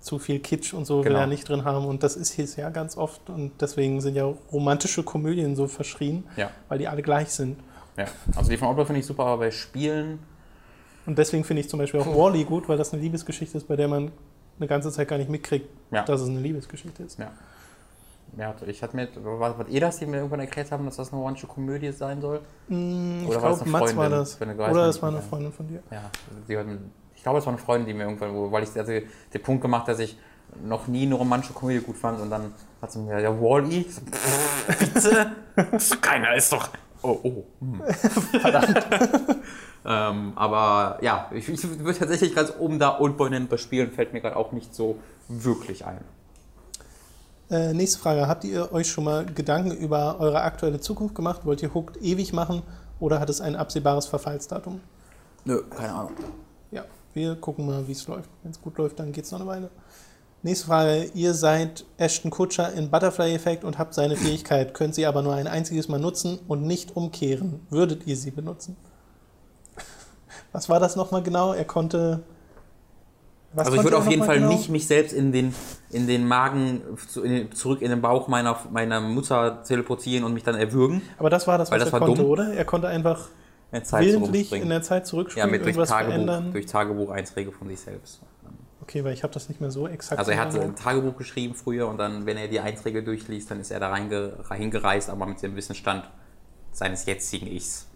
zu 0.00 0.18
viel 0.18 0.38
Kitsch 0.40 0.74
und 0.74 0.84
so 0.84 0.98
will 0.98 1.04
Genau. 1.04 1.20
er 1.20 1.26
nicht 1.26 1.48
drin 1.48 1.64
haben. 1.64 1.86
Und 1.86 2.02
das 2.02 2.14
ist 2.16 2.32
hier 2.32 2.44
ja 2.56 2.70
ganz 2.70 2.96
oft. 2.96 3.28
Und 3.30 3.52
deswegen 3.60 4.00
sind 4.00 4.14
ja 4.14 4.32
romantische 4.52 5.02
Komödien 5.02 5.56
so 5.56 5.66
verschrien, 5.66 6.24
ja, 6.36 6.50
weil 6.68 6.78
die 6.78 6.86
alle 6.86 7.02
gleich 7.02 7.30
sind. 7.30 7.58
ja. 7.96 8.04
Also 8.36 8.50
die 8.50 8.56
von 8.58 8.68
Oldboy 8.68 8.84
finde 8.86 9.00
ich 9.00 9.06
super, 9.06 9.24
aber 9.24 9.38
bei 9.38 9.50
Spielen. 9.50 10.18
Und 11.06 11.16
deswegen 11.18 11.42
finde 11.42 11.62
ich 11.62 11.68
zum 11.70 11.78
Beispiel 11.78 12.00
auch 12.00 12.06
Wally 12.06 12.44
gut, 12.44 12.68
weil 12.68 12.76
das 12.76 12.92
eine 12.92 13.00
Liebesgeschichte 13.02 13.56
ist, 13.56 13.66
bei 13.66 13.74
der 13.76 13.88
man 13.88 14.12
eine 14.58 14.68
ganze 14.68 14.92
Zeit 14.92 15.08
gar 15.08 15.16
nicht 15.18 15.30
mitkriegt, 15.30 15.68
Ja. 15.90 16.04
dass 16.04 16.20
es 16.20 16.28
eine 16.28 16.40
Liebesgeschichte 16.40 17.02
ist. 17.02 17.18
Ja. 17.18 17.30
Ja, 18.38 18.54
ich 18.66 18.82
hatte 18.82 18.94
mir, 18.94 19.08
war, 19.16 19.58
war 19.58 19.68
ihr 19.68 19.80
das, 19.80 19.98
die 19.98 20.06
mir 20.06 20.18
irgendwann 20.18 20.38
erklärt 20.40 20.70
haben, 20.70 20.84
dass 20.84 20.96
das 20.96 21.10
eine 21.10 21.18
romantische 21.18 21.48
Komödie 21.48 21.90
sein 21.90 22.20
soll? 22.20 22.40
Mm, 22.68 23.22
ich 23.22 23.28
Oder 23.28 23.42
war 23.42 23.50
das 23.50 23.64
Mats 23.66 23.96
war 23.96 24.04
Freundin? 24.04 24.10
das. 24.18 24.40
Oder 24.40 24.86
es 24.88 25.02
war 25.02 25.08
eine. 25.10 25.22
Freundin 25.22 25.52
von 25.52 25.66
dir. 25.66 25.82
Ja, 25.90 26.10
mir- 26.46 26.78
ich 27.16 27.22
glaube, 27.24 27.40
es 27.40 27.46
war 27.46 27.52
eine 27.52 27.60
Freundin, 27.60 27.88
die 27.88 27.94
mir 27.94 28.04
irgendwann, 28.04 28.32
wo- 28.34 28.52
weil 28.52 28.62
ich 28.62 28.70
hatte 28.76 29.02
den 29.34 29.42
Punkt 29.42 29.60
gemacht, 29.60 29.88
dass 29.88 29.98
ich 29.98 30.16
noch 30.64 30.86
nie 30.86 31.02
eine 31.04 31.16
romantische 31.16 31.52
Komödie 31.52 31.80
gut 31.80 31.96
fand 31.96 32.20
und 32.20 32.30
dann 32.30 32.54
hat 32.80 32.92
sie 32.92 33.00
mir, 33.00 33.20
ja, 33.20 33.30
Wall-E, 33.40 33.80
Ich 33.80 33.96
bitte? 34.78 35.32
Keiner 36.00 36.36
ist 36.36 36.52
doch, 36.52 36.68
oh, 37.02 37.18
oh, 37.24 37.44
hm. 37.60 37.82
verdammt. 38.40 38.86
ähm, 39.84 40.32
aber 40.36 40.98
ja, 41.02 41.28
ich, 41.34 41.48
ich 41.48 41.78
würde 41.80 41.98
tatsächlich 41.98 42.34
ganz 42.34 42.52
oben 42.58 42.78
da 42.78 42.98
Oldboy 43.00 43.30
nennen, 43.30 43.48
bei 43.48 43.56
Spielen 43.56 43.90
fällt 43.90 44.12
mir 44.12 44.20
gerade 44.20 44.36
auch 44.36 44.52
nicht 44.52 44.74
so 44.74 44.98
wirklich 45.28 45.84
ein. 45.84 46.00
Äh, 47.50 47.72
nächste 47.72 47.98
Frage. 47.98 48.28
Habt 48.28 48.44
ihr 48.44 48.72
euch 48.72 48.88
schon 48.88 49.04
mal 49.04 49.24
Gedanken 49.24 49.70
über 49.70 50.20
eure 50.20 50.42
aktuelle 50.42 50.80
Zukunft 50.80 51.14
gemacht? 51.14 51.44
Wollt 51.44 51.62
ihr 51.62 51.72
Hooked 51.72 51.96
ewig 52.02 52.32
machen 52.32 52.62
oder 53.00 53.20
hat 53.20 53.30
es 53.30 53.40
ein 53.40 53.56
absehbares 53.56 54.06
Verfallsdatum? 54.06 54.80
Nö, 55.44 55.62
keine 55.70 55.94
Ahnung. 55.94 56.12
Ja, 56.70 56.84
wir 57.14 57.36
gucken 57.36 57.64
mal, 57.64 57.88
wie 57.88 57.92
es 57.92 58.06
läuft. 58.06 58.28
Wenn 58.42 58.50
es 58.50 58.60
gut 58.60 58.76
läuft, 58.76 58.98
dann 58.98 59.12
geht 59.12 59.24
es 59.24 59.30
noch 59.30 59.40
eine 59.40 59.48
Weile. 59.48 59.70
Nächste 60.42 60.66
Frage. 60.66 61.10
Ihr 61.14 61.32
seid 61.34 61.84
Ashton 61.96 62.30
Kutscher 62.30 62.72
in 62.72 62.90
Butterfly-Effekt 62.90 63.64
und 63.64 63.78
habt 63.78 63.94
seine 63.94 64.16
Fähigkeit, 64.16 64.74
könnt 64.74 64.94
sie 64.94 65.06
aber 65.06 65.22
nur 65.22 65.34
ein 65.34 65.46
einziges 65.46 65.88
Mal 65.88 65.98
nutzen 65.98 66.38
und 66.46 66.62
nicht 66.62 66.96
umkehren. 66.96 67.60
Würdet 67.70 68.06
ihr 68.06 68.16
sie 68.16 68.30
benutzen? 68.30 68.76
Was 70.52 70.68
war 70.68 70.80
das 70.80 70.96
nochmal 70.96 71.22
genau? 71.22 71.54
Er 71.54 71.64
konnte. 71.64 72.22
Was 73.54 73.66
also 73.66 73.78
ich 73.78 73.84
würde 73.84 73.96
auf 73.96 74.08
jeden 74.08 74.24
Fall 74.24 74.36
genau? 74.36 74.52
nicht 74.52 74.68
mich 74.68 74.86
selbst 74.86 75.12
in 75.12 75.32
den, 75.32 75.54
in 75.90 76.06
den 76.06 76.26
Magen, 76.28 76.82
zurück 77.54 77.80
in 77.82 77.90
den 77.90 78.00
Bauch 78.02 78.28
meiner, 78.28 78.58
meiner 78.70 79.00
Mutter 79.00 79.62
teleportieren 79.62 80.24
und 80.24 80.34
mich 80.34 80.42
dann 80.42 80.54
erwürgen. 80.54 81.00
Aber 81.18 81.30
das 81.30 81.46
war 81.46 81.56
das, 81.58 81.70
Weil 81.70 81.80
was 81.80 81.86
das 81.86 81.92
er 81.94 82.00
war 82.00 82.06
konnte, 82.08 82.22
dumm. 82.22 82.30
oder? 82.30 82.52
Er 82.52 82.64
konnte 82.64 82.88
einfach 82.88 83.28
In 83.72 83.84
Zeit 83.84 84.04
willentlich 84.04 84.52
in 84.52 84.68
der 84.68 84.82
Zeit 84.82 85.02
Ja, 85.02 85.04
zurückspringen, 85.04 85.50
mit 85.50 85.64
durch 85.64 85.76
Tagebuch, 85.76 86.12
verändern. 86.12 86.52
durch 86.52 86.66
Tagebucheinträge 86.66 87.52
von 87.52 87.68
sich 87.68 87.80
selbst. 87.80 88.20
Okay, 88.82 89.04
weil 89.04 89.12
ich 89.12 89.22
habe 89.22 89.32
das 89.34 89.48
nicht 89.48 89.60
mehr 89.60 89.70
so 89.70 89.86
exakt. 89.86 90.18
Also 90.18 90.30
er 90.30 90.40
hat 90.40 90.54
in 90.54 90.62
ein 90.62 90.76
Tagebuch 90.76 91.16
geschrieben 91.16 91.54
früher 91.54 91.88
und 91.88 91.98
dann, 91.98 92.24
wenn 92.26 92.36
er 92.36 92.48
die 92.48 92.60
Einträge 92.60 93.02
durchliest, 93.02 93.50
dann 93.50 93.60
ist 93.60 93.70
er 93.70 93.80
da 93.80 93.88
reinge, 93.90 94.32
reingereist, 94.48 95.10
aber 95.10 95.26
mit 95.26 95.42
dem 95.42 95.56
Wissensstand 95.56 96.04
seines 96.72 97.04
jetzigen 97.06 97.46
Ichs. 97.46 97.86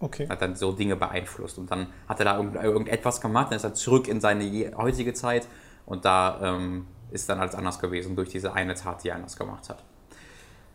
Okay. 0.00 0.28
Hat 0.28 0.42
dann 0.42 0.54
so 0.56 0.72
Dinge 0.72 0.96
beeinflusst 0.96 1.56
und 1.56 1.70
dann 1.70 1.86
hat 2.08 2.18
er 2.18 2.24
da 2.26 2.36
irgend, 2.36 2.56
irgendetwas 2.56 3.20
gemacht, 3.22 3.50
dann 3.50 3.56
ist 3.56 3.64
er 3.64 3.74
zurück 3.74 4.08
in 4.08 4.20
seine 4.20 4.72
heutige 4.76 5.14
Zeit 5.14 5.46
und 5.86 6.04
da 6.04 6.38
ähm, 6.42 6.86
ist 7.14 7.28
dann 7.28 7.38
alles 7.40 7.54
anders 7.54 7.78
gewesen 7.78 8.16
durch 8.16 8.28
diese 8.28 8.52
eine 8.52 8.74
Tat, 8.74 9.04
die 9.04 9.08
er 9.08 9.16
anders 9.16 9.36
gemacht 9.36 9.68
hat. 9.68 9.82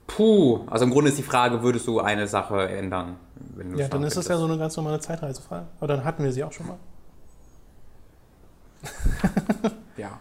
Puh, 0.08 0.62
also 0.68 0.86
im 0.86 0.92
Grunde 0.92 1.10
ist 1.10 1.20
die 1.20 1.24
Frage, 1.24 1.62
würdest 1.62 1.86
du 1.86 2.00
eine 2.00 2.28
Sache 2.28 2.68
ändern? 2.68 3.18
Wenn 3.36 3.74
du 3.74 3.78
Ja, 3.80 3.88
dann 3.88 4.04
ist 4.04 4.18
das 4.18 4.28
ja 4.28 4.38
so 4.38 4.46
eine 4.46 4.58
ganz 4.58 4.76
normale 4.76 5.00
Zeitreisefrage. 5.00 5.68
Aber 5.78 5.88
dann 5.88 6.04
hatten 6.04 6.24
wir 6.24 6.32
sie 6.32 6.44
auch 6.44 6.52
schon 6.52 6.68
mal. 6.68 6.78
Ja. 9.98 10.18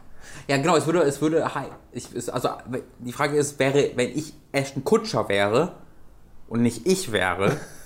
Ja, 0.49 0.57
genau, 0.57 0.75
es 0.75 0.87
würde, 0.87 1.03
es 1.03 1.21
würde, 1.21 1.49
ich, 1.93 2.09
also 2.33 2.49
die 2.99 3.13
Frage 3.13 3.37
ist, 3.37 3.61
wäre, 3.61 3.93
wenn 3.95 4.09
ich 4.09 4.35
Ashton 4.51 4.83
Kutscher 4.83 5.29
wäre 5.29 5.75
und 6.49 6.63
nicht 6.63 6.85
ich 6.85 7.13
wäre, 7.13 7.57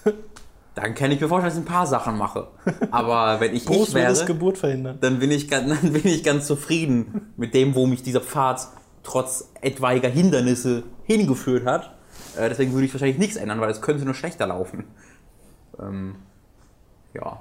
dann 0.74 0.94
kann 0.94 1.10
ich 1.10 1.20
mir 1.20 1.28
vorstellen, 1.28 1.50
dass 1.54 1.62
ich 1.62 1.68
ein 1.68 1.72
paar 1.72 1.86
Sachen 1.86 2.16
mache. 2.16 2.48
Aber 2.90 3.40
wenn 3.40 3.54
ich 3.54 3.64
Prost 3.66 3.88
ich 3.90 3.94
wäre, 3.94 4.24
Geburt 4.24 4.58
verhindern. 4.58 4.98
dann 5.00 5.18
bin, 5.18 5.30
ich, 5.30 5.48
ganz- 5.48 5.68
dann 5.82 5.92
bin 5.92 6.06
ich 6.06 6.24
ganz 6.24 6.46
zufrieden 6.46 7.32
mit 7.36 7.54
dem, 7.54 7.74
wo 7.74 7.86
mich 7.86 8.02
dieser 8.02 8.20
Pfad 8.20 8.68
trotz 9.02 9.50
etwaiger 9.60 10.08
Hindernisse 10.08 10.84
hingeführt 11.04 11.66
hat. 11.66 11.94
Äh, 12.36 12.48
deswegen 12.48 12.72
würde 12.72 12.86
ich 12.86 12.94
wahrscheinlich 12.94 13.18
nichts 13.18 13.36
ändern, 13.36 13.60
weil 13.60 13.70
es 13.70 13.82
könnte 13.82 14.04
nur 14.04 14.14
schlechter 14.14 14.46
laufen. 14.46 14.84
Ähm, 15.80 16.16
ja. 17.14 17.40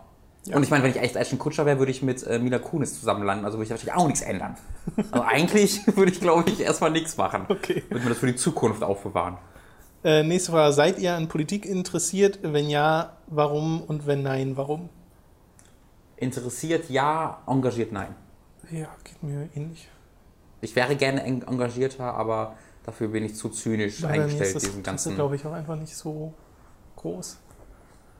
Und 0.53 0.63
ich 0.63 0.71
meine, 0.71 0.83
wenn 0.83 0.89
ich 0.91 0.97
echt 0.99 1.15
Ashton 1.15 1.37
Kutscher 1.37 1.65
wäre, 1.67 1.77
würde 1.77 1.91
ich 1.91 2.01
mit 2.01 2.25
äh, 2.25 2.39
Mila 2.39 2.57
Kunis 2.57 2.99
zusammen 2.99 3.23
landen, 3.23 3.45
also 3.45 3.57
würde 3.59 3.65
ich 3.65 3.69
wahrscheinlich 3.69 3.93
auch 3.95 4.07
nichts 4.07 4.21
ändern. 4.21 4.55
Also 5.11 5.23
eigentlich 5.23 5.79
würde 5.95 6.11
ich, 6.11 6.19
glaube 6.19 6.49
ich, 6.49 6.59
erstmal 6.61 6.89
nichts 6.89 7.15
machen. 7.15 7.45
Okay. 7.47 7.83
Würde 7.89 8.03
mir 8.03 8.09
das 8.09 8.17
für 8.17 8.25
die 8.25 8.35
Zukunft 8.35 8.81
aufbewahren. 8.83 9.37
Äh, 10.03 10.23
nächste 10.23 10.51
Frage. 10.51 10.73
Seid 10.73 10.99
ihr 10.99 11.13
an 11.15 11.27
Politik 11.27 11.65
interessiert? 11.65 12.39
Wenn 12.41 12.69
ja, 12.69 13.17
warum? 13.27 13.81
Und 13.81 14.07
wenn 14.07 14.23
nein, 14.23 14.57
warum? 14.57 14.89
Interessiert 16.17 16.89
ja, 16.89 17.41
engagiert 17.47 17.91
nein. 17.91 18.15
Ja, 18.71 18.87
geht 19.03 19.21
mir 19.21 19.49
ähnlich. 19.55 19.87
Ich 20.61 20.75
wäre 20.75 20.95
gerne 20.95 21.23
eng- 21.23 21.43
engagierter, 21.43 22.13
aber 22.13 22.55
dafür 22.83 23.07
bin 23.09 23.25
ich 23.25 23.35
zu 23.35 23.49
zynisch 23.49 23.99
ist 23.99 24.05
eingestellt, 24.05 24.55
das 24.55 24.63
diesen 24.63 24.83
ganzen. 24.83 25.15
glaube 25.15 25.35
ich, 25.35 25.45
auch 25.45 25.51
einfach 25.53 25.75
nicht 25.75 25.95
so 25.95 26.33
groß. 26.95 27.37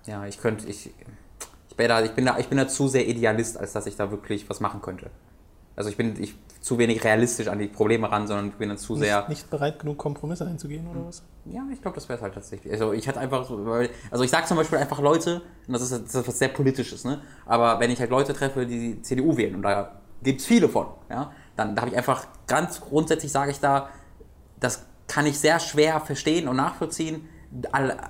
Ja, 0.07 0.25
ich 0.25 0.39
könnte, 0.39 0.67
ich, 0.67 0.91
ich, 1.69 1.75
bin 1.75 1.87
da, 1.87 2.01
ich, 2.03 2.11
bin 2.11 2.25
da, 2.25 2.39
ich 2.39 2.47
bin 2.47 2.57
da 2.57 2.67
zu 2.67 2.87
sehr 2.87 3.07
Idealist, 3.07 3.57
als 3.57 3.73
dass 3.73 3.85
ich 3.85 3.95
da 3.95 4.09
wirklich 4.09 4.49
was 4.49 4.59
machen 4.59 4.81
könnte. 4.81 5.11
Also 5.75 5.89
ich 5.89 5.97
bin 5.97 6.21
ich, 6.21 6.35
zu 6.59 6.77
wenig 6.79 7.03
realistisch 7.03 7.47
an 7.47 7.59
die 7.59 7.67
Probleme 7.67 8.11
ran, 8.11 8.27
sondern 8.27 8.47
ich 8.49 8.55
bin 8.55 8.69
dann 8.69 8.77
zu 8.79 8.95
sehr. 8.95 9.19
Nicht, 9.21 9.29
nicht 9.29 9.49
bereit 9.49 9.79
genug, 9.79 9.97
Kompromisse 9.99 10.45
einzugehen 10.45 10.87
oder 10.87 11.05
was? 11.05 11.23
Ja, 11.45 11.63
ich 11.71 11.81
glaube, 11.81 11.95
das 11.95 12.07
wäre 12.07 12.17
es 12.17 12.23
halt 12.23 12.33
tatsächlich. 12.35 12.71
Also 12.71 12.93
ich 12.93 13.07
hatte 13.07 13.19
einfach 13.19 13.45
so, 13.45 13.57
also 14.11 14.23
ich 14.23 14.29
sage 14.29 14.45
zum 14.45 14.57
Beispiel 14.57 14.77
einfach 14.77 14.99
Leute, 14.99 15.41
und 15.67 15.73
das 15.73 15.81
ist, 15.81 15.91
ist 15.91 16.27
was 16.27 16.37
sehr 16.37 16.49
Politisches, 16.49 17.03
ne? 17.03 17.21
Aber 17.45 17.79
wenn 17.79 17.89
ich 17.89 17.99
halt 17.99 18.11
Leute 18.11 18.33
treffe, 18.33 18.65
die 18.65 18.95
die 18.95 19.01
CDU 19.01 19.35
wählen, 19.37 19.55
und 19.55 19.63
da 19.63 19.99
gibt 20.21 20.41
es 20.41 20.45
viele 20.45 20.69
von, 20.69 20.87
ja, 21.09 21.31
dann 21.55 21.75
da 21.75 21.81
habe 21.81 21.91
ich 21.91 21.97
einfach 21.97 22.27
ganz 22.45 22.79
grundsätzlich 22.79 23.31
sage 23.31 23.51
ich 23.51 23.59
da, 23.59 23.89
das 24.59 24.85
kann 25.07 25.25
ich 25.25 25.39
sehr 25.39 25.59
schwer 25.59 25.99
verstehen 25.99 26.47
und 26.47 26.57
nachvollziehen, 26.57 27.27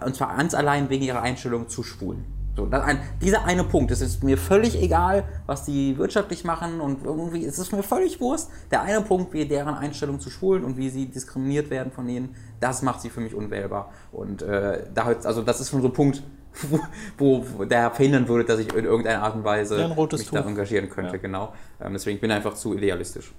und 0.05 0.15
zwar 0.15 0.35
ganz 0.35 0.53
allein 0.53 0.89
wegen 0.89 1.03
ihrer 1.03 1.21
Einstellung 1.21 1.69
zu 1.69 1.83
Schwulen. 1.83 2.40
So, 2.55 2.67
ein, 2.69 2.99
dieser 3.21 3.45
eine 3.45 3.63
Punkt, 3.63 3.91
es 3.91 4.01
ist 4.01 4.23
mir 4.23 4.37
völlig 4.37 4.81
egal, 4.81 5.23
was 5.45 5.63
die 5.63 5.97
wirtschaftlich 5.97 6.43
machen 6.43 6.81
und 6.81 7.05
irgendwie, 7.05 7.45
es 7.45 7.57
ist 7.57 7.71
mir 7.71 7.81
völlig 7.81 8.19
Wurst. 8.19 8.49
Der 8.71 8.81
eine 8.81 9.01
Punkt, 9.01 9.31
wie 9.33 9.45
deren 9.45 9.73
Einstellung 9.75 10.19
zu 10.19 10.29
Schwulen 10.29 10.65
und 10.65 10.75
wie 10.75 10.89
sie 10.89 11.05
diskriminiert 11.05 11.69
werden 11.69 11.93
von 11.93 12.09
ihnen, 12.09 12.35
das 12.59 12.81
macht 12.81 12.99
sie 13.01 13.09
für 13.09 13.21
mich 13.21 13.33
unwählbar. 13.33 13.91
Und 14.11 14.41
äh, 14.41 14.83
da, 14.93 15.05
also 15.23 15.41
das 15.43 15.61
ist 15.61 15.69
schon 15.69 15.81
so 15.81 15.87
ein 15.87 15.93
Punkt, 15.93 16.23
wo, 17.17 17.45
wo 17.55 17.63
der 17.63 17.89
verhindern 17.91 18.27
würde, 18.27 18.43
dass 18.43 18.59
ich 18.59 18.73
in 18.75 18.83
irgendeiner 18.83 19.23
Art 19.23 19.35
und 19.35 19.45
Weise 19.45 19.79
Ja, 19.79 19.87
mich 19.87 20.29
da 20.29 20.41
Tuch. 20.41 20.47
engagieren 20.49 20.89
könnte, 20.89 21.13
Ja. 21.13 21.21
genau. 21.21 21.53
Ähm, 21.81 21.93
deswegen 21.93 22.19
bin 22.19 22.29
ich 22.31 22.35
einfach 22.35 22.55
zu 22.55 22.75
idealistisch. 22.75 23.31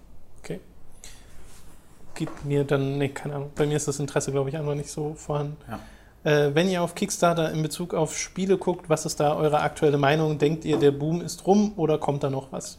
Okay. 0.43 0.61
Gibt 2.15 2.45
mir 2.47 2.65
dann, 2.65 2.99
nee, 2.99 3.11
keine 3.11 3.35
Ahnung. 3.35 3.51
Bei 3.55 3.67
mir 3.67 3.77
ist 3.77 3.89
das 3.89 3.99
Interesse, 4.01 4.33
glaube 4.33 4.49
ich, 4.49 4.57
einfach 4.57 4.75
nicht 4.75 4.91
so 4.91 5.15
vorhanden. 5.15 5.57
Ja. 5.69 5.79
Äh, 6.25 6.51
wenn 6.55 6.69
ihr 6.69 6.83
auf 6.83 6.95
Kickstarter 6.95 7.51
in 7.51 7.63
Bezug 7.63 7.95
auf 7.95 8.17
Spiele 8.17 8.57
guckt, 8.57 8.89
was 8.89 9.07
ist 9.07 9.19
da 9.19 9.37
eure 9.37 9.61
aktuelle 9.61 9.99
Meinung? 9.99 10.39
Denkt 10.39 10.65
ihr, 10.65 10.79
der 10.79 10.93
Boom 10.93 11.21
ist 11.21 11.47
rum 11.47 11.73
oder 11.77 11.99
kommt 11.99 12.23
da 12.23 12.31
noch 12.31 12.53
was? 12.53 12.79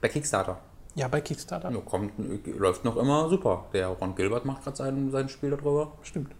Bei 0.00 0.08
Kickstarter. 0.08 0.58
Ja, 0.94 1.08
bei 1.08 1.20
Kickstarter. 1.20 1.70
Ja, 1.70 1.78
kommt, 1.80 2.12
läuft 2.46 2.84
noch 2.84 2.96
immer 2.96 3.28
super. 3.28 3.66
Der 3.72 3.88
Ron 3.88 4.14
Gilbert 4.14 4.44
macht 4.44 4.64
gerade 4.64 4.76
sein, 4.76 5.10
sein 5.10 5.28
Spiel 5.28 5.50
darüber. 5.50 5.92
Stimmt. 6.02 6.32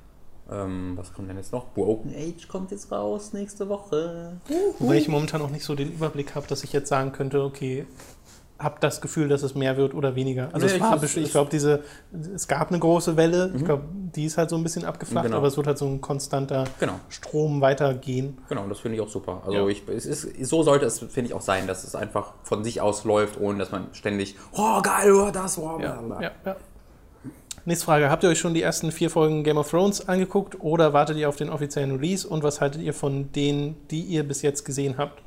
Ähm, 0.50 0.92
was 0.96 1.12
kommt 1.12 1.28
denn 1.28 1.36
jetzt 1.36 1.52
noch? 1.52 1.66
Broken 1.74 2.14
Age 2.14 2.46
kommt 2.48 2.70
jetzt 2.70 2.92
raus 2.92 3.32
nächste 3.32 3.68
Woche. 3.68 4.40
Wobei 4.78 4.96
ich 4.96 5.08
momentan 5.08 5.42
auch 5.42 5.50
nicht 5.50 5.64
so 5.64 5.74
den 5.74 5.92
Überblick 5.92 6.34
habe, 6.34 6.46
dass 6.46 6.62
ich 6.64 6.72
jetzt 6.72 6.88
sagen 6.88 7.12
könnte, 7.12 7.42
okay, 7.42 7.86
habe 8.58 8.76
das 8.80 9.00
Gefühl, 9.02 9.28
dass 9.28 9.42
es 9.42 9.54
mehr 9.54 9.76
wird 9.76 9.92
oder 9.94 10.14
weniger. 10.14 10.48
Also 10.52 10.60
Nee, 10.66 10.72
es 10.72 10.76
ich- 10.76 10.80
war 10.82 11.02
ich 11.02 11.16
es- 11.16 11.30
glaube, 11.32 11.50
diese, 11.50 11.82
es 12.34 12.48
gab 12.48 12.70
eine 12.70 12.78
große 12.78 13.16
Welle. 13.16 13.52
Ich 13.54 13.64
glaube, 13.64 13.84
die 13.92 14.24
ist 14.24 14.38
halt 14.38 14.48
so 14.48 14.56
ein 14.56 14.62
bisschen 14.62 14.84
abgeflacht, 14.86 15.26
Genau. 15.26 15.36
aber 15.36 15.48
es 15.48 15.56
wird 15.58 15.66
halt 15.66 15.76
so 15.76 15.86
ein 15.86 16.00
konstanter 16.00 16.64
Genau. 16.80 16.94
Strom 17.10 17.60
weitergehen. 17.60 18.38
Genau, 18.48 18.66
das 18.66 18.80
finde 18.80 18.96
ich 18.96 19.02
auch 19.02 19.08
super. 19.10 19.42
Also 19.44 19.58
Ja. 19.58 19.66
ich, 19.68 19.82
es 19.88 20.06
ist, 20.06 20.46
so 20.46 20.62
sollte 20.62 20.86
es, 20.86 21.00
finde 21.00 21.22
ich, 21.28 21.34
auch 21.34 21.42
sein, 21.42 21.66
dass 21.66 21.84
es 21.84 21.94
einfach 21.94 22.32
von 22.44 22.64
sich 22.64 22.80
aus 22.80 23.04
läuft, 23.04 23.38
ohne 23.40 23.58
dass 23.58 23.70
man 23.72 23.88
ständig, 23.92 24.36
oh 24.52 24.80
geil, 24.80 25.12
oh, 25.12 25.30
das, 25.30 25.58
oh, 25.58 25.78
Ja, 25.80 25.92
bla, 26.00 26.16
bla. 26.16 26.22
ja, 26.22 26.30
ja. 26.46 26.56
Nächste 27.68 27.84
Frage. 27.84 28.10
Habt 28.10 28.22
ihr 28.22 28.28
euch 28.30 28.38
schon 28.38 28.54
die 28.54 28.62
ersten 28.62 28.92
vier 28.92 29.10
Folgen 29.10 29.42
Game 29.42 29.58
of 29.58 29.68
Thrones 29.68 30.08
angeguckt 30.08 30.60
oder 30.60 30.92
wartet 30.92 31.16
ihr 31.16 31.28
auf 31.28 31.34
den 31.34 31.50
offiziellen 31.50 31.96
Release? 31.96 32.26
Und 32.26 32.44
was 32.44 32.60
haltet 32.60 32.80
ihr 32.80 32.94
von 32.94 33.32
denen, 33.32 33.74
die 33.90 34.02
ihr 34.02 34.22
bis 34.22 34.42
jetzt 34.42 34.64
gesehen 34.64 34.96
habt? 34.98 35.20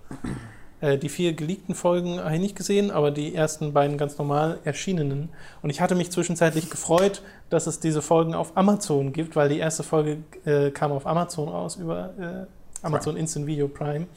Äh, 0.81 0.97
die 0.97 1.09
vier 1.09 1.33
geleakten 1.33 1.75
Folgen 1.75 2.19
habe 2.19 2.35
ich 2.35 2.41
nicht 2.41 2.55
gesehen, 2.55 2.89
aber 2.91 3.11
die 3.11 3.35
ersten 3.35 3.73
beiden 3.73 3.97
ganz 3.97 4.17
normal 4.17 4.59
erschienenen. 4.63 5.29
Und 5.61 5.69
ich 5.69 5.81
hatte 5.81 5.95
mich 5.95 6.11
zwischenzeitlich 6.11 6.69
gefreut, 6.69 7.21
dass 7.49 7.67
es 7.67 7.79
diese 7.79 8.01
Folgen 8.01 8.33
auf 8.33 8.55
Amazon 8.55 9.11
gibt, 9.11 9.35
weil 9.35 9.49
die 9.49 9.59
erste 9.59 9.83
Folge 9.83 10.17
äh, 10.45 10.71
kam 10.71 10.91
auf 10.91 11.05
Amazon 11.05 11.49
raus 11.49 11.75
über 11.75 12.11
äh, 12.19 12.85
Amazon 12.85 13.17
Instant 13.17 13.45
Video 13.47 13.67
Prime. 13.67 14.07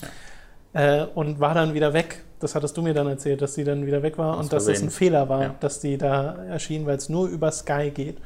Äh, 0.74 1.04
und 1.14 1.40
war 1.40 1.54
dann 1.54 1.74
wieder 1.74 1.92
weg. 1.92 2.22
Das 2.40 2.54
hattest 2.54 2.76
du 2.76 2.82
mir 2.82 2.94
dann 2.94 3.06
erzählt, 3.06 3.42
dass 3.42 3.54
die 3.54 3.64
dann 3.64 3.84
wieder 3.86 4.02
weg 4.02 4.16
war 4.18 4.34
Aus 4.34 4.40
und 4.44 4.52
dass 4.52 4.64
das 4.64 4.78
Versehen. 4.78 4.88
ein 4.88 4.90
Fehler 4.90 5.28
war, 5.28 5.42
Ja. 5.42 5.54
dass 5.60 5.80
die 5.80 5.98
da 5.98 6.34
erschien, 6.44 6.86
weil 6.86 6.96
es 6.96 7.08
nur 7.08 7.28
über 7.28 7.50
Sky 7.52 7.90
geht. 7.94 8.18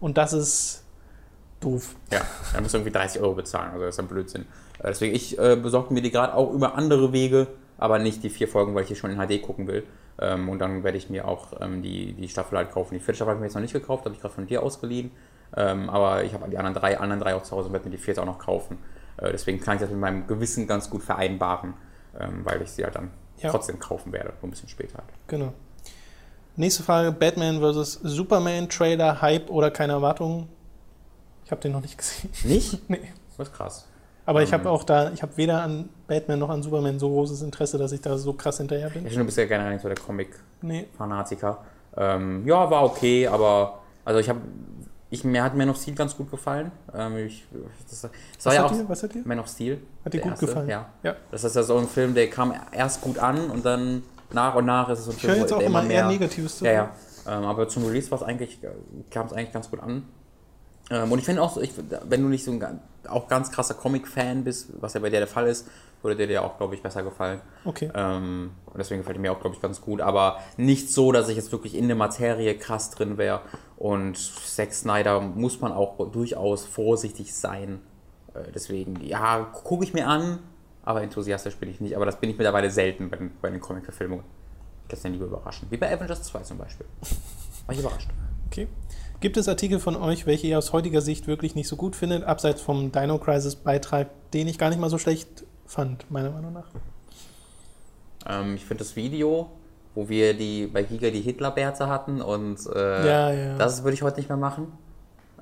Und 0.00 0.16
das 0.16 0.32
ist 0.32 0.82
doof. 1.60 1.94
Ja, 2.12 2.20
da 2.52 2.60
musst 2.60 2.74
du 2.74 2.78
irgendwie 2.78 2.92
30 2.92 3.20
Euro 3.20 3.34
bezahlen, 3.34 3.70
also 3.72 3.84
das 3.84 3.94
ist 3.94 3.98
ein 4.00 4.08
Blödsinn. 4.08 4.42
Äh, 4.78 4.88
Deswegen, 4.88 5.14
ich 5.14 5.38
äh, 5.38 5.56
besorge 5.56 5.92
mir 5.94 6.02
die 6.02 6.10
gerade 6.10 6.34
auch 6.34 6.52
über 6.52 6.74
andere 6.74 7.12
Wege, 7.12 7.46
aber 7.84 7.98
nicht 7.98 8.22
die 8.22 8.30
vier 8.30 8.48
Folgen, 8.48 8.74
weil 8.74 8.82
ich 8.82 8.88
die 8.88 8.96
schon 8.96 9.10
in 9.10 9.18
HD 9.18 9.42
gucken 9.42 9.66
will. 9.68 9.84
Ähm, 10.20 10.48
und 10.48 10.58
dann 10.58 10.82
werde 10.84 10.96
ich 10.98 11.10
mir 11.10 11.28
auch 11.28 11.60
ähm, 11.60 11.82
die, 11.82 12.12
die 12.14 12.28
Staffel 12.28 12.56
halt 12.58 12.70
kaufen. 12.70 12.94
Die 12.94 13.00
vierte 13.00 13.16
Staffel 13.16 13.30
habe 13.30 13.38
ich 13.38 13.40
mir 13.40 13.46
jetzt 13.46 13.54
noch 13.54 13.62
nicht 13.62 13.72
gekauft, 13.72 14.04
habe 14.04 14.14
ich 14.14 14.20
gerade 14.20 14.34
von 14.34 14.46
dir 14.46 14.62
ausgeliehen. 14.62 15.10
Ähm, 15.56 15.88
aber 15.90 16.24
ich 16.24 16.32
habe 16.34 16.48
die 16.50 16.56
anderen 16.58 16.74
drei, 16.74 16.98
anderen 16.98 17.20
drei 17.20 17.34
auch 17.34 17.42
zu 17.42 17.54
Hause 17.56 17.68
und 17.68 17.72
werde 17.74 17.86
mir 17.88 17.92
die 17.96 18.02
vierte 18.02 18.20
auch 18.22 18.26
noch 18.26 18.38
kaufen. 18.38 18.78
Äh, 19.18 19.30
deswegen 19.32 19.60
kann 19.60 19.76
ich 19.76 19.80
das 19.82 19.90
mit 19.90 20.00
meinem 20.00 20.26
Gewissen 20.26 20.66
ganz 20.66 20.88
gut 20.90 21.02
vereinbaren, 21.02 21.74
ähm, 22.18 22.40
weil 22.44 22.62
ich 22.62 22.70
sie 22.70 22.84
halt 22.84 22.94
dann 22.96 23.10
Ja. 23.38 23.50
trotzdem 23.50 23.78
kaufen 23.78 24.12
werde, 24.12 24.30
nur 24.40 24.44
ein 24.48 24.50
bisschen 24.50 24.68
später 24.68 24.94
halt. 24.98 25.08
Genau. 25.28 25.52
Nächste 26.56 26.82
Frage: 26.84 27.10
Batman 27.12 27.60
vs. 27.60 28.00
Superman, 28.04 28.68
Trailer, 28.68 29.20
Hype 29.20 29.50
oder 29.50 29.70
keine 29.70 29.92
Erwartungen? 29.94 30.48
Ich 31.44 31.50
habe 31.50 31.60
den 31.60 31.72
noch 31.72 31.80
nicht 31.82 31.98
gesehen. 31.98 32.30
Nicht? 32.44 32.78
nee. 32.88 33.00
Das 33.36 33.48
ist 33.48 33.54
krass. 33.54 33.86
Aber 34.26 34.42
ich 34.42 34.50
Ähm. 34.52 34.60
habe 34.60 34.70
auch 34.70 34.84
da, 34.84 35.10
ich 35.12 35.22
habe 35.22 35.36
weder 35.36 35.62
an 35.62 35.88
Batman 36.06 36.38
noch 36.38 36.50
an 36.50 36.62
Superman 36.62 36.98
so 36.98 37.08
großes 37.08 37.42
Interesse, 37.42 37.78
dass 37.78 37.92
ich 37.92 38.00
da 38.00 38.16
so 38.18 38.32
krass 38.32 38.58
hinterher 38.58 38.90
bin. 38.90 39.06
Ich 39.06 39.16
bin 39.16 39.26
bisher 39.26 39.46
generell 39.46 39.72
nicht 39.72 39.82
so 39.82 39.88
der 39.88 39.96
Comic 39.96 40.28
Nee. 40.62 40.86
Ähm, 41.96 42.46
ja, 42.46 42.70
war 42.70 42.84
okay, 42.84 43.26
aber 43.26 43.80
also 44.04 44.18
ich 44.18 44.28
habe, 44.28 44.40
ich, 45.10 45.24
mir 45.24 45.42
hat 45.42 45.54
Man 45.54 45.68
of 45.70 45.76
Steel 45.76 45.94
ganz 45.94 46.16
gut 46.16 46.30
gefallen. 46.30 46.72
Ähm, 46.94 47.18
ich, 47.18 47.44
das, 47.88 48.00
das 48.00 48.10
Was 48.38 48.46
war 48.46 48.54
ja 48.54 48.64
hat 48.64 48.70
auch 48.70 48.76
dir? 48.76 48.88
Was 48.88 49.02
hat 49.02 49.14
dir? 49.14 49.22
Man 49.24 49.38
of 49.38 49.48
Steel. 49.48 49.80
Hat 50.04 50.12
dir 50.12 50.20
gut 50.20 50.32
erste, 50.32 50.46
gefallen? 50.46 50.68
Ja. 50.68 50.86
Ja. 51.02 51.14
Das 51.30 51.44
ist 51.44 51.54
ja 51.54 51.62
so 51.62 51.76
ein 51.76 51.86
Film, 51.86 52.14
der 52.14 52.28
kam 52.30 52.52
erst 52.72 53.00
gut 53.02 53.18
an 53.18 53.50
und 53.50 53.64
dann 53.64 54.02
nach 54.32 54.54
und 54.54 54.64
nach 54.64 54.88
ist 54.88 55.00
es 55.00 55.04
so 55.04 55.10
ein 55.12 55.16
Ich 55.16 55.20
Film, 55.20 55.34
höre 55.34 55.40
jetzt 55.42 55.50
wo 55.52 55.54
auch 55.56 55.58
der 55.60 55.68
immer 55.68 55.82
eher 55.82 55.88
mehr. 55.88 56.08
Negatives 56.08 56.58
zu. 56.58 56.64
Ja, 56.64 56.72
ja. 56.72 56.90
Ähm, 57.26 57.44
aber 57.44 57.68
zum 57.68 57.84
Release 57.86 58.10
war 58.10 58.18
es 58.18 58.24
eigentlich, 58.24 58.58
kam 59.10 59.26
es 59.26 59.32
eigentlich 59.32 59.52
ganz 59.52 59.70
gut 59.70 59.80
an. 59.80 60.04
Ähm, 60.90 61.12
und 61.12 61.18
ich 61.18 61.24
finde 61.24 61.42
auch, 61.42 61.56
ich, 61.56 61.72
wenn 62.04 62.22
du 62.22 62.28
nicht 62.28 62.44
so 62.44 62.52
ein 62.52 62.80
auch 63.08 63.28
ganz 63.28 63.50
krasser 63.50 63.74
Comic-Fan 63.74 64.44
bist, 64.44 64.70
was 64.80 64.94
ja 64.94 65.00
bei 65.00 65.10
dir 65.10 65.18
der 65.18 65.26
Fall 65.26 65.46
ist, 65.46 65.68
würde 66.02 66.16
dir 66.16 66.26
der 66.26 66.44
auch, 66.44 66.58
glaube 66.58 66.74
ich, 66.74 66.82
besser 66.82 67.02
gefallen. 67.02 67.40
Okay. 67.64 67.90
Ähm, 67.94 68.52
und 68.66 68.78
deswegen 68.78 69.00
gefällt 69.00 69.16
er 69.16 69.20
mir 69.20 69.32
auch, 69.32 69.40
glaube 69.40 69.56
ich, 69.56 69.62
ganz 69.62 69.80
gut. 69.80 70.00
Aber 70.00 70.38
nicht 70.56 70.92
so, 70.92 71.12
dass 71.12 71.28
ich 71.28 71.36
jetzt 71.36 71.50
wirklich 71.50 71.74
in 71.74 71.88
der 71.88 71.96
Materie 71.96 72.56
krass 72.58 72.90
drin 72.90 73.16
wäre. 73.16 73.40
Und 73.76 74.18
Zack 74.18 74.74
Snyder 74.74 75.20
muss 75.20 75.60
man 75.60 75.72
auch 75.72 76.10
durchaus 76.10 76.64
vorsichtig 76.64 77.34
sein. 77.34 77.80
Äh, 78.34 78.52
deswegen, 78.54 79.02
ja, 79.02 79.44
gucke 79.44 79.84
ich 79.84 79.94
mir 79.94 80.06
an, 80.06 80.40
aber 80.82 81.02
enthusiastisch 81.02 81.56
bin 81.56 81.70
ich 81.70 81.80
nicht. 81.80 81.96
Aber 81.96 82.04
das 82.04 82.20
bin 82.20 82.28
ich 82.28 82.36
mittlerweile 82.36 82.70
selten 82.70 83.08
bei 83.08 83.16
den, 83.16 83.32
bei 83.40 83.50
den 83.50 83.60
Comic-Verfilmungen. 83.60 84.24
Ich 84.86 84.92
lasse 84.92 85.04
den 85.04 85.14
lieber 85.14 85.26
überraschen. 85.26 85.68
Wie 85.70 85.78
bei 85.78 85.90
Avengers 85.90 86.22
2 86.24 86.40
zum 86.40 86.58
Beispiel. 86.58 86.86
War 87.66 87.74
ich 87.74 87.80
überrascht. 87.80 88.10
Okay. 88.48 88.68
Gibt 89.24 89.38
es 89.38 89.48
Artikel 89.48 89.80
von 89.80 89.96
euch, 89.96 90.26
welche 90.26 90.48
ihr 90.48 90.58
aus 90.58 90.74
heutiger 90.74 91.00
Sicht 91.00 91.26
wirklich 91.26 91.54
nicht 91.54 91.66
so 91.66 91.76
gut 91.76 91.96
findet, 91.96 92.24
abseits 92.24 92.60
vom 92.60 92.92
Dino 92.92 93.16
Crisis 93.16 93.56
Beitrag, 93.56 94.08
den 94.34 94.46
ich 94.48 94.58
gar 94.58 94.68
nicht 94.68 94.78
mal 94.78 94.90
so 94.90 94.98
schlecht 94.98 95.44
fand, 95.64 96.10
meiner 96.10 96.28
Meinung 96.28 96.52
nach? 96.52 96.66
Ähm, 98.28 98.56
ich 98.56 98.66
finde 98.66 98.84
das 98.84 98.96
Video, 98.96 99.48
wo 99.94 100.10
wir 100.10 100.34
die 100.34 100.66
bei 100.66 100.82
Giga 100.82 101.08
die 101.08 101.22
Hitlerbärte 101.22 101.88
hatten 101.88 102.20
und 102.20 102.66
äh, 102.66 103.06
Ja, 103.08 103.32
ja. 103.32 103.56
das 103.56 103.82
würde 103.82 103.94
ich 103.94 104.02
heute 104.02 104.18
nicht 104.18 104.28
mehr 104.28 104.36
machen. 104.36 104.66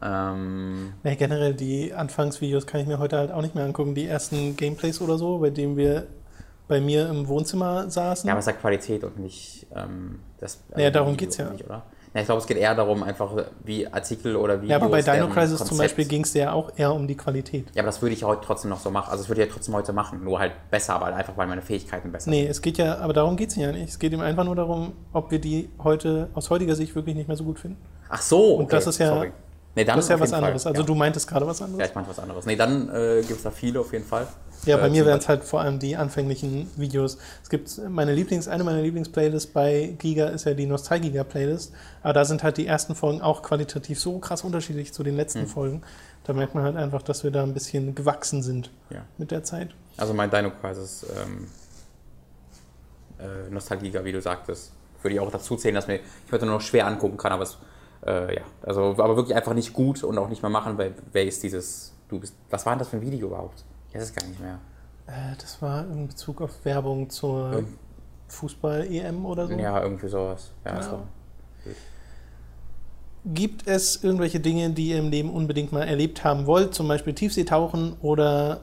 Ähm, 0.01 0.93
Nee, 1.03 1.17
generell 1.17 1.55
die 1.55 1.93
Anfangsvideos 1.93 2.69
kann 2.69 2.83
ich 2.83 2.87
mir 2.87 3.01
heute 3.01 3.17
halt 3.17 3.33
auch 3.33 3.43
nicht 3.43 3.57
mehr 3.57 3.65
angucken. 3.65 3.97
Die 3.97 4.07
ersten 4.07 4.57
Gameplays 4.57 5.01
oder 5.01 5.19
so, 5.19 5.39
bei 5.39 5.51
denen 5.51 5.77
wir 5.77 6.07
bei 6.69 6.81
mir 6.81 7.09
im 7.09 7.27
Wohnzimmer 7.27 7.91
saßen. 7.91 8.29
Ja, 8.29 8.35
aber 8.35 8.39
es 8.39 8.47
ist 8.47 8.53
ja 8.55 8.61
Qualität 8.61 9.03
und 9.03 9.19
nicht 9.19 9.67
ähm, 9.75 10.21
das. 10.39 10.61
Ja, 10.77 10.89
darum 10.91 11.15
Video, 11.15 11.27
geht's 11.27 11.39
ja. 11.39 11.51
Nicht, 11.51 11.65
oder? 11.65 11.83
Ja, 12.14 12.20
ich 12.20 12.26
glaube, 12.26 12.40
es 12.43 12.47
geht 12.47 12.59
eher 12.59 12.74
darum, 12.74 13.02
einfach 13.02 13.30
wie 13.64 13.86
Artikel 13.86 14.36
oder 14.36 14.56
Videos. 14.60 14.70
Ja, 14.70 14.76
aber 14.76 14.89
bei 14.90 15.01
Dino 15.01 15.28
Crisis 15.28 15.59
zum 15.59 15.68
Konzept- 15.68 15.78
Beispiel 15.78 16.05
ging 16.05 16.24
es 16.24 16.34
ja 16.34 16.52
auch 16.52 16.70
eher 16.76 16.93
um 16.93 17.09
die 17.09 17.16
Qualität. 17.16 17.66
Ja, 17.74 17.80
aber 17.82 17.86
das 17.86 18.02
würde 18.02 18.14
ich 18.14 18.22
heute 18.22 18.43
trotzdem 18.44 18.68
noch 18.70 18.80
so 18.80 18.90
machen. 18.90 19.10
Also, 19.10 19.22
das 19.22 19.28
würde 19.30 19.40
ich 19.43 19.48
ja 19.48 19.52
trotzdem 19.55 19.74
heute 19.74 19.94
machen. 19.94 20.22
Nur 20.22 20.39
halt 20.39 20.52
besser, 20.70 20.94
aber 20.97 21.06
einfach, 21.06 21.36
weil 21.39 21.47
meine 21.47 21.62
Fähigkeiten 21.62 22.12
besser 22.12 22.28
Nee, 22.28 22.47
es 22.47 22.60
geht 22.60 22.76
ja, 22.76 22.98
aber 22.98 23.14
darum 23.14 23.36
geht 23.36 23.48
es 23.48 23.56
ja 23.56 23.72
nicht. 23.72 23.89
Es 23.89 23.98
geht 23.98 24.12
ihm 24.12 24.20
einfach 24.20 24.44
nur 24.44 24.56
darum, 24.56 24.93
ob 25.14 25.30
wir 25.30 25.39
die 25.39 25.70
heute 25.82 26.28
aus 26.34 26.51
heutiger 26.51 26.74
Sicht 26.76 26.94
wirklich 26.94 27.16
nicht 27.16 27.28
mehr 27.28 27.36
so 27.39 27.44
gut 27.44 27.59
finden. 27.59 27.78
sind. 27.80 28.10
Ach 28.10 28.20
so, 28.20 28.55
okay. 28.55 28.62
Und 28.64 28.72
das 28.74 28.86
ist 28.86 28.98
ja- 28.98 29.06
Sorry. 29.09 29.32
Nee, 29.74 29.84
dann 29.86 29.97
Das 29.97 30.05
ist 30.05 30.10
ja 30.10 30.16
was 30.20 30.28
jeden 30.28 30.30
Fall. 30.32 30.44
anderes. 30.44 30.66
Also 30.66 30.80
ja. 30.82 30.86
du 30.86 30.94
meintest 30.94 31.26
gerade 31.26 31.47
was 31.47 31.60
Ja, 31.60 31.64
anderes. 31.64 31.89
ich 31.89 31.94
meinte 31.94 32.10
was 32.10 32.18
anderes. 32.18 32.44
Nee, 32.44 32.56
dann 32.56 32.90
äh, 32.90 33.22
gibt 33.22 33.39
es 33.39 33.43
da 33.43 33.51
viele 33.51 33.80
auf 33.80 33.90
jeden 33.90 34.05
Fall. 34.05 34.26
Ja, 34.64 34.76
bei 34.76 34.86
Äh, 34.86 34.90
mir 34.90 34.98
zum 34.98 35.06
wären 35.06 35.18
es 35.18 35.28
halt 35.28 35.44
vor 35.44 35.60
allem 35.60 35.78
die 35.78 35.97
anfänglichen 35.97 36.70
Videos. 36.76 37.18
Es 37.43 37.48
gibt 37.51 37.80
meine 37.89 38.14
Lieblings, 38.14 38.47
eine 38.48 38.62
meiner 38.64 38.80
Lieblingsplaylists 38.82 39.52
bei 39.52 39.94
Giga 39.98 40.28
ist 40.28 40.44
ja 40.44 40.55
die 40.55 40.66
Nostalgiga-Playlist. 40.66 41.72
Aber 42.02 42.12
da 42.12 42.24
sind 42.24 42.43
halt 42.43 42.56
die 42.59 42.66
ersten 42.66 42.94
Folgen 42.94 43.20
auch 43.22 43.43
qualitativ 43.43 43.98
so 43.98 44.18
krass 44.18 44.43
unterschiedlich 44.44 44.93
zu 44.93 45.02
den 45.02 45.16
letzten 45.16 45.40
Hm. 45.40 45.48
Folgen. 45.48 45.82
Da 46.24 46.32
merkt 46.32 46.55
man 46.55 46.62
halt 46.62 46.76
einfach, 46.76 47.02
dass 47.02 47.24
wir 47.24 47.32
da 47.32 47.43
ein 47.43 47.55
bisschen 47.55 47.94
gewachsen 47.97 48.43
sind 48.43 48.70
Ja. 48.90 49.05
mit 49.18 49.30
der 49.32 49.43
Zeit. 49.43 49.70
Also 49.97 50.14
mein 50.14 50.30
Dino 50.30 50.51
Crisis 50.60 51.05
ähm, 51.20 51.48
äh, 53.18 53.51
Nostalgiker, 53.51 54.05
wie 54.05 54.12
du 54.12 54.20
sagtest, 54.20 54.72
würde 55.02 55.14
ich 55.14 55.20
auch 55.20 55.30
dazu 55.30 55.56
zählen, 55.56 55.74
dass 55.74 55.89
mir 55.89 55.97
ich 56.26 56.32
heute 56.32 56.47
nur 56.47 56.55
noch 56.55 56.60
schwer 56.60 56.86
angucken 56.86 57.16
kann, 57.16 57.32
aber 57.32 57.43
es, 57.43 57.59
äh, 58.06 58.36
ja, 58.36 58.43
also 58.62 58.94
aber 58.98 59.16
wirklich 59.16 59.36
einfach 59.36 59.55
nicht 59.55 59.72
gut 59.72 60.05
und 60.05 60.16
auch 60.18 60.28
nicht 60.28 60.43
mehr 60.43 60.51
machen, 60.51 60.78
weil 60.78 60.94
wer 61.12 61.24
ist 61.24 61.43
dieses, 61.43 61.93
du 62.09 62.20
bist, 62.20 62.34
was 62.51 62.64
war 62.64 62.74
denn 62.74 62.78
das 62.80 62.89
für 62.89 62.97
ein 62.97 63.02
Video 63.02 63.26
überhaupt? 63.26 63.64
Weiß 63.93 64.02
es 64.02 64.14
gar 64.14 64.27
nicht 64.27 64.40
mehr. 64.40 64.59
Äh, 65.06 65.36
das 65.40 65.60
war 65.62 65.85
in 65.90 66.09
Bezug 66.09 66.40
auf 66.40 66.64
Werbung 66.64 67.10
zur 67.10 67.59
Ähm. 67.59 67.78
Fußball-EM 68.28 69.27
oder 69.27 69.47
so. 69.47 69.52
Ja, 69.55 69.82
irgendwie 69.82 70.09
sowas. 70.09 70.52
Ja, 70.64 70.70
Keine 70.73 70.82
so. 70.85 71.02
Gibt 73.27 73.69
es 73.69 74.02
irgendwelche 74.02 74.40
Dinge, 74.40 74.70
die 74.70 74.89
ihr 74.89 74.98
im 74.98 75.10
Leben 75.10 75.31
unbedingt 75.31 75.70
mal 75.70 75.82
erlebt 75.86 76.24
haben 76.24 76.47
wollt? 76.47 76.74
Zum 76.74 76.89
Beispiel 76.89 77.12
Tiefseetauchen 77.14 77.94
oder 78.01 78.62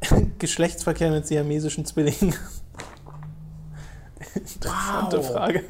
Geschlechtsverkehr 0.38 1.10
mit 1.10 1.26
siamesischen 1.26 1.84
Zwillingen? 1.84 2.34
Interessante 4.34 5.18
Wow. 5.18 5.30
Frage. 5.30 5.62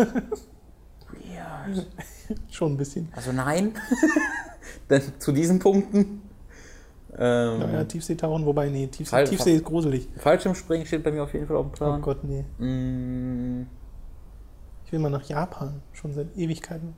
Weird. 1.10 1.86
Schon 2.50 2.72
ein 2.74 2.76
bisschen. 2.76 3.08
Also 3.14 3.32
nein, 3.32 3.74
denn 4.88 5.02
zu 5.18 5.32
diesen 5.32 5.58
Punkten. 5.58 6.22
Ähm, 7.18 7.60
Ja, 7.60 7.70
ja, 7.72 7.84
Tiefseetauchen, 7.84 8.44
wobei, 8.44 8.68
nee, 8.68 8.86
Tiefsee, 8.88 9.10
Fall- 9.10 9.24
Tiefsee 9.24 9.54
ist 9.56 9.64
gruselig. 9.64 10.08
Fallschirmspringen 10.16 10.86
steht 10.86 11.04
bei 11.04 11.12
mir 11.12 11.22
auf 11.22 11.32
jeden 11.32 11.46
Fall 11.46 11.56
auf 11.56 11.66
dem 11.66 11.72
Oh 11.72 11.76
Plan. 11.76 12.02
Gott, 12.02 12.24
nee. 12.24 12.44
Mm, 12.58 13.66
Ich 14.86 14.92
will 14.92 14.98
mal 14.98 15.10
nach 15.10 15.24
Japan, 15.24 15.80
schon 15.92 16.12
seit 16.12 16.36
Ewigkeiten. 16.36 16.94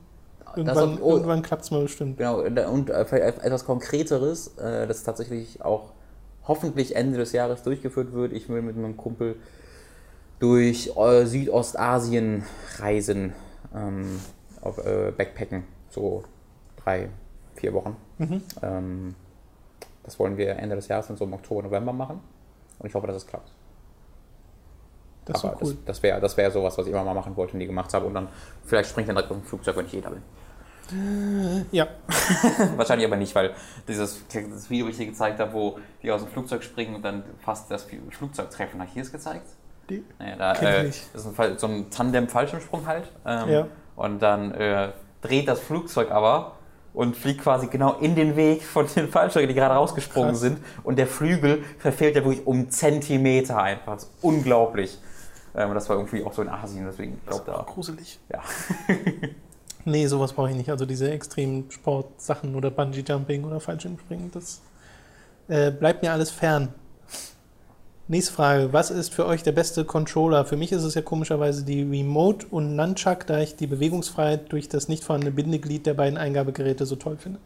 Irgendwann, 0.55 0.99
oh. 1.01 1.11
irgendwann 1.13 1.41
klappt 1.43 1.63
es 1.63 1.71
mal 1.71 1.81
bestimmt. 1.83 2.17
Genau, 2.17 2.39
und 2.41 2.89
äh, 2.89 3.05
vielleicht 3.05 3.39
etwas 3.39 3.65
Konkreteres, 3.65 4.57
äh, 4.57 4.87
das 4.87 5.03
tatsächlich 5.03 5.61
auch 5.63 5.91
hoffentlich 6.47 6.95
Ende 6.95 7.17
des 7.17 7.33
Jahres 7.33 7.61
durchgeführt 7.63 8.13
wird. 8.13 8.31
Ich 8.33 8.47
will 8.49 8.61
mit 8.61 8.75
meinem 8.77 8.95
Kumpel 8.97 9.35
durch 10.39 10.91
äh, 10.97 11.25
Südostasien 11.25 12.43
reisen, 12.79 13.33
ähm, 13.75 14.19
auf 14.61 14.77
äh, 14.79 15.11
Backpacken, 15.15 15.63
so 15.89 16.23
drei, 16.83 17.09
vier 17.55 17.73
Wochen. 17.73 17.95
Mhm. 18.17 18.41
Ähm, 18.63 19.15
das 20.07 20.17
wollen 20.19 20.37
wir 20.37 20.55
Ende 20.55 20.77
des 20.77 20.87
Jahres, 20.87 21.07
so 21.07 21.25
im 21.25 21.33
Oktober, 21.33 21.63
November 21.63 21.91
machen. 21.91 22.21
Und 22.79 22.87
ich 22.87 22.95
hoffe, 22.95 23.07
dass 23.07 23.17
es 23.17 23.27
klappt. 23.27 23.51
Das 25.25 25.43
Aber 25.43 25.57
so 25.57 25.65
cool. 25.65 25.73
das, 25.73 25.83
das 25.97 26.03
wäre 26.03 26.21
das 26.21 26.37
wär 26.37 26.49
sowas, 26.49 26.77
was 26.77 26.85
ich 26.87 26.93
immer 26.93 27.03
mal 27.03 27.13
machen 27.13 27.35
wollte 27.35 27.53
und 27.53 27.59
nie 27.59 27.67
gemacht 27.67 27.93
habe. 27.93 28.05
Und 28.05 28.13
dann 28.13 28.29
vielleicht 28.63 28.89
springt 28.89 29.09
dann 29.09 29.17
direkt 29.17 29.29
auf 29.31 29.37
ein 29.37 29.43
Flugzeug, 29.43 29.75
wenn 29.75 29.85
ich 29.85 29.91
jeder 29.91 30.11
bin. 30.11 31.67
Ja, 31.71 31.89
Wahrscheinlich 32.77 33.05
aber 33.05 33.17
nicht, 33.17 33.35
weil 33.35 33.53
dieses 33.85 34.23
das 34.29 34.69
Video, 34.69 34.85
was 34.85 34.93
ich 34.93 34.99
dir 34.99 35.07
gezeigt 35.07 35.37
habe, 35.41 35.51
wo 35.51 35.77
die 36.01 36.09
aus 36.09 36.21
dem 36.21 36.31
Flugzeug 36.31 36.63
springen 36.63 36.95
und 36.95 37.03
dann 37.03 37.25
fast 37.39 37.69
das 37.69 37.85
Flugzeug 38.11 38.49
treffen, 38.49 38.79
habe 38.79 38.87
ich 38.87 38.93
hier 38.93 39.03
es 39.03 39.11
gezeigt? 39.11 39.49
die, 39.89 40.05
Naja, 40.19 40.35
da, 40.37 40.53
ich 40.53 40.61
äh, 40.61 40.83
nicht. 40.83 41.09
das 41.13 41.25
ist 41.25 41.37
ein, 41.37 41.57
so 41.57 41.67
ein 41.67 41.89
Tandem-Fallschirmsprung 41.89 42.87
halt. 42.87 43.11
Ähm, 43.25 43.49
Ja. 43.49 43.67
Und 43.97 44.19
dann 44.19 44.53
äh, 44.53 44.93
dreht 45.21 45.49
das 45.49 45.59
Flugzeug 45.59 46.11
aber 46.11 46.53
und 46.97 47.15
fliegt 47.15 47.41
quasi 47.41 47.67
genau 47.67 47.93
in 47.99 48.15
den 48.15 48.35
Weg 48.35 48.63
von 48.63 48.87
den 48.95 49.07
Fallschirmen, 49.11 49.47
die 49.47 49.53
gerade 49.53 49.75
rausgesprungen 49.75 50.31
Krass. 50.31 50.39
sind. 50.39 50.57
Und 50.83 50.97
der 50.97 51.05
Flügel 51.05 51.63
verfehlt 51.77 52.15
ja 52.15 52.25
wirklich 52.25 52.47
um 52.47 52.71
Zentimeter 52.71 53.61
einfach. 53.61 53.93
Das 53.93 54.03
ist 54.05 54.11
unglaublich. 54.23 54.97
Ähm, 55.55 55.75
das 55.75 55.87
war 55.89 55.97
irgendwie 55.97 56.23
auch 56.23 56.33
so 56.33 56.41
in 56.41 56.49
Asien, 56.49 56.87
deswegen 56.87 57.21
das 57.27 57.45
glaube 57.45 57.59
da. 57.65 57.71
gruselig. 57.71 58.19
Ja. 58.31 58.41
Nee, 59.89 60.05
sowas 60.07 60.33
brauche 60.33 60.49
ich 60.49 60.55
nicht. 60.57 60.69
Also 60.69 60.85
diese 60.85 61.09
extremen 61.09 61.71
Sportsachen 61.71 62.55
oder 62.55 62.69
Bungee-Jumping 62.69 63.45
oder 63.45 63.61
Fallschirmspringen, 63.61 64.31
das 64.31 64.59
äh, 65.47 65.71
bleibt 65.71 66.03
mir 66.03 66.11
alles 66.11 66.29
fern. 66.29 66.73
Nächste 68.09 68.31
Frage. 68.31 68.71
Was 68.71 68.89
ist 68.89 69.13
für 69.13 69.25
euch 69.25 69.43
der 69.43 69.51
beste 69.51 69.83
Controller? 69.83 70.45
Für 70.45 70.55
mich 70.55 70.71
ist 70.71 70.83
es 70.83 70.95
ja 70.95 71.01
komischerweise 71.01 71.65
die 71.65 71.83
Remote 71.83 72.47
und 72.49 72.77
Nunchuck, 72.77 73.27
da 73.27 73.41
ich 73.41 73.57
die 73.57 73.67
Bewegungsfreiheit 73.67 74.49
durch 74.53 74.69
das 74.69 74.87
nicht 74.87 75.03
vorhandene 75.03 75.35
Bindeglied 75.35 75.85
der 75.85 75.93
beiden 75.93 76.17
Eingabegeräte 76.17 76.85
so 76.85 76.95
toll 76.95 77.17
finde. 77.17 77.39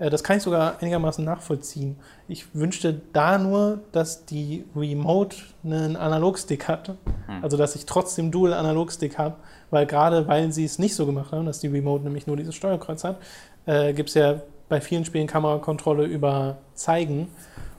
Äh, 0.00 0.10
das 0.10 0.24
kann 0.24 0.38
ich 0.38 0.42
sogar 0.42 0.82
einigermaßen 0.82 1.24
nachvollziehen. 1.24 1.94
Ich 2.26 2.52
wünschte 2.52 3.00
da 3.12 3.38
nur, 3.38 3.78
dass 3.92 4.24
die 4.24 4.64
Remote 4.74 5.36
einen 5.62 5.94
Analogstick 5.94 6.66
hat. 6.66 6.96
Also, 7.40 7.56
dass 7.56 7.76
ich 7.76 7.86
trotzdem 7.86 8.32
Dual 8.32 8.54
Analogstick 8.54 9.18
habe, 9.18 9.36
weil 9.70 9.86
gerade 9.86 10.26
weil 10.26 10.50
sie 10.50 10.64
es 10.64 10.80
nicht 10.80 10.96
so 10.96 11.06
gemacht 11.06 11.30
haben, 11.30 11.46
dass 11.46 11.60
die 11.60 11.68
Remote 11.68 12.02
nämlich 12.02 12.26
nur 12.26 12.36
dieses 12.36 12.56
Steuerkreuz 12.56 13.04
hat, 13.04 13.18
äh, 13.66 13.92
gibt 13.92 14.08
es 14.08 14.16
ja 14.16 14.40
bei 14.68 14.80
vielen 14.80 15.04
Spielen 15.04 15.28
Kamerakontrolle 15.28 16.06
über 16.06 16.56
Zeigen. 16.74 17.28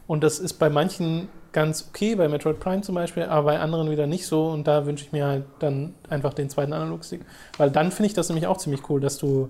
Und 0.07 0.23
das 0.23 0.39
ist 0.39 0.53
bei 0.53 0.69
manchen 0.69 1.27
ganz 1.51 1.87
okay, 1.89 2.15
bei 2.15 2.27
Metroid 2.27 2.59
Prime 2.59 2.81
zum 2.81 2.95
Beispiel, 2.95 3.23
aber 3.23 3.51
bei 3.51 3.59
anderen 3.59 3.89
wieder 3.89 4.07
nicht 4.07 4.25
so. 4.27 4.47
Und 4.49 4.67
da 4.67 4.85
wünsche 4.85 5.05
ich 5.05 5.11
mir 5.11 5.25
halt 5.25 5.45
dann 5.59 5.93
einfach 6.09 6.33
den 6.33 6.49
zweiten 6.49 6.73
Analogstick. 6.73 7.21
Weil 7.57 7.71
dann 7.71 7.91
finde 7.91 8.07
ich 8.07 8.13
das 8.13 8.29
nämlich 8.29 8.47
auch 8.47 8.57
ziemlich 8.57 8.89
cool, 8.89 8.99
dass 9.01 9.17
du 9.17 9.49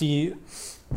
die 0.00 0.34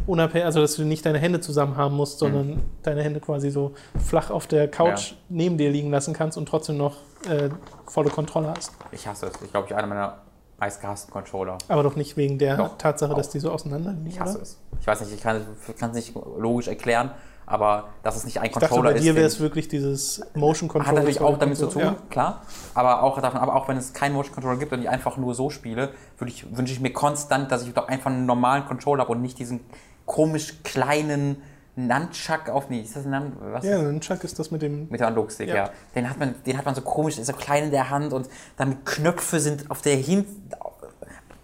unabhängig, 0.06 0.46
also 0.46 0.62
dass 0.62 0.76
du 0.76 0.84
nicht 0.84 1.06
deine 1.06 1.18
Hände 1.18 1.40
zusammen 1.42 1.76
haben 1.78 1.96
musst, 1.96 2.20
sondern 2.20 2.62
deine 2.84 3.02
Hände 3.04 3.20
quasi 3.20 3.50
so 3.50 3.74
flach 3.98 4.30
auf 4.30 4.46
der 4.46 4.68
Couch 4.70 5.12
Ja. 5.12 5.18
neben 5.30 5.58
dir 5.58 5.72
liegen 5.72 5.90
lassen 5.90 6.14
kannst 6.14 6.38
und 6.38 6.48
trotzdem 6.48 6.78
noch 6.78 6.98
äh, 7.28 7.50
volle 7.88 8.10
Kontrolle 8.10 8.54
hast. 8.56 8.72
Ich 8.92 9.08
hasse 9.08 9.28
es. 9.28 9.42
Ich 9.42 9.52
glaube, 9.52 9.68
ich 9.68 9.76
einer 9.76 9.88
meiner 9.88 10.18
meistgehassten 10.60 11.12
Controller. 11.12 11.58
Aber 11.70 11.84
doch 11.84 11.96
nicht 11.96 12.18
wegen 12.18 12.38
der 12.38 12.58
Doch, 12.58 12.78
Tatsache, 12.78 13.16
dass 13.16 13.30
auch. 13.30 13.32
die 13.32 13.40
so 13.40 13.52
auseinander 13.52 13.92
liegen. 13.92 14.08
Ich 14.08 14.20
hasse 14.20 14.36
oder? 14.36 14.44
es. 14.44 14.60
Ich 14.80 14.88
weiß 14.88 15.02
nicht, 15.02 15.14
ich 15.14 15.22
kann 15.22 15.42
es 15.90 15.94
nicht 15.94 16.14
logisch 16.38 16.68
erklären, 16.68 17.12
aber 17.50 17.90
dass 18.04 18.16
es 18.16 18.24
nicht 18.26 18.40
ein 18.40 18.46
Ich 18.46 18.52
dachte, 18.54 18.68
Controller 18.68 18.92
bei 18.92 18.98
ist. 18.98 19.04
dir 19.04 19.16
wäre 19.16 19.26
es 19.28 19.40
wirklich 19.40 19.68
dieses 19.68 20.22
Motion 20.36 20.70
Control. 20.70 20.88
hat 20.88 20.96
natürlich 20.96 21.20
auch 21.20 21.38
damit 21.38 21.58
zu 21.58 21.68
tun, 21.68 21.82
Ja. 21.82 21.96
klar. 22.10 22.42
Aber 22.74 23.04
auch 23.04 23.20
davon, 23.20 23.40
aber 23.42 23.56
auch 23.56 23.68
wenn 23.68 23.76
es 23.78 23.92
keinen 23.94 24.14
Motion 24.14 24.34
Controller 24.36 24.58
gibt 24.58 24.72
und 24.72 24.82
ich 24.82 24.90
einfach 24.90 25.18
nur 25.18 25.36
so 25.36 25.50
spiele, 25.50 25.90
ich, 26.26 26.46
wünsche 26.56 26.72
ich 26.74 26.80
mir 26.80 26.94
konstant, 26.94 27.52
dass 27.52 27.66
ich 27.68 27.74
doch 27.74 27.88
einfach 27.88 28.12
einen 28.12 28.26
normalen 28.26 28.66
Controller 28.66 29.02
habe 29.04 29.12
und 29.12 29.22
nicht 29.22 29.38
diesen 29.40 29.60
komisch 30.06 30.56
kleinen 30.64 31.42
Nunchuck 31.76 32.50
auf. 32.50 32.70
Nee, 32.70 32.82
ist 32.82 32.96
das 32.96 33.06
ein 33.06 33.12
Nun, 33.12 33.34
was? 33.54 33.64
Ja, 33.66 33.80
ein 33.80 34.02
Chuck 34.02 34.24
ist 34.24 34.38
das 34.38 34.52
mit 34.52 34.62
dem. 34.62 34.88
Mit 34.90 35.00
der 35.00 35.08
Analogstick, 35.08 35.48
Ja. 35.50 35.56
ja. 35.56 35.70
Den, 35.96 36.10
hat 36.10 36.20
man, 36.20 36.36
den 36.46 36.58
hat 36.58 36.66
man 36.66 36.76
so 36.76 36.82
komisch, 36.82 37.18
ist 37.18 37.28
so 37.28 37.34
klein 37.34 37.66
in 37.66 37.72
der 37.72 37.90
Hand 37.90 38.12
und 38.14 38.28
dann 38.58 38.84
Knöpfe 38.84 39.40
sind 39.40 39.72
auf 39.72 39.82
der 39.82 39.96
Hin 39.96 40.26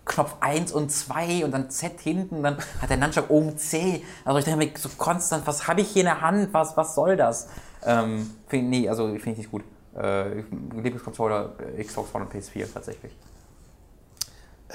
Knopf 0.05 0.35
1 0.39 0.71
und 0.71 0.91
2 0.91 1.45
und 1.45 1.51
dann 1.51 1.69
Z 1.69 1.99
hinten, 1.99 2.43
dann 2.43 2.57
hat 2.79 2.89
der 2.89 2.97
Nunchuck 2.97 3.29
oben 3.29 3.57
C. 3.57 4.03
Also 4.23 4.39
ich 4.39 4.45
denke 4.45 4.65
mir 4.65 4.71
so 4.77 4.89
konstant, 4.97 5.45
was 5.47 5.67
habe 5.67 5.81
ich 5.81 5.89
hier 5.89 6.01
in 6.01 6.07
der 6.07 6.21
Hand? 6.21 6.53
Was, 6.53 6.77
was 6.77 6.95
soll 6.95 7.17
das? 7.17 7.49
Ähm, 7.83 8.29
find, 8.47 8.69
nee, 8.69 8.87
also 8.87 9.07
finde 9.07 9.31
ich 9.31 9.37
nicht 9.37 9.51
gut. 9.51 9.63
Äh, 9.97 10.41
Lieblingscontroller 10.75 11.53
äh, 11.75 11.83
Xbox 11.83 12.13
One 12.13 12.25
und 12.25 12.33
PS4 12.33 12.71
tatsächlich. 12.71 13.11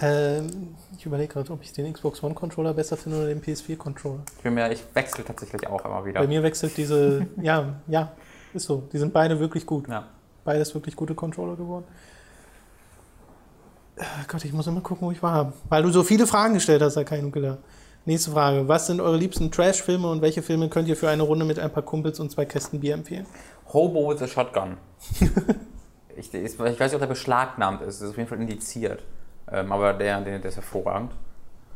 Ähm, 0.01 0.74
ich 0.97 1.05
überlege 1.05 1.32
gerade, 1.32 1.52
ob 1.52 1.62
ich 1.62 1.73
den 1.73 1.93
Xbox 1.93 2.23
One 2.23 2.35
Controller 2.35 2.73
besser 2.74 2.97
finde 2.97 3.19
oder 3.19 3.27
den 3.27 3.43
PS4 3.43 3.77
Controller. 3.77 4.23
Ich 4.36 4.43
bin 4.43 4.55
mir, 4.55 4.70
ich 4.70 4.82
wechsle 4.94 5.24
tatsächlich 5.24 5.66
auch 5.66 5.85
immer 5.85 6.05
wieder. 6.05 6.20
Bei 6.20 6.27
mir 6.27 6.43
wechselt 6.43 6.77
diese. 6.77 7.27
ja, 7.43 7.81
ja, 7.86 8.12
ist 8.55 8.66
so. 8.66 8.89
Die 8.93 8.98
sind 8.98 9.12
beide 9.12 9.39
wirklich 9.39 9.66
gut. 9.66 9.89
Ja. 9.89 10.09
Beides 10.44 10.74
wirklich 10.74 10.97
gute 10.97 11.15
Controller 11.15 11.57
geworden. 11.57 11.85
Äh, 14.01 14.05
Gott, 14.29 14.45
ich 14.45 14.53
muss 14.53 14.67
immer 14.67 14.81
gucken, 14.81 15.07
wo 15.07 15.13
ich 15.13 15.23
war. 15.23 15.53
Weil 15.69 15.83
du 15.83 15.91
so 15.91 16.03
viele 16.03 16.27
Fragen 16.27 16.55
gestellt 16.55 16.83
hast, 16.83 16.97
Akai 16.97 17.21
Nukela. 17.21 17.59
Nächste 18.07 18.31
Frage. 18.31 18.67
Was 18.67 18.87
sind 18.87 19.01
eure 19.01 19.17
liebsten 19.17 19.51
Trash-Filme 19.51 20.09
und 20.11 20.23
welche 20.23 20.43
Filme 20.43 20.69
könnt 20.71 20.89
ihr 20.89 20.97
für 20.97 21.11
eine 21.11 21.23
Runde 21.23 21.45
mit 21.45 21.59
ein 21.59 21.71
paar 21.71 21.83
Kumpels 21.83 22.19
und 22.19 22.31
zwei 22.31 22.47
Kästen 22.47 22.81
Bier 22.81 22.95
empfehlen? 22.95 23.27
Hobo 23.73 24.09
with 24.11 24.23
a 24.23 24.27
Shotgun. 24.27 24.79
ich, 26.17 26.33
ich 26.33 26.59
weiß 26.59 26.79
nicht, 26.79 26.95
ob 26.95 27.01
der 27.01 27.07
beschlagnahmt 27.07 27.83
ist. 27.83 28.01
Das 28.01 28.07
ist 28.07 28.11
auf 28.11 28.17
jeden 28.17 28.29
Fall 28.29 28.41
indiziert. 28.41 29.05
Ähm, 29.53 29.71
aber 29.71 29.93
der, 29.93 30.21
der, 30.23 30.39
der 30.39 30.49
ist 30.49 30.57
hervorragend. 30.57 31.13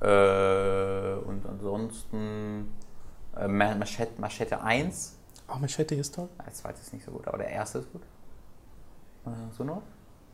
Äh, 0.01 1.15
und 1.27 1.45
ansonsten 1.47 2.73
äh, 3.37 3.47
Ma- 3.47 3.75
Machete, 3.75 4.19
Machete 4.19 4.63
1. 4.63 5.19
Oh, 5.55 5.59
Machete 5.59 5.95
ist 5.95 6.15
toll. 6.15 6.29
Als 6.39 6.59
zweites 6.59 6.83
ist 6.83 6.95
nicht 6.95 7.05
so 7.05 7.11
gut, 7.13 7.29
aber 7.29 7.39
der 7.39 7.51
erste 7.51 7.81
ist 7.81 7.93
gut. 7.93 8.03
Äh, 9.27 9.31
so 9.57 9.63
noch? 9.63 9.83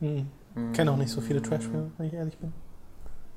Hm. 0.01 0.27
Kenne 0.73 0.91
auch 0.91 0.97
nicht 0.97 1.09
so 1.11 1.21
viele 1.21 1.41
Trash-Filme, 1.41 1.91
wenn 1.97 2.07
ich 2.07 2.13
ehrlich 2.13 2.37
bin. 2.37 2.51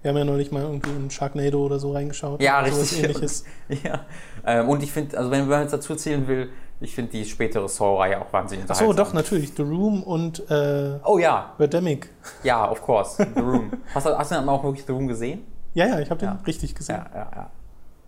Wir 0.03 0.11
haben 0.11 0.19
ja 0.19 0.25
neulich 0.25 0.51
mal 0.53 0.63
irgendwie 0.63 0.91
in 0.91 1.11
Sharknado 1.11 1.65
oder 1.65 1.79
so 1.79 1.93
reingeschaut. 1.93 2.43
Ja, 2.43 2.65
sowas 2.67 2.81
richtig. 2.83 3.05
Ähnliches. 3.05 3.45
ja. 3.85 4.01
Ähm, 4.45 4.69
und 4.69 4.83
ich 4.83 4.93
finde, 4.93 5.17
also 5.17 5.31
wenn 5.31 5.47
man 5.49 5.63
jetzt 5.63 5.73
dazu 5.73 5.95
zählen 5.95 6.27
will, 6.29 6.51
ich 6.81 6.95
finde 6.95 7.13
die 7.13 7.25
spätere 7.25 7.67
Saw-Reihe 7.69 8.21
auch 8.21 8.31
wahnsinnig 8.33 8.69
Achso, 8.69 8.85
unterhaltsam. 8.89 9.07
doch, 9.07 9.15
natürlich. 9.15 9.53
The 9.57 9.63
Room 9.63 10.03
und 10.03 10.43
äh, 10.51 10.99
Oh 11.05 11.19
ja, 11.19 11.55
Birdemic. 11.57 12.11
ja, 12.43 12.71
of 12.71 12.83
course. 12.83 13.25
The 13.35 13.41
Room. 13.41 13.71
hast, 13.95 14.07
du, 14.07 14.19
hast 14.19 14.31
du 14.33 14.35
denn 14.35 14.49
auch 14.49 14.63
wirklich 14.65 14.85
The 14.85 14.93
Room 14.93 15.07
gesehen? 15.07 15.45
Ja, 15.73 15.87
ja, 15.87 16.01
ich 16.01 16.11
habe 16.11 16.19
den 16.21 16.29
Ja. 16.29 16.39
richtig 16.47 16.75
gesehen. 16.75 16.97
Ja, 16.97 17.21
ja, 17.21 17.31
ja. 17.35 17.51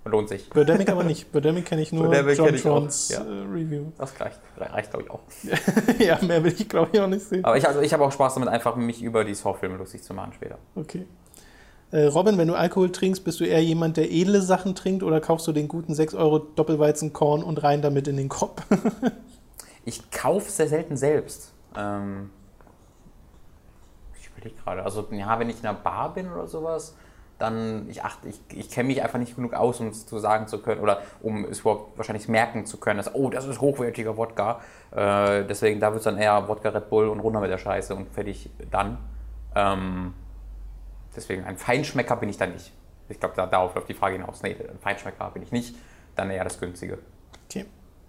Lohnt 0.07 0.29
sich. 0.29 0.49
Birdemic 0.51 0.89
aber 0.89 1.05
nicht. 1.05 1.33
Birdemic 1.33 1.67
kenne 1.67 1.83
ich 1.83 1.93
nur 1.93 2.09
Birdemic 2.09 2.39
John 2.39 2.57
Trons 2.57 3.09
ja. 3.09 3.19
äh, 3.19 3.43
Review. 3.53 3.87
Das 3.99 4.19
reicht, 4.21 4.41
reicht 4.57 4.91
glaube 4.91 5.05
ich, 5.05 5.11
auch. 5.11 5.21
ja, 5.99 6.19
mehr 6.25 6.45
will 6.45 6.55
ich 6.57 6.69
glaube 6.69 6.91
ich 6.93 7.01
auch 7.01 7.09
nicht 7.09 7.25
sehen. 7.25 7.45
Aber 7.45 7.57
ich, 7.57 7.67
also 7.67 7.81
ich 7.81 7.93
habe 7.93 8.05
auch 8.05 8.13
Spaß 8.13 8.35
damit, 8.35 8.49
einfach 8.49 8.77
mich 8.77 9.03
über 9.03 9.25
die 9.25 9.35
Saw-Filme 9.35 9.77
lustig 9.77 10.03
zu 10.03 10.15
machen 10.15 10.33
später. 10.33 10.59
Okay. 10.77 11.07
Äh, 11.91 12.05
Robin, 12.07 12.39
wenn 12.39 12.49
du 12.49 12.55
Alkohol 12.55 12.91
trinkst, 12.91 13.25
bist 13.25 13.41
du 13.41 13.45
eher 13.45 13.63
jemand, 13.63 13.97
der 13.97 14.11
edle 14.11 14.43
Sachen 14.43 14.75
trinkt 14.75 15.03
oder 15.03 15.21
kaufst 15.21 15.47
du 15.47 15.53
den 15.53 15.69
guten 15.69 15.95
6 15.95 16.15
Euro 16.15 16.39
Doppelweizenkorn 16.39 17.43
und 17.43 17.63
rein 17.63 17.83
damit 17.83 18.09
in 18.09 18.17
den 18.17 18.29
Kopf? 18.29 18.63
Ich 19.89 20.11
kaufe 20.11 20.51
sehr 20.51 20.67
selten 20.67 20.97
selbst. 20.97 21.53
Ähm, 21.77 22.31
ich 24.19 24.29
überlege 24.29 24.61
gerade. 24.61 24.83
Also, 24.83 25.07
ja, 25.13 25.39
wenn 25.39 25.49
ich 25.49 25.61
in 25.61 25.67
einer 25.67 25.79
Bar 25.79 26.13
bin 26.13 26.29
oder 26.29 26.49
sowas, 26.49 26.97
dann, 27.39 27.89
ich 27.89 28.03
achte, 28.03 28.29
ich, 28.29 28.41
ich 28.53 28.71
kenne 28.71 28.89
mich 28.89 29.03
einfach 29.03 29.19
nicht 29.19 29.37
genug 29.37 29.53
aus, 29.53 29.81
um 29.81 29.89
es 29.89 30.07
zu 30.07 30.19
sagen 30.19 30.49
zu 30.49 30.63
können 30.63 30.81
oder 30.81 31.03
um 31.21 31.45
es 31.45 31.61
überhaupt 31.61 31.99
wahrscheinlich 31.99 32.29
merken 32.29 32.65
zu 32.65 32.79
können, 32.79 32.97
dass, 32.97 33.15
oh, 33.15 33.29
das 33.29 33.47
ist 33.47 33.61
hochwertiger 33.61 34.17
Wodka. 34.17 34.61
Äh, 34.91 35.45
deswegen, 35.45 35.79
da 35.79 35.89
wird 35.89 35.99
es 35.99 36.05
dann 36.05 36.17
eher 36.17 36.49
Wodka 36.49 36.71
Red 36.71 36.89
Bull 36.89 37.09
und 37.09 37.21
runter 37.21 37.41
mit 37.41 37.51
der 37.51 37.59
Scheiße 37.59 37.95
und 37.95 38.09
fertig 38.15 38.51
dann. 38.71 38.99
Ähm, 39.55 40.15
deswegen, 41.15 41.45
ein 41.45 41.59
Feinschmecker 41.59 42.17
bin 42.17 42.31
ich 42.31 42.39
da 42.39 42.47
nicht. 42.47 42.73
Ich 43.09 43.21
glaube, 43.21 43.35
da, 43.37 43.47
darauf 43.47 43.75
läuft 43.75 43.89
die 43.89 43.95
Frage 43.95 44.17
hinaus. 44.17 44.43
Nee, 44.43 44.57
ein 44.59 44.79
Feinschmecker 44.79 45.31
bin 45.31 45.43
ich 45.43 45.53
nicht. 45.53 45.77
Dann 46.15 46.31
eher 46.31 46.45
das 46.45 46.59
Günstige. 46.59 46.99
Okay. 47.49 47.67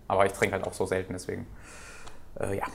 Aber 0.07 0.25
ich 0.25 0.31
trinke 0.31 0.55
halt 0.55 0.65
auch 0.65 0.73
so 0.73 0.85
selten, 0.85 1.13
deswegen. 1.13 1.45
Äh, 2.39 2.57
ja. 2.57 2.65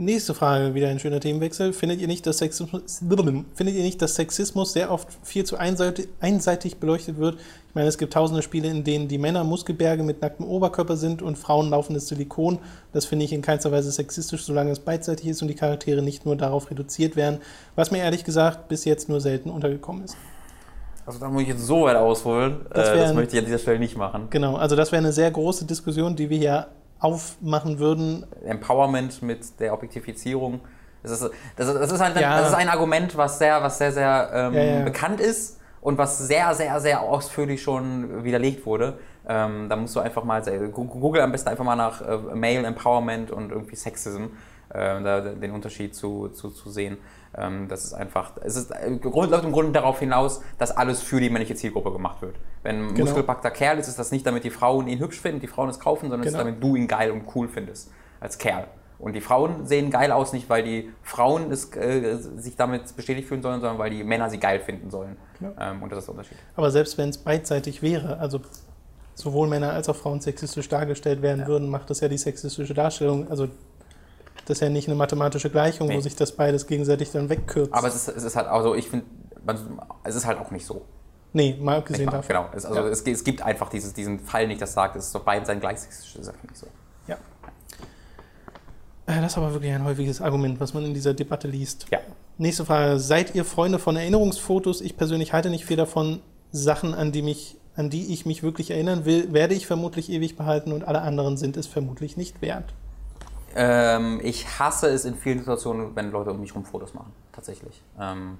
Nächste 0.00 0.32
Frage, 0.32 0.74
wieder 0.74 0.86
ein 0.90 1.00
schöner 1.00 1.18
Themenwechsel. 1.18 1.72
Findet 1.72 2.00
ihr 2.00 2.06
nicht, 2.06 2.24
dass 2.24 2.38
Sexismus, 2.38 3.00
findet 3.00 3.74
ihr 3.74 3.82
nicht, 3.82 4.00
dass 4.00 4.14
Sexismus 4.14 4.72
sehr 4.72 4.92
oft 4.92 5.08
viel 5.24 5.42
zu 5.42 5.56
einseitig, 5.56 6.06
einseitig 6.20 6.76
beleuchtet 6.76 7.18
wird? 7.18 7.34
Ich 7.68 7.74
meine, 7.74 7.88
es 7.88 7.98
gibt 7.98 8.12
tausende 8.12 8.42
Spiele, 8.42 8.68
in 8.68 8.84
denen 8.84 9.08
die 9.08 9.18
Männer 9.18 9.42
Muskelberge 9.42 10.04
mit 10.04 10.22
nacktem 10.22 10.46
Oberkörper 10.46 10.96
sind 10.96 11.20
und 11.20 11.36
Frauen 11.36 11.70
laufendes 11.70 12.06
Silikon. 12.06 12.60
Das 12.92 13.06
finde 13.06 13.24
ich 13.24 13.32
in 13.32 13.42
keinster 13.42 13.72
Weise 13.72 13.90
sexistisch, 13.90 14.44
solange 14.44 14.70
es 14.70 14.78
beidseitig 14.78 15.26
ist 15.26 15.42
und 15.42 15.48
die 15.48 15.56
Charaktere 15.56 16.00
nicht 16.00 16.24
nur 16.24 16.36
darauf 16.36 16.70
reduziert 16.70 17.16
werden, 17.16 17.40
was 17.74 17.90
mir 17.90 17.98
ehrlich 17.98 18.22
gesagt 18.22 18.68
bis 18.68 18.84
jetzt 18.84 19.08
nur 19.08 19.20
selten 19.20 19.50
untergekommen 19.50 20.04
ist. 20.04 20.16
Also 21.06 21.18
da 21.18 21.28
muss 21.28 21.42
ich 21.42 21.48
jetzt 21.48 21.66
so 21.66 21.82
weit 21.82 21.96
ausholen. 21.96 22.60
Das 22.70 22.86
Das, 22.86 22.88
äh, 22.90 22.98
das 22.98 23.14
möchte 23.14 23.34
ich 23.34 23.40
an 23.40 23.46
dieser 23.46 23.58
Stelle 23.58 23.80
nicht 23.80 23.96
machen. 23.96 24.28
Genau, 24.30 24.54
also 24.54 24.76
das 24.76 24.92
wäre 24.92 25.02
eine 25.02 25.12
sehr 25.12 25.32
große 25.32 25.64
Diskussion, 25.64 26.14
die 26.14 26.30
wir 26.30 26.38
hier 26.38 26.68
aufmachen 27.00 27.78
würden. 27.78 28.26
Empowerment 28.44 29.22
mit 29.22 29.60
der 29.60 29.74
Objektifizierung. 29.74 30.60
Das 31.02 31.12
ist, 31.12 31.30
das 31.56 31.68
ist, 31.68 31.74
das 31.74 31.92
ist, 31.92 32.00
ein, 32.00 32.12
Ja. 32.18 32.38
das 32.40 32.48
ist 32.50 32.54
ein 32.56 32.68
Argument, 32.68 33.16
was 33.16 33.38
sehr, 33.38 33.62
was 33.62 33.78
sehr, 33.78 33.92
sehr 33.92 34.30
ähm, 34.32 34.54
Ja, 34.54 34.62
ja. 34.62 34.84
bekannt 34.84 35.20
ist 35.20 35.60
und 35.80 35.96
was 35.96 36.18
sehr, 36.18 36.54
sehr, 36.54 36.80
sehr 36.80 37.00
ausführlich 37.02 37.62
schon 37.62 38.24
widerlegt 38.24 38.66
wurde. 38.66 38.98
Ähm, 39.28 39.68
da 39.68 39.76
musst 39.76 39.94
du 39.94 40.00
einfach 40.00 40.24
mal, 40.24 40.42
google 40.72 41.20
am 41.20 41.32
besten 41.32 41.50
einfach 41.50 41.64
mal 41.64 41.76
nach 41.76 42.00
äh, 42.00 42.16
Male 42.34 42.66
Empowerment 42.66 43.30
und 43.30 43.52
irgendwie 43.52 43.76
Sexism, 43.76 44.24
da, 44.70 45.20
den 45.20 45.50
Unterschied 45.52 45.94
zu, 45.94 46.28
zu, 46.28 46.50
zu 46.50 46.70
sehen. 46.70 46.98
Ähm, 47.36 47.68
das 47.68 47.84
ist 47.84 47.92
einfach, 47.94 48.32
es 48.42 48.56
ist, 48.56 48.70
äh, 48.70 48.88
läuft 49.02 49.44
im 49.44 49.52
Grunde 49.52 49.72
darauf 49.72 49.98
hinaus, 50.00 50.40
dass 50.58 50.76
alles 50.76 51.02
für 51.02 51.20
die 51.20 51.30
männliche 51.30 51.54
Zielgruppe 51.54 51.92
gemacht 51.92 52.22
wird. 52.22 52.36
Wenn 52.62 52.76
ein 52.88 52.94
Genau. 52.94 53.06
muskelpackter 53.06 53.50
Kerl 53.50 53.78
ist, 53.78 53.88
ist 53.88 53.98
das 53.98 54.10
nicht, 54.12 54.26
damit 54.26 54.44
die 54.44 54.50
Frauen 54.50 54.88
ihn 54.88 54.98
hübsch 54.98 55.20
finden, 55.20 55.40
die 55.40 55.46
Frauen 55.46 55.68
es 55.68 55.78
kaufen, 55.78 56.08
sondern 56.10 56.20
es 56.26 56.32
Genau. 56.32 56.38
ist, 56.38 56.46
damit 56.46 56.62
du 56.62 56.74
ihn 56.76 56.88
geil 56.88 57.10
und 57.10 57.24
cool 57.34 57.48
findest 57.48 57.90
als 58.20 58.38
Kerl. 58.38 58.66
Und 58.98 59.12
die 59.12 59.20
Frauen 59.20 59.64
sehen 59.66 59.90
geil 59.90 60.10
aus, 60.10 60.32
nicht 60.32 60.50
weil 60.50 60.64
die 60.64 60.90
Frauen 61.02 61.52
es, 61.52 61.72
äh, 61.76 62.16
sich 62.16 62.56
damit 62.56 62.96
bestätigt 62.96 63.28
fühlen 63.28 63.42
sollen, 63.42 63.60
sondern 63.60 63.78
weil 63.78 63.90
die 63.90 64.02
Männer 64.02 64.28
sie 64.28 64.38
geil 64.38 64.58
finden 64.58 64.90
sollen. 64.90 65.16
Genau. 65.38 65.52
Ähm, 65.60 65.82
und 65.82 65.92
das 65.92 66.00
ist 66.00 66.06
der 66.06 66.14
Unterschied. 66.14 66.38
Aber 66.56 66.70
selbst 66.72 66.98
wenn 66.98 67.10
es 67.10 67.18
beidseitig 67.18 67.80
wäre, 67.80 68.18
also 68.18 68.40
sowohl 69.14 69.46
Männer 69.48 69.72
als 69.72 69.88
auch 69.88 69.96
Frauen 69.96 70.20
sexistisch 70.20 70.68
dargestellt 70.68 71.22
werden 71.22 71.46
würden, 71.46 71.68
macht 71.68 71.90
das 71.90 72.00
ja 72.00 72.08
die 72.08 72.18
sexistische 72.18 72.74
Darstellung. 72.74 73.28
Also 73.30 73.48
das 74.48 74.56
ist 74.58 74.60
ja 74.62 74.68
nicht 74.68 74.88
eine 74.88 74.96
mathematische 74.96 75.50
Gleichung, 75.50 75.88
wo 75.88 75.92
Nee. 75.92 76.00
sich 76.00 76.16
das 76.16 76.32
beides 76.32 76.66
gegenseitig 76.66 77.10
dann 77.12 77.28
wegkürzt. 77.28 77.72
Aber 77.72 77.86
es 77.88 77.94
ist, 77.94 78.08
es 78.08 78.24
ist 78.24 78.34
halt, 78.36 78.48
also 78.48 78.74
ich 78.74 78.88
finde, 78.88 79.06
es 80.04 80.14
ist 80.16 80.26
halt 80.26 80.38
auch 80.38 80.50
nicht 80.50 80.66
so. 80.66 80.82
nee, 81.32 81.56
mal 81.60 81.76
abgesehen 81.78 82.06
mal, 82.06 82.12
davon. 82.12 82.28
genau. 82.28 82.48
Es, 82.54 82.64
also 82.66 82.80
Ja. 82.80 82.86
es, 82.88 83.02
es 83.02 83.22
gibt 83.24 83.42
einfach 83.42 83.68
dieses, 83.68 83.92
diesen 83.94 84.18
Fall 84.20 84.46
nicht, 84.48 84.60
das 84.60 84.72
sagt, 84.72 84.96
es 84.96 85.06
ist 85.06 85.14
doch 85.14 85.22
beiden 85.22 85.44
sein 85.46 85.60
gleich 85.60 85.78
sexistisch, 85.78 86.14
das 86.14 86.22
ist 86.22 86.28
einfach 86.30 86.42
nicht 86.44 86.56
so. 86.56 86.66
Ja. 87.06 87.16
Äh, 89.06 89.20
Das 89.20 89.32
ist 89.32 89.38
aber 89.38 89.52
wirklich 89.52 89.72
ein 89.72 89.84
häufiges 89.84 90.20
Argument, 90.20 90.60
was 90.60 90.74
man 90.74 90.84
in 90.84 90.94
dieser 90.94 91.14
Debatte 91.14 91.48
liest. 91.48 91.86
Ja. 91.90 91.98
Nächste 92.38 92.64
Frage. 92.64 92.98
Seid 92.98 93.34
ihr 93.34 93.44
Freunde 93.44 93.78
von 93.78 93.96
Erinnerungsfotos? 93.96 94.80
Ich 94.80 94.96
persönlich 94.96 95.32
halte 95.32 95.50
nicht 95.50 95.64
viel 95.64 95.76
davon. 95.76 96.20
Sachen, 96.52 96.94
an 96.94 97.12
die, 97.12 97.22
mich, 97.22 97.56
an 97.76 97.90
die 97.90 98.12
ich 98.12 98.24
mich 98.24 98.42
wirklich 98.42 98.70
erinnern 98.70 99.04
will, 99.04 99.32
werde 99.32 99.54
ich 99.54 99.66
vermutlich 99.66 100.10
ewig 100.10 100.36
behalten 100.36 100.72
und 100.72 100.86
alle 100.88 101.02
anderen 101.02 101.36
sind 101.36 101.56
es 101.56 101.66
vermutlich 101.66 102.16
nicht 102.16 102.40
wert. 102.40 102.72
Ähm, 103.60 104.20
ich 104.22 104.60
hasse 104.60 104.86
es 104.88 105.04
in 105.04 105.16
vielen 105.16 105.40
Situationen, 105.40 105.96
wenn 105.96 106.12
Leute 106.12 106.30
um 106.30 106.38
mich 106.38 106.54
rum 106.54 106.64
Fotos 106.64 106.94
machen, 106.94 107.12
tatsächlich. 107.32 107.82
Ähm, 108.00 108.38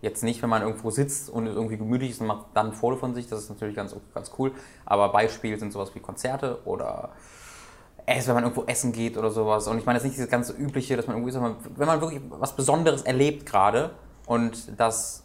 jetzt 0.00 0.24
nicht, 0.24 0.42
wenn 0.42 0.50
man 0.50 0.62
irgendwo 0.62 0.90
sitzt 0.90 1.30
und 1.30 1.46
irgendwie 1.46 1.76
gemütlich 1.76 2.10
ist 2.10 2.20
und 2.20 2.26
macht 2.26 2.46
dann 2.54 2.68
ein 2.68 2.72
Foto 2.72 2.96
von 2.96 3.14
sich, 3.14 3.28
das 3.28 3.38
ist 3.38 3.50
natürlich 3.50 3.76
ganz, 3.76 3.94
ganz 4.12 4.32
cool. 4.36 4.50
Aber 4.84 5.10
Beispiel 5.10 5.56
sind 5.60 5.72
sowas 5.72 5.94
wie 5.94 6.00
Konzerte 6.00 6.58
oder 6.64 7.10
es, 8.04 8.26
wenn 8.26 8.34
man 8.34 8.42
irgendwo 8.42 8.64
essen 8.64 8.90
geht 8.90 9.16
oder 9.16 9.30
sowas. 9.30 9.68
Und 9.68 9.78
ich 9.78 9.86
meine, 9.86 9.98
das 9.98 10.02
ist 10.02 10.08
nicht 10.08 10.16
dieses 10.16 10.30
ganze 10.30 10.54
Übliche, 10.54 10.96
dass 10.96 11.06
man 11.06 11.14
irgendwie, 11.14 11.30
sondern 11.30 11.54
wenn 11.76 11.86
man 11.86 12.00
wirklich 12.00 12.20
was 12.28 12.56
Besonderes 12.56 13.02
erlebt 13.02 13.46
gerade 13.46 13.90
und 14.26 14.72
das 14.76 15.22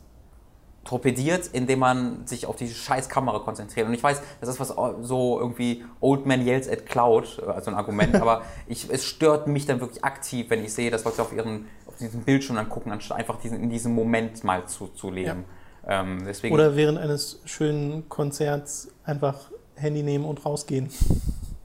torpediert, 0.83 1.49
indem 1.53 1.79
man 1.79 2.27
sich 2.27 2.45
auf 2.45 2.55
diese 2.55 2.73
scheiß 2.73 3.07
Kamera 3.07 3.39
konzentriert. 3.39 3.87
Und 3.87 3.93
ich 3.93 4.03
weiß, 4.03 4.21
das 4.41 4.49
ist 4.49 4.59
was 4.59 4.69
so 5.01 5.39
irgendwie 5.39 5.85
Old 6.01 6.25
Man 6.25 6.45
Yells 6.45 6.67
at 6.67 6.85
Cloud, 6.85 7.41
also 7.47 7.71
ein 7.71 7.77
Argument, 7.77 8.15
aber 8.21 8.43
ich, 8.67 8.89
es 8.89 9.05
stört 9.05 9.47
mich 9.47 9.65
dann 9.65 9.79
wirklich 9.79 10.03
aktiv, 10.03 10.49
wenn 10.49 10.63
ich 10.63 10.73
sehe, 10.73 10.91
dass 10.91 11.05
Leute 11.05 11.21
auf, 11.21 11.31
ihren, 11.33 11.67
auf 11.87 11.95
diesen 11.97 12.23
Bildschirm 12.23 12.57
angucken, 12.57 12.91
anstatt 12.91 13.17
einfach 13.17 13.39
diesen, 13.39 13.61
in 13.61 13.69
diesem 13.69 13.95
Moment 13.95 14.43
mal 14.43 14.65
zu, 14.65 14.87
zu 14.87 15.09
leben. 15.09 15.45
Ähm, 15.87 16.23
deswegen, 16.25 16.53
Oder 16.53 16.75
während 16.75 16.97
eines 16.97 17.41
schönen 17.45 18.07
Konzerts 18.09 18.89
einfach 19.05 19.51
Handy 19.75 20.03
nehmen 20.03 20.25
und 20.25 20.45
rausgehen. 20.45 20.89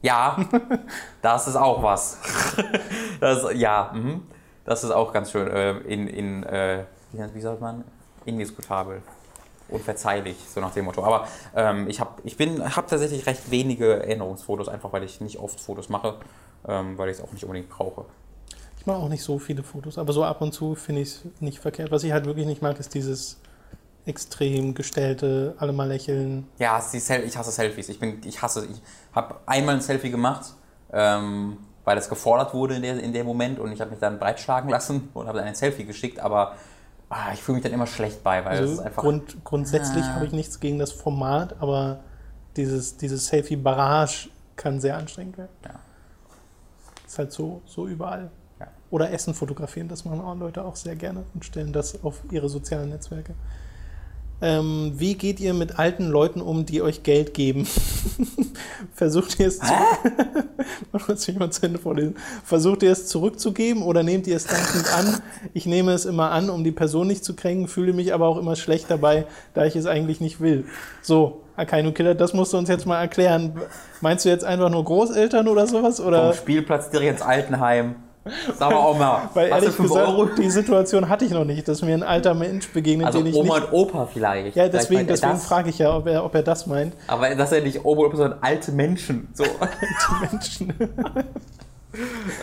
ja, 0.03 0.39
das 1.23 1.49
ist 1.49 1.57
auch 1.57 1.83
was. 1.83 2.19
das, 3.21 3.47
ja, 3.55 3.93
mhm. 3.95 4.23
das 4.65 4.85
ist 4.85 4.91
auch 4.91 5.13
ganz 5.13 5.33
schön 5.33 5.49
äh, 5.49 5.79
in, 5.79 6.07
in 6.09 6.43
äh, 6.45 6.85
wie, 7.13 7.35
wie 7.35 7.41
sagt 7.41 7.61
man, 7.61 7.85
indiskutabel. 8.25 9.03
Unverzeihlich, 9.69 10.37
so 10.49 10.61
nach 10.61 10.73
dem 10.73 10.87
Motto. 10.87 11.05
Aber 11.05 11.29
ähm, 11.55 11.91
ich 11.91 12.01
habe 12.01 12.23
ich 12.25 12.39
bin, 12.39 12.75
hab 12.75 12.89
tatsächlich 12.89 13.27
recht 13.27 13.51
wenige 13.51 14.03
Erinnerungsfotos, 14.03 14.69
einfach 14.69 14.93
weil 14.93 15.03
ich 15.03 15.21
nicht 15.21 15.39
oft 15.39 15.61
Fotos 15.61 15.91
mache, 15.91 16.15
ähm, 16.67 16.97
weil 16.97 17.11
ich 17.11 17.19
es 17.19 17.23
auch 17.23 17.33
nicht 17.33 17.45
unbedingt 17.45 17.69
brauche. 17.69 18.07
Ich 18.79 18.87
mache 18.87 18.99
auch 18.99 19.11
nicht 19.11 19.23
so 19.23 19.39
viele 19.39 19.63
Fotos, 19.63 19.99
aber 19.99 20.15
so 20.15 20.25
ab 20.25 20.41
und 20.41 20.53
zu 20.53 20.75
finde 20.75 21.03
ich 21.03 21.09
es 21.09 21.23
nicht 21.41 21.59
verkehrt. 21.59 21.91
Was 21.91 22.03
ich 22.03 22.13
halt 22.13 22.25
wirklich 22.25 22.47
nicht 22.47 22.63
mag, 22.63 22.79
ist 22.81 22.95
dieses 22.95 23.39
extrem 24.09 24.75
gestellte, 24.75 25.55
alle 25.59 25.73
mal 25.73 25.87
lächeln. 25.87 26.49
Ja, 26.59 26.79
es 26.79 26.95
ich 26.95 27.37
hasse 27.37 27.51
Selfies. 27.51 27.89
Ich, 27.91 28.01
bin, 28.01 28.21
ich 28.25 28.41
hasse, 28.41 28.67
ich 28.67 28.81
habe 29.13 29.37
einmal 29.47 29.77
ein 29.77 29.81
Selfie 29.81 30.11
gemacht, 30.11 30.55
ähm, 30.93 31.59
weil 31.85 31.97
das 31.97 32.09
gefordert 32.09 32.55
wurde 32.55 32.77
in, 32.77 32.83
der, 32.83 32.99
in 33.01 33.13
dem 33.13 33.27
Moment 33.27 33.59
und 33.59 33.71
ich 33.71 33.81
habe 33.81 33.91
mich 33.91 34.01
dann 34.01 34.19
breitschlagen 34.19 34.71
lassen 34.71 35.11
und 35.15 35.27
habe 35.27 35.39
dann 35.39 35.47
ein 35.47 35.55
Selfie 35.55 35.85
geschickt, 35.85 36.21
aber 36.21 36.55
ah, 37.11 37.33
ich 37.33 37.43
fühle 37.43 37.57
mich 37.57 37.65
dann 37.65 37.73
immer 37.73 37.87
schlecht 37.87 38.23
bei, 38.23 38.45
weil 38.45 38.55
es 38.55 38.61
Also 38.61 38.73
ist 38.75 38.81
einfach. 38.81 39.03
Grund, 39.03 39.45
grundsätzlich 39.45 40.05
Ah. 40.05 40.15
habe 40.15 40.27
ich 40.27 40.33
nichts 40.33 40.61
gegen 40.61 40.79
das 40.79 40.93
Format, 40.93 41.57
aber 41.61 42.01
dieses, 42.57 42.97
dieses 42.97 43.27
Selfie-Barrage 43.27 44.31
kann 44.57 44.81
sehr 44.81 44.97
anstrengend 44.97 45.39
werden. 45.39 45.51
Ja. 45.65 45.81
Ist 47.07 47.19
halt 47.19 47.33
so, 47.33 47.63
so 47.67 47.87
überall. 47.87 48.31
Ja. 48.61 48.67
Oder 48.91 49.13
Essen 49.13 49.35
fotografieren, 49.35 49.89
das 49.89 50.05
machen 50.05 50.21
auch 50.21 50.35
Leute 50.35 50.65
auch 50.65 50.77
sehr 50.77 50.97
gerne 50.97 51.25
und 51.35 51.45
stellen 51.45 51.73
das 51.73 52.03
auf 52.05 52.21
ihre 52.31 52.49
sozialen 52.49 52.91
Netzwerke. 52.91 53.35
Ähm, 54.41 54.93
wie 54.97 55.15
geht 55.15 55.41
ihr 55.41 55.53
mit 55.53 55.79
alten 55.79 56.09
Leuten 56.09 56.41
um, 56.41 56.65
die 56.65 56.81
euch 56.81 57.03
Geld 57.03 57.35
geben? 57.35 57.67
Versucht 58.95 59.39
ihr 59.41 59.49
es 59.49 59.59
zu. 59.59 59.67
Versucht 62.45 62.83
ihr 62.83 62.93
es 62.93 63.07
zurückzugeben 63.07 63.83
oder 63.83 64.03
nehmt 64.03 64.27
ihr 64.27 64.37
es 64.37 64.47
dankend 64.47 64.93
an? 64.95 65.23
Ich 65.55 65.67
nehme 65.67 65.93
es 65.93 66.05
immer 66.05 66.31
an, 66.31 66.51
um 66.51 66.63
die 66.63 66.73
Person 66.73 67.09
nicht 67.09 67.25
zu 67.25 67.35
kränken, 67.35 67.67
fühle 67.67 67.93
mich 67.93 68.15
aber 68.15 68.29
auch 68.29 68.39
immer 68.39 68.55
schlecht 68.55 68.91
dabei, 68.91 69.27
da 69.55 69.65
ich 69.65 69.75
es 69.75 69.87
eigentlich 69.87 70.21
nicht 70.21 70.41
will. 70.41 70.67
So, 71.03 71.43
Akainu 71.57 71.93
Killer, 71.93 72.15
das 72.15 72.33
musst 72.33 72.53
du 72.53 72.59
uns 72.59 72.69
jetzt 72.69 72.87
mal 72.87 73.01
erklären. 73.01 73.61
Meinst 74.01 74.25
du 74.25 74.29
jetzt 74.29 74.45
einfach 74.45 74.71
nur 74.71 74.85
Großeltern 74.85 75.49
oder 75.49 75.67
sowas? 75.67 75.97
Vom 75.97 76.07
Oder? 76.07 76.33
Spielplatz 76.33 76.91
direkt 76.91 77.13
ins 77.13 77.23
Altenheim. 77.23 77.97
Sag 78.59 78.71
mal 78.71 78.91
Oma, 78.91 79.31
Weil 79.35 79.51
was 79.51 79.57
ehrlich 79.63 79.71
für 79.71 79.83
5 79.85 79.89
gesagt, 79.91 80.09
Euro? 80.09 80.25
die 80.27 80.51
Situation 80.51 81.09
hatte 81.09 81.25
ich 81.25 81.31
noch 81.33 81.45
nicht, 81.45 81.67
dass 81.69 81.83
mir 81.83 81.95
ein 81.95 82.03
alter 82.03 82.35
Mensch 82.35 82.69
begegnet, 82.71 83.07
Also 83.07 83.19
den 83.19 83.29
ich 83.29 83.35
Oma 83.37 83.59
nicht... 83.61 83.73
und 83.73 83.79
Opa 83.79 84.07
vielleicht. 84.07 84.57
Ja, 84.57 84.65
Vielleicht 84.65 84.75
deswegen, 84.75 85.01
er 85.01 85.07
deswegen 85.07 85.37
frage 85.39 85.71
ich 85.71 85.79
ja, 85.79 85.97
ob 85.97 86.07
er, 86.07 86.25
ob 86.25 86.35
er 86.35 86.43
das 86.43 86.67
meint. 86.67 86.95
Aber 87.07 87.35
das 87.35 87.51
ist 87.53 87.59
ja 87.59 87.65
nicht 87.65 87.85
Oma 87.85 88.01
und 88.03 88.07
Opa, 88.09 88.17
sondern 88.17 88.39
alte 88.43 88.73
Menschen. 88.73 89.29
So. 89.35 89.45
Die 90.21 90.27
Menschen. 90.31 90.73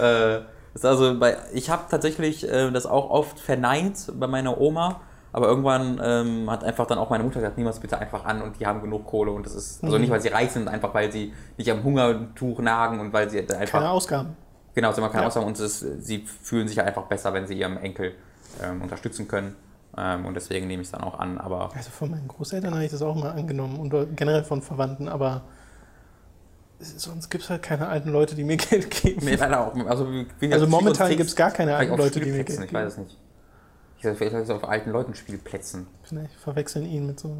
Äh, 0.01 0.39
ist 0.73 0.85
also 0.85 1.17
bei, 1.19 1.37
ich 1.53 1.69
habe 1.69 1.83
tatsächlich 1.89 2.49
äh, 2.51 2.71
das 2.71 2.85
auch 2.85 3.09
oft 3.09 3.39
verneint 3.39 4.11
bei 4.19 4.27
meiner 4.27 4.59
Oma, 4.59 4.99
aber 5.31 5.47
irgendwann 5.47 6.01
ähm, 6.03 6.49
hat 6.49 6.63
einfach 6.63 6.85
dann 6.87 6.97
auch 6.97 7.09
meine 7.09 7.23
Mutter 7.23 7.39
gesagt, 7.39 7.57
niemals 7.57 7.79
bitte 7.79 7.97
einfach 7.99 8.25
an 8.25 8.41
und 8.41 8.59
die 8.59 8.65
haben 8.65 8.81
genug 8.81 9.05
Kohle 9.05 9.31
und 9.31 9.45
das 9.45 9.53
ist, 9.53 9.83
also 9.83 9.95
Mhm. 9.95 10.01
nicht 10.01 10.09
weil 10.11 10.21
sie 10.21 10.29
reich 10.29 10.51
sind, 10.51 10.67
einfach 10.67 10.93
weil 10.93 11.11
sie 11.11 11.31
nicht 11.57 11.69
am 11.71 11.83
Hungertuch 11.83 12.59
nagen 12.59 12.99
und 12.99 13.13
weil 13.13 13.29
sie 13.29 13.45
da 13.45 13.55
einfach, 13.57 13.79
Keine 13.79 13.91
Ausgaben. 13.91 14.35
Genau, 14.75 14.91
sie 14.91 15.01
haben 15.01 15.09
keine 15.11 15.23
Ja. 15.23 15.27
Ausgaben 15.27 15.47
und 15.47 15.59
es 15.59 15.79
sie 15.79 16.25
fühlen 16.43 16.67
sich 16.67 16.79
einfach 16.81 17.03
besser, 17.03 17.33
wenn 17.33 17.47
sie 17.47 17.57
ihrem 17.57 17.77
Enkel 17.77 18.13
ähm, 18.61 18.81
unterstützen 18.81 19.27
können 19.27 19.55
ähm, 19.97 20.25
und 20.25 20.33
deswegen 20.35 20.67
nehme 20.67 20.81
ich 20.83 20.87
es 20.89 20.91
dann 20.91 21.01
auch 21.01 21.17
an, 21.19 21.37
aber 21.37 21.71
Also 21.75 21.89
von 21.89 22.11
meinen 22.11 22.27
Großeltern 22.27 22.73
habe 22.73 22.85
ich 22.85 22.91
das 22.91 23.01
auch 23.01 23.15
mal 23.15 23.31
angenommen 23.31 23.79
und 23.79 24.15
generell 24.15 24.43
von 24.43 24.61
Verwandten, 24.61 25.07
aber 25.07 25.43
sonst 26.79 27.29
gibt 27.29 27.43
es 27.43 27.49
halt 27.49 27.63
keine 27.63 27.87
alten 27.87 28.09
Leute, 28.09 28.35
die 28.35 28.43
mir 28.43 28.57
Geld 28.57 28.89
geben. 28.91 29.25
nee, 29.25 29.35
leider 29.35 29.67
auch, 29.67 29.75
also, 29.87 30.07
Also 30.51 30.67
momentan 30.67 31.09
gibt 31.15 31.29
es 31.29 31.35
gar 31.35 31.51
keine 31.51 31.75
alten 31.75 31.95
Leute, 31.97 32.19
die 32.19 32.31
mir 32.31 32.43
Geld 32.43 32.49
ich 32.49 32.59
weiß 32.59 32.69
geben. 32.69 32.87
es 32.87 32.97
nicht. 32.97 33.17
Ich 33.97 34.03
sag, 34.03 34.17
vielleicht 34.17 34.51
auf 34.51 34.67
alten 34.67 34.91
Leuten 34.91 35.15
Spielplätzen. 35.15 35.87
Vielleicht 36.03 36.33
verwechseln 36.33 36.85
ihn 36.85 37.07
mit 37.07 37.19
so 37.19 37.37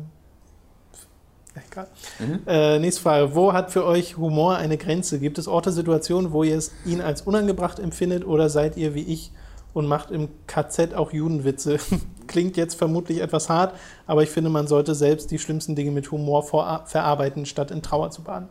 Egal. 1.71 1.87
Mhm. 2.19 2.39
Äh, 2.47 2.79
nächste 2.79 3.01
Frage. 3.01 3.35
Wo 3.35 3.53
hat 3.53 3.71
für 3.71 3.85
euch 3.85 4.17
Humor 4.17 4.57
eine 4.57 4.77
Grenze? 4.77 5.19
Gibt 5.19 5.37
es 5.37 5.47
Orte, 5.47 5.71
Situationen, 5.71 6.31
wo 6.31 6.43
ihr 6.43 6.57
es 6.57 6.71
ihn 6.85 7.01
als 7.01 7.21
unangebracht 7.21 7.79
empfindet 7.79 8.25
oder 8.25 8.49
seid 8.49 8.77
ihr 8.77 8.93
wie 8.93 9.03
ich 9.03 9.31
und 9.73 9.87
macht 9.87 10.11
im 10.11 10.29
KZ 10.47 10.93
auch 10.93 11.13
Judenwitze? 11.13 11.77
Klingt 12.27 12.57
jetzt 12.57 12.75
vermutlich 12.75 13.21
etwas 13.21 13.49
hart, 13.49 13.75
aber 14.07 14.23
ich 14.23 14.29
finde, 14.29 14.49
man 14.49 14.67
sollte 14.67 14.95
selbst 14.95 15.31
die 15.31 15.39
schlimmsten 15.39 15.75
Dinge 15.75 15.91
mit 15.91 16.11
Humor 16.11 16.43
verarbeiten, 16.43 17.45
statt 17.45 17.71
in 17.71 17.81
Trauer 17.81 18.11
zu 18.11 18.23
baden. 18.23 18.49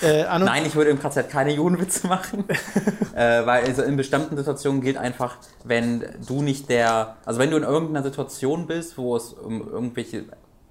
Äh, 0.00 0.24
Nein, 0.38 0.64
ich 0.64 0.76
würde 0.76 0.90
im 0.90 1.00
KZ 1.00 1.28
keine 1.28 1.52
Judenwitze 1.52 2.06
machen, 2.06 2.44
äh, 3.16 3.44
weil 3.44 3.64
also 3.64 3.82
in 3.82 3.96
bestimmten 3.96 4.36
Situationen 4.36 4.80
gilt 4.80 4.96
einfach, 4.96 5.38
wenn 5.64 6.04
du 6.26 6.40
nicht 6.40 6.68
der, 6.68 7.16
also 7.24 7.40
wenn 7.40 7.50
du 7.50 7.56
in 7.56 7.64
irgendeiner 7.64 8.04
Situation 8.04 8.66
bist, 8.68 8.96
wo 8.96 9.16
es 9.16 9.32
um 9.32 9.68
irgendwelche 9.68 10.26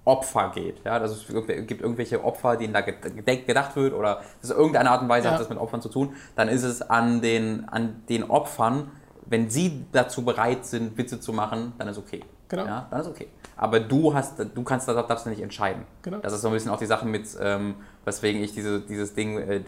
Opfer 0.07 0.51
geht, 0.55 0.81
ja, 0.85 0.97
dass 0.99 1.11
es 1.11 1.27
gibt 1.67 1.81
irgendwelche 1.81 2.23
Opfer, 2.23 2.55
denen 2.55 2.73
da 2.73 2.79
ged- 2.79 3.45
gedacht 3.45 3.75
wird 3.75 3.93
oder 3.93 4.21
das 4.41 4.51
irgendeine 4.51 4.89
Art 4.89 5.01
und 5.01 5.09
Weise 5.09 5.27
Ja. 5.27 5.33
hat 5.33 5.39
das 5.41 5.49
mit 5.49 5.57
Opfern 5.57 5.81
zu 5.81 5.89
tun, 5.89 6.15
dann 6.35 6.47
ist 6.47 6.63
es 6.63 6.81
an 6.81 7.21
den, 7.21 7.67
an 7.69 8.03
den 8.07 8.29
Opfern, 8.29 8.89
wenn 9.25 9.49
sie 9.49 9.85
dazu 9.91 10.23
bereit 10.23 10.65
sind, 10.65 10.97
Witze 10.97 11.19
zu 11.19 11.33
machen, 11.33 11.73
dann 11.77 11.89
ist 11.89 11.97
okay. 11.97 12.23
Genau. 12.49 12.65
Ja, 12.65 12.87
dann 12.89 13.01
ist 13.01 13.07
okay. 13.07 13.27
Aber 13.57 13.81
du 13.81 14.13
hast, 14.13 14.39
du 14.39 14.63
kannst 14.63 14.87
das 14.87 14.95
darfst 15.07 15.25
du 15.25 15.29
nicht 15.29 15.41
entscheiden. 15.41 15.83
Genau. 16.01 16.19
Das 16.19 16.31
ist 16.31 16.41
so 16.41 16.47
ein 16.47 16.53
bisschen 16.53 16.71
auch 16.71 16.77
die 16.79 16.85
Sache 16.85 17.05
mit, 17.05 17.27
ähm, 17.41 17.75
weswegen 18.05 18.41
ich 18.41 18.53
diese, 18.53 18.79
dieses 18.79 19.13
Ding 19.13 19.37
äh, 19.37 19.61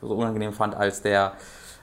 so 0.00 0.14
unangenehm 0.14 0.54
fand, 0.54 0.74
als 0.74 1.02
der 1.02 1.32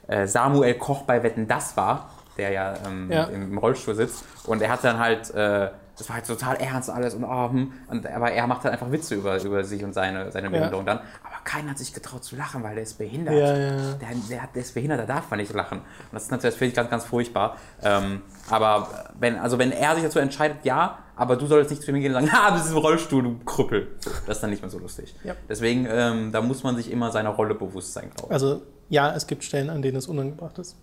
äh, 0.07 0.25
Samuel 0.25 0.73
Koch 0.75 1.03
bei 1.03 1.21
Wetten 1.21 1.47
das 1.47 1.77
war, 1.77 2.09
der 2.37 2.49
ja, 2.51 2.73
ähm, 2.87 3.11
Ja. 3.11 3.25
im 3.25 3.57
Rollstuhl 3.59 3.93
sitzt. 3.93 4.23
Und 4.47 4.63
er 4.63 4.71
hat 4.71 4.83
dann 4.83 4.97
halt, 4.97 5.29
äh, 5.35 5.69
das 5.99 6.07
war 6.07 6.15
halt 6.15 6.25
total 6.25 6.55
ernst 6.55 6.89
alles 6.89 7.13
und, 7.13 7.25
oh, 7.25 7.51
hm, 7.51 7.73
und 7.89 8.07
aber 8.07 8.31
er 8.31 8.47
macht 8.47 8.63
halt 8.63 8.71
einfach 8.71 8.89
Witze 8.89 9.15
über, 9.15 9.41
über 9.43 9.65
sich 9.65 9.83
und 9.83 9.93
seine, 9.93 10.31
seine 10.31 10.49
Behinderung 10.49 10.85
dann. 10.85 10.99
Aber 10.99 11.43
keiner 11.43 11.71
hat 11.71 11.77
sich 11.77 11.93
getraut 11.93 12.23
zu 12.23 12.37
lachen, 12.37 12.63
weil 12.63 12.75
der 12.75 12.83
ist 12.83 12.97
behindert. 12.97 13.35
Ja, 13.35 13.57
ja. 13.57 13.93
Der, 13.95 14.09
der, 14.29 14.49
der 14.55 14.61
ist 14.61 14.73
behindert, 14.73 15.01
da 15.01 15.05
darf 15.05 15.29
man 15.29 15.39
nicht 15.39 15.53
lachen. 15.53 15.79
Und 15.79 16.13
das 16.13 16.23
ist 16.23 16.31
natürlich, 16.31 16.53
das 16.53 16.57
finde 16.57 16.69
ich 16.69 16.75
ganz, 16.75 16.89
ganz 16.89 17.03
furchtbar. 17.03 17.57
Ähm, 17.83 18.21
aber 18.49 19.09
wenn, 19.19 19.37
also 19.37 19.59
wenn 19.59 19.73
er 19.73 19.93
sich 19.95 20.05
dazu 20.05 20.19
entscheidet, 20.19 20.63
ja, 20.63 20.99
aber 21.17 21.35
du 21.35 21.47
solltest 21.47 21.71
nicht 21.71 21.83
zu 21.83 21.91
ihm 21.91 21.99
gehen 21.99 22.15
und 22.15 22.25
sagen, 22.25 22.31
ha, 22.45 22.51
das 22.51 22.67
ist 22.67 22.71
im 22.71 22.77
Rollstuhl, 22.77 23.21
du 23.21 23.39
Krüppel. 23.39 23.89
Das 24.25 24.37
ist 24.37 24.41
dann 24.41 24.51
nicht 24.51 24.61
mehr 24.61 24.71
so 24.71 24.79
lustig. 24.79 25.13
Ja. 25.25 25.35
Deswegen, 25.49 25.85
ähm, 25.89 26.31
da 26.31 26.41
muss 26.41 26.63
man 26.63 26.77
sich 26.77 26.89
immer 26.89 27.11
seiner 27.11 27.31
Rolle 27.31 27.55
bewusst 27.55 27.91
sein, 27.91 28.09
glaube 28.15 28.29
ich. 28.29 28.33
Also 28.33 28.61
ja, 28.87 29.13
es 29.13 29.27
gibt 29.27 29.43
Stellen, 29.43 29.69
an 29.69 29.81
denen 29.81 29.97
es 29.97 30.07
unangebracht 30.07 30.57
ist. 30.59 30.77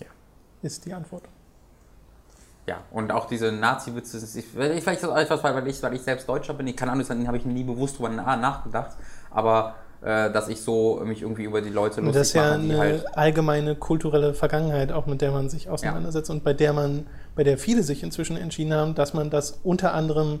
Ja. 0.00 0.06
Ist 0.62 0.86
die 0.86 0.94
Antwort. 0.94 1.24
Ja, 2.70 2.76
und 2.92 3.10
auch 3.10 3.26
diese 3.26 3.50
Nazi-Witze, 3.50 4.18
ich, 4.18 4.44
vielleicht 4.46 5.02
ist 5.02 5.10
das 5.10 5.18
etwas, 5.24 5.42
weil 5.42 5.66
ich, 5.66 5.82
weil 5.82 5.94
ich 5.94 6.02
selbst 6.02 6.28
Deutscher 6.28 6.54
bin, 6.54 6.68
ich 6.68 6.76
kann 6.76 6.88
anders, 6.88 7.08
dann 7.08 7.26
habe 7.26 7.36
ich 7.36 7.44
nie 7.44 7.64
bewusst 7.64 7.98
drüber 7.98 8.10
na- 8.10 8.36
nachgedacht, 8.36 8.92
aber 9.30 9.74
äh, 10.02 10.30
dass 10.30 10.48
ich 10.48 10.60
so 10.62 11.00
mich 11.04 11.22
irgendwie 11.22 11.42
über 11.44 11.60
die 11.62 11.70
Leute 11.70 12.00
Und 12.00 12.06
lustig 12.06 12.20
das 12.20 12.28
ist 12.28 12.34
ja 12.34 12.42
mache, 12.42 12.60
eine 12.60 12.78
halt, 12.78 13.18
allgemeine 13.18 13.74
kulturelle 13.74 14.34
Vergangenheit, 14.34 14.92
auch 14.92 15.06
mit 15.06 15.20
der 15.20 15.32
man 15.32 15.48
sich 15.48 15.68
auseinandersetzt 15.68 16.30
und 16.30 16.44
bei 16.44 16.52
der 16.52 16.72
man, 16.72 17.06
bei 17.34 17.42
der 17.42 17.58
viele 17.58 17.82
sich 17.82 18.04
inzwischen 18.04 18.36
entschieden 18.36 18.72
haben, 18.72 18.94
dass 18.94 19.14
man 19.14 19.30
das 19.30 19.58
unter 19.64 19.92
anderem 19.92 20.40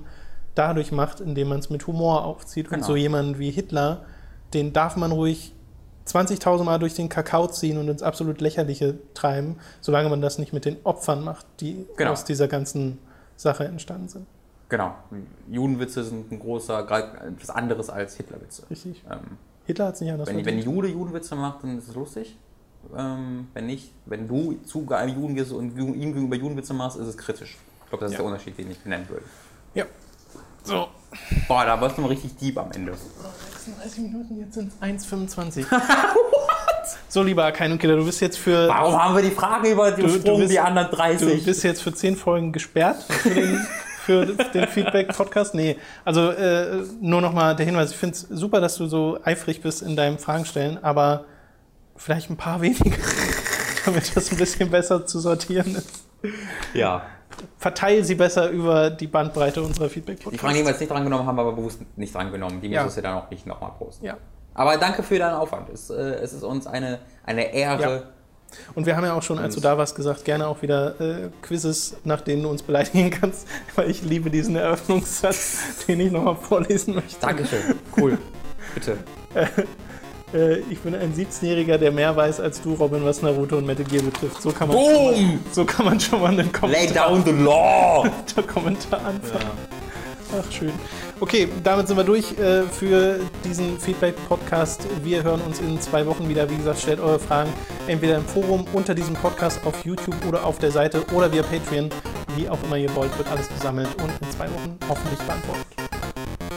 dadurch 0.54 0.92
macht, 0.92 1.20
indem 1.20 1.48
man 1.48 1.58
es 1.58 1.68
mit 1.68 1.86
Humor 1.88 2.24
aufzieht. 2.24 2.66
Und 2.68 2.74
Genau. 2.74 2.86
so 2.86 2.94
jemanden 2.96 3.38
wie 3.40 3.50
Hitler, 3.50 4.02
den 4.54 4.72
darf 4.72 4.94
man 4.96 5.10
ruhig 5.12 5.52
20.000 6.06 6.64
Mal 6.64 6.78
durch 6.78 6.94
den 6.94 7.08
Kakao 7.08 7.46
ziehen 7.46 7.78
und 7.78 7.88
ins 7.88 8.02
absolut 8.02 8.40
Lächerliche 8.40 8.98
treiben, 9.14 9.56
solange 9.80 10.08
man 10.08 10.20
das 10.20 10.38
nicht 10.38 10.52
mit 10.52 10.64
den 10.64 10.76
Opfern 10.84 11.22
macht, 11.24 11.46
die 11.60 11.86
Genau. 11.96 12.12
aus 12.12 12.24
dieser 12.24 12.48
ganzen 12.48 12.98
Sache 13.36 13.64
entstanden 13.64 14.08
sind. 14.08 14.26
genau, 14.68 14.94
Judenwitze 15.50 16.04
sind 16.04 16.30
ein 16.30 16.38
großer, 16.38 16.80
etwas 17.26 17.50
anderes 17.50 17.90
als 17.90 18.16
Hitlerwitze. 18.16 18.62
Richtig. 18.70 19.02
Ähm, 19.10 19.18
Hitler 19.66 19.86
hat 19.86 19.94
es 19.94 20.00
nicht 20.00 20.10
anders 20.12 20.28
wenn, 20.28 20.36
wenn 20.36 20.44
verdient. 20.44 20.64
Jude 20.64 20.88
Judenwitze 20.88 21.34
macht, 21.36 21.62
dann 21.62 21.78
ist 21.78 21.88
es 21.88 21.94
lustig. 21.94 22.36
Ähm, 22.96 23.48
wenn 23.52 23.66
nicht, 23.66 23.92
wenn 24.06 24.26
du 24.28 24.54
zu 24.64 24.86
einem 24.90 25.14
Juden 25.20 25.34
gehst 25.34 25.52
und 25.52 25.76
ihm 25.76 26.12
gegenüber 26.14 26.36
Judenwitze 26.36 26.72
machst, 26.72 26.98
ist 26.98 27.06
es 27.08 27.16
kritisch. 27.18 27.58
Ich 27.84 27.88
glaube, 27.90 28.04
das 28.04 28.12
ist 28.12 28.18
Ja. 28.18 28.24
der 28.24 28.32
Unterschied, 28.32 28.56
den 28.58 28.70
ich 28.70 28.78
benennen 28.78 29.08
würde. 29.08 29.24
Ja. 29.74 29.84
So, 30.64 30.88
Boah, 31.48 31.64
da 31.64 31.80
warst 31.80 31.96
du 31.98 32.02
mal 32.02 32.08
richtig 32.08 32.36
deep 32.36 32.56
am 32.58 32.70
Ende. 32.72 32.92
36 32.94 33.98
Minuten, 34.02 34.38
jetzt 34.40 34.54
sind 34.54 34.72
es 34.72 34.80
1,25. 35.06 35.64
so, 37.08 37.22
lieber 37.22 37.44
Akain 37.44 37.72
und 37.72 37.78
Killer, 37.78 37.96
du 37.96 38.04
bist 38.04 38.20
jetzt 38.20 38.38
für 38.38 38.68
Warum 38.68 38.96
haben 39.00 39.14
wir 39.16 39.22
die 39.22 39.30
Frage 39.32 39.70
über 39.70 39.90
die 39.90 40.02
Du- 40.02 40.08
du 40.08 40.14
Sprung, 40.20 40.38
bist- 40.40 40.52
die 40.52 40.60
anderen 40.60 40.88
Du 40.90 40.96
30? 40.96 41.44
bist 41.44 41.62
jetzt 41.64 41.82
für 41.82 41.92
zehn 41.92 42.16
Folgen 42.16 42.52
gesperrt 42.52 43.02
für 43.02 43.30
den, 43.30 43.58
für 44.04 44.26
den 44.26 44.68
Feedback-Podcast. 44.68 45.54
Nee, 45.54 45.76
also 46.04 46.30
äh, 46.30 46.84
nur 47.00 47.20
nochmal 47.20 47.56
der 47.56 47.66
Hinweis, 47.66 47.90
ich 47.90 47.96
finde 47.96 48.14
es 48.14 48.20
super, 48.30 48.60
dass 48.60 48.76
du 48.76 48.86
so 48.86 49.18
eifrig 49.24 49.60
bist 49.62 49.82
in 49.82 49.96
deinem 49.96 50.18
Fragen 50.18 50.44
stellen, 50.44 50.78
aber 50.82 51.24
vielleicht 51.96 52.30
ein 52.30 52.36
paar 52.36 52.60
weniger, 52.60 52.96
damit 53.84 54.16
das 54.16 54.30
ein 54.30 54.38
bisschen 54.38 54.70
besser 54.70 55.04
zu 55.06 55.18
sortieren 55.18 55.74
ist. 55.74 56.04
ja. 56.72 57.02
Verteil 57.60 58.02
sie 58.04 58.14
besser 58.14 58.48
über 58.48 58.88
die 58.88 59.06
Bandbreite 59.06 59.60
unserer 59.62 59.88
Die 59.88 59.90
Fragen, 60.00 60.06
die 60.06 60.12
Feedback-Podcasts. 60.14 60.54
wir 60.56 60.64
jetzt 60.64 60.80
nicht 60.80 60.90
drangenommen 60.90 61.26
haben, 61.26 61.38
aber 61.38 61.52
bewusst 61.52 61.80
nicht 61.96 62.14
drangenommen. 62.14 62.60
Die 62.62 62.68
Ja. 62.68 62.82
müsstest 62.82 62.96
du 62.98 63.02
dann 63.02 63.18
auch 63.18 63.30
nicht 63.30 63.46
nochmal 63.46 63.72
posten. 63.78 64.06
Ja. 64.06 64.16
Aber 64.54 64.78
danke 64.78 65.02
für 65.02 65.18
deinen 65.18 65.34
Aufwand. 65.34 65.68
Es, 65.68 65.90
äh, 65.90 65.94
es 65.94 66.32
ist 66.32 66.42
uns 66.42 66.66
eine, 66.66 67.00
eine 67.24 67.52
Ehre. 67.52 67.82
Ja. 67.82 68.02
Und 68.74 68.86
wir 68.86 68.96
haben 68.96 69.04
ja 69.04 69.12
auch 69.12 69.22
schon, 69.22 69.38
als 69.38 69.54
du 69.54 69.60
da 69.60 69.76
warst, 69.78 69.94
gesagt, 69.94 70.24
gerne 70.24 70.46
auch 70.48 70.60
wieder 70.62 70.98
äh, 71.00 71.28
Quizzes, 71.42 71.98
nach 72.04 72.22
denen 72.22 72.42
du 72.42 72.48
uns 72.48 72.62
beleidigen 72.62 73.10
kannst, 73.10 73.46
weil 73.76 73.90
ich 73.90 74.02
liebe 74.02 74.30
diesen 74.30 74.56
Eröffnungssatz, 74.56 75.84
den 75.86 76.00
ich 76.00 76.10
nochmal 76.10 76.36
vorlesen 76.36 76.94
möchte. 76.94 77.20
Dankeschön. 77.20 77.60
Cool. 77.96 78.16
Bitte. 78.74 78.96
Äh, 80.32 80.58
ich 80.70 80.78
bin 80.80 80.94
ein 80.94 81.12
17-Jähriger, 81.14 81.76
der 81.78 81.90
mehr 81.92 82.14
weiß 82.14 82.40
als 82.40 82.60
du, 82.62 82.74
Robin, 82.74 83.04
was 83.04 83.22
Naruto 83.22 83.56
und 83.58 83.66
Metal 83.66 83.84
Gear 83.84 84.02
betrifft. 84.02 84.40
So 84.42 84.50
kann 84.52 84.68
man, 84.68 84.76
schon 84.76 84.94
mal, 84.94 85.12
Boom! 85.12 85.40
so 85.52 85.64
kann 85.64 85.86
man 85.86 86.00
schon 86.00 86.20
mal 86.20 86.28
einen 86.28 86.38
Lay 86.38 86.48
Kommentar, 86.48 87.08
down 87.08 87.24
the 87.24 87.32
law! 87.32 88.06
Kommentar 88.52 89.04
anfangen. 89.04 89.50
Ach, 90.38 90.52
schön. 90.52 90.72
Okay, 91.18 91.48
damit 91.64 91.88
sind 91.88 91.96
wir 91.96 92.04
durch 92.04 92.38
äh, 92.38 92.62
für 92.62 93.18
diesen 93.44 93.78
Feedback-Podcast. 93.78 94.86
Wir 95.02 95.24
hören 95.24 95.40
uns 95.40 95.58
in 95.58 95.80
zwei 95.80 96.06
Wochen 96.06 96.28
wieder. 96.28 96.48
Wie 96.48 96.56
gesagt, 96.56 96.78
stellt 96.78 97.00
eure 97.00 97.18
Fragen 97.18 97.52
entweder 97.88 98.16
im 98.16 98.24
Forum 98.24 98.64
unter 98.72 98.94
diesem 98.94 99.14
Podcast 99.14 99.60
auf 99.66 99.84
YouTube 99.84 100.14
oder 100.28 100.44
auf 100.44 100.58
der 100.58 100.70
Seite 100.70 101.04
oder 101.12 101.32
via 101.32 101.42
Patreon. 101.42 101.90
Wie 102.36 102.48
auch 102.48 102.62
immer 102.62 102.76
ihr 102.76 102.94
wollt, 102.94 103.16
wird 103.18 103.28
alles 103.28 103.48
gesammelt 103.48 103.88
und 104.00 104.10
in 104.22 104.30
zwei 104.30 104.46
Wochen 104.46 104.78
hoffentlich 104.88 105.18
beantwortet. 105.18 105.66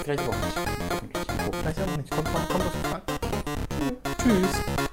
Vielleicht 0.04 0.22
auch 0.22 0.28
nicht. 0.28 1.54
Vielleicht 1.62 1.80
auch 1.80 1.98
nicht. 1.98 2.12
Kommt, 2.12 2.32
kommt, 2.32 2.50
kommt. 2.50 2.93
Tschüss. 4.24 4.93